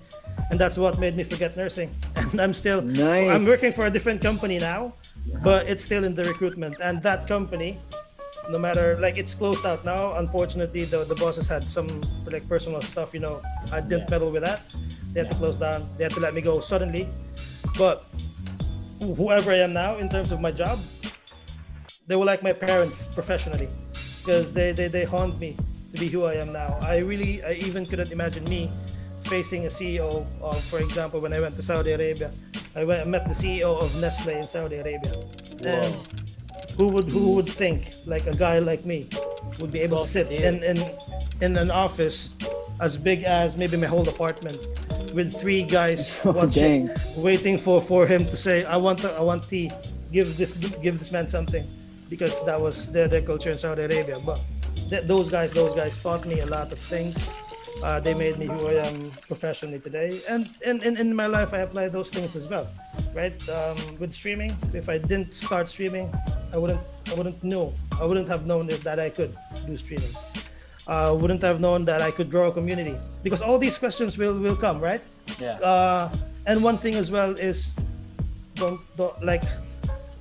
and 0.51 0.59
that's 0.59 0.77
what 0.79 0.99
made 0.99 1.17
me 1.17 1.25
forget 1.25 1.57
nursing. 1.57 1.91
And 2.33 2.41
I'm 2.41 2.55
still 2.55 2.81
Nice. 2.83 3.31
I'm 3.31 3.45
working 3.47 3.73
for 3.73 3.87
a 3.87 3.91
different 3.91 4.21
company 4.23 4.59
now, 4.59 4.93
but 5.43 5.67
it's 5.69 5.85
still 5.85 6.05
in 6.05 6.15
the 6.15 6.25
recruitment. 6.25 6.77
And 6.81 7.03
that 7.03 7.27
company, 7.27 7.79
no 8.51 8.59
matter 8.59 8.97
like 9.01 9.19
it's 9.19 9.35
closed 9.35 9.65
out 9.67 9.85
now. 9.85 10.15
Unfortunately, 10.17 10.85
the 10.85 11.05
the 11.05 11.15
bosses 11.15 11.49
had 11.49 11.65
some 11.65 11.89
like 12.27 12.47
personal 12.49 12.81
stuff. 12.83 13.13
You 13.15 13.21
know, 13.27 13.37
I 13.73 13.81
didn't 13.81 14.07
Yeah. 14.07 14.15
meddle 14.15 14.31
with 14.31 14.43
that. 14.45 14.61
They 15.13 15.21
had 15.23 15.31
to 15.31 15.37
close 15.43 15.59
down. 15.59 15.89
They 15.97 16.05
had 16.05 16.15
to 16.15 16.21
let 16.21 16.35
me 16.35 16.41
go 16.41 16.61
suddenly. 16.61 17.09
But 17.77 18.05
whoever 19.17 19.51
I 19.53 19.59
am 19.67 19.73
now 19.73 19.97
in 19.99 20.09
terms 20.09 20.31
of 20.33 20.41
my 20.41 20.51
job, 20.53 20.79
they 22.07 22.17
were 22.17 22.25
like 22.33 22.43
my 22.43 22.53
parents 22.53 23.07
professionally 23.15 23.69
because 24.21 24.53
they, 24.53 24.73
they, 24.73 24.89
they 24.89 25.05
haunt 25.05 25.39
me 25.41 25.57
to 25.93 26.01
be 26.01 26.09
who 26.09 26.25
I 26.25 26.35
am 26.35 26.53
now. 26.53 26.79
I 26.83 26.99
really, 26.99 27.43
I 27.45 27.53
even 27.55 27.85
couldn't 27.87 28.13
imagine 28.13 28.45
me 28.45 28.71
facing 29.25 29.67
a 29.67 29.69
CEO 29.69 30.27
of, 30.41 30.63
for 30.65 30.79
example, 30.81 31.21
when 31.21 31.33
I 31.33 31.41
went 31.41 31.57
to 31.57 31.63
Saudi 31.63 31.93
Arabia, 31.93 32.31
I 32.75 32.85
went, 32.85 33.03
I 33.03 33.05
met 33.05 33.27
the 33.29 33.35
CEO 33.35 33.81
of 33.81 33.95
Nestle 33.97 34.31
in 34.33 34.47
Saudi 34.47 34.77
Arabia. 34.77 35.15
And 35.65 35.95
who 36.77 36.89
would, 36.89 37.05
who 37.11 37.33
would 37.35 37.49
think 37.49 37.93
like 38.07 38.27
a 38.27 38.35
guy 38.35 38.59
like 38.61 38.85
me 38.85 39.09
would 39.59 39.73
be 39.73 39.81
able 39.81 40.05
to 40.05 40.09
sit 40.09 40.31
in, 40.31 40.63
in, 40.63 40.79
in 41.41 41.57
an 41.57 41.71
office 41.71 42.31
as 42.81 42.97
big 42.97 43.25
as 43.25 43.57
maybe 43.57 43.77
my 43.77 43.87
whole 43.87 44.09
apartment 44.09 44.59
with 45.13 45.39
three 45.39 45.63
guys 45.63 46.21
Oh, 46.25 46.31
watching, 46.31 46.87
dang. 46.87 46.97
waiting 47.23 47.59
for, 47.59 47.81
for 47.81 48.07
him 48.07 48.25
to 48.27 48.37
say, 48.37 48.65
I 48.65 48.77
want, 48.77 49.05
I 49.05 49.21
want 49.21 49.49
tea. 49.49 49.71
Give 50.13 50.37
this, 50.37 50.57
give 50.57 50.99
this 50.99 51.13
man 51.13 51.27
something 51.27 51.69
because 52.09 52.45
that 52.45 52.61
was 52.61 52.91
their, 52.91 53.07
their 53.07 53.23
culture 53.23 53.51
in 53.51 53.59
Saudi 53.59 53.83
Arabia. 53.83 54.19
But 54.25 54.41
th- 54.91 55.05
those 55.05 55.31
guys, 55.31 55.53
those 55.53 55.75
guys 55.75 56.01
taught 56.03 56.27
me 56.27 56.41
a 56.41 56.47
lot 56.47 56.73
of 56.73 56.79
things. 56.79 57.17
Uh, 57.83 57.99
they 58.01 58.13
made 58.13 58.37
me 58.37 58.47
who 58.47 58.69
I 58.69 58.85
am 58.85 59.11
professionally 59.27 59.79
today, 59.79 60.21
and 60.29 60.51
in, 60.67 60.83
in, 60.83 60.97
in 60.99 61.15
my 61.15 61.27
life, 61.27 61.55
I 61.55 61.59
apply 61.61 61.89
those 61.89 62.11
things 62.11 62.37
as 62.37 62.47
well, 62.49 62.69
right? 63.15 63.33
Um, 63.49 63.77
with 63.99 64.13
streaming, 64.13 64.55
if 64.75 64.89
I 64.91 64.99
didn't 64.99 65.33
start 65.33 65.69
streaming, 65.69 66.13
I 66.53 66.59
wouldn't, 66.59 66.81
I 67.09 67.15
wouldn't 67.15 67.43
know, 67.43 67.73
I 67.99 68.05
wouldn't 68.05 68.29
have 68.29 68.45
known 68.45 68.67
that, 68.67 68.99
I 68.99 69.09
could 69.09 69.35
do 69.67 69.77
streaming. 69.79 70.15
Uh, 70.87 71.17
wouldn't 71.19 71.43
have 71.43 71.61
known 71.61 71.85
that 71.85 72.03
I 72.03 72.11
could 72.11 72.31
grow 72.31 72.49
a 72.49 72.53
community 72.53 72.97
because 73.23 73.41
all 73.41 73.59
these 73.59 73.79
questions 73.79 74.19
will 74.19 74.35
will 74.35 74.57
come, 74.57 74.81
right? 74.81 75.01
yeah. 75.39 75.55
uh, 75.61 76.11
and 76.47 76.63
one 76.63 76.77
thing 76.77 76.97
as 76.97 77.11
well 77.11 77.31
is 77.39 77.71
don't 78.57 78.81
don't 78.97 79.15
like 79.25 79.45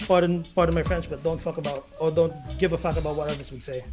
pardon 0.08 0.44
pardon 0.54 0.76
my 0.76 0.84
French, 0.84 1.10
but 1.10 1.24
don't 1.24 1.42
fuck 1.42 1.58
about 1.58 1.88
or 2.00 2.12
don't 2.12 2.34
give 2.60 2.74
a 2.74 2.78
fuck 2.78 2.98
about 2.98 3.16
what 3.16 3.30
others 3.30 3.52
would 3.52 3.64
say. 3.64 3.84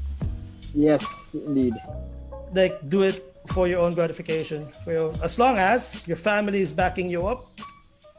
Yes, 0.76 1.34
indeed. 1.34 1.74
Like 2.52 2.78
do 2.88 3.02
it 3.02 3.34
for 3.48 3.66
your 3.66 3.80
own 3.80 3.94
gratification. 3.94 4.68
For 4.84 4.92
your, 4.92 5.14
as 5.22 5.38
long 5.38 5.56
as 5.56 6.06
your 6.06 6.18
family 6.18 6.60
is 6.60 6.70
backing 6.70 7.08
you 7.08 7.26
up, 7.26 7.48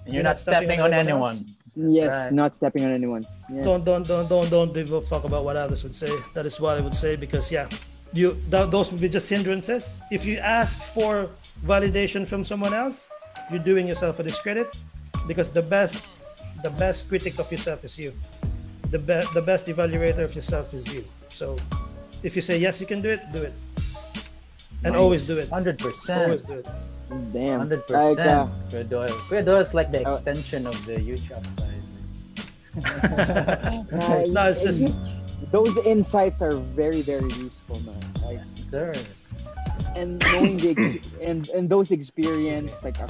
and 0.05 0.13
you're 0.13 0.23
not 0.23 0.39
stepping 0.39 0.81
on 0.81 0.91
everyone 0.93 1.37
anyone. 1.77 1.93
Yes, 1.93 2.13
right. 2.13 2.33
not 2.33 2.55
stepping 2.55 2.83
on 2.85 2.91
anyone. 2.91 3.25
Yeah. 3.53 3.61
don't 3.61 3.85
don't 3.85 4.07
don't 4.07 4.27
don't 4.27 4.49
don't 4.49 4.73
give 4.73 4.91
a 4.93 5.01
fuck 5.01 5.23
about 5.25 5.45
what 5.45 5.55
others 5.55 5.83
would 5.83 5.95
say. 5.95 6.09
That 6.33 6.45
is 6.47 6.59
what 6.59 6.77
I 6.77 6.81
would 6.81 6.95
say 6.95 7.15
because 7.15 7.51
yeah, 7.51 7.69
you 8.13 8.33
th- 8.49 8.71
those 8.71 8.91
would 8.91 9.01
be 9.01 9.09
just 9.09 9.29
hindrances. 9.29 9.99
If 10.09 10.25
you 10.25 10.37
ask 10.37 10.81
for 10.81 11.29
validation 11.63 12.25
from 12.25 12.43
someone 12.43 12.73
else, 12.73 13.07
you're 13.51 13.59
doing 13.71 13.87
yourself 13.87 14.17
a 14.19 14.23
discredit 14.23 14.75
because 15.27 15.51
the 15.51 15.61
best 15.61 16.03
the 16.63 16.71
best 16.71 17.07
critic 17.09 17.37
of 17.37 17.51
yourself 17.51 17.85
is 17.85 17.99
you. 17.99 18.11
The 18.89 18.97
best 18.99 19.31
the 19.35 19.41
best 19.41 19.67
evaluator 19.67 20.23
of 20.23 20.33
yourself 20.33 20.73
is 20.73 20.91
you. 20.91 21.05
So 21.29 21.57
if 22.23 22.35
you 22.35 22.41
say 22.41 22.57
yes, 22.57 22.79
you 22.81 22.87
can 22.87 23.01
do 23.01 23.09
it, 23.09 23.21
do 23.33 23.41
it, 23.43 23.53
and 24.83 24.95
always 24.95 25.25
do 25.27 25.37
it. 25.37 25.49
100%. 25.49 25.53
Always 25.53 26.43
percent. 26.43 26.47
do 26.47 26.53
it. 26.59 26.67
Damn. 27.33 27.59
Hundred 27.59 27.83
Like, 27.89 28.19
uh, 28.19 28.45
percent. 28.45 28.69
Kuya 28.69 28.89
Doyle. 28.89 29.17
Kuya 29.29 29.45
Doyle 29.45 29.61
is 29.61 29.73
like 29.73 29.91
the 29.91 30.05
Uh, 30.05 30.11
extension 30.11 30.67
of 30.67 30.75
the 30.85 30.99
Huge 30.99 31.31
Upside. 31.31 31.83
uh, 32.77 34.23
No, 34.27 34.43
it's 34.49 34.61
just- 34.61 34.93
those 35.51 35.75
insights 35.85 36.41
are 36.41 36.55
very, 36.75 37.01
very 37.01 37.29
useful, 37.33 37.79
man. 37.81 38.01
Like, 38.23 38.41
Sir. 38.69 38.93
and 39.95 40.19
knowing 40.33 40.57
the 40.57 40.75
ex- 40.77 41.07
and 41.23 41.47
and 41.55 41.69
those 41.69 41.89
experience, 41.95 42.83
like 42.83 42.99
uh, 42.99 43.07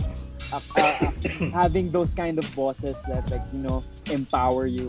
uh, 0.53 0.61
uh, 0.77 1.11
having 1.51 1.91
those 1.91 2.13
kind 2.13 2.37
of 2.39 2.45
bosses 2.55 2.95
that 3.09 3.27
like 3.33 3.41
you 3.51 3.59
know 3.59 3.83
empower 4.11 4.67
you. 4.67 4.87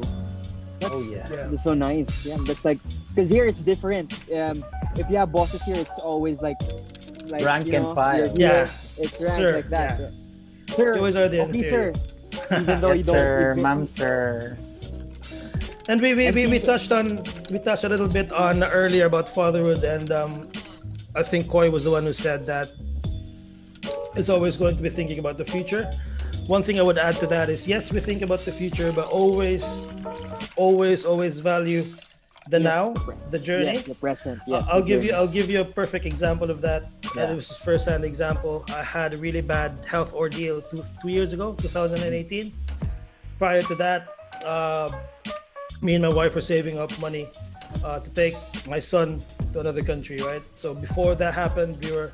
That's, 0.80 0.94
Oh, 0.94 1.02
yeah. 1.12 1.26
Yeah. 1.30 1.46
that's 1.48 1.64
so 1.64 1.74
nice. 1.74 2.24
Yeah, 2.24 2.38
that's 2.46 2.64
like 2.64 2.78
because 3.14 3.30
here 3.30 3.44
it's 3.46 3.62
different. 3.64 4.12
Um, 4.34 4.64
if 4.96 5.10
you 5.10 5.16
have 5.16 5.32
bosses 5.32 5.62
here, 5.62 5.76
it's 5.76 5.98
always 5.98 6.40
like 6.40 6.58
like 7.26 7.44
Rank 7.44 7.66
you 7.66 7.74
and 7.76 7.94
file. 7.94 8.26
you're 8.28 8.34
Yeah. 8.38 8.70
it's 8.96 9.12
ranked 9.20 9.36
Sir, 9.36 9.56
like 9.56 9.68
that. 9.70 10.00
yeah. 10.00 10.10
Sir, 10.74 10.92
They 10.92 10.98
always 10.98 11.16
are 11.16 11.28
the 11.28 11.40
okay, 11.42 11.62
sir. 11.62 11.92
Even 12.52 12.80
though 12.80 12.92
you 12.92 12.98
yes, 13.02 13.06
don't. 13.06 13.16
sir, 13.16 13.54
ma'am, 13.58 13.86
sir. 13.86 14.56
And 15.88 16.00
we 16.00 16.14
we, 16.14 16.30
we, 16.30 16.46
we 16.46 16.58
touched 16.60 16.92
on 16.92 17.22
we 17.50 17.58
touched 17.58 17.84
a 17.84 17.88
little 17.88 18.08
bit 18.08 18.30
on 18.32 18.62
earlier 18.62 19.06
about 19.06 19.28
fatherhood 19.28 19.82
and 19.84 20.12
um, 20.12 20.48
I 21.16 21.22
think 21.22 21.48
Koi 21.48 21.70
was 21.70 21.84
the 21.84 21.90
one 21.90 22.04
who 22.04 22.12
said 22.12 22.44
that 22.46 22.68
it's 24.14 24.28
always 24.28 24.56
going 24.56 24.76
to 24.76 24.82
be 24.82 24.90
thinking 24.90 25.18
about 25.18 25.38
the 25.38 25.44
future. 25.44 25.90
One 26.46 26.62
thing 26.62 26.78
I 26.78 26.82
would 26.82 26.98
add 26.98 27.16
to 27.20 27.26
that 27.28 27.48
is 27.48 27.66
yes, 27.68 27.92
we 27.92 28.00
think 28.00 28.22
about 28.22 28.44
the 28.44 28.52
future, 28.52 28.92
but 28.92 29.08
always, 29.08 29.64
always, 30.58 31.04
always 31.06 31.38
value 31.38 31.86
the 32.50 32.58
Yes, 32.60 32.64
now, 32.64 32.92
the 32.92 33.14
the 33.30 33.38
journey. 33.38 33.74
Yes, 33.74 33.84
the 33.84 33.94
present. 33.94 34.40
Yes, 34.46 34.64
I'll 34.68 34.82
give 34.82 35.04
you. 35.04 35.12
I'll 35.12 35.28
give 35.28 35.48
you 35.50 35.60
a 35.60 35.64
perfect 35.64 36.06
example 36.06 36.50
of 36.50 36.60
that. 36.62 36.90
Yeah. 37.14 37.24
And 37.24 37.36
was 37.36 37.50
a 37.50 37.54
first-hand 37.54 38.04
example. 38.04 38.64
I 38.68 38.82
had 38.82 39.14
a 39.14 39.18
really 39.18 39.40
bad 39.40 39.72
health 39.86 40.12
ordeal 40.14 40.62
two, 40.62 40.84
two 41.02 41.08
years 41.08 41.32
ago, 41.32 41.54
2018. 41.60 42.52
Prior 43.38 43.62
to 43.62 43.74
that, 43.76 44.08
uh, 44.44 44.90
me 45.80 45.94
and 45.94 46.02
my 46.02 46.12
wife 46.12 46.34
were 46.34 46.40
saving 46.40 46.78
up 46.78 46.90
money 46.98 47.28
uh, 47.84 48.00
to 48.00 48.10
take 48.10 48.36
my 48.66 48.80
son 48.80 49.22
to 49.52 49.60
another 49.60 49.82
country, 49.82 50.16
right? 50.18 50.42
So 50.56 50.74
before 50.74 51.14
that 51.16 51.34
happened, 51.34 51.78
we 51.84 51.92
were 51.92 52.12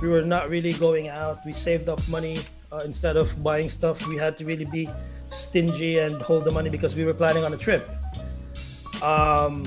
we 0.00 0.08
were 0.08 0.22
not 0.22 0.50
really 0.50 0.72
going 0.74 1.08
out. 1.08 1.40
We 1.46 1.52
saved 1.52 1.88
up 1.88 2.06
money 2.08 2.38
uh, 2.70 2.82
instead 2.84 3.16
of 3.16 3.42
buying 3.42 3.70
stuff. 3.70 4.06
We 4.06 4.16
had 4.16 4.36
to 4.38 4.44
really 4.44 4.66
be 4.66 4.88
stingy 5.32 5.98
and 5.98 6.20
hold 6.22 6.44
the 6.44 6.50
money 6.50 6.70
because 6.70 6.94
we 6.94 7.04
were 7.04 7.14
planning 7.14 7.44
on 7.44 7.52
a 7.54 7.56
trip. 7.56 7.88
Um, 9.02 9.64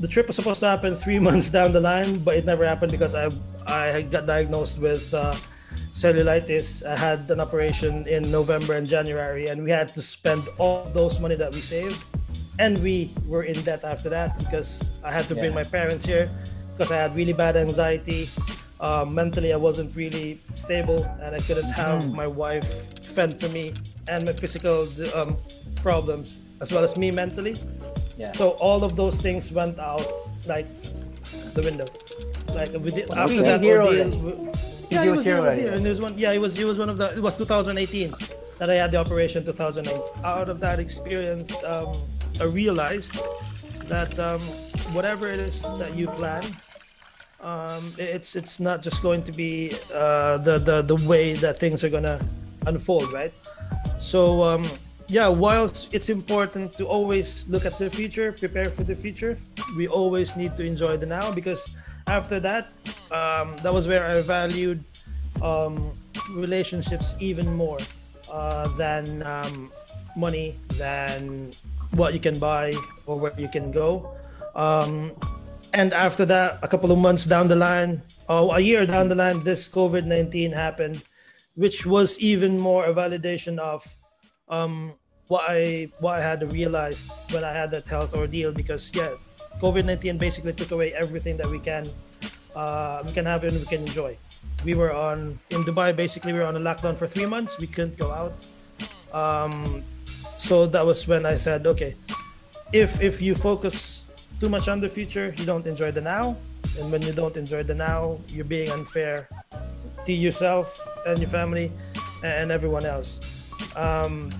the 0.00 0.08
trip 0.08 0.26
was 0.26 0.36
supposed 0.36 0.60
to 0.60 0.66
happen 0.66 0.94
three 0.94 1.18
months 1.28 1.48
down 1.50 1.72
the 1.72 1.80
line, 1.80 2.18
but 2.18 2.36
it 2.36 2.44
never 2.44 2.66
happened 2.66 2.92
because 2.92 3.14
I 3.14 3.30
I 3.66 4.02
got 4.02 4.26
diagnosed 4.26 4.78
with 4.78 5.12
uh, 5.14 5.34
cellulitis. 5.94 6.84
I 6.84 6.96
had 6.96 7.30
an 7.30 7.40
operation 7.40 8.06
in 8.06 8.30
November 8.30 8.74
and 8.74 8.86
January, 8.86 9.46
and 9.48 9.62
we 9.64 9.70
had 9.70 9.94
to 9.94 10.02
spend 10.02 10.44
all 10.58 10.90
those 10.92 11.20
money 11.20 11.34
that 11.36 11.54
we 11.54 11.60
saved, 11.60 11.96
and 12.58 12.78
we 12.82 13.14
were 13.26 13.44
in 13.44 13.56
debt 13.62 13.84
after 13.84 14.08
that 14.10 14.38
because 14.38 14.82
I 15.02 15.12
had 15.12 15.26
to 15.28 15.34
bring 15.34 15.52
Yeah. 15.56 15.62
my 15.62 15.64
parents 15.64 16.04
here 16.04 16.28
because 16.76 16.90
I 16.92 16.96
had 16.98 17.16
really 17.16 17.32
bad 17.32 17.56
anxiety. 17.56 18.28
Uh, 18.80 19.06
mentally, 19.08 19.52
I 19.54 19.56
wasn't 19.56 19.94
really 19.96 20.42
stable, 20.56 21.00
and 21.22 21.34
I 21.34 21.38
couldn't 21.40 21.70
have 21.72 22.12
my 22.12 22.26
wife 22.26 22.68
fend 23.14 23.40
for 23.40 23.48
me 23.48 23.72
and 24.08 24.24
my 24.26 24.32
physical 24.32 24.88
um, 25.14 25.36
problems 25.82 26.38
as 26.60 26.72
well 26.72 26.84
as 26.84 26.96
me 26.96 27.10
mentally. 27.10 27.56
Yeah. 28.16 28.32
So 28.32 28.50
all 28.66 28.84
of 28.84 28.96
those 28.96 29.20
things 29.20 29.50
went 29.52 29.78
out 29.78 30.06
like 30.46 30.66
the 31.54 31.62
window. 31.62 31.86
Like 32.48 32.72
we 32.72 32.90
did 32.90 33.08
Well, 33.08 33.18
after 33.18 33.42
that 33.42 33.64
ordeal. 33.64 34.08
we- 34.10 34.50
Yeah, 34.90 35.02
he 35.02 35.08
was 35.10 35.18
was 35.18 35.26
here 35.26 35.36
here. 35.36 35.44
was 35.46 35.56
here, 35.56 35.72
and 35.74 35.82
it 35.86 35.88
was 35.88 36.00
one. 36.00 36.14
Yeah, 36.24 36.32
it 36.36 36.40
was. 36.46 36.52
It 36.58 36.66
was 36.70 36.78
one 36.78 36.90
of 36.92 36.98
the. 36.98 37.08
It 37.18 37.22
was 37.22 37.34
2018 37.38 38.14
that 38.58 38.68
I 38.70 38.74
had 38.82 38.90
the 38.92 38.98
operation. 38.98 39.44
2008. 39.44 39.90
Out 40.22 40.48
of 40.52 40.60
that 40.60 40.78
experience, 40.78 41.50
um, 41.64 41.88
I 42.40 42.44
realized 42.44 43.12
that 43.88 44.12
um, 44.28 44.40
whatever 44.96 45.24
it 45.34 45.40
is 45.40 45.62
that 45.80 45.96
you 45.98 46.06
plan, 46.20 46.44
um, 47.40 47.92
it's 47.98 48.36
it's 48.36 48.60
not 48.60 48.82
just 48.82 49.02
going 49.02 49.22
to 49.24 49.32
be 49.32 49.72
uh, 49.92 50.38
the 50.46 50.58
the 50.58 50.82
the 50.82 50.96
way 51.08 51.34
that 51.44 51.58
things 51.58 51.82
are 51.82 51.90
gonna 51.90 52.20
unfold, 52.66 53.12
right? 53.12 53.32
So 53.98 54.42
um, 54.42 54.64
yeah, 55.08 55.28
whilst 55.28 55.92
it's 55.92 56.08
important 56.08 56.72
to 56.74 56.86
always 56.86 57.44
look 57.48 57.64
at 57.66 57.78
the 57.78 57.90
future, 57.90 58.32
prepare 58.32 58.70
for 58.70 58.84
the 58.84 58.96
future, 58.96 59.36
we 59.76 59.86
always 59.88 60.36
need 60.36 60.56
to 60.56 60.64
enjoy 60.64 60.96
the 60.96 61.06
now 61.06 61.30
because 61.30 61.68
after 62.06 62.40
that, 62.40 62.68
um, 63.10 63.56
that 63.58 63.72
was 63.72 63.88
where 63.88 64.04
I 64.06 64.20
valued 64.22 64.82
um, 65.42 65.92
relationships 66.30 67.14
even 67.20 67.54
more 67.54 67.78
uh, 68.30 68.68
than 68.76 69.22
um, 69.22 69.72
money, 70.16 70.56
than 70.74 71.52
what 71.92 72.14
you 72.14 72.20
can 72.20 72.38
buy 72.38 72.74
or 73.06 73.18
where 73.18 73.32
you 73.38 73.48
can 73.48 73.70
go. 73.70 74.16
Um, 74.54 75.12
and 75.72 75.92
after 75.92 76.24
that, 76.26 76.58
a 76.62 76.68
couple 76.68 76.92
of 76.92 76.98
months 76.98 77.26
down 77.26 77.48
the 77.48 77.56
line, 77.56 78.00
oh, 78.28 78.50
a 78.52 78.60
year 78.60 78.86
down 78.86 79.08
the 79.08 79.14
line, 79.14 79.42
this 79.42 79.68
COVID 79.68 80.06
19 80.06 80.52
happened, 80.52 81.02
which 81.54 81.86
was 81.86 82.18
even 82.18 82.58
more 82.58 82.86
a 82.86 82.94
validation 82.94 83.58
of 83.58 83.86
um, 84.48 84.92
what 85.28 85.44
I 85.48 85.88
what 86.00 86.16
I 86.16 86.22
had 86.22 86.52
realized 86.52 87.08
when 87.30 87.44
I 87.44 87.52
had 87.52 87.70
that 87.72 87.88
health 87.88 88.14
ordeal. 88.14 88.52
Because 88.52 88.90
yeah, 88.94 89.14
COVID 89.60 89.84
19 89.84 90.18
basically 90.18 90.52
took 90.52 90.70
away 90.70 90.92
everything 90.94 91.36
that 91.38 91.46
we 91.46 91.58
can 91.58 91.88
uh, 92.54 93.02
we 93.06 93.12
can 93.12 93.26
have 93.26 93.44
and 93.44 93.58
we 93.58 93.66
can 93.66 93.82
enjoy. 93.82 94.16
We 94.64 94.74
were 94.74 94.92
on 94.92 95.38
in 95.50 95.64
Dubai. 95.64 95.94
Basically, 95.94 96.32
we 96.32 96.38
were 96.38 96.46
on 96.46 96.56
a 96.56 96.60
lockdown 96.60 96.96
for 96.96 97.06
three 97.06 97.26
months. 97.26 97.58
We 97.58 97.66
couldn't 97.66 97.98
go 97.98 98.10
out. 98.10 98.34
Um, 99.14 99.84
so 100.36 100.66
that 100.66 100.84
was 100.84 101.06
when 101.06 101.24
I 101.24 101.36
said, 101.36 101.66
okay, 101.66 101.94
if 102.72 103.00
if 103.00 103.22
you 103.22 103.34
focus 103.34 104.04
too 104.40 104.48
much 104.48 104.68
on 104.68 104.80
the 104.80 104.88
future, 104.88 105.32
you 105.36 105.46
don't 105.46 105.66
enjoy 105.66 105.92
the 105.92 106.00
now, 106.00 106.36
and 106.78 106.90
when 106.90 107.02
you 107.02 107.12
don't 107.12 107.36
enjoy 107.36 107.62
the 107.62 107.74
now, 107.74 108.18
you're 108.28 108.44
being 108.44 108.70
unfair 108.70 109.28
to 110.06 110.12
yourself 110.12 110.78
and 111.06 111.18
your 111.18 111.28
family 111.28 111.70
and 112.22 112.50
everyone 112.50 112.84
else. 112.86 113.20
Um, 113.76 114.30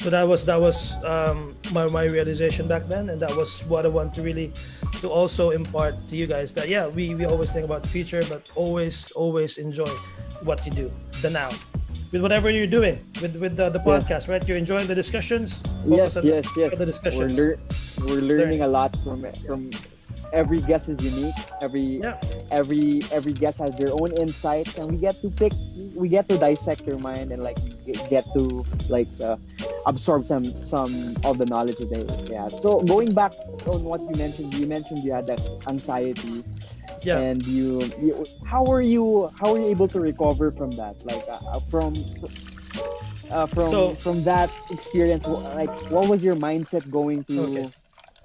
so 0.00 0.08
that 0.08 0.26
was 0.26 0.44
that 0.46 0.58
was 0.60 0.96
um, 1.04 1.54
my, 1.72 1.86
my 1.86 2.04
realization 2.04 2.66
back 2.66 2.88
then, 2.88 3.10
and 3.10 3.20
that 3.20 3.36
was 3.36 3.60
what 3.68 3.84
I 3.84 3.88
want 3.88 4.14
to 4.14 4.22
really 4.22 4.50
to 5.02 5.08
also 5.10 5.50
impart 5.50 5.94
to 6.08 6.16
you 6.16 6.26
guys 6.26 6.54
that 6.54 6.68
yeah, 6.68 6.86
we, 6.88 7.14
we 7.14 7.26
always 7.26 7.52
think 7.52 7.64
about 7.66 7.82
the 7.82 7.88
future, 7.88 8.22
but 8.28 8.50
always 8.54 9.10
always 9.12 9.58
enjoy 9.58 9.90
what 10.42 10.64
you 10.64 10.72
do, 10.72 10.90
the 11.20 11.28
now, 11.28 11.50
with 12.12 12.22
whatever 12.22 12.48
you're 12.48 12.66
doing 12.66 12.96
with 13.20 13.36
with 13.36 13.56
the, 13.56 13.68
the 13.68 13.78
Yeah. 13.78 13.84
podcast, 14.00 14.28
right? 14.28 14.40
You're 14.48 14.56
enjoying 14.56 14.86
the 14.86 14.94
discussions. 14.94 15.62
Yes, 15.84 16.16
yes, 16.24 16.46
yes. 16.56 16.72
the 16.72 16.78
We're, 16.78 16.86
discussions. 16.86 17.32
lear- 17.34 17.58
we're 18.00 18.22
learning 18.24 18.62
a 18.62 18.68
lot 18.68 18.96
from 19.04 19.20
from 19.46 19.68
every 20.32 20.60
guest 20.60 20.88
is 20.88 21.00
unique. 21.02 21.34
Every 21.60 22.00
Yeah. 22.02 22.16
every 22.50 23.02
every 23.10 23.32
guest 23.32 23.58
has 23.58 23.74
their 23.74 23.92
own 23.92 24.12
insights, 24.16 24.76
and 24.78 24.90
we 24.90 24.96
get 24.98 25.20
to 25.22 25.30
pick, 25.30 25.52
we 25.94 26.08
get 26.08 26.28
to 26.28 26.38
dissect 26.38 26.84
their 26.86 26.98
mind, 26.98 27.32
and 27.32 27.42
like 27.42 27.58
get- 28.08 28.26
to 28.34 28.64
like 28.88 29.08
uh, 29.22 29.36
absorb 29.86 30.26
some 30.26 30.44
some 30.62 31.16
of 31.24 31.38
the 31.38 31.46
knowledge 31.46 31.78
that 31.78 31.90
they, 31.90 32.34
have. 32.34 32.52
So 32.60 32.80
going 32.80 33.12
back 33.14 33.32
on 33.66 33.82
what 33.84 34.00
you 34.02 34.14
mentioned, 34.16 34.54
you 34.54 34.66
mentioned 34.66 35.02
you 35.04 35.12
had 35.12 35.26
that 35.26 35.40
anxiety, 35.66 36.44
Yeah. 37.02 37.18
and 37.18 37.44
you, 37.46 37.80
you 38.00 38.24
how 38.44 38.62
were 38.64 38.82
you 38.82 39.30
how 39.40 39.52
were 39.52 39.58
you 39.58 39.66
able 39.68 39.88
to 39.88 40.00
recover 40.00 40.50
from 40.52 40.70
that? 40.72 40.96
Like 41.04 41.24
uh, 41.28 41.60
from 41.70 41.94
uh, 43.30 43.46
from 43.46 43.70
So- 43.70 43.94
from 43.96 44.24
that 44.24 44.50
experience, 44.70 45.26
like 45.26 45.70
what 45.90 46.08
was 46.08 46.22
your 46.24 46.36
mindset 46.36 46.88
going 46.90 47.24
to 47.24 47.40
Okay. 47.42 47.70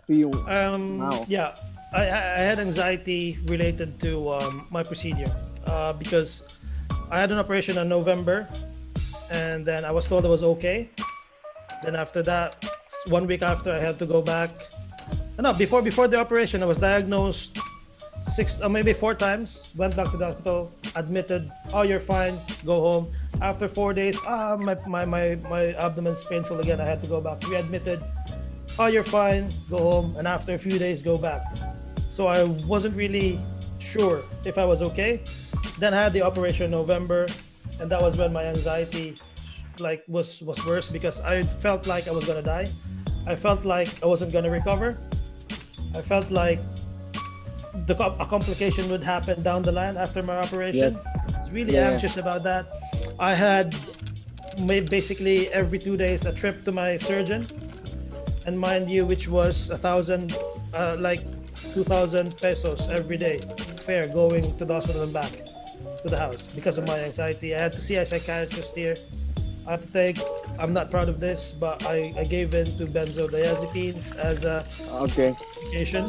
to 0.07 0.13
you? 0.15 0.31
Um, 0.47 0.99
Wow. 0.99 1.25
Yeah, 1.27 1.55
I, 1.93 2.03
I 2.03 2.41
had 2.49 2.59
anxiety 2.59 3.39
related 3.45 3.99
to 4.01 4.29
um, 4.31 4.67
my 4.69 4.83
procedure 4.83 5.33
uh, 5.65 5.93
because 5.93 6.43
I 7.09 7.19
had 7.19 7.31
an 7.31 7.37
operation 7.37 7.77
in 7.77 7.87
November, 7.87 8.47
and 9.29 9.65
then 9.65 9.85
I 9.85 9.91
was 9.91 10.07
told 10.07 10.25
I 10.25 10.29
was 10.29 10.43
okay. 10.43 10.89
Then 11.83 11.95
after 11.95 12.23
that, 12.23 12.63
one 13.07 13.27
week 13.27 13.41
after, 13.41 13.71
I 13.71 13.79
had 13.79 13.99
to 13.99 14.05
go 14.05 14.21
back. 14.21 14.49
No, 15.37 15.53
before 15.53 15.81
before 15.81 16.07
the 16.07 16.17
operation, 16.17 16.63
I 16.63 16.65
was 16.65 16.79
diagnosed 16.79 17.59
six, 18.31 18.61
uh, 18.61 18.69
maybe 18.69 18.93
four 18.93 19.13
times. 19.13 19.71
Went 19.75 19.95
back 19.95 20.09
to 20.11 20.17
the 20.17 20.25
hospital, 20.25 20.71
admitted. 20.95 21.51
Oh, 21.73 21.83
you're 21.83 21.99
fine. 21.99 22.39
Go 22.65 22.81
home. 22.81 23.13
After 23.41 23.67
four 23.67 23.93
days, 23.93 24.17
ah, 24.25 24.55
my 24.55 24.75
my 24.87 25.05
my 25.05 25.35
my 25.49 25.73
abdomen's 25.75 26.23
painful 26.23 26.59
again. 26.61 26.79
I 26.79 26.85
had 26.85 27.01
to 27.03 27.07
go 27.07 27.19
back. 27.19 27.43
Readmitted 27.47 28.01
oh 28.77 28.87
you're 28.87 29.03
fine 29.03 29.49
go 29.69 29.77
home 29.77 30.15
and 30.17 30.27
after 30.27 30.53
a 30.53 30.57
few 30.57 30.77
days 30.77 31.01
go 31.01 31.17
back 31.17 31.43
so 32.15 32.27
i 32.27 32.43
wasn't 32.73 32.95
really 32.95 33.39
sure 33.79 34.23
if 34.45 34.57
i 34.57 34.65
was 34.65 34.81
okay. 34.81 35.21
Then 35.79 35.93
i 35.93 35.97
had 36.03 36.13
the 36.13 36.21
operation 36.21 36.65
in 36.65 36.71
november 36.71 37.27
and 37.79 37.91
that 37.91 38.01
was 38.01 38.15
when 38.17 38.31
my 38.31 38.45
anxiety 38.55 39.07
like 39.79 40.01
was 40.07 40.41
was 40.41 40.57
worse 40.65 40.87
because 40.97 41.19
i 41.19 41.43
felt 41.63 41.81
like 41.93 42.07
i 42.07 42.13
was 42.17 42.23
gonna 42.29 42.41
die. 42.55 42.67
I 43.27 43.35
felt 43.35 43.65
like 43.65 43.89
i 44.03 44.07
wasn't 44.13 44.31
gonna 44.31 44.49
recover. 44.61 44.97
I 45.99 46.01
felt 46.01 46.31
like 46.31 46.59
the 47.87 47.95
a 48.23 48.25
complication 48.35 48.87
would 48.91 49.03
happen 49.03 49.43
down 49.43 49.61
the 49.63 49.71
line 49.71 49.97
after 49.97 50.23
my 50.23 50.37
operation. 50.37 50.95
Yes. 50.95 51.03
I 51.35 51.41
was 51.43 51.51
really 51.51 51.73
Yeah. 51.75 51.91
anxious 51.91 52.15
about 52.15 52.41
that. 52.43 52.63
I 53.19 53.33
had 53.35 53.75
made 54.71 54.89
basically 54.89 55.51
every 55.51 55.79
two 55.79 55.97
days 55.97 56.25
a 56.25 56.31
trip 56.31 56.63
to 56.65 56.71
my 56.71 56.95
surgeon. 56.95 57.41
And 58.45 58.53
mind 58.59 58.89
you, 58.89 59.05
which 59.11 59.27
was 59.27 59.69
a 59.69 59.77
thousand, 59.77 60.37
uh, 60.73 60.95
like 60.99 61.21
two 61.75 61.83
thousand 61.83 62.37
pesos 62.37 62.87
every 62.89 63.17
day, 63.17 63.37
fare 63.85 64.07
going 64.07 64.55
to 64.57 64.63
the 64.63 64.73
hospital 64.73 65.03
and 65.03 65.11
back 65.11 65.31
to 66.03 66.07
the 66.07 66.17
house 66.17 66.47
because 66.55 66.77
of 66.77 66.87
my 66.87 66.97
anxiety. 67.01 67.53
I 67.53 67.59
had 67.59 67.73
to 67.73 67.81
see 67.81 67.95
a 67.97 68.05
psychiatrist 68.05 68.73
here. 68.73 68.95
I 69.67 69.71
have 69.71 69.83
to 69.85 69.91
take 69.91 70.17
I'm 70.57 70.71
not 70.71 70.89
proud 70.89 71.09
of 71.09 71.19
this, 71.19 71.51
but 71.51 71.85
I, 71.85 72.13
I 72.17 72.23
gave 72.23 72.53
in 72.53 72.65
to 72.79 72.85
benzodiazepines 72.87 74.15
as 74.15 74.45
a 74.45 74.63
Okay. 75.03 75.35
medication 75.65 76.03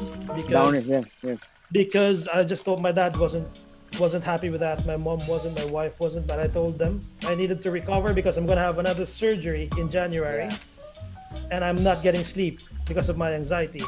Downer. 0.48 0.80
because 0.80 0.86
Yeah. 0.86 1.02
Yeah. 1.22 1.34
because 1.72 2.28
I 2.28 2.44
just 2.44 2.64
thought 2.64 2.80
my 2.80 2.92
dad 2.92 3.16
wasn't 3.16 3.48
wasn't 3.98 4.22
happy 4.22 4.50
with 4.50 4.60
that. 4.60 4.86
My 4.86 4.96
mom 4.96 5.26
wasn't, 5.26 5.56
my 5.58 5.64
wife 5.64 5.98
wasn't, 5.98 6.28
but 6.28 6.38
I 6.38 6.46
told 6.46 6.78
them 6.78 7.04
I 7.26 7.34
needed 7.34 7.60
to 7.62 7.70
recover 7.72 8.14
because 8.14 8.36
I'm 8.38 8.46
gonna 8.46 8.60
have 8.70 8.78
another 8.78 9.04
surgery 9.06 9.68
in 9.78 9.90
January, 9.90 10.48
and 11.50 11.64
I'm 11.64 11.82
not 11.82 12.04
getting 12.04 12.22
sleep 12.22 12.60
because 12.86 13.08
of 13.08 13.16
my 13.16 13.32
anxiety. 13.34 13.82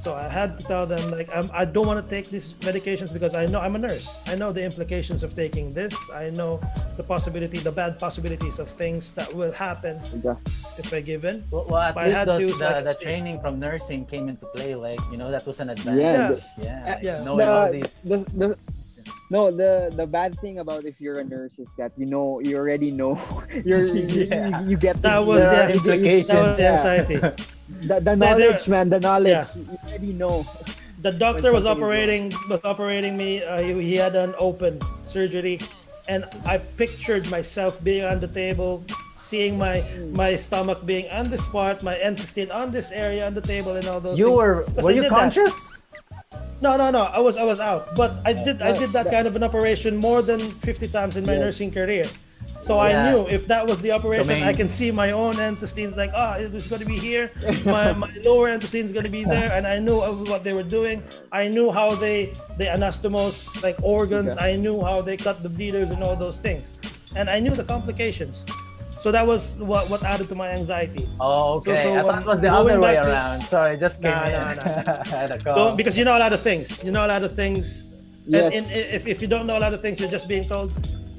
So 0.00 0.14
I 0.14 0.28
had 0.28 0.56
to 0.56 0.64
tell 0.64 0.86
them 0.86 1.10
like 1.10 1.28
I'm, 1.36 1.50
I 1.52 1.66
don't 1.66 1.86
want 1.86 2.02
to 2.02 2.08
take 2.08 2.30
these 2.30 2.54
medications 2.60 3.12
because 3.12 3.34
I 3.34 3.44
know 3.44 3.60
I'm 3.60 3.74
a 3.76 3.78
nurse. 3.78 4.08
I 4.26 4.34
know 4.34 4.50
the 4.50 4.64
implications 4.64 5.22
of 5.22 5.36
taking 5.36 5.74
this. 5.74 5.94
I 6.14 6.30
know 6.30 6.58
the 6.96 7.02
possibility, 7.02 7.58
the 7.58 7.70
bad 7.70 7.98
possibilities 7.98 8.58
of 8.58 8.68
things 8.68 9.12
that 9.12 9.28
will 9.34 9.52
happen 9.52 10.00
Yeah. 10.24 10.36
if 10.78 10.90
I 10.94 11.02
give 11.02 11.26
in. 11.26 11.44
Well, 11.50 11.66
well, 11.68 11.82
at 11.82 11.94
But 11.94 12.00
I 12.00 12.06
least 12.06 12.16
had 12.16 12.28
those, 12.28 12.38
to, 12.40 12.50
so 12.52 12.56
the, 12.58 12.74
could 12.74 12.86
the 12.88 12.94
training 13.04 13.40
from 13.42 13.60
nursing 13.60 14.06
came 14.06 14.30
into 14.30 14.46
play. 14.46 14.74
Like 14.74 15.00
you 15.12 15.18
know, 15.18 15.30
that 15.30 15.44
was 15.46 15.60
an 15.60 15.68
advantage. 15.68 16.42
Yeah. 16.56 16.64
Yeah, 16.64 16.94
like, 16.94 17.02
Yeah. 17.04 17.22
knowing 17.22 17.46
all 17.48 17.70
these. 17.70 18.00
the, 18.02 18.18
the, 18.40 18.56
no, 19.30 19.50
the 19.50 19.92
the 19.94 20.06
bad 20.06 20.38
thing 20.40 20.58
about 20.58 20.84
if 20.84 21.00
you're 21.00 21.18
a 21.20 21.24
nurse 21.24 21.58
is 21.58 21.68
that 21.78 21.92
you 21.96 22.06
know 22.06 22.40
you 22.40 22.56
already 22.56 22.90
know 22.90 23.14
you're 23.64 23.86
you, 23.86 24.06
you- 24.06 24.26
Yeah. 24.30 24.62
you, 24.62 24.70
you 24.70 24.76
get 24.76 25.00
That 25.02 25.24
was 25.24 25.38
There 25.40 25.50
the 25.50 25.62
are 25.62 25.68
you 25.68 25.80
get- 25.80 25.94
implications. 25.94 26.28
That 26.28 26.42
was 26.48 26.56
the 26.56 26.62
Yeah. 26.62 26.74
anxiety. 26.76 27.16
the, 27.88 27.96
the 28.00 28.14
knowledge, 28.16 28.68
man, 28.68 28.90
the 28.90 29.00
knowledge. 29.00 29.46
You 29.54 29.78
already 29.86 30.12
know. 30.12 30.46
the 31.02 31.12
doctor 31.12 31.52
was 31.52 31.64
operating 31.64 32.28
was 32.52 32.60
operating 32.64 33.16
me 33.16 33.40
uh, 33.42 33.56
he, 33.64 33.72
he 33.80 33.94
had 33.96 34.12
an 34.14 34.34
open 34.36 34.76
surgery 35.08 35.56
and 36.12 36.28
i 36.44 36.58
pictured 36.76 37.24
myself 37.32 37.80
being 37.82 38.04
on 38.04 38.20
the 38.20 38.28
table 38.28 38.84
seeing 39.16 39.56
my 39.56 39.80
my 40.12 40.36
stomach 40.36 40.84
being 40.84 41.08
on 41.08 41.30
this 41.32 41.40
part 41.48 41.80
my 41.82 41.96
intestine 42.04 42.50
on 42.52 42.68
this 42.70 42.92
area 42.92 43.24
on 43.24 43.32
the 43.32 43.40
table 43.40 43.76
and 43.80 43.88
all 43.88 43.96
those 44.00 44.18
You 44.20 44.26
things. 44.28 44.36
were 44.36 44.54
'Cause 44.76 44.84
were 44.84 44.92
you 44.92 45.08
conscious? 45.08 45.48
that. 45.56 45.79
Conscious? 46.60 46.78
no 46.78 46.90
no 46.90 46.90
no. 46.98 47.04
I 47.04 47.20
was 47.20 47.36
i 47.36 47.44
was 47.44 47.60
out. 47.60 47.94
But 47.96 48.12
i 48.24 48.32
did 48.32 48.62
i 48.62 48.72
did 48.78 48.92
that 48.92 49.10
kind 49.10 49.26
of 49.26 49.36
an 49.36 49.42
operation 49.42 49.96
more 49.96 50.22
than 50.22 50.40
50 50.40 50.88
times 50.88 51.16
in 51.16 51.24
my 51.26 51.32
Yes. 51.34 51.40
nursing 51.42 51.70
career. 51.72 52.04
So 52.60 52.74
Yeah. 52.74 52.88
i 52.88 53.10
knew 53.12 53.26
if 53.28 53.46
that 53.46 53.66
was 53.66 53.80
the 53.80 53.92
operation 53.92 54.28
mean- 54.28 54.44
i 54.44 54.52
can 54.52 54.68
see 54.68 54.90
my 54.90 55.10
own 55.12 55.38
intestines 55.40 55.96
like 55.96 56.12
oh 56.14 56.32
it 56.44 56.52
was 56.52 56.66
going 56.66 56.80
to 56.80 56.86
be 56.86 56.98
here. 56.98 57.30
My, 57.64 57.92
my 57.92 58.10
lower 58.24 58.48
intestine 58.48 58.86
is 58.86 58.92
going 58.92 59.04
to 59.06 59.10
be 59.20 59.24
there. 59.24 59.50
And 59.56 59.66
i 59.66 59.78
knew 59.78 59.98
what 60.32 60.42
they 60.44 60.52
were 60.52 60.68
doing. 60.78 61.02
I 61.32 61.48
knew 61.48 61.70
how 61.70 61.94
they 61.94 62.16
they 62.58 62.66
anastomose 62.66 63.38
like 63.62 63.76
organs. 63.82 64.36
I 64.36 64.56
knew 64.56 64.76
how 64.88 65.02
they 65.02 65.16
cut 65.16 65.36
the 65.42 65.48
bleeders 65.48 65.90
and 65.90 66.00
all 66.04 66.16
those 66.16 66.38
things. 66.40 66.64
And 67.18 67.26
i 67.30 67.38
knew 67.40 67.54
the 67.62 67.64
complications 67.74 68.44
so 69.02 69.10
that 69.10 69.26
was 69.26 69.56
what 69.70 69.88
what 69.90 70.02
added 70.02 70.28
to 70.28 70.34
my 70.34 70.48
anxiety 70.50 71.04
Oh, 71.20 71.54
okay. 71.58 71.76
so, 71.82 71.94
I 71.98 72.02
thought 72.02 72.22
it 72.22 72.26
was 72.26 72.40
the 72.40 72.48
going 72.48 72.60
other 72.70 72.80
way 72.80 72.94
back 72.94 73.04
to- 73.04 73.10
around. 73.10 73.38
Sorry, 73.54 73.76
just 73.78 73.96
came 74.02 74.10
Nah, 74.12 74.26
in. 74.26 74.56
nah, 74.58 74.82
nah. 74.82 75.04
Had 75.04 75.30
a 75.30 75.38
call. 75.38 75.54
Don't, 75.56 75.76
because 75.80 75.96
you 75.98 76.04
know 76.04 76.16
a 76.16 76.22
lot 76.26 76.32
of 76.32 76.40
things. 76.48 76.66
You 76.84 76.90
know 76.94 77.04
a 77.06 77.10
lot 77.14 77.22
of 77.28 77.32
things. 77.34 77.66
Yes. 78.26 78.54
And, 78.56 78.64
and 78.66 78.84
if, 78.96 79.06
if 79.06 79.22
you 79.22 79.28
don't 79.34 79.46
know 79.48 79.56
a 79.58 79.62
lot 79.66 79.72
of 79.74 79.80
things, 79.80 79.98
you're 80.00 80.10
just 80.18 80.28
being 80.28 80.44
told 80.44 80.68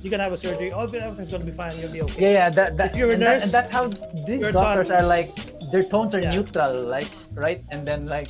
you're 0.01 0.11
gonna 0.11 0.23
have 0.23 0.33
a 0.33 0.37
surgery. 0.37 0.71
Oh, 0.71 0.77
all 0.79 0.95
everything's 0.95 1.31
gonna 1.31 1.45
be 1.45 1.51
fine. 1.63 1.73
You'll 1.79 1.91
be 1.97 2.01
okay. 2.03 2.21
Yeah, 2.25 2.31
yeah. 2.39 2.49
That, 2.57 2.77
that, 2.77 2.91
If 2.91 2.97
you're 2.97 3.09
a 3.09 3.13
and 3.13 3.21
that- 3.23 3.33
nurse, 3.33 3.43
and 3.45 3.51
that's 3.51 3.71
how 3.71 3.83
these 4.27 4.41
doctors 4.41 4.87
taught- 4.89 5.01
are 5.01 5.07
like. 5.17 5.29
Their 5.71 5.83
tones 5.83 6.13
are 6.15 6.19
Yeah. 6.19 6.35
neutral, 6.35 6.73
like 6.95 7.09
right, 7.33 7.63
and 7.71 7.87
then 7.87 8.05
like. 8.05 8.27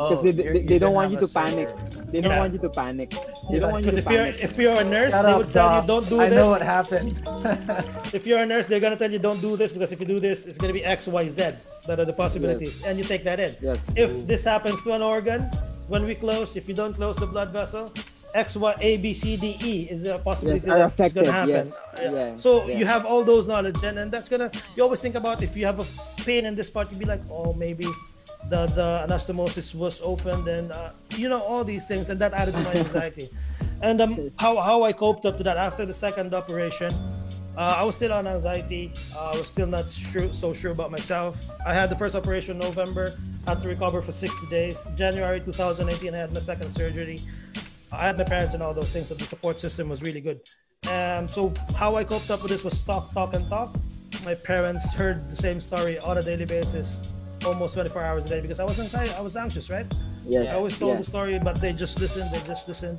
Oh, 0.00 0.08
Because 0.08 0.22
they, 0.24 0.32
they, 0.32 0.62
they 0.70 0.78
don't 0.78 0.94
want 0.94 1.10
you 1.12 1.18
to 1.18 1.26
a 1.26 1.28
panic. 1.28 1.68
Surgery. 2.08 2.20
They 2.20 2.20
don't 2.28 2.32
Yeah. 2.32 2.40
want 2.40 2.52
you 2.52 2.58
to 2.58 2.68
panic. 2.70 3.10
They 3.50 3.58
don't 3.58 3.72
want 3.72 3.84
you 3.84 3.90
to 3.92 3.98
if 3.98 4.10
you're 4.10 4.26
if 4.26 4.58
you're 4.58 4.80
a 4.80 4.84
nurse, 4.84 5.12
Shut 5.12 5.24
they 5.24 5.32
up, 5.32 5.38
would 5.38 5.52
tell 5.52 5.80
you 5.80 5.86
don't 5.86 6.08
do 6.08 6.20
I 6.20 6.28
this. 6.28 6.36
know 6.36 6.50
what 6.50 6.62
happened. 6.62 7.14
If 8.18 8.26
you're 8.26 8.40
a 8.40 8.46
nurse, 8.46 8.66
they're 8.66 8.80
gonna 8.80 8.96
tell 8.96 9.10
you 9.10 9.18
don't 9.18 9.40
do 9.40 9.56
this 9.56 9.72
because 9.72 9.92
if 9.92 10.00
you 10.00 10.06
do 10.06 10.20
this, 10.20 10.46
it's 10.46 10.58
gonna 10.58 10.72
be 10.72 10.84
X, 10.84 11.06
Y, 11.06 11.28
Z. 11.28 11.52
That 11.86 11.98
are 12.00 12.04
the 12.04 12.12
possibilities, 12.12 12.82
and 12.84 12.98
you 12.98 13.04
take 13.04 13.24
that 13.24 13.40
in. 13.40 13.56
Yes. 13.62 13.78
If 13.96 14.26
this 14.26 14.44
happens 14.44 14.82
to 14.84 14.92
an 14.92 15.00
organ, 15.02 15.48
when 15.88 16.04
we 16.04 16.14
close, 16.14 16.54
if 16.56 16.68
you 16.68 16.74
don't 16.74 16.94
close 16.94 17.16
the 17.16 17.26
blood 17.26 17.50
vessel, 17.50 17.90
X, 18.34 18.56
Y, 18.56 18.74
A, 18.80 18.96
B, 18.98 19.14
C, 19.14 19.36
D, 19.38 19.56
E 19.62 19.74
is 19.88 20.06
a 20.06 20.18
possibility 20.18 20.66
Yes, 20.68 20.78
that's 20.78 20.92
affected, 20.94 21.24
gonna 21.24 21.32
happen. 21.32 21.48
yes. 21.54 21.90
Yeah, 21.98 22.36
So 22.36 22.66
yeah. 22.66 22.76
you 22.78 22.84
have 22.84 23.06
all 23.06 23.24
those 23.24 23.48
knowledge, 23.48 23.80
and, 23.82 23.98
and 23.98 24.12
that's 24.12 24.28
gonna. 24.28 24.50
You 24.76 24.82
always 24.82 25.00
think 25.00 25.14
about 25.14 25.42
if 25.42 25.56
you 25.56 25.64
have 25.64 25.78
a 25.80 25.86
pain 26.28 26.44
in 26.44 26.54
this 26.54 26.68
part, 26.68 26.90
you'd 26.90 26.98
be 26.98 27.06
like, 27.06 27.22
oh, 27.30 27.54
maybe 27.54 27.86
the 28.48 28.66
the 28.66 29.06
anastomosis 29.06 29.74
was 29.74 30.00
opened, 30.02 30.48
and 30.48 30.72
uh, 30.72 30.90
you 31.16 31.28
know 31.28 31.40
all 31.42 31.64
these 31.64 31.86
things, 31.86 32.10
and 32.10 32.20
that 32.20 32.32
added 32.32 32.54
to 32.54 32.60
my 32.60 32.74
anxiety. 32.74 33.30
and 33.82 34.00
um, 34.00 34.30
how 34.38 34.56
how 34.58 34.82
I 34.82 34.92
coped 34.92 35.26
up 35.26 35.36
to 35.38 35.44
that 35.44 35.56
after 35.56 35.84
the 35.84 35.94
second 35.94 36.34
operation. 36.34 36.92
Uh, 37.56 37.74
I 37.78 37.82
was 37.82 37.96
still 37.96 38.12
on 38.12 38.28
anxiety. 38.28 38.92
Uh, 39.12 39.32
I 39.34 39.36
was 39.36 39.48
still 39.48 39.66
not 39.66 39.90
sure, 39.90 40.32
so 40.32 40.52
sure 40.52 40.70
about 40.70 40.92
myself. 40.92 41.36
I 41.66 41.74
had 41.74 41.90
the 41.90 41.96
first 41.96 42.14
operation 42.14 42.52
in 42.52 42.60
November. 42.60 43.18
Had 43.48 43.60
to 43.62 43.68
recover 43.68 44.00
for 44.00 44.12
60 44.12 44.46
days. 44.46 44.78
January 44.94 45.40
2018, 45.40 46.14
I 46.14 46.18
had 46.18 46.32
my 46.32 46.38
second 46.38 46.70
surgery. 46.70 47.20
I 47.90 48.06
had 48.06 48.16
my 48.16 48.22
parents 48.22 48.54
and 48.54 48.62
all 48.62 48.72
those 48.72 48.90
things, 48.90 49.08
so 49.08 49.16
the 49.16 49.24
support 49.24 49.58
system 49.58 49.88
was 49.88 50.02
really 50.02 50.20
good. 50.20 50.40
Um, 50.86 51.26
so 51.26 51.52
how 51.74 51.96
I 51.96 52.04
coped 52.04 52.30
up 52.30 52.42
with 52.42 52.52
this 52.52 52.62
was 52.62 52.80
talk, 52.84 53.12
talk, 53.12 53.34
and 53.34 53.48
talk. 53.48 53.74
My 54.24 54.34
parents 54.34 54.94
heard 54.94 55.28
the 55.28 55.36
same 55.36 55.60
story 55.60 55.98
on 55.98 56.18
a 56.18 56.22
daily 56.22 56.44
basis, 56.44 57.00
almost 57.44 57.74
24 57.74 58.02
hours 58.02 58.26
a 58.26 58.28
day, 58.28 58.40
because 58.40 58.60
I 58.60 58.64
was 58.64 58.78
anxiety, 58.78 59.12
I 59.12 59.20
was 59.20 59.36
anxious, 59.36 59.70
right? 59.70 59.86
Yes. 60.24 60.50
I 60.50 60.56
always 60.56 60.76
told 60.76 60.98
the 60.98 61.04
story, 61.04 61.38
but 61.38 61.60
they 61.60 61.72
just 61.72 61.98
listened. 62.00 62.30
They 62.32 62.40
just 62.46 62.68
listened. 62.68 62.98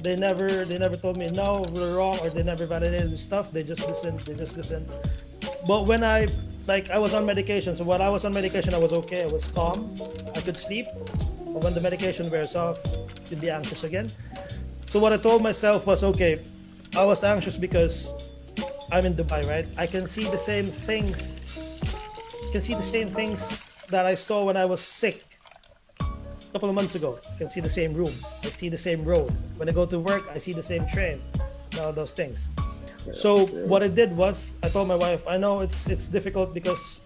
They 0.00 0.14
never, 0.14 0.64
they 0.64 0.78
never 0.78 0.96
told 0.96 1.16
me 1.16 1.28
no, 1.30 1.64
we're 1.72 1.96
wrong, 1.96 2.18
or 2.20 2.30
they 2.30 2.42
never 2.42 2.66
validated 2.66 3.10
the 3.10 3.18
stuff. 3.18 3.50
They 3.50 3.64
just 3.64 3.86
listened. 3.88 4.20
They 4.20 4.34
just 4.34 4.56
listened. 4.56 4.88
But 5.66 5.86
when 5.86 6.04
I, 6.04 6.28
like, 6.66 6.90
I 6.90 6.98
was 6.98 7.14
on 7.14 7.26
medication. 7.26 7.74
So 7.74 7.84
when 7.84 8.00
I 8.00 8.08
was 8.08 8.24
on 8.24 8.32
medication, 8.32 8.74
I 8.74 8.78
was 8.78 8.92
okay. 8.92 9.22
I 9.22 9.26
was 9.26 9.46
calm. 9.48 9.96
I 10.36 10.40
could 10.40 10.56
sleep. 10.56 10.86
But 11.40 11.64
when 11.64 11.74
the 11.74 11.80
medication 11.80 12.30
wears 12.30 12.54
off, 12.54 12.78
you'd 13.28 13.40
be 13.40 13.50
anxious 13.50 13.82
again. 13.82 14.10
So 14.84 15.00
what 15.00 15.12
I 15.12 15.16
told 15.16 15.42
myself 15.42 15.86
was, 15.86 16.04
okay, 16.04 16.44
I 16.96 17.04
was 17.04 17.24
anxious 17.24 17.56
because 17.56 18.08
I'm 18.92 19.04
in 19.04 19.14
Dubai, 19.14 19.48
right? 19.48 19.66
I 19.76 19.86
can 19.86 20.06
see 20.06 20.24
the 20.24 20.38
same 20.38 20.66
things. 20.66 21.40
I 21.56 22.52
can 22.52 22.60
see 22.60 22.74
the 22.74 22.82
same 22.82 23.10
things 23.10 23.67
that 23.90 24.06
I 24.06 24.14
saw 24.14 24.44
when 24.44 24.56
I 24.56 24.64
was 24.64 24.80
sick 24.80 25.24
a 26.00 26.04
couple 26.52 26.68
of 26.68 26.74
months 26.74 26.94
ago. 26.94 27.18
I 27.34 27.38
can 27.38 27.50
see 27.50 27.60
the 27.60 27.68
same 27.68 27.94
room. 27.94 28.12
I 28.42 28.50
see 28.50 28.68
the 28.68 28.76
same 28.78 29.02
road. 29.02 29.32
When 29.56 29.68
I 29.68 29.72
go 29.72 29.86
to 29.86 29.98
work, 29.98 30.28
I 30.30 30.38
see 30.38 30.52
the 30.52 30.62
same 30.62 30.86
train. 30.86 31.20
All 31.80 31.92
those 31.92 32.12
things. 32.12 32.48
So 33.12 33.46
what 33.66 33.82
I 33.82 33.88
did 33.88 34.14
was 34.16 34.56
I 34.62 34.68
told 34.68 34.88
my 34.88 34.94
wife, 34.94 35.26
I 35.26 35.36
know 35.38 35.60
it's 35.60 35.88
it's 35.88 36.06
difficult 36.06 36.52
because 36.52 37.00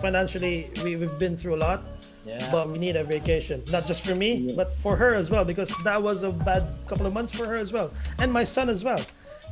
financially 0.00 0.70
we, 0.82 0.96
we've 0.96 1.18
been 1.18 1.36
through 1.36 1.54
a 1.56 1.62
lot, 1.68 1.82
Yeah. 2.26 2.50
but 2.50 2.68
we 2.68 2.78
need 2.78 2.96
a 2.96 3.04
vacation. 3.04 3.62
Not 3.70 3.86
just 3.86 4.02
for 4.02 4.14
me, 4.14 4.52
but 4.56 4.74
for 4.74 4.96
her 4.96 5.14
as 5.14 5.30
well, 5.30 5.44
because 5.44 5.70
that 5.84 6.02
was 6.02 6.22
a 6.24 6.30
bad 6.30 6.66
couple 6.88 7.06
of 7.06 7.12
months 7.12 7.32
for 7.32 7.46
her 7.46 7.56
as 7.56 7.72
well. 7.72 7.90
And 8.18 8.32
my 8.32 8.44
son 8.44 8.68
as 8.68 8.82
well. 8.82 9.00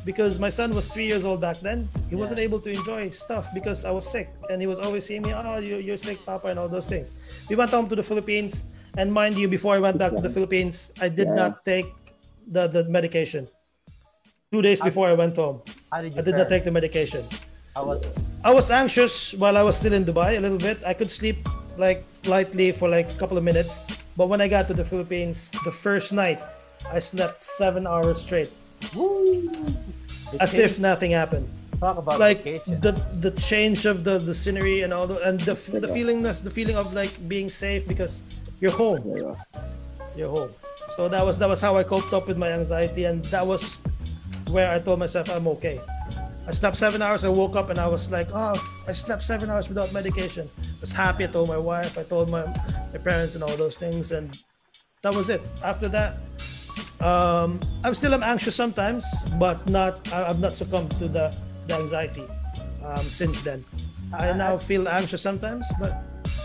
Because 0.05 0.39
my 0.39 0.49
son 0.49 0.75
was 0.75 0.91
three 0.93 1.07
years 1.07 1.25
old 1.25 1.41
back 1.41 1.61
then. 1.61 1.89
He 2.11 2.17
wasn't 2.17 2.41
able 2.41 2.61
to 2.61 2.71
enjoy 2.71 3.11
stuff 3.11 3.49
because 3.55 3.85
I 3.85 3.93
was 3.93 4.05
sick. 4.07 4.29
And 4.51 4.61
he 4.61 4.67
was 4.67 4.79
always 4.81 5.07
seeing 5.07 5.23
me, 5.23 5.33
oh, 5.33 5.43
ah, 5.45 5.57
you, 5.59 5.77
you're 5.79 5.97
sick, 5.97 6.19
Papa, 6.27 6.49
and 6.49 6.59
all 6.59 6.69
those 6.69 6.87
things. 6.87 7.13
We 7.49 7.55
went 7.55 7.71
home 7.71 7.89
to 7.89 7.95
the 7.95 8.03
Philippines. 8.03 8.65
And 8.99 9.13
mind 9.13 9.39
you, 9.39 9.49
before 9.49 9.75
I 9.75 9.79
went 9.79 9.99
back 9.99 10.11
to 10.17 10.21
the 10.21 10.29
Philippines, 10.29 10.93
I 11.01 11.09
did 11.09 11.29
Yeah. 11.29 11.41
not 11.43 11.65
take 11.65 11.87
the, 12.51 12.67
the 12.67 12.85
medication. 12.85 13.49
Two 14.53 14.61
days 14.61 14.83
before 14.83 15.09
I 15.09 15.15
went 15.15 15.37
home, 15.37 15.63
did 15.65 16.19
I 16.19 16.21
did 16.21 16.37
not 16.37 16.49
take 16.49 16.65
the 16.65 16.71
medication. 16.71 17.25
How 17.75 17.87
was 17.87 18.05
it? 18.05 18.13
I 18.45 18.53
was 18.53 18.71
anxious 18.71 19.33
while 19.33 19.57
I 19.57 19.63
was 19.63 19.77
still 19.79 19.95
in 19.95 20.05
Dubai 20.05 20.37
a 20.37 20.41
little 20.41 20.59
bit. 20.59 20.83
I 20.85 20.93
could 20.93 21.11
sleep 21.11 21.49
like 21.79 22.05
lightly 22.27 22.73
for 22.73 22.89
like 22.89 23.09
a 23.11 23.15
couple 23.17 23.39
of 23.39 23.45
minutes. 23.45 23.83
But 24.17 24.29
when 24.29 24.43
I 24.43 24.49
got 24.49 24.69
to 24.69 24.75
the 24.75 24.85
Philippines, 24.85 25.51
the 25.65 25.73
first 25.73 26.13
night, 26.13 26.41
I 26.93 26.99
slept 26.99 27.43
seven 27.43 27.87
hours 27.87 28.21
straight, 28.21 28.51
as 30.41 30.55
if 30.55 30.79
nothing 30.79 31.11
happened. 31.13 31.49
Talk 31.81 31.99
about 31.99 32.21
Like 32.21 32.45
vacation. 32.45 32.81
the 32.81 32.93
the 33.21 33.33
change 33.33 33.87
of 33.87 34.05
the 34.05 34.19
the 34.19 34.35
scenery 34.35 34.83
and 34.83 34.93
all 34.95 35.07
the 35.07 35.19
and 35.29 35.41
the 35.41 35.55
the 35.83 35.89
feelingness, 35.91 36.43
the 36.43 36.51
feeling 36.51 36.77
of 36.77 36.95
like 36.95 37.11
being 37.27 37.49
safe 37.51 37.87
because 37.89 38.23
you're 38.61 38.71
home, 38.85 39.03
you're 40.17 40.31
home. 40.31 40.51
So 40.97 41.09
that 41.09 41.25
was 41.27 41.39
that 41.39 41.49
was 41.49 41.61
how 41.61 41.77
I 41.77 41.83
coped 41.83 42.13
up 42.15 42.29
with 42.29 42.39
my 42.39 42.51
anxiety, 42.53 43.05
and 43.05 43.25
that 43.35 43.45
was 43.47 43.79
where 44.55 44.71
I 44.71 44.79
told 44.79 44.99
myself 45.01 45.29
I'm 45.31 45.49
okay. 45.59 45.81
I 46.47 46.51
slept 46.53 46.77
seven 46.77 47.03
hours. 47.03 47.25
I 47.25 47.29
woke 47.31 47.55
up 47.55 47.71
and 47.71 47.79
I 47.79 47.87
was 47.87 48.11
like, 48.11 48.29
oh, 48.35 48.55
I 48.87 48.93
slept 48.93 49.23
seven 49.23 49.49
hours 49.51 49.69
without 49.69 49.93
medication. 49.93 50.51
I 50.63 50.81
was 50.81 50.91
happy. 50.91 51.23
I 51.25 51.29
told 51.29 51.49
my 51.49 51.57
wife. 51.59 51.99
I 51.99 52.03
told 52.05 52.31
my 52.31 52.45
my 52.93 52.99
parents 53.03 53.35
and 53.35 53.43
all 53.43 53.57
those 53.57 53.77
things, 53.77 54.13
and 54.13 54.39
that 55.03 55.15
was 55.15 55.29
it. 55.31 55.43
After 55.65 55.89
that, 55.89 56.19
um, 57.01 57.61
I'm 57.85 57.95
still 57.95 58.15
am 58.15 58.23
anxious 58.23 58.55
sometimes, 58.57 59.05
but 59.39 59.67
not. 59.69 60.07
I, 60.13 60.31
I've 60.31 60.39
not 60.41 60.53
succumbed 60.55 60.91
to 60.99 61.09
the, 61.09 61.35
the 61.67 61.75
anxiety 61.75 62.25
um, 62.85 63.05
since 63.07 63.41
then. 63.43 63.65
I 64.13 64.33
now 64.33 64.59
feel 64.59 64.89
anxious 64.89 65.23
sometimes, 65.23 65.67
but 65.81 66.05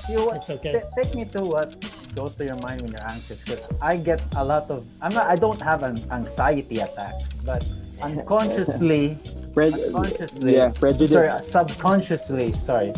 You, 0.10 0.32
It's 0.32 0.50
okay. 0.50 0.72
ta- 0.72 0.88
take 0.96 1.12
me 1.16 1.26
to 1.36 1.42
what 1.44 1.76
goes 2.16 2.36
to 2.40 2.46
your 2.46 2.56
mind 2.64 2.82
when 2.82 2.92
you're 2.96 3.10
anxious, 3.12 3.44
because 3.44 3.68
I 3.82 3.98
get 3.98 4.22
a 4.40 4.44
lot 4.44 4.72
of. 4.72 4.88
I'm 5.04 5.14
not. 5.14 5.28
I 5.28 5.36
don't 5.36 5.62
have 5.62 5.84
an 5.84 6.00
anxiety 6.12 6.80
attacks, 6.80 7.40
but 7.44 7.68
unconsciously, 8.02 9.20
Pred- 9.56 9.76
Subconsciously. 9.76 10.56
yeah, 10.56 10.70
prejudice. 10.70 11.12
Sorry, 11.12 11.28
uh, 11.28 11.40
subconsciously. 11.44 12.54
Sorry, 12.54 12.94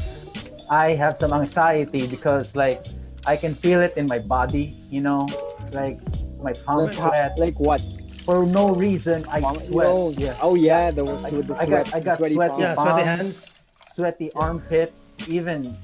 I 0.70 0.94
have 0.94 1.18
some 1.18 1.34
anxiety 1.34 2.06
because 2.08 2.56
like 2.56 2.86
I 3.26 3.36
can 3.36 3.56
feel 3.56 3.82
it 3.82 3.94
in 3.98 4.06
my 4.06 4.20
body. 4.20 4.78
You 4.90 5.02
know, 5.02 5.26
like 5.74 5.98
my 6.42 6.54
palm 6.54 6.86
like, 6.86 6.94
sweat 6.94 7.38
like 7.38 7.60
what? 7.60 7.82
for 8.26 8.46
no 8.46 8.70
reason. 8.76 9.26
I 9.30 9.42
Palm- 9.42 9.58
sweat. 9.58 9.88
Oh, 9.88 10.12
yeah. 10.12 10.38
Oh 10.42 10.56
yeah, 10.56 10.92
the 10.92 11.04
ones 11.06 11.26
I- 11.26 11.30
with 11.32 11.48
the 11.48 11.56
I 11.56 11.66
sweat. 11.66 11.86
got- 11.86 11.96
I 11.96 12.00
got 12.00 12.18
sweaty 12.18 12.36
sweaty 12.36 12.50
palms. 12.50 12.62
Yeah, 12.62 12.74
sweaty 12.76 12.90
palms. 12.92 13.06
hands. 13.06 13.46
sweaty 13.94 14.32
armpits, 14.36 15.18
even 15.28 15.76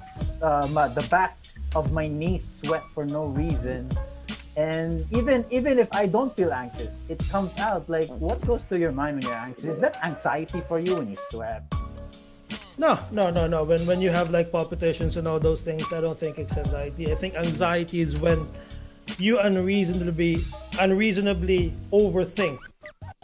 um, 0.41 0.77
uh, 0.77 0.87
the 0.89 1.01
back 1.09 1.37
of 1.75 1.91
my 1.91 2.07
knees 2.07 2.43
sweat 2.63 2.83
for 2.93 3.05
no 3.05 3.25
reason. 3.25 3.89
And 4.55 5.05
even 5.11 5.43
even 5.49 5.79
if 5.79 5.89
I 5.91 6.05
don't 6.07 6.33
feel 6.33 6.53
anxious, 6.53 7.01
it 7.09 7.19
comes 7.27 7.57
out. 7.57 7.89
Like 7.89 8.07
what 8.23 8.39
goes 8.47 8.63
through 8.63 8.79
your 8.79 8.93
mind 8.93 9.19
when 9.19 9.23
you're 9.27 9.33
anxious? 9.49 9.65
Is 9.65 9.79
that 9.81 9.97
anxiety 10.03 10.61
for 10.67 10.79
you 10.79 10.95
when 10.95 11.09
you 11.09 11.17
sweat? 11.29 11.63
No, 12.77 12.99
no, 13.11 13.31
no, 13.31 13.47
no. 13.47 13.63
When 13.65 13.85
when 13.85 13.99
you 13.99 14.11
have 14.11 14.29
like 14.31 14.51
palpitations 14.51 15.17
and 15.17 15.27
all 15.27 15.39
those 15.39 15.63
things, 15.63 15.91
I 15.91 15.99
don't 15.99 16.17
think 16.17 16.37
it's 16.39 16.55
anxiety. 16.55 17.11
I 17.11 17.15
think 17.15 17.35
anxiety 17.35 17.99
is 17.99 18.15
when 18.17 18.47
you 19.17 19.39
unreasonably 19.39 20.43
unreasonably 20.79 21.73
overthink 21.91 22.57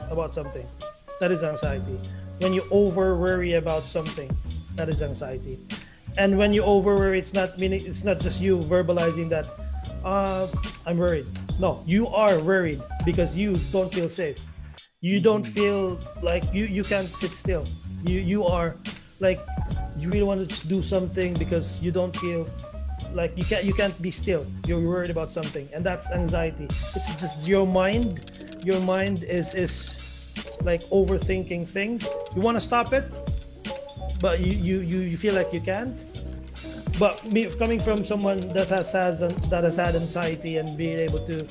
about 0.10 0.34
something. 0.34 0.68
That 1.20 1.32
is 1.32 1.44
anxiety. 1.44 2.00
When 2.40 2.54
you 2.54 2.66
over 2.72 3.18
worry 3.18 3.54
about 3.54 3.88
something, 3.88 4.36
that 4.76 4.90
is 4.90 5.02
anxiety. 5.02 5.60
And 6.18 6.38
when 6.38 6.52
you 6.54 6.64
over 6.64 6.96
worry, 6.96 7.20
it's 7.20 7.34
not 7.34 7.58
meaning 7.60 7.86
it's 7.86 8.04
not 8.04 8.20
just 8.20 8.42
you 8.42 8.58
verbalizing 8.60 9.30
that 9.30 9.48
uh, 10.04 10.48
I'm 10.86 10.98
worried. 10.98 11.26
No, 11.60 11.84
you 11.86 12.08
are 12.08 12.40
worried 12.40 12.82
because 13.06 13.36
you 13.36 13.56
don't 13.72 13.94
feel 13.94 14.10
safe. 14.10 14.38
You 15.00 15.20
don't 15.20 15.44
feel 15.44 16.00
like 16.22 16.44
you 16.54 16.66
you 16.66 16.84
can't 16.84 17.14
sit 17.14 17.34
still. 17.34 17.66
You 18.04 18.20
you 18.20 18.44
are 18.46 18.76
like 19.20 19.40
you 19.98 20.10
really 20.10 20.24
want 20.24 20.50
to 20.50 20.68
do 20.68 20.82
something 20.82 21.34
because 21.36 21.82
you 21.82 21.92
don't 21.92 22.16
feel 22.18 22.50
like 23.14 23.38
you 23.38 23.46
can't 23.46 23.64
you 23.64 23.74
can't 23.74 24.00
be 24.02 24.12
still. 24.12 24.46
You're 24.66 24.82
worried 24.82 25.10
about 25.10 25.32
something 25.32 25.68
and 25.74 25.86
that's 25.86 26.10
anxiety. 26.12 26.68
It's 26.96 27.14
just 27.16 27.48
your 27.48 27.66
mind 27.68 28.60
your 28.64 28.80
mind 28.80 29.24
is 29.24 29.56
is 29.56 29.98
like 30.64 30.82
overthinking 30.90 31.68
things. 31.68 32.08
You 32.36 32.42
want 32.42 32.58
to 32.58 32.62
stop 32.62 32.94
it 32.94 33.06
but 34.22 34.40
you 34.40 34.54
you 34.54 34.80
you, 34.82 35.00
you 35.02 35.18
feel 35.18 35.34
like 35.34 35.52
you 35.52 35.60
can't. 35.60 36.06
But 37.00 37.26
me 37.26 37.48
coming 37.58 37.80
from 37.80 38.06
someone 38.06 38.50
that 38.50 38.68
has 38.68 38.94
had 38.94 39.18
that 39.50 39.64
has 39.64 39.76
had 39.76 39.96
anxiety 39.96 40.58
and 40.58 40.78
being 40.78 41.00
able 41.00 41.26
to 41.26 41.48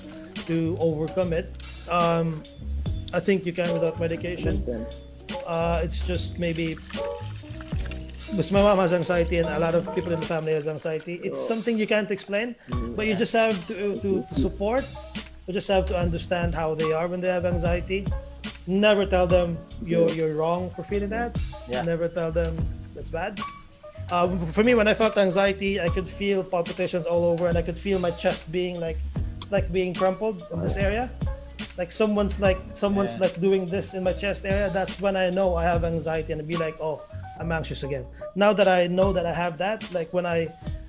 to 0.46 0.76
overcome 0.80 1.32
it 1.34 1.52
um 1.90 2.42
i 3.12 3.20
think 3.20 3.44
you 3.44 3.52
can 3.52 3.72
without 3.72 3.98
medication. 4.00 4.86
Uh, 5.46 5.80
it's 5.82 6.06
just 6.06 6.38
maybe 6.38 6.76
because 8.30 8.52
my 8.52 8.62
mom 8.62 8.78
has 8.78 8.92
anxiety 8.92 9.38
and 9.38 9.48
a 9.48 9.58
lot 9.58 9.74
of 9.74 9.92
people 9.94 10.12
in 10.12 10.20
the 10.20 10.26
family 10.26 10.52
has 10.52 10.66
anxiety. 10.68 11.20
It's 11.24 11.40
something 11.40 11.76
you 11.76 11.86
can't 11.86 12.10
explain, 12.10 12.54
but 12.96 13.06
you 13.06 13.14
just 13.14 13.32
have 13.32 13.66
to, 13.68 13.96
to, 14.00 14.22
to 14.22 14.34
support. 14.34 14.84
You 15.46 15.52
just 15.54 15.68
have 15.68 15.86
to 15.86 15.96
understand 15.98 16.54
how 16.54 16.74
they 16.74 16.92
are 16.92 17.08
when 17.08 17.20
they 17.20 17.28
have 17.28 17.44
anxiety. 17.44 18.06
Never 18.66 19.04
tell 19.04 19.26
them 19.26 19.58
you're 19.84 20.10
you're 20.10 20.34
wrong 20.36 20.70
for 20.70 20.82
feeling 20.84 21.10
that. 21.10 21.36
Yeah. 21.68 21.82
Never 21.82 22.08
tell 22.08 22.30
them 22.30 22.56
that's 22.94 23.10
bad. 23.10 23.40
Um, 24.12 24.44
for 24.46 24.62
me, 24.64 24.74
when 24.74 24.86
I 24.88 24.94
felt 24.94 25.16
anxiety, 25.18 25.80
I 25.80 25.88
could 25.88 26.08
feel 26.08 26.42
palpitations 26.44 27.06
all 27.06 27.24
over, 27.24 27.46
and 27.48 27.56
I 27.56 27.62
could 27.62 27.78
feel 27.78 27.98
my 27.98 28.10
chest 28.12 28.50
being 28.52 28.78
like 28.78 28.98
like 29.50 29.72
being 29.72 29.92
crumpled 29.94 30.46
in 30.52 30.60
this 30.60 30.76
area. 30.76 31.10
Like 31.76 31.90
someone's 31.90 32.38
like 32.38 32.58
someone's 32.74 33.14
Yeah. 33.14 33.22
like 33.26 33.40
doing 33.40 33.66
this 33.66 33.94
in 33.94 34.02
my 34.04 34.12
chest 34.12 34.44
area. 34.44 34.70
That's 34.70 35.00
when 35.00 35.16
I 35.16 35.30
know 35.30 35.56
I 35.56 35.64
have 35.64 35.82
anxiety, 35.84 36.32
and 36.32 36.40
I'd 36.40 36.46
be 36.48 36.56
like, 36.56 36.76
oh, 36.80 37.02
I'm 37.40 37.50
anxious 37.50 37.82
again. 37.82 38.04
Now 38.36 38.52
that 38.52 38.68
I 38.68 38.86
know 38.86 39.12
that 39.14 39.24
I 39.24 39.32
have 39.32 39.56
that, 39.58 39.90
like 39.92 40.12
when 40.12 40.26
I 40.26 40.48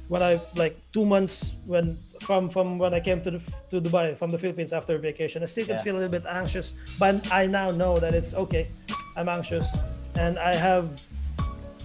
when 0.10 0.22
I 0.22 0.42
like 0.56 0.76
two 0.92 1.06
months 1.06 1.56
when 1.66 1.98
from 2.20 2.50
from 2.50 2.78
when 2.78 2.94
I 2.94 3.00
came 3.00 3.22
to 3.22 3.32
the, 3.32 3.42
to 3.72 3.76
Dubai 3.82 4.18
from 4.18 4.30
the 4.32 4.38
Philippines 4.38 4.74
after 4.74 4.98
vacation, 4.98 5.42
I 5.42 5.46
still 5.46 5.66
can 5.66 5.76
Yeah. 5.76 5.86
feel 5.88 5.96
a 5.96 6.00
little 6.04 6.12
bit 6.20 6.26
anxious, 6.28 6.74
but 7.00 7.16
I 7.32 7.48
now 7.48 7.72
know 7.72 7.94
that 8.04 8.14
it's 8.14 8.34
okay. 8.44 8.68
I'm 9.16 9.30
anxious, 9.30 9.68
and 10.16 10.38
I 10.38 10.54
have 10.68 10.86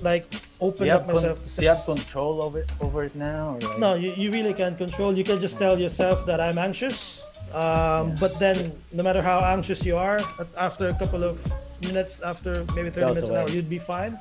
like 0.02 0.26
opened 0.60 0.90
up 0.90 1.02
have, 1.02 1.06
con- 1.06 1.14
myself 1.14 1.42
to 1.42 1.48
do 1.56 1.62
you 1.62 1.68
have 1.74 1.84
control 1.84 2.42
over 2.42 2.58
it, 2.58 2.70
over 2.80 3.04
it 3.04 3.14
now? 3.14 3.56
Like, 3.62 3.78
no, 3.78 3.94
you, 3.94 4.12
you 4.16 4.28
really 4.32 4.52
can't 4.52 4.76
control. 4.76 5.16
You 5.16 5.24
can 5.24 5.40
just 5.40 5.56
tell 5.58 5.78
yourself 5.78 6.26
that 6.26 6.40
I'm 6.40 6.58
anxious. 6.58 7.22
Um, 7.54 8.14
But 8.18 8.32
then, 8.42 8.72
no 8.92 9.02
matter 9.02 9.22
how 9.22 9.38
anxious 9.40 9.86
you 9.86 9.96
are, 9.96 10.18
after 10.58 10.88
a 10.88 10.94
couple 10.94 11.22
of 11.24 11.40
minutes, 11.80 12.20
after 12.20 12.64
maybe 12.74 12.90
30 12.90 13.00
Goes 13.00 13.14
minutes 13.14 13.28
an 13.30 13.36
hour, 13.36 13.48
you'd 13.48 13.70
be 13.70 13.78
fine. 13.78 14.18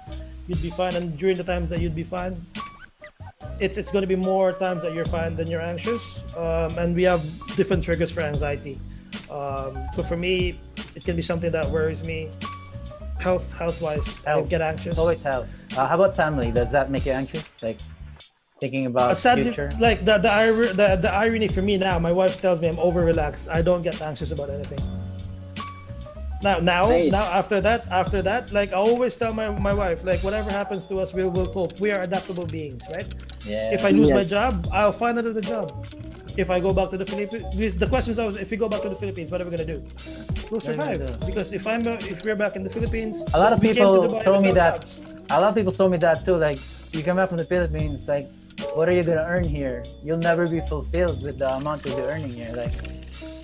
You'd 0.48 0.62
be 0.62 0.70
fine. 0.70 0.96
And 0.96 1.18
during 1.18 1.38
the 1.38 1.44
times 1.44 1.70
that 1.70 1.80
you'd 1.80 1.96
be 1.96 2.04
fine, 2.04 2.40
it's 3.60 3.78
it's 3.78 3.92
going 3.92 4.02
to 4.04 4.08
be 4.08 4.16
more 4.16 4.52
times 4.54 4.82
that 4.84 4.94
you're 4.94 5.06
fine 5.06 5.36
than 5.36 5.48
you're 5.48 5.62
anxious. 5.62 6.22
Um, 6.36 6.78
and 6.78 6.96
we 6.96 7.04
have 7.04 7.22
different 7.56 7.84
triggers 7.84 8.12
for 8.12 8.22
anxiety. 8.22 8.80
Um, 9.32 9.78
so 9.96 10.04
for 10.04 10.18
me, 10.18 10.60
it 10.96 11.04
can 11.04 11.16
be 11.16 11.22
something 11.22 11.52
that 11.52 11.68
worries 11.70 12.04
me. 12.04 12.30
Health, 13.20 13.54
health 13.54 13.82
wise, 13.82 14.06
I 14.28 14.32
Health. 14.32 14.50
get 14.50 14.62
anxious. 14.62 14.98
Always 15.00 15.24
health. 15.24 15.48
Uh, 15.76 15.88
how 15.88 15.96
about 15.96 16.16
family? 16.16 16.52
Does 16.52 16.70
that 16.72 16.92
make 16.92 17.06
you 17.06 17.14
anxious? 17.14 17.44
Like 17.64 17.80
thinking 18.60 18.86
about 18.86 19.12
Uh, 19.12 19.14
sadly, 19.16 19.44
future? 19.46 19.72
like 19.80 20.06
the 20.06 20.18
the, 20.20 20.74
the 20.76 20.88
the 21.02 21.12
irony 21.12 21.48
for 21.48 21.62
me 21.62 21.78
now, 21.78 21.98
my 21.98 22.12
wife 22.12 22.40
tells 22.42 22.60
me 22.62 22.68
I'm 22.68 22.78
over 22.80 23.02
relaxed. 23.04 23.50
I 23.50 23.62
don't 23.62 23.82
get 23.82 24.00
anxious 24.02 24.32
about 24.32 24.50
anything. 24.50 24.80
Now, 26.46 26.60
now, 26.60 26.86
Nice. 26.90 27.12
now, 27.12 27.26
after 27.34 27.60
that, 27.62 27.88
after 27.90 28.22
that, 28.22 28.52
like 28.54 28.70
I 28.72 28.76
always 28.76 29.18
tell 29.18 29.34
my, 29.34 29.50
my 29.50 29.74
wife, 29.74 30.04
like 30.04 30.22
whatever 30.24 30.52
happens 30.52 30.86
to 30.88 31.00
us, 31.02 31.12
we'll 31.12 31.32
we'll 31.32 31.52
cope. 31.52 31.80
We 31.80 31.90
are 31.90 32.02
adaptable 32.04 32.46
beings, 32.46 32.84
right? 32.92 33.10
Yeah. 33.44 33.74
If 33.74 33.84
I 33.84 33.90
lose 33.90 34.12
my 34.12 34.22
job, 34.22 34.68
I'll 34.72 34.92
find 34.94 35.18
another 35.18 35.42
job. 35.42 35.74
If 36.38 36.52
I 36.52 36.60
go 36.60 36.72
back 36.72 36.92
to 36.92 36.98
the 36.98 37.06
Philippines, 37.06 37.74
the 37.84 37.88
question 37.88 38.12
is 38.12 38.20
always, 38.20 38.38
if 38.38 38.52
we 38.52 38.58
go 38.58 38.70
back 38.70 38.82
to 38.84 38.90
the 38.90 38.96
Philippines, 38.96 39.32
what 39.32 39.42
are 39.42 39.46
we 39.46 39.52
gonna 39.58 39.66
do? 39.66 39.80
We'll 40.52 40.60
What 40.62 40.70
are 40.70 40.74
we 40.74 40.98
gonna 40.98 41.08
survive 41.08 41.26
because 41.26 41.52
if 41.52 41.66
I'm 41.66 41.88
uh, 41.88 41.94
if 42.14 42.24
we're 42.24 42.36
back 42.36 42.56
in 42.56 42.62
the 42.64 42.70
Philippines, 42.70 43.24
a 43.34 43.40
lot 43.40 43.52
of 43.52 43.60
we 43.60 43.74
came 43.74 43.78
to 43.78 44.02
people 44.02 44.22
told 44.22 44.44
me 44.44 44.52
that. 44.52 44.82
jobs. 44.82 45.00
A 45.32 45.42
lot 45.42 45.50
of 45.50 45.56
people 45.56 45.74
told 45.74 45.92
me 45.94 45.98
that 45.98 46.26
too. 46.26 46.36
Like 46.38 46.60
you 46.94 47.02
come 47.02 47.18
back 47.18 47.30
from 47.30 47.38
the 47.40 47.50
Philippines, 47.54 48.08
like 48.08 48.30
what 48.78 48.88
are 48.88 48.94
you 48.94 49.02
gonna 49.02 49.26
earn 49.28 49.44
here? 49.44 49.84
You'll 50.04 50.26
never 50.32 50.48
be 50.48 50.62
fulfilled 50.70 51.24
with 51.24 51.40
the 51.40 51.50
amount 51.56 51.82
that 51.84 51.98
you're 51.98 52.06
earning 52.14 52.30
here. 52.30 52.54
Like 52.54 52.74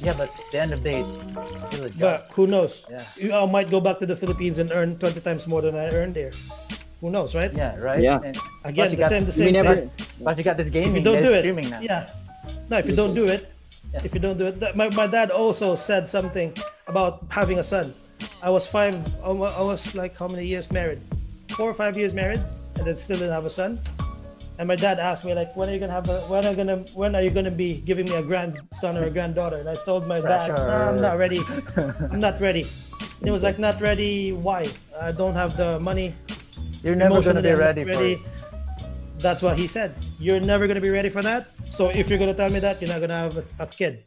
yeah, 0.02 0.14
but 0.18 0.30
at 0.30 0.52
the 0.52 0.60
end 0.62 0.74
of 0.74 0.82
the 0.84 0.92
day, 0.92 1.00
it's 1.02 1.68
still 1.68 1.86
a 1.86 1.90
job. 1.90 2.00
But 2.00 2.30
who 2.34 2.48
knows? 2.48 2.86
Yeah. 2.90 3.04
You- 3.18 3.34
I 3.34 3.46
might 3.46 3.70
go 3.70 3.80
back 3.80 4.00
to 4.00 4.06
the 4.06 4.16
Philippines 4.16 4.58
and 4.60 4.72
earn 4.72 4.98
20 4.98 5.22
times 5.22 5.48
more 5.48 5.62
than 5.62 5.76
I 5.76 5.90
earned 5.92 6.16
there. 6.16 6.32
Who 7.02 7.10
knows, 7.10 7.34
right? 7.34 7.52
yeah, 7.54 7.76
right. 7.78 8.02
Yeah. 8.02 8.20
And 8.24 8.38
Again, 8.64 8.92
you 8.92 8.98
the 8.98 9.02
got, 9.02 9.10
same, 9.10 9.24
the 9.26 9.34
We 9.34 9.46
same 9.50 9.54
never. 9.54 9.76
thing. 9.76 9.92
But 10.22 10.38
you 10.38 10.44
got 10.44 10.58
this 10.58 10.68
If 10.68 10.74
gaming. 10.74 10.96
you 10.96 11.02
don't 11.02 11.22
do 11.22 11.34
it, 11.34 11.42
streaming 11.42 11.70
now. 11.70 11.80
yeah. 11.82 12.10
No, 12.70 12.78
if 12.78 12.88
you 12.88 12.96
don't 12.96 13.14
do 13.16 13.26
it, 13.26 13.50
Yeah. 13.94 14.02
if 14.04 14.14
you 14.14 14.20
don't 14.22 14.38
do 14.38 14.46
it, 14.48 14.60
that, 14.60 14.76
my, 14.78 14.90
my 14.94 15.08
dad 15.08 15.32
also 15.32 15.74
said 15.76 16.08
something 16.10 16.54
about 16.88 17.26
having 17.30 17.58
a 17.60 17.64
son. 17.64 17.94
I 18.42 18.50
was 18.50 18.66
five, 18.68 18.94
I 19.24 19.30
I 19.30 19.62
was 19.66 19.94
like 19.96 20.16
how 20.16 20.28
many 20.28 20.46
years 20.46 20.70
married? 20.72 21.02
Four 21.58 21.70
or 21.70 21.74
five 21.74 21.98
years 21.98 22.14
married, 22.14 22.42
and 22.78 22.86
then 22.86 22.96
still 22.98 23.18
didn't 23.18 23.34
have 23.34 23.46
a 23.46 23.50
son. 23.50 23.80
And 24.62 24.68
my 24.68 24.76
dad 24.76 25.00
asked 25.00 25.26
me 25.26 25.34
like, 25.34 25.56
when 25.56 25.70
are 25.70 25.74
you 25.74 25.80
gonna 25.80 25.92
have 25.92 26.08
a, 26.08 26.22
when 26.30 26.46
are 26.46 26.52
you 26.52 26.56
gonna, 26.56 26.86
when 26.94 27.16
are 27.16 27.22
you 27.24 27.32
gonna 27.32 27.50
be 27.50 27.82
giving 27.82 28.06
me 28.06 28.14
a 28.14 28.22
grandson 28.22 28.96
or 28.96 29.06
a 29.06 29.10
granddaughter? 29.10 29.58
And 29.58 29.68
I 29.68 29.74
told 29.74 30.06
my 30.06 30.22
dad. 30.22 30.50
"Nah, 30.50 30.90
I'm 30.90 31.02
not 31.02 31.18
ready. 31.18 31.42
I'm 32.12 32.20
not 32.20 32.40
ready. 32.40 32.70
And 33.02 33.26
he 33.26 33.32
was 33.32 33.42
like, 33.42 33.58
not 33.58 33.82
ready. 33.82 34.34
Why? 34.34 34.70
I 35.02 35.14
don't 35.14 35.34
have 35.34 35.58
the 35.58 35.80
money. 35.80 36.14
You're 36.84 36.94
never 36.94 37.24
gonna 37.24 37.42
be 37.42 37.54
ready, 37.54 37.84
for. 37.84 38.22
That's 39.18 39.42
what 39.42 39.58
he 39.58 39.66
said. 39.66 39.96
You're 40.20 40.40
never 40.40 40.68
gonna 40.68 40.80
be 40.80 40.92
ready 40.92 41.10
for 41.10 41.24
that. 41.24 41.48
So 41.72 41.90
if 41.90 42.08
you're 42.08 42.20
gonna 42.20 42.36
tell 42.36 42.52
me 42.52 42.60
that, 42.60 42.80
you're 42.80 42.94
not 42.94 43.02
gonna 43.02 43.18
have 43.18 43.38
a, 43.38 43.46
a 43.66 43.66
kid. 43.66 44.04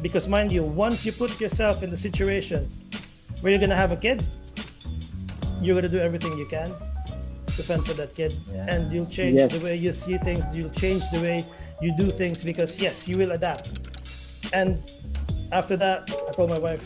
Because 0.00 0.28
mind 0.28 0.52
you, 0.52 0.62
once 0.62 1.04
you 1.04 1.10
put 1.10 1.40
yourself 1.40 1.82
in 1.82 1.90
the 1.90 1.98
situation 1.98 2.70
where 3.40 3.50
you're 3.50 3.64
gonna 3.66 3.74
have 3.74 3.90
a 3.90 3.96
kid, 3.98 4.22
you're 5.60 5.74
gonna 5.74 5.88
do 5.88 5.98
everything 5.98 6.38
you 6.38 6.46
can 6.46 6.70
to 7.56 7.62
fend 7.62 7.86
for 7.86 7.94
that 7.94 8.14
kid, 8.14 8.34
Yeah. 8.52 8.66
and 8.68 8.92
you'll 8.92 9.06
change 9.06 9.36
Yes. 9.36 9.52
the 9.58 9.64
way 9.64 9.76
you 9.76 9.90
see 9.92 10.18
things. 10.18 10.44
You'll 10.54 10.70
change 10.84 11.04
the 11.12 11.20
way 11.20 11.44
you 11.80 11.94
do 11.96 12.10
things 12.10 12.42
because 12.44 12.78
yes, 12.80 13.06
you 13.08 13.16
will 13.18 13.32
adapt. 13.32 13.70
And 14.52 14.78
after 15.52 15.76
that, 15.76 16.10
I 16.28 16.32
told 16.32 16.50
my 16.50 16.58
wife, 16.58 16.82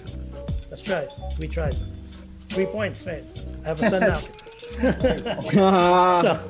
"Let's 0.71 0.83
try 0.83 1.01
it." 1.01 1.13
We 1.39 1.49
tried. 1.49 1.77
Three 2.49 2.67
points, 2.67 3.05
mate. 3.07 3.25
I 3.65 3.69
have 3.69 3.83
a 3.83 3.91
son 3.91 4.01
now. 4.01 4.21
so, 6.23 6.41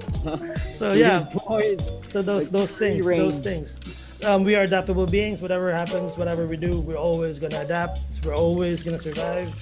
so 0.75 0.93
yeah. 0.93 1.27
Points. 1.33 1.97
So 2.11 2.23
those 2.23 2.45
Like 2.45 2.53
those 2.53 2.77
things, 2.77 3.07
those 3.07 3.41
things. 3.41 3.77
Um, 4.25 4.43
we 4.45 4.57
are 4.57 4.65
adaptable 4.65 5.07
beings. 5.07 5.41
Whatever 5.41 5.73
happens, 5.73 6.17
whatever 6.19 6.47
we 6.47 6.57
do, 6.57 6.81
we're 6.81 6.97
always 6.97 7.39
gonna 7.39 7.61
adapt. 7.61 8.01
We're 8.25 8.35
always 8.35 8.83
gonna 8.83 8.99
survive. 8.99 9.53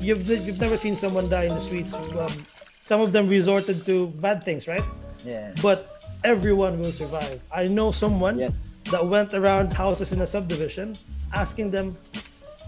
You've 0.00 0.28
you've 0.28 0.58
never 0.60 0.76
seen 0.76 0.96
someone 0.96 1.28
die 1.28 1.44
in 1.44 1.54
the 1.54 1.60
streets. 1.60 1.94
Um, 1.94 2.44
some 2.92 3.00
of 3.00 3.10
them 3.16 3.26
resorted 3.38 3.86
to 3.88 3.94
bad 4.20 4.44
things, 4.44 4.68
right? 4.68 4.84
Yeah. 5.24 5.54
But 5.62 5.78
everyone 6.24 6.74
will 6.80 6.92
survive. 6.92 7.40
I 7.50 7.64
know 7.76 7.88
someone 8.04 8.36
Yes. 8.38 8.84
that 8.92 9.02
went 9.14 9.30
around 9.32 9.72
houses 9.72 10.08
in 10.14 10.20
a 10.20 10.26
subdivision, 10.34 10.88
asking 11.42 11.70
them 11.76 11.86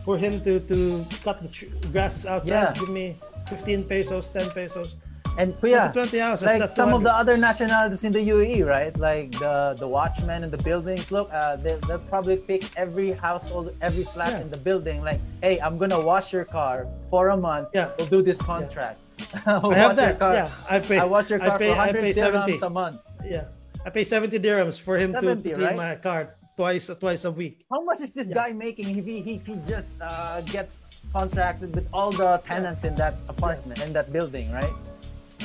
for 0.06 0.14
him 0.24 0.32
to 0.46 0.52
to 0.70 0.78
cut 1.26 1.36
the 1.44 1.50
tr- 1.56 1.72
grass 1.92 2.14
outside. 2.24 2.68
Yeah. 2.72 2.80
Give 2.80 2.88
me 3.00 3.06
15 3.52 3.84
pesos, 3.92 4.24
10 4.36 4.48
pesos. 4.58 4.88
And 5.36 5.48
Kuya, 5.60 5.92
20 5.92 6.18
houses. 6.28 6.46
like 6.46 6.70
some 6.80 6.90
of 6.96 7.02
the 7.02 7.12
other 7.20 7.36
nationalities 7.36 8.02
in 8.08 8.12
the 8.16 8.22
UAE, 8.34 8.58
right? 8.76 8.94
Like 9.08 9.28
the 9.44 9.54
the 9.82 9.88
watchmen 9.98 10.40
in 10.46 10.50
the 10.56 10.62
buildings. 10.68 11.04
Look, 11.16 11.28
uh, 11.40 11.56
they 11.64 11.74
they'll 11.86 12.06
probably 12.12 12.38
pick 12.50 12.62
every 12.84 13.10
household, 13.26 13.66
every 13.88 14.06
flat 14.14 14.32
Yeah. 14.32 14.42
in 14.44 14.48
the 14.56 14.60
building. 14.68 14.98
Like, 15.10 15.20
hey, 15.44 15.54
I'm 15.64 15.76
gonna 15.82 16.00
wash 16.12 16.26
your 16.36 16.46
car 16.58 16.76
for 17.12 17.22
a 17.36 17.38
month. 17.48 17.66
Yeah. 17.78 17.88
we'll 17.98 18.12
do 18.16 18.22
this 18.30 18.40
contract. 18.52 18.96
I 19.46 19.74
have 19.74 19.96
that. 19.96 20.18
Yeah, 20.20 20.50
I 20.68 20.78
pay. 20.78 20.98
I 20.98 21.04
wash 21.04 21.30
your 21.30 21.42
I 21.42 21.46
car 21.48 21.58
pay. 21.58 21.68
for 21.70 21.74
I 21.80 21.86
100 21.92 22.02
pay 22.02 22.12
dirhams 22.12 22.48
70. 22.58 22.58
a 22.66 22.70
month. 22.70 22.98
Yeah, 23.24 23.44
I 23.84 23.90
pay 23.90 24.04
70 24.04 24.38
dirhams 24.38 24.78
for 24.80 24.96
him 24.96 25.12
to, 25.14 25.34
to 25.34 25.36
clean 25.36 25.56
right? 25.60 25.76
my 25.76 25.94
car 25.96 26.34
twice 26.56 26.90
twice 27.00 27.24
a 27.24 27.30
week. 27.30 27.64
How 27.70 27.82
much 27.82 28.00
is 28.00 28.12
this 28.14 28.28
Yeah. 28.28 28.34
guy 28.34 28.52
making 28.52 28.96
if 28.98 29.04
he, 29.04 29.20
he, 29.22 29.34
he 29.44 29.54
just 29.66 29.96
uh, 30.00 30.40
gets 30.42 30.78
contracted 31.12 31.74
with 31.74 31.88
all 31.92 32.10
the 32.10 32.38
tenants 32.46 32.84
in 32.84 32.94
that 32.96 33.14
apartment 33.28 33.80
in 33.82 33.92
that 33.92 34.12
building, 34.12 34.50
right? 34.52 34.72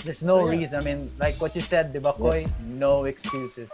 There's 0.04 0.22
no 0.22 0.40
So, 0.40 0.46
yeah. 0.52 0.60
reason. 0.60 0.80
I 0.80 0.84
mean, 0.84 1.12
like 1.20 1.36
what 1.42 1.56
you 1.56 1.62
said, 1.62 1.94
Dibakoy, 1.94 2.42
Yes. 2.42 2.58
no 2.64 3.06
excuses. 3.06 3.70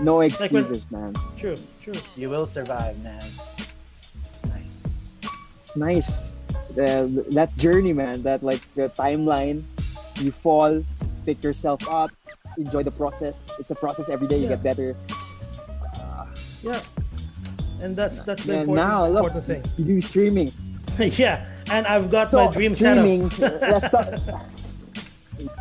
No 0.00 0.16
Like 0.18 0.32
when- 0.38 0.64
excuses, 0.64 0.84
man. 0.90 1.14
True, 1.36 1.56
true. 1.82 1.94
You 2.16 2.30
will 2.30 2.46
survive, 2.46 2.98
man. 3.02 3.24
Nice. 4.44 4.78
It's 5.60 5.76
nice. 5.76 6.34
The, 6.74 7.24
that 7.30 7.56
journey, 7.56 7.92
man. 7.92 8.22
That 8.22 8.42
like 8.42 8.60
the 8.74 8.88
timeline. 8.90 9.62
You 10.20 10.30
fall, 10.30 10.84
pick 11.24 11.42
yourself 11.42 11.80
up, 11.88 12.10
enjoy 12.58 12.82
the 12.82 12.90
process. 12.90 13.42
It's 13.58 13.70
a 13.70 13.74
process 13.74 14.10
every 14.10 14.28
day. 14.28 14.36
You 14.36 14.42
Yeah. 14.44 14.56
get 14.60 14.62
better. 14.62 14.96
Yeah, 16.62 16.80
and 17.80 17.96
that's 17.96 18.20
that's 18.22 18.44
the 18.44 18.52
Yeah, 18.52 18.60
important, 18.68 18.86
now 18.86 19.06
look, 19.08 19.24
important 19.32 19.44
thing. 19.46 19.62
you 19.78 19.84
do 19.84 20.00
streaming. 20.02 20.52
yeah, 21.16 21.46
and 21.72 21.86
I've 21.86 22.10
got 22.10 22.30
So 22.30 22.44
my 22.44 22.52
dream 22.52 22.76
streaming. 22.76 23.30
setup. 23.30 23.60
that's 23.60 23.92
not, 23.94 24.20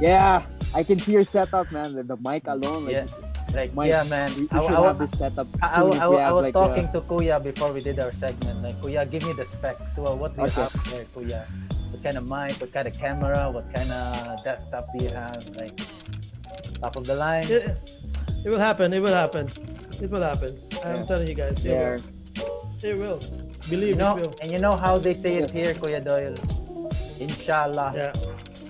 yeah, 0.02 0.44
I 0.76 0.84
can 0.84 1.00
see 1.00 1.14
your 1.14 1.24
setup, 1.24 1.72
man. 1.72 1.96
The, 1.96 2.04
the 2.04 2.18
mic 2.18 2.48
alone. 2.48 2.84
Like, 2.86 2.94
Yeah. 2.94 3.29
Like, 3.54 3.74
Mike, 3.74 3.90
yeah, 3.90 4.04
man. 4.04 4.34
We, 4.36 4.42
we 4.44 4.50
I, 4.52 4.62
should 4.62 4.76
I- 4.76 4.88
have 4.88 5.00
this 5.00 5.12
setup 5.12 5.48
I, 5.62 5.82
I, 5.82 5.82
I- 5.82 6.28
I 6.30 6.32
was 6.32 6.46
like 6.46 6.54
talking 6.54 6.86
a, 6.86 6.92
to 6.94 7.02
Kuya 7.02 7.42
before 7.44 7.72
we 7.74 7.82
did 7.82 8.00
our 8.00 8.12
segment. 8.14 8.62
Like, 8.62 8.80
Kuya, 8.82 9.10
give 9.10 9.24
me 9.26 9.34
the 9.34 9.46
specs. 9.46 9.98
Well, 9.98 10.18
what 10.18 10.36
do 10.36 10.42
you 10.42 10.48
Okay. 10.48 10.62
have 10.62 10.92
there, 10.92 11.06
Kuya? 11.16 11.46
What 11.92 12.04
kind 12.04 12.18
of 12.18 12.26
mic? 12.28 12.54
What 12.62 12.72
kind 12.72 12.88
of 12.88 12.94
camera? 12.94 13.50
What 13.52 13.74
kind 13.74 13.92
of 13.92 14.44
desktop 14.44 14.88
do 14.98 15.04
you 15.04 15.10
have? 15.12 15.44
Like, 15.56 15.80
top 16.80 16.96
of 16.96 17.06
the 17.06 17.16
line? 17.16 17.46
It, 17.50 17.76
it 18.46 18.50
will 18.50 18.60
happen. 18.60 18.94
It 18.94 19.02
will 19.02 19.14
happen. 19.14 19.50
It 20.02 20.10
will 20.12 20.22
happen. 20.22 20.58
I'm 20.86 21.06
telling 21.08 21.28
you 21.28 21.34
guys. 21.34 21.66
It 21.66 21.70
there. 21.70 22.00
will. 22.00 22.90
It 22.92 22.98
will. 22.98 23.20
Believe 23.70 23.90
You 23.90 23.96
know, 23.96 24.18
it 24.18 24.22
will. 24.22 24.36
and 24.42 24.52
you 24.52 24.60
know 24.60 24.76
how 24.76 24.98
they 24.98 25.14
say 25.14 25.36
it 25.38 25.42
Yes. 25.42 25.54
here, 25.54 25.74
Kuya 25.74 26.04
Doyle. 26.06 26.36
Inshallah. 27.20 27.92
Yeah. 27.96 28.14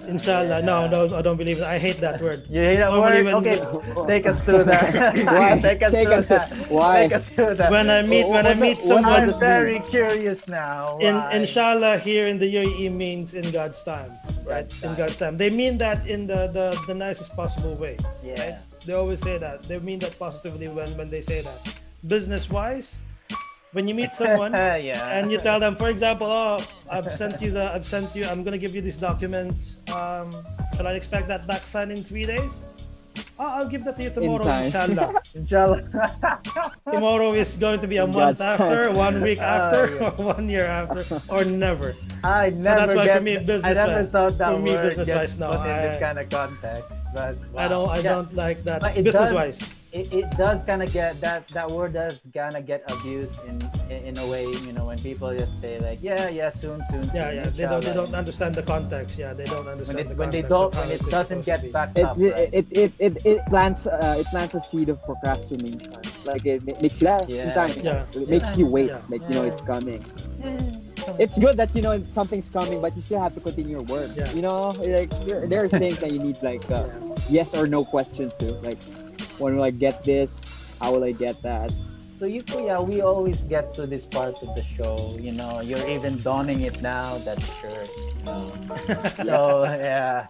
Inshallah. 0.07 0.61
No, 0.63 0.87
no, 0.87 1.05
I 1.15 1.21
don't 1.21 1.37
believe 1.37 1.57
it. 1.59 1.63
I 1.63 1.77
hate 1.77 1.99
that 2.01 2.21
word. 2.21 2.43
You 2.49 2.61
hear 2.61 2.77
that 2.77 2.89
Don't 2.89 2.99
word? 2.99 3.11
believe 3.11 3.27
in- 3.27 3.35
Okay, 3.35 4.07
take 4.07 4.25
us 4.25 4.41
through 4.41 4.63
that. 4.63 5.17
Why? 5.25 5.59
take 5.61 5.81
us 5.83 5.91
Take 5.91 6.07
through 6.07 6.15
us- 6.17 6.29
that. 6.29 6.51
why? 6.69 7.01
Take 7.03 7.11
us 7.13 7.29
through 7.29 7.55
that. 7.55 7.71
When 7.71 7.89
I 7.89 8.01
meet 8.01 8.27
when 8.27 8.47
I 8.47 8.53
meet 8.53 8.77
what 8.77 8.83
someone 8.87 9.05
I'm 9.13 9.27
does 9.27 9.39
this 9.39 9.41
mean? 9.41 9.49
very 9.49 9.79
curious 9.81 10.47
now. 10.47 10.97
in 10.99 11.15
inshallah 11.31 11.97
here 11.99 12.27
in 12.27 12.39
the 12.39 12.47
UAE 12.55 12.91
means 12.93 13.33
in 13.33 13.49
God's 13.51 13.81
time, 13.83 14.11
right? 14.45 14.67
God's 14.69 14.83
In. 14.83 14.95
God's 14.95 15.17
time. 15.17 15.37
They 15.37 15.49
mean 15.49 15.77
that 15.79 16.07
in 16.07 16.27
the 16.27 16.47
the, 16.47 16.77
the 16.87 16.93
nicest 16.93 17.35
possible 17.35 17.75
way. 17.75 17.97
Yeah. 18.23 18.59
They 18.85 18.93
always 18.93 19.21
say 19.21 19.37
that. 19.37 19.63
They 19.63 19.77
mean 19.79 19.99
that 19.99 20.17
positively 20.17 20.67
when 20.69 20.89
when 20.97 21.09
they 21.09 21.21
say 21.21 21.41
that. 21.41 21.59
Business 22.07 22.49
wise, 22.49 22.95
when 23.73 23.87
you 23.87 23.93
meet 23.93 24.13
someone 24.21 24.53
yeah. 24.53 25.09
and 25.17 25.31
you 25.31 25.37
tell 25.37 25.59
them, 25.59 25.75
for 25.75 25.89
example, 25.89 26.27
oh, 26.27 26.59
I've 26.89 27.11
sent 27.11 27.41
you 27.41 27.51
the, 27.51 27.71
I've 27.73 27.85
sent 27.85 28.15
you, 28.15 28.25
I'm 28.25 28.43
gonna 28.43 28.57
give 28.57 28.73
you 28.75 28.81
this 28.81 28.97
document. 28.97 29.75
Um, 29.89 30.31
shall 30.75 30.87
I 30.87 30.93
expect 30.93 31.27
that 31.27 31.47
back 31.47 31.67
signed 31.67 31.91
in 31.91 32.03
three 32.03 32.25
days? 32.25 32.63
Oh, 33.41 33.45
I'll 33.45 33.67
give 33.69 33.85
that 33.85 33.95
to 33.97 34.03
you 34.03 34.09
tomorrow, 34.09 34.43
time. 34.43 34.65
inshallah. 34.65 35.13
Inshallah. 35.33 36.71
tomorrow 36.91 37.33
is 37.33 37.55
going 37.55 37.79
to 37.79 37.87
be 37.87 37.95
a 37.97 38.03
In 38.03 38.11
month 38.11 38.39
God's 38.39 38.41
after, 38.41 38.87
time. 38.87 38.95
one 38.97 39.21
week 39.21 39.39
Oh, 39.39 39.43
after, 39.43 39.95
yeah. 39.95 40.09
or 40.09 40.11
one 40.35 40.49
year 40.49 40.65
after, 40.65 41.21
or 41.29 41.45
never. 41.45 41.95
I 42.23 42.49
never 42.49 42.63
So 42.63 42.63
that's 42.63 42.95
why 42.95 43.05
get, 43.05 43.17
for 43.17 43.23
me, 43.23 43.37
I 43.37 43.39
business 43.39 43.75
never 43.75 43.93
wise- 43.93 44.11
thought 44.11 44.37
that 44.37 44.51
for 44.51 44.59
me, 44.59 44.71
word 44.71 44.83
business 44.89 45.07
gets 45.07 45.17
wise, 45.17 45.39
no, 45.39 45.51
put 45.51 45.69
in 45.69 45.77
this 45.77 45.99
kind 46.01 46.19
of 46.19 46.29
context. 46.29 46.83
But 47.15 47.37
I 47.57 47.67
don't, 47.69 47.89
I 47.89 47.95
Yeah. 47.97 48.01
don't 48.03 48.35
like 48.35 48.63
that. 48.65 48.81
Business 48.95 49.13
does- 49.13 49.33
wise, 49.33 49.59
It, 49.91 50.13
it 50.13 50.29
does 50.37 50.61
kind 50.63 50.83
of 50.83 50.93
get 50.93 51.19
that 51.21 51.47
that 51.49 51.69
word 51.71 51.93
does 51.93 52.21
kind 52.31 52.55
of 52.55 52.67
get 52.67 52.83
abused 52.91 53.39
in, 53.47 53.57
in 53.89 54.05
in 54.09 54.17
a 54.19 54.27
way. 54.27 54.45
You 54.45 54.71
know, 54.73 54.85
when 54.85 54.99
people 54.99 55.35
just 55.35 55.59
say 55.61 55.79
like, 55.79 55.97
yeah, 56.01 56.29
yeah, 56.29 56.51
soon, 56.51 56.83
soon. 56.91 57.03
yeah, 57.13 57.31
soon, 57.31 57.35
yeah. 57.35 57.49
They 57.49 57.65
don't, 57.65 57.83
they 57.83 57.93
don't 57.93 58.13
understand 58.13 58.53
the 58.53 58.61
context. 58.61 59.17
Yeah, 59.17 59.33
they 59.33 59.45
don't 59.45 59.67
understand 59.67 59.97
When 59.97 60.05
it, 60.05 60.09
the 60.09 60.15
when 60.15 60.29
they 60.29 60.43
don't, 60.43 60.75
when 60.75 60.91
it 60.91 61.01
is 61.01 61.07
doesn't 61.09 61.43
get 61.43 61.63
be. 61.63 61.71
backed 61.71 61.97
up, 61.97 62.11
It's, 62.11 62.21
right? 62.21 62.53
it, 62.53 62.67
it, 62.69 62.93
it, 62.99 63.25
it 63.25 63.45
plants 63.47 63.87
uh, 63.87 64.17
it 64.19 64.27
plants 64.27 64.53
a 64.53 64.59
seed 64.59 64.89
of 64.89 65.01
procrastination. 65.03 65.91
Like 66.23 66.45
it, 66.45 66.61
it 66.67 66.81
makes 66.81 67.01
you 67.01 67.07
Yeah. 67.27 67.53
time. 67.55 67.73
Yeah. 67.81 68.05
It 68.13 68.29
makes 68.29 68.57
you 68.59 68.67
wait. 68.67 68.89
Yeah. 68.89 69.01
Like 69.09 69.21
you 69.27 69.33
know 69.33 69.43
Yeah. 69.43 69.51
it's 69.51 69.61
coming. 69.61 70.05
It's 71.17 71.39
good 71.39 71.57
that 71.57 71.75
you 71.75 71.81
know 71.81 72.03
something's 72.07 72.49
coming, 72.51 72.79
but 72.81 72.95
you 72.95 73.01
still 73.01 73.21
have 73.21 73.33
to 73.33 73.41
continue 73.41 73.71
your 73.77 73.83
work. 73.83 74.11
Yeah. 74.15 74.31
You 74.33 74.43
know, 74.43 74.67
like 74.69 75.09
there, 75.25 75.47
there 75.47 75.63
are 75.63 75.67
things 75.67 75.99
that 76.01 76.11
you 76.11 76.19
need 76.19 76.37
like 76.43 76.69
uh, 76.69 76.85
yes 77.29 77.55
or 77.55 77.65
no 77.65 77.83
questions 77.83 78.35
to. 78.35 78.51
Like, 78.61 78.77
when 79.39 79.55
will 79.55 79.63
I 79.63 79.71
get 79.71 80.03
this? 80.03 80.45
How 80.81 80.93
will 80.93 81.03
I 81.03 81.11
get 81.11 81.41
that? 81.41 81.71
So 82.19 82.25
you, 82.25 82.43
Kuya, 82.43 82.85
we 82.85 82.99
always 83.01 83.43
get 83.43 83.73
to 83.75 83.87
this 83.87 84.05
part 84.05 84.35
of 84.43 84.53
the 84.55 84.63
show. 84.75 85.15
You 85.19 85.31
know, 85.31 85.61
you're 85.61 85.87
even 85.87 86.21
donning 86.21 86.61
it 86.63 86.81
now. 86.81 87.17
That 87.19 87.39
shirt. 87.61 87.89
You 87.97 88.23
know. 88.25 88.51
so 89.23 89.63
yeah, 89.63 90.27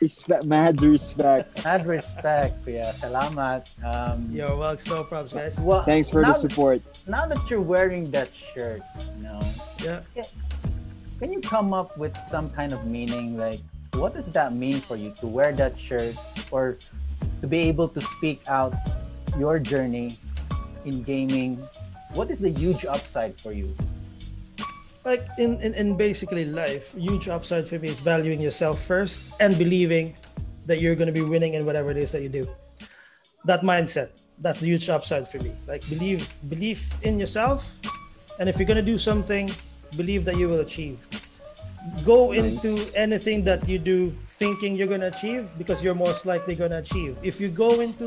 Respect, 0.00 0.44
mad 0.44 0.82
respect. 0.82 1.64
mad 1.64 1.86
respect, 1.86 2.64
Kuya. 2.64 2.94
Salamat. 2.94 3.66
Um, 3.84 4.30
Yo, 4.32 4.56
well, 4.58 4.70
it's 4.72 4.86
no 4.86 5.02
problems, 5.04 5.32
guys. 5.32 5.58
well, 5.58 5.84
Thanks 5.84 6.08
for 6.10 6.22
now, 6.22 6.28
the 6.28 6.34
support. 6.34 6.80
Now 7.06 7.26
that 7.26 7.38
you're 7.50 7.60
wearing 7.60 8.10
that 8.12 8.28
shirt, 8.54 8.82
you 9.16 9.22
know, 9.24 9.40
Yeah. 9.82 10.02
can 11.18 11.32
you 11.32 11.40
come 11.40 11.72
up 11.74 11.96
with 11.98 12.16
some 12.30 12.50
kind 12.50 12.72
of 12.72 12.84
meaning? 12.86 13.36
Like, 13.36 13.60
what 13.94 14.14
does 14.14 14.26
that 14.28 14.54
mean 14.54 14.80
for 14.80 14.96
you 14.96 15.10
to 15.20 15.26
wear 15.26 15.52
that 15.52 15.78
shirt 15.78 16.14
or 16.50 16.78
to 17.42 17.46
be 17.46 17.58
able 17.58 17.88
to 17.88 18.00
speak 18.00 18.40
out 18.48 18.72
your 19.38 19.58
journey 19.58 20.18
in 20.86 21.02
gaming? 21.02 21.60
What 22.14 22.30
is 22.30 22.40
the 22.40 22.50
huge 22.50 22.86
upside 22.86 23.38
for 23.38 23.52
you? 23.52 23.76
like 25.04 25.26
in, 25.38 25.60
in, 25.60 25.74
in 25.74 25.96
basically 25.96 26.44
life, 26.44 26.94
huge 26.94 27.28
upside 27.28 27.68
for 27.68 27.78
me 27.78 27.88
is 27.88 27.98
valuing 27.98 28.40
yourself 28.40 28.80
first 28.82 29.20
and 29.40 29.58
believing 29.58 30.14
that 30.66 30.80
you're 30.80 30.94
going 30.94 31.06
to 31.06 31.12
be 31.12 31.22
winning 31.22 31.54
in 31.54 31.66
whatever 31.66 31.90
it 31.90 31.96
is 31.96 32.12
that 32.12 32.22
you 32.22 32.28
do. 32.28 32.48
That 33.44 33.62
mindset, 33.62 34.10
that's 34.38 34.60
the 34.60 34.66
huge 34.66 34.88
upside 34.88 35.26
for 35.28 35.38
me. 35.38 35.52
Like 35.66 35.88
believe 35.88 36.28
belief 36.48 36.94
in 37.02 37.18
yourself, 37.18 37.74
and 38.38 38.48
if 38.48 38.58
you're 38.58 38.66
going 38.66 38.84
to 38.84 38.90
do 38.90 38.98
something, 38.98 39.50
believe 39.96 40.24
that 40.24 40.36
you 40.36 40.48
will 40.48 40.60
achieve. 40.60 40.98
Go 42.04 42.30
into 42.30 42.86
anything 42.94 43.42
that 43.44 43.68
you 43.68 43.78
do 43.78 44.14
thinking 44.42 44.70
you're 44.78 44.92
going 44.94 45.04
to 45.08 45.12
achieve 45.18 45.44
because 45.56 45.78
you're 45.84 46.00
most 46.08 46.26
likely 46.32 46.54
going 46.60 46.72
to 46.76 46.80
achieve. 46.86 47.12
If 47.22 47.40
you 47.42 47.48
go 47.48 47.70
into 47.86 48.06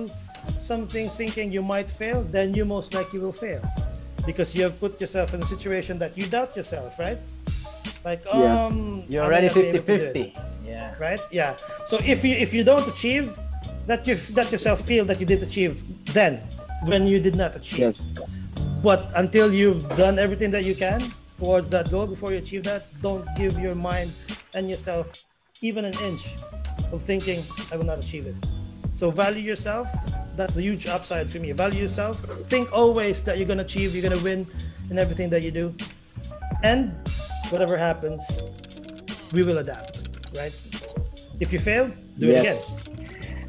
something 0.71 1.05
thinking 1.21 1.45
you 1.57 1.63
might 1.73 1.89
fail, 2.01 2.19
then 2.37 2.53
you 2.57 2.65
most 2.65 2.93
likely 2.93 3.19
will 3.23 3.37
fail 3.45 3.61
because 4.25 4.49
you 4.55 4.61
have 4.67 4.75
put 4.83 4.99
yourself 4.99 5.33
in 5.33 5.39
a 5.41 5.49
situation 5.55 5.93
that 6.03 6.11
you 6.17 6.25
doubt 6.27 6.51
yourself, 6.59 6.99
right? 6.99 7.19
Like, 8.03 8.21
Yeah. 8.25 8.65
um, 8.65 9.03
You're 9.07 9.23
am 9.23 9.29
already 9.29 9.47
gonna 9.47 9.61
be 9.61 9.67
able 9.69 9.79
50 9.79 9.97
to 9.97 9.97
do 9.97 10.03
it? 10.03 10.33
50. 10.33 10.37
Yeah. 10.67 10.93
right? 11.07 11.21
Yeah. 11.31 11.51
So 11.89 11.95
if 12.13 12.19
you 12.25 12.33
if 12.45 12.49
you 12.57 12.63
don't 12.71 12.87
achieve, 12.93 13.25
that 13.89 14.01
you 14.07 14.15
that 14.37 14.47
yourself 14.53 14.77
feel 14.91 15.03
that 15.09 15.17
you 15.21 15.27
did 15.33 15.41
achieve, 15.49 15.73
then 16.17 16.31
when 16.91 17.01
you 17.11 17.17
did 17.27 17.35
not 17.43 17.51
achieve. 17.55 17.85
Yes. 17.87 17.99
But 18.87 19.01
until 19.23 19.47
you've 19.59 19.83
done 20.03 20.15
everything 20.25 20.51
that 20.55 20.63
you 20.69 20.75
can 20.85 20.99
towards 21.39 21.67
that 21.75 21.85
goal 21.93 22.07
before 22.15 22.29
you 22.33 22.39
achieve 22.45 22.63
that, 22.71 22.81
don't 23.07 23.25
give 23.41 23.53
your 23.65 23.75
mind 23.91 24.09
and 24.55 24.63
yourself 24.73 25.05
even 25.61 25.85
an 25.85 25.97
inch 25.99 26.27
of 26.91 27.01
thinking 27.01 27.43
I 27.71 27.77
will 27.77 27.85
not 27.85 27.99
achieve 27.99 28.27
it. 28.27 28.35
So 28.93 29.11
value 29.11 29.41
yourself. 29.41 29.87
That's 30.35 30.55
the 30.55 30.61
huge 30.61 30.87
upside 30.87 31.29
for 31.29 31.39
me. 31.39 31.51
Value 31.51 31.81
yourself. 31.81 32.19
Think 32.49 32.71
always 32.71 33.23
that 33.23 33.37
you're 33.37 33.47
gonna 33.47 33.63
achieve, 33.63 33.95
you're 33.95 34.07
gonna 34.07 34.23
win 34.23 34.47
in 34.89 34.99
everything 34.99 35.29
that 35.29 35.43
you 35.43 35.51
do. 35.51 35.75
And 36.63 36.93
whatever 37.49 37.77
happens, 37.77 38.21
we 39.31 39.43
will 39.43 39.59
adapt, 39.59 40.09
right? 40.35 40.53
If 41.39 41.51
you 41.51 41.59
fail, 41.59 41.91
do 42.17 42.31
it 42.31 42.39
again 42.39 42.95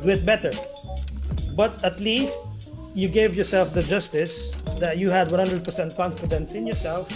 do 0.02 0.10
it 0.10 0.24
better. 0.24 0.52
But 1.54 1.82
at 1.84 1.98
least 2.00 2.38
you 2.94 3.08
gave 3.08 3.34
yourself 3.34 3.74
the 3.74 3.82
justice 3.82 4.50
that 4.78 4.98
you 4.98 5.10
had 5.10 5.28
100% 5.28 5.96
confidence 5.96 6.54
in 6.54 6.66
yourself 6.66 7.08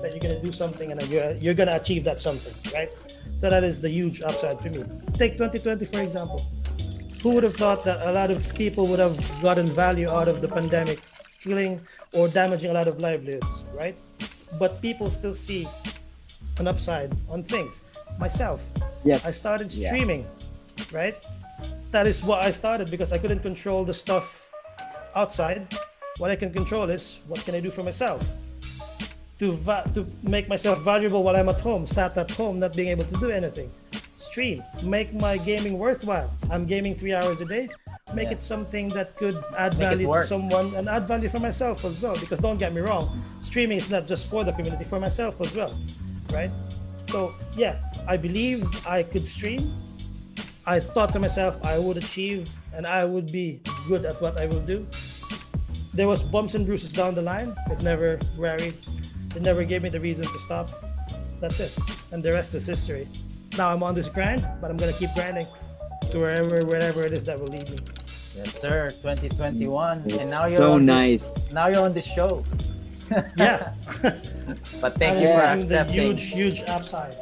that 0.00 0.10
you're 0.10 0.20
going 0.20 0.34
to 0.34 0.42
do 0.42 0.52
something 0.52 0.90
and 0.90 1.00
that 1.00 1.08
you're, 1.08 1.32
you're 1.34 1.54
going 1.54 1.68
to 1.68 1.76
achieve 1.76 2.04
that 2.04 2.18
something, 2.18 2.54
right? 2.74 2.90
So 3.40 3.50
that 3.50 3.64
is 3.64 3.80
the 3.80 3.88
huge 3.90 4.22
upside 4.22 4.60
for 4.60 4.70
me. 4.70 4.84
Take 5.14 5.32
2020, 5.36 5.84
for 5.86 6.00
example. 6.00 6.46
Who 7.22 7.34
would 7.34 7.42
have 7.44 7.56
thought 7.56 7.84
that 7.84 8.06
a 8.06 8.12
lot 8.12 8.30
of 8.30 8.54
people 8.54 8.86
would 8.88 8.98
have 8.98 9.16
gotten 9.42 9.66
value 9.66 10.08
out 10.08 10.28
of 10.28 10.40
the 10.40 10.48
pandemic, 10.48 11.00
killing 11.40 11.80
or 12.12 12.28
damaging 12.28 12.70
a 12.70 12.74
lot 12.74 12.88
of 12.88 12.98
livelihoods, 13.00 13.64
right? 13.74 13.96
but 14.58 14.82
people 14.82 15.10
still 15.10 15.32
see 15.32 15.66
an 16.58 16.66
upside 16.68 17.10
on 17.28 17.42
things. 17.42 17.80
Myself, 18.18 18.60
Yes. 19.02 19.26
I 19.26 19.30
started 19.30 19.72
Yeah. 19.72 19.88
streaming, 19.88 20.26
right? 20.92 21.16
That 21.90 22.06
is 22.06 22.22
what 22.22 22.42
I 22.42 22.50
started 22.50 22.90
because 22.90 23.12
I 23.12 23.18
couldn't 23.18 23.40
control 23.40 23.84
the 23.84 23.94
stuff 23.94 24.44
outside. 25.14 25.66
What 26.18 26.30
I 26.30 26.36
can 26.36 26.52
control 26.52 26.90
is 26.90 27.20
what 27.28 27.40
can 27.44 27.54
I 27.54 27.60
do 27.60 27.70
for 27.70 27.82
myself 27.82 28.22
to 29.42 29.52
va- 29.66 29.90
to 29.92 30.06
make 30.30 30.48
myself 30.48 30.78
valuable 30.82 31.24
while 31.24 31.34
I'm 31.34 31.48
at 31.48 31.60
home, 31.60 31.84
sat 31.84 32.16
at 32.16 32.30
home, 32.30 32.60
not 32.60 32.76
being 32.76 32.90
able 32.94 33.04
to 33.04 33.16
do 33.18 33.28
anything. 33.30 33.68
Stream, 34.16 34.62
make 34.84 35.12
my 35.12 35.36
gaming 35.36 35.78
worthwhile. 35.78 36.30
I'm 36.48 36.64
gaming 36.64 36.94
three 36.94 37.12
hours 37.12 37.40
a 37.40 37.44
day. 37.44 37.68
Make 38.14 38.28
Yeah. 38.28 38.36
it 38.38 38.40
something 38.40 38.86
that 38.98 39.16
could 39.16 39.36
add 39.58 39.72
Make 39.78 39.88
value 39.88 40.06
to 40.12 40.26
someone 40.26 40.68
and 40.76 40.88
add 40.88 41.08
value 41.08 41.28
for 41.28 41.40
myself 41.40 41.84
as 41.84 42.00
well. 42.00 42.14
Because 42.22 42.38
don't 42.38 42.58
get 42.64 42.72
me 42.72 42.82
wrong, 42.82 43.04
streaming 43.40 43.78
is 43.78 43.90
not 43.90 44.06
just 44.06 44.28
for 44.30 44.44
the 44.44 44.52
community, 44.52 44.84
for 44.84 45.00
myself 45.00 45.40
as 45.40 45.50
well, 45.56 45.74
right? 46.32 46.52
So 47.10 47.34
yeah, 47.56 47.74
I 48.06 48.16
believe 48.16 48.62
I 48.86 49.02
could 49.02 49.26
stream. 49.26 49.62
I 50.66 50.78
thought 50.78 51.12
to 51.14 51.18
myself 51.18 51.58
I 51.66 51.80
would 51.84 51.96
achieve 51.96 52.48
and 52.76 52.86
I 52.86 53.04
would 53.04 53.32
be 53.32 53.60
good 53.88 54.04
at 54.04 54.22
what 54.22 54.38
I 54.38 54.46
will 54.46 54.62
do. 54.74 54.86
There 55.92 56.06
was 56.06 56.22
bumps 56.22 56.54
and 56.54 56.64
bruises 56.64 56.92
down 56.92 57.16
the 57.16 57.22
line. 57.22 57.50
It 57.72 57.82
never 57.82 58.20
worried. 58.38 58.76
It 59.34 59.42
never 59.42 59.64
gave 59.64 59.82
me 59.82 59.88
the 59.88 60.00
reason 60.00 60.26
to 60.26 60.38
stop. 60.40 60.68
That's 61.40 61.58
it. 61.60 61.72
And 62.12 62.22
the 62.22 62.32
rest 62.32 62.54
is 62.54 62.66
history. 62.66 63.08
Now 63.56 63.72
I'm 63.72 63.82
on 63.82 63.94
this 63.94 64.08
grind, 64.08 64.46
but 64.60 64.70
I'm 64.70 64.76
gonna 64.76 64.92
keep 64.92 65.12
grinding 65.14 65.46
to 66.10 66.18
wherever 66.18 66.64
wherever 66.64 67.02
it 67.04 67.12
is 67.12 67.24
that 67.24 67.38
will 67.38 67.48
lead 67.48 67.68
me. 67.70 67.78
Yes, 68.36 68.60
sir. 68.60 68.90
2021, 69.02 69.98
and 70.10 70.30
now 70.30 70.46
you're 70.46 70.56
so 70.56 70.72
on 70.72 70.86
nice. 70.86 71.32
This, 71.32 71.52
now 71.52 71.66
you're 71.68 71.84
on 71.84 71.92
the 71.94 72.02
show. 72.02 72.44
Yeah. 73.36 73.74
But 74.80 74.96
thank 74.98 75.18
I'm 75.18 75.22
you 75.22 75.28
for 75.28 75.40
getting 75.42 75.68
the 75.68 75.84
huge, 75.84 76.22
huge 76.30 76.62
upside. 76.66 77.14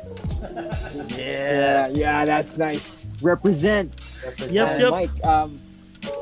Yeah, 1.09 1.89
Yes. 1.89 1.97
yeah, 1.97 2.25
that's 2.25 2.59
nice. 2.59 3.09
Represent. 3.21 3.93
Represent. 4.25 4.53
Yep, 4.53 4.81
yep. 4.81 4.91
Mike, 4.93 5.25
um, 5.25 5.61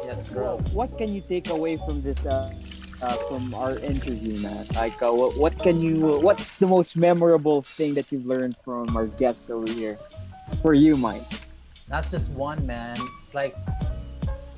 Yes, 0.06 0.26
bro. 0.28 0.56
what 0.72 0.96
can 0.96 1.14
you 1.14 1.20
take 1.20 1.50
away 1.50 1.76
from 1.76 2.00
this 2.02 2.18
uh, 2.24 2.52
uh, 3.02 3.16
from 3.28 3.54
our 3.54 3.78
interview, 3.78 4.38
man? 4.40 4.66
Like, 4.74 5.00
uh, 5.02 5.12
what, 5.12 5.36
what 5.36 5.58
can 5.58 5.80
you? 5.80 6.18
What's 6.20 6.58
the 6.58 6.66
most 6.66 6.96
memorable 6.96 7.62
thing 7.62 7.94
that 7.94 8.10
you've 8.10 8.26
learned 8.26 8.56
from 8.64 8.96
our 8.96 9.06
guests 9.06 9.50
over 9.50 9.70
here? 9.70 9.98
For 10.62 10.74
you, 10.74 10.96
Mike. 10.96 11.22
That's 11.88 12.10
just 12.10 12.30
one, 12.32 12.66
man. 12.66 12.96
It's 13.20 13.34
like 13.34 13.56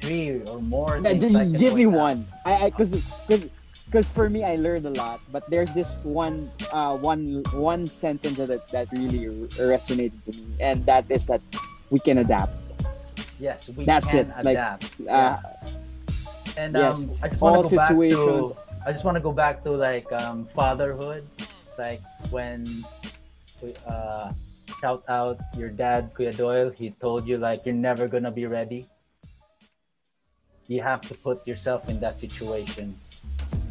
three 0.00 0.42
or 0.44 0.60
more. 0.60 1.00
Yeah, 1.02 1.14
just 1.14 1.58
give 1.58 1.74
me 1.74 1.86
out. 1.86 1.92
one. 1.92 2.26
I, 2.44 2.66
I, 2.66 2.70
cause, 2.70 2.96
cause, 3.28 3.46
cause 3.90 4.10
for 4.10 4.28
me, 4.30 4.44
I 4.44 4.56
learned 4.56 4.86
a 4.86 4.90
lot. 4.90 5.20
But 5.30 5.48
there's 5.50 5.72
this 5.72 5.94
one, 6.02 6.50
uh, 6.72 6.96
one, 6.96 7.42
one 7.52 7.86
sentence 7.86 8.38
that 8.38 8.68
that 8.68 8.88
really 8.92 9.26
resonated 9.58 10.12
to 10.26 10.38
me, 10.38 10.46
and 10.60 10.86
that 10.86 11.10
is 11.10 11.26
that 11.26 11.42
we 11.90 11.98
can 11.98 12.18
adapt. 12.18 12.54
Yes, 13.38 13.68
we 13.70 13.84
That's 13.84 14.10
can 14.10 14.30
it, 14.30 14.44
like, 14.44 14.58
adapt. 14.58 14.90
Uh, 15.08 15.38
And 16.60 16.76
um, 16.76 16.82
yes, 16.82 17.20
I 17.24 17.28
just 17.28 17.40
all 17.42 17.56
want 17.56 17.68
to 17.68 17.74
go 17.74 17.80
back 17.80 17.88
situations. 17.88 18.52
to 18.52 18.56
I 18.86 18.92
just 18.92 19.04
want 19.04 19.16
to 19.16 19.24
go 19.28 19.32
back 19.32 19.64
to 19.64 19.70
like 19.72 20.08
um, 20.12 20.48
fatherhood, 20.54 21.24
like 21.78 22.00
when 22.28 22.84
we, 23.62 23.72
uh, 23.88 24.32
shout 24.80 25.02
out 25.08 25.40
your 25.56 25.68
dad 25.72 26.12
Kuya 26.14 26.36
Doyle. 26.36 26.68
He 26.70 26.90
told 27.00 27.26
you 27.26 27.36
like 27.38 27.64
you're 27.64 27.74
never 27.90 28.08
gonna 28.08 28.30
be 28.30 28.44
ready. 28.46 28.84
You 30.68 30.82
have 30.82 31.00
to 31.08 31.14
put 31.14 31.46
yourself 31.48 31.88
in 31.88 31.98
that 32.00 32.20
situation. 32.20 32.94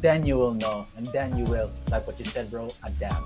Then 0.01 0.25
you 0.25 0.37
will 0.41 0.53
know, 0.53 0.85
and 0.97 1.05
then 1.07 1.37
you 1.37 1.45
will, 1.45 1.69
like 1.91 2.07
what 2.07 2.17
you 2.19 2.25
said, 2.25 2.49
bro, 2.51 2.69
adapt. 2.83 3.23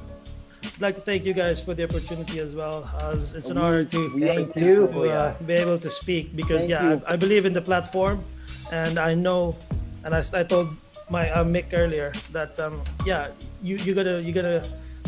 I'd 0.64 0.81
like 0.81 0.95
to 0.95 1.02
thank 1.02 1.23
you 1.26 1.34
guys 1.34 1.61
for 1.61 1.73
the 1.73 1.84
opportunity 1.84 2.40
as 2.40 2.53
well. 2.53 2.90
As 3.02 3.34
it's 3.34 3.49
an 3.49 3.57
We- 3.57 3.61
honor 3.61 3.84
to 3.85 3.99
Thank 4.19 4.57
are 4.57 4.60
you. 4.60 4.88
to 4.88 5.10
uh, 5.11 5.34
be 5.45 5.53
able 5.53 5.80
to 5.80 5.90
speak 5.90 6.35
because 6.35 6.61
Thank 6.65 6.72
yeah. 6.72 6.99
I, 7.10 7.14
I 7.14 7.15
believe 7.15 7.45
in 7.45 7.53
the 7.53 7.61
platform, 7.61 8.23
and 8.72 8.99
I 8.99 9.14
know, 9.14 9.56
and 10.03 10.14
I 10.15 10.22
told 10.44 10.69
my 11.10 11.30
uh, 11.31 11.44
Mick 11.44 11.65
earlier 11.73 12.11
that 12.31 12.60
um, 12.60 12.81
yeah, 13.06 13.30
you 13.61 13.76
you 13.77 13.94
gotta 13.94 14.22
you 14.22 14.31
gotta 14.34 14.64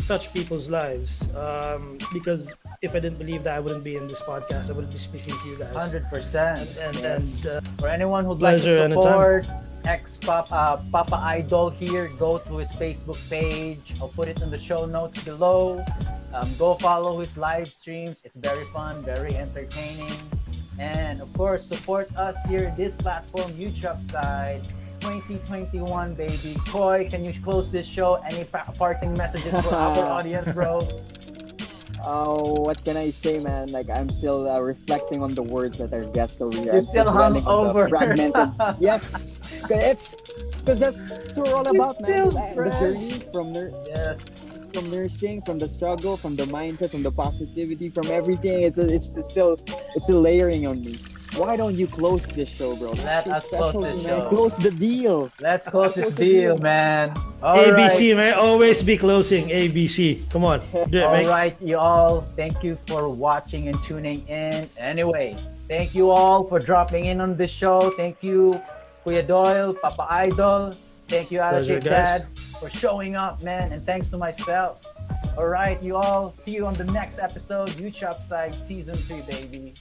touch 0.06 0.32
people's 0.32 0.68
lives 0.68 1.26
um, 1.34 1.98
because 2.12 2.52
if 2.82 2.94
I 2.94 3.00
didn't 3.00 3.18
believe 3.18 3.42
that, 3.44 3.56
I 3.56 3.60
wouldn't 3.60 3.82
be 3.84 3.96
in 3.96 4.06
this 4.06 4.20
podcast. 4.20 4.68
I 4.70 4.72
wouldn't 4.72 4.92
be 4.92 4.98
speaking 4.98 5.34
to 5.38 5.48
you 5.48 5.56
guys. 5.58 5.74
Hundred 5.74 6.08
percent. 6.10 6.58
And 6.58 6.78
and, 6.78 6.96
Yes. 6.96 7.44
and 7.44 7.66
uh, 7.66 7.70
For 7.80 7.88
anyone 7.88 8.24
who'd 8.24 8.42
like 8.42 8.62
to 8.62 8.88
support 8.92 9.46
ex 9.84 10.16
Papa, 10.18 10.54
uh, 10.54 10.76
Papa 10.92 11.16
Idol 11.16 11.70
here, 11.70 12.08
go 12.18 12.38
to 12.38 12.56
his 12.58 12.70
Facebook 12.72 13.18
page. 13.30 13.94
I'll 14.00 14.08
put 14.08 14.28
it 14.28 14.42
in 14.42 14.50
the 14.50 14.58
show 14.58 14.84
notes 14.86 15.22
below. 15.22 15.84
Um, 16.34 16.54
go 16.58 16.74
follow 16.74 17.18
his 17.18 17.36
live 17.36 17.68
streams. 17.68 18.20
It's 18.24 18.36
very 18.36 18.66
fun, 18.72 19.02
very 19.02 19.34
entertaining. 19.36 20.12
And 20.78 21.20
of 21.20 21.32
course, 21.32 21.64
support 21.64 22.14
us 22.16 22.36
here, 22.48 22.74
this 22.76 22.94
platform, 22.96 23.52
Huge 23.54 23.84
Upside. 23.84 24.62
2021, 25.00 26.14
baby. 26.14 26.56
Koi, 26.68 27.06
can 27.08 27.24
you 27.24 27.32
close 27.44 27.70
this 27.70 27.86
show? 27.86 28.14
Any 28.28 28.44
pa- 28.44 28.72
parting 28.76 29.12
messages 29.14 29.52
for 29.64 29.74
our 29.74 30.04
audience, 30.18 30.52
bro? 30.52 30.80
Oh, 32.04 32.60
what 32.60 32.82
can 32.84 32.96
I 32.96 33.10
say, 33.10 33.38
man? 33.38 33.72
Like 33.72 33.90
I'm 33.90 34.08
still 34.10 34.48
uh, 34.48 34.60
reflecting 34.60 35.22
on 35.22 35.34
the 35.34 35.42
words 35.42 35.78
that 35.78 35.92
our 35.92 36.04
guest 36.04 36.40
over 36.40 36.56
here. 36.56 36.66
You're 36.66 36.76
I'm 36.76 36.84
still 36.84 37.04
the 37.04 37.10
hungover. 37.10 37.88
Fragmented. 37.88 38.76
yes, 38.80 39.40
it's 39.70 40.16
because 40.58 40.78
that's 40.80 40.96
what 40.96 41.36
we're 41.36 41.54
all 41.54 41.64
You're 41.64 41.74
about, 41.76 42.00
man. 42.00 42.28
The 42.28 42.76
journey 42.78 43.22
from 43.32 43.52
nur- 43.52 43.72
Yes. 43.86 44.24
From 44.76 44.90
nursing, 44.90 45.40
from 45.42 45.58
the 45.58 45.66
struggle, 45.66 46.16
from 46.18 46.36
the 46.36 46.44
mindset, 46.44 46.90
from 46.90 47.02
the 47.02 47.10
positivity, 47.10 47.88
from 47.88 48.06
everything. 48.10 48.62
It's 48.62 48.78
it's, 48.78 49.16
it's 49.16 49.30
still 49.30 49.58
it's 49.94 50.04
still 50.04 50.20
layering 50.20 50.66
on 50.66 50.82
me. 50.82 50.98
Why 51.36 51.56
don't 51.56 51.74
you 51.74 51.86
close 51.86 52.24
this 52.26 52.48
show, 52.48 52.76
bro? 52.76 52.90
Let 52.92 53.24
This 53.24 53.32
us 53.34 53.42
shit's 53.44 53.56
close 53.56 53.70
special, 53.72 53.80
this 53.82 53.96
man. 54.04 54.20
show. 54.20 54.28
Close 54.28 54.56
the 54.58 54.70
deal. 54.70 55.30
Let's 55.40 55.68
close 55.68 55.94
this 55.94 56.04
Close 56.12 56.14
the 56.14 56.24
deal, 56.24 56.54
deal. 56.54 56.62
man. 56.62 57.14
All 57.42 57.56
ABC, 57.56 58.12
right. 58.12 58.16
man, 58.16 58.34
always 58.34 58.82
be 58.82 58.96
closing. 58.96 59.48
ABC, 59.48 60.28
come 60.30 60.44
on, 60.44 60.60
do 60.90 60.98
it, 60.98 61.02
All 61.04 61.12
mate. 61.12 61.26
right, 61.26 61.56
you 61.60 61.78
all. 61.78 62.20
Thank 62.36 62.62
you 62.62 62.76
for 62.86 63.08
watching 63.08 63.68
and 63.68 63.76
tuning 63.84 64.26
in. 64.28 64.68
Anyway, 64.78 65.36
thank 65.68 65.94
you 65.94 66.10
all 66.10 66.44
for 66.48 66.58
dropping 66.58 67.06
in 67.06 67.20
on 67.20 67.36
this 67.36 67.50
show. 67.50 67.92
Thank 67.96 68.22
you, 68.22 68.52
Kuya 69.04 69.26
Doyle, 69.26 69.72
Papa 69.74 70.06
Idol. 70.10 70.74
Thank 71.08 71.30
you, 71.30 71.38
Pleasure, 71.38 71.78
Alashik 71.80 71.84
guys. 71.84 72.20
Dad, 72.22 72.26
for 72.60 72.70
showing 72.70 73.16
up, 73.16 73.42
man. 73.42 73.72
And 73.72 73.84
thanks 73.84 74.08
to 74.10 74.18
myself. 74.18 74.80
All 75.36 75.46
right, 75.46 75.82
you 75.82 75.96
all. 75.96 76.32
See 76.32 76.52
you 76.52 76.66
on 76.66 76.74
the 76.74 76.84
next 76.84 77.18
episode. 77.18 77.68
Huge 77.70 78.02
Upside 78.02 78.54
season 78.54 78.94
three, 78.94 79.20
baby. 79.22 79.74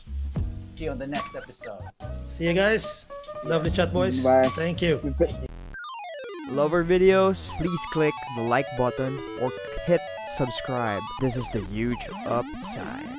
See 0.75 0.85
you 0.85 0.91
on 0.91 0.97
the 0.97 1.07
next 1.07 1.35
episode. 1.35 1.79
See 2.25 2.45
you 2.45 2.53
guys. 2.53 3.05
Lovely 3.43 3.71
chat, 3.71 3.93
boys. 3.93 4.19
Bye. 4.19 4.49
Thank 4.55 4.81
you. 4.81 4.99
Love 6.49 6.73
our 6.73 6.83
videos? 6.83 7.49
Please 7.57 7.79
click 7.93 8.13
the 8.35 8.43
like 8.43 8.65
button 8.77 9.17
or 9.41 9.51
hit 9.85 10.01
subscribe. 10.35 11.01
This 11.21 11.35
is 11.35 11.49
the 11.51 11.61
huge 11.61 11.97
upside. 12.25 13.14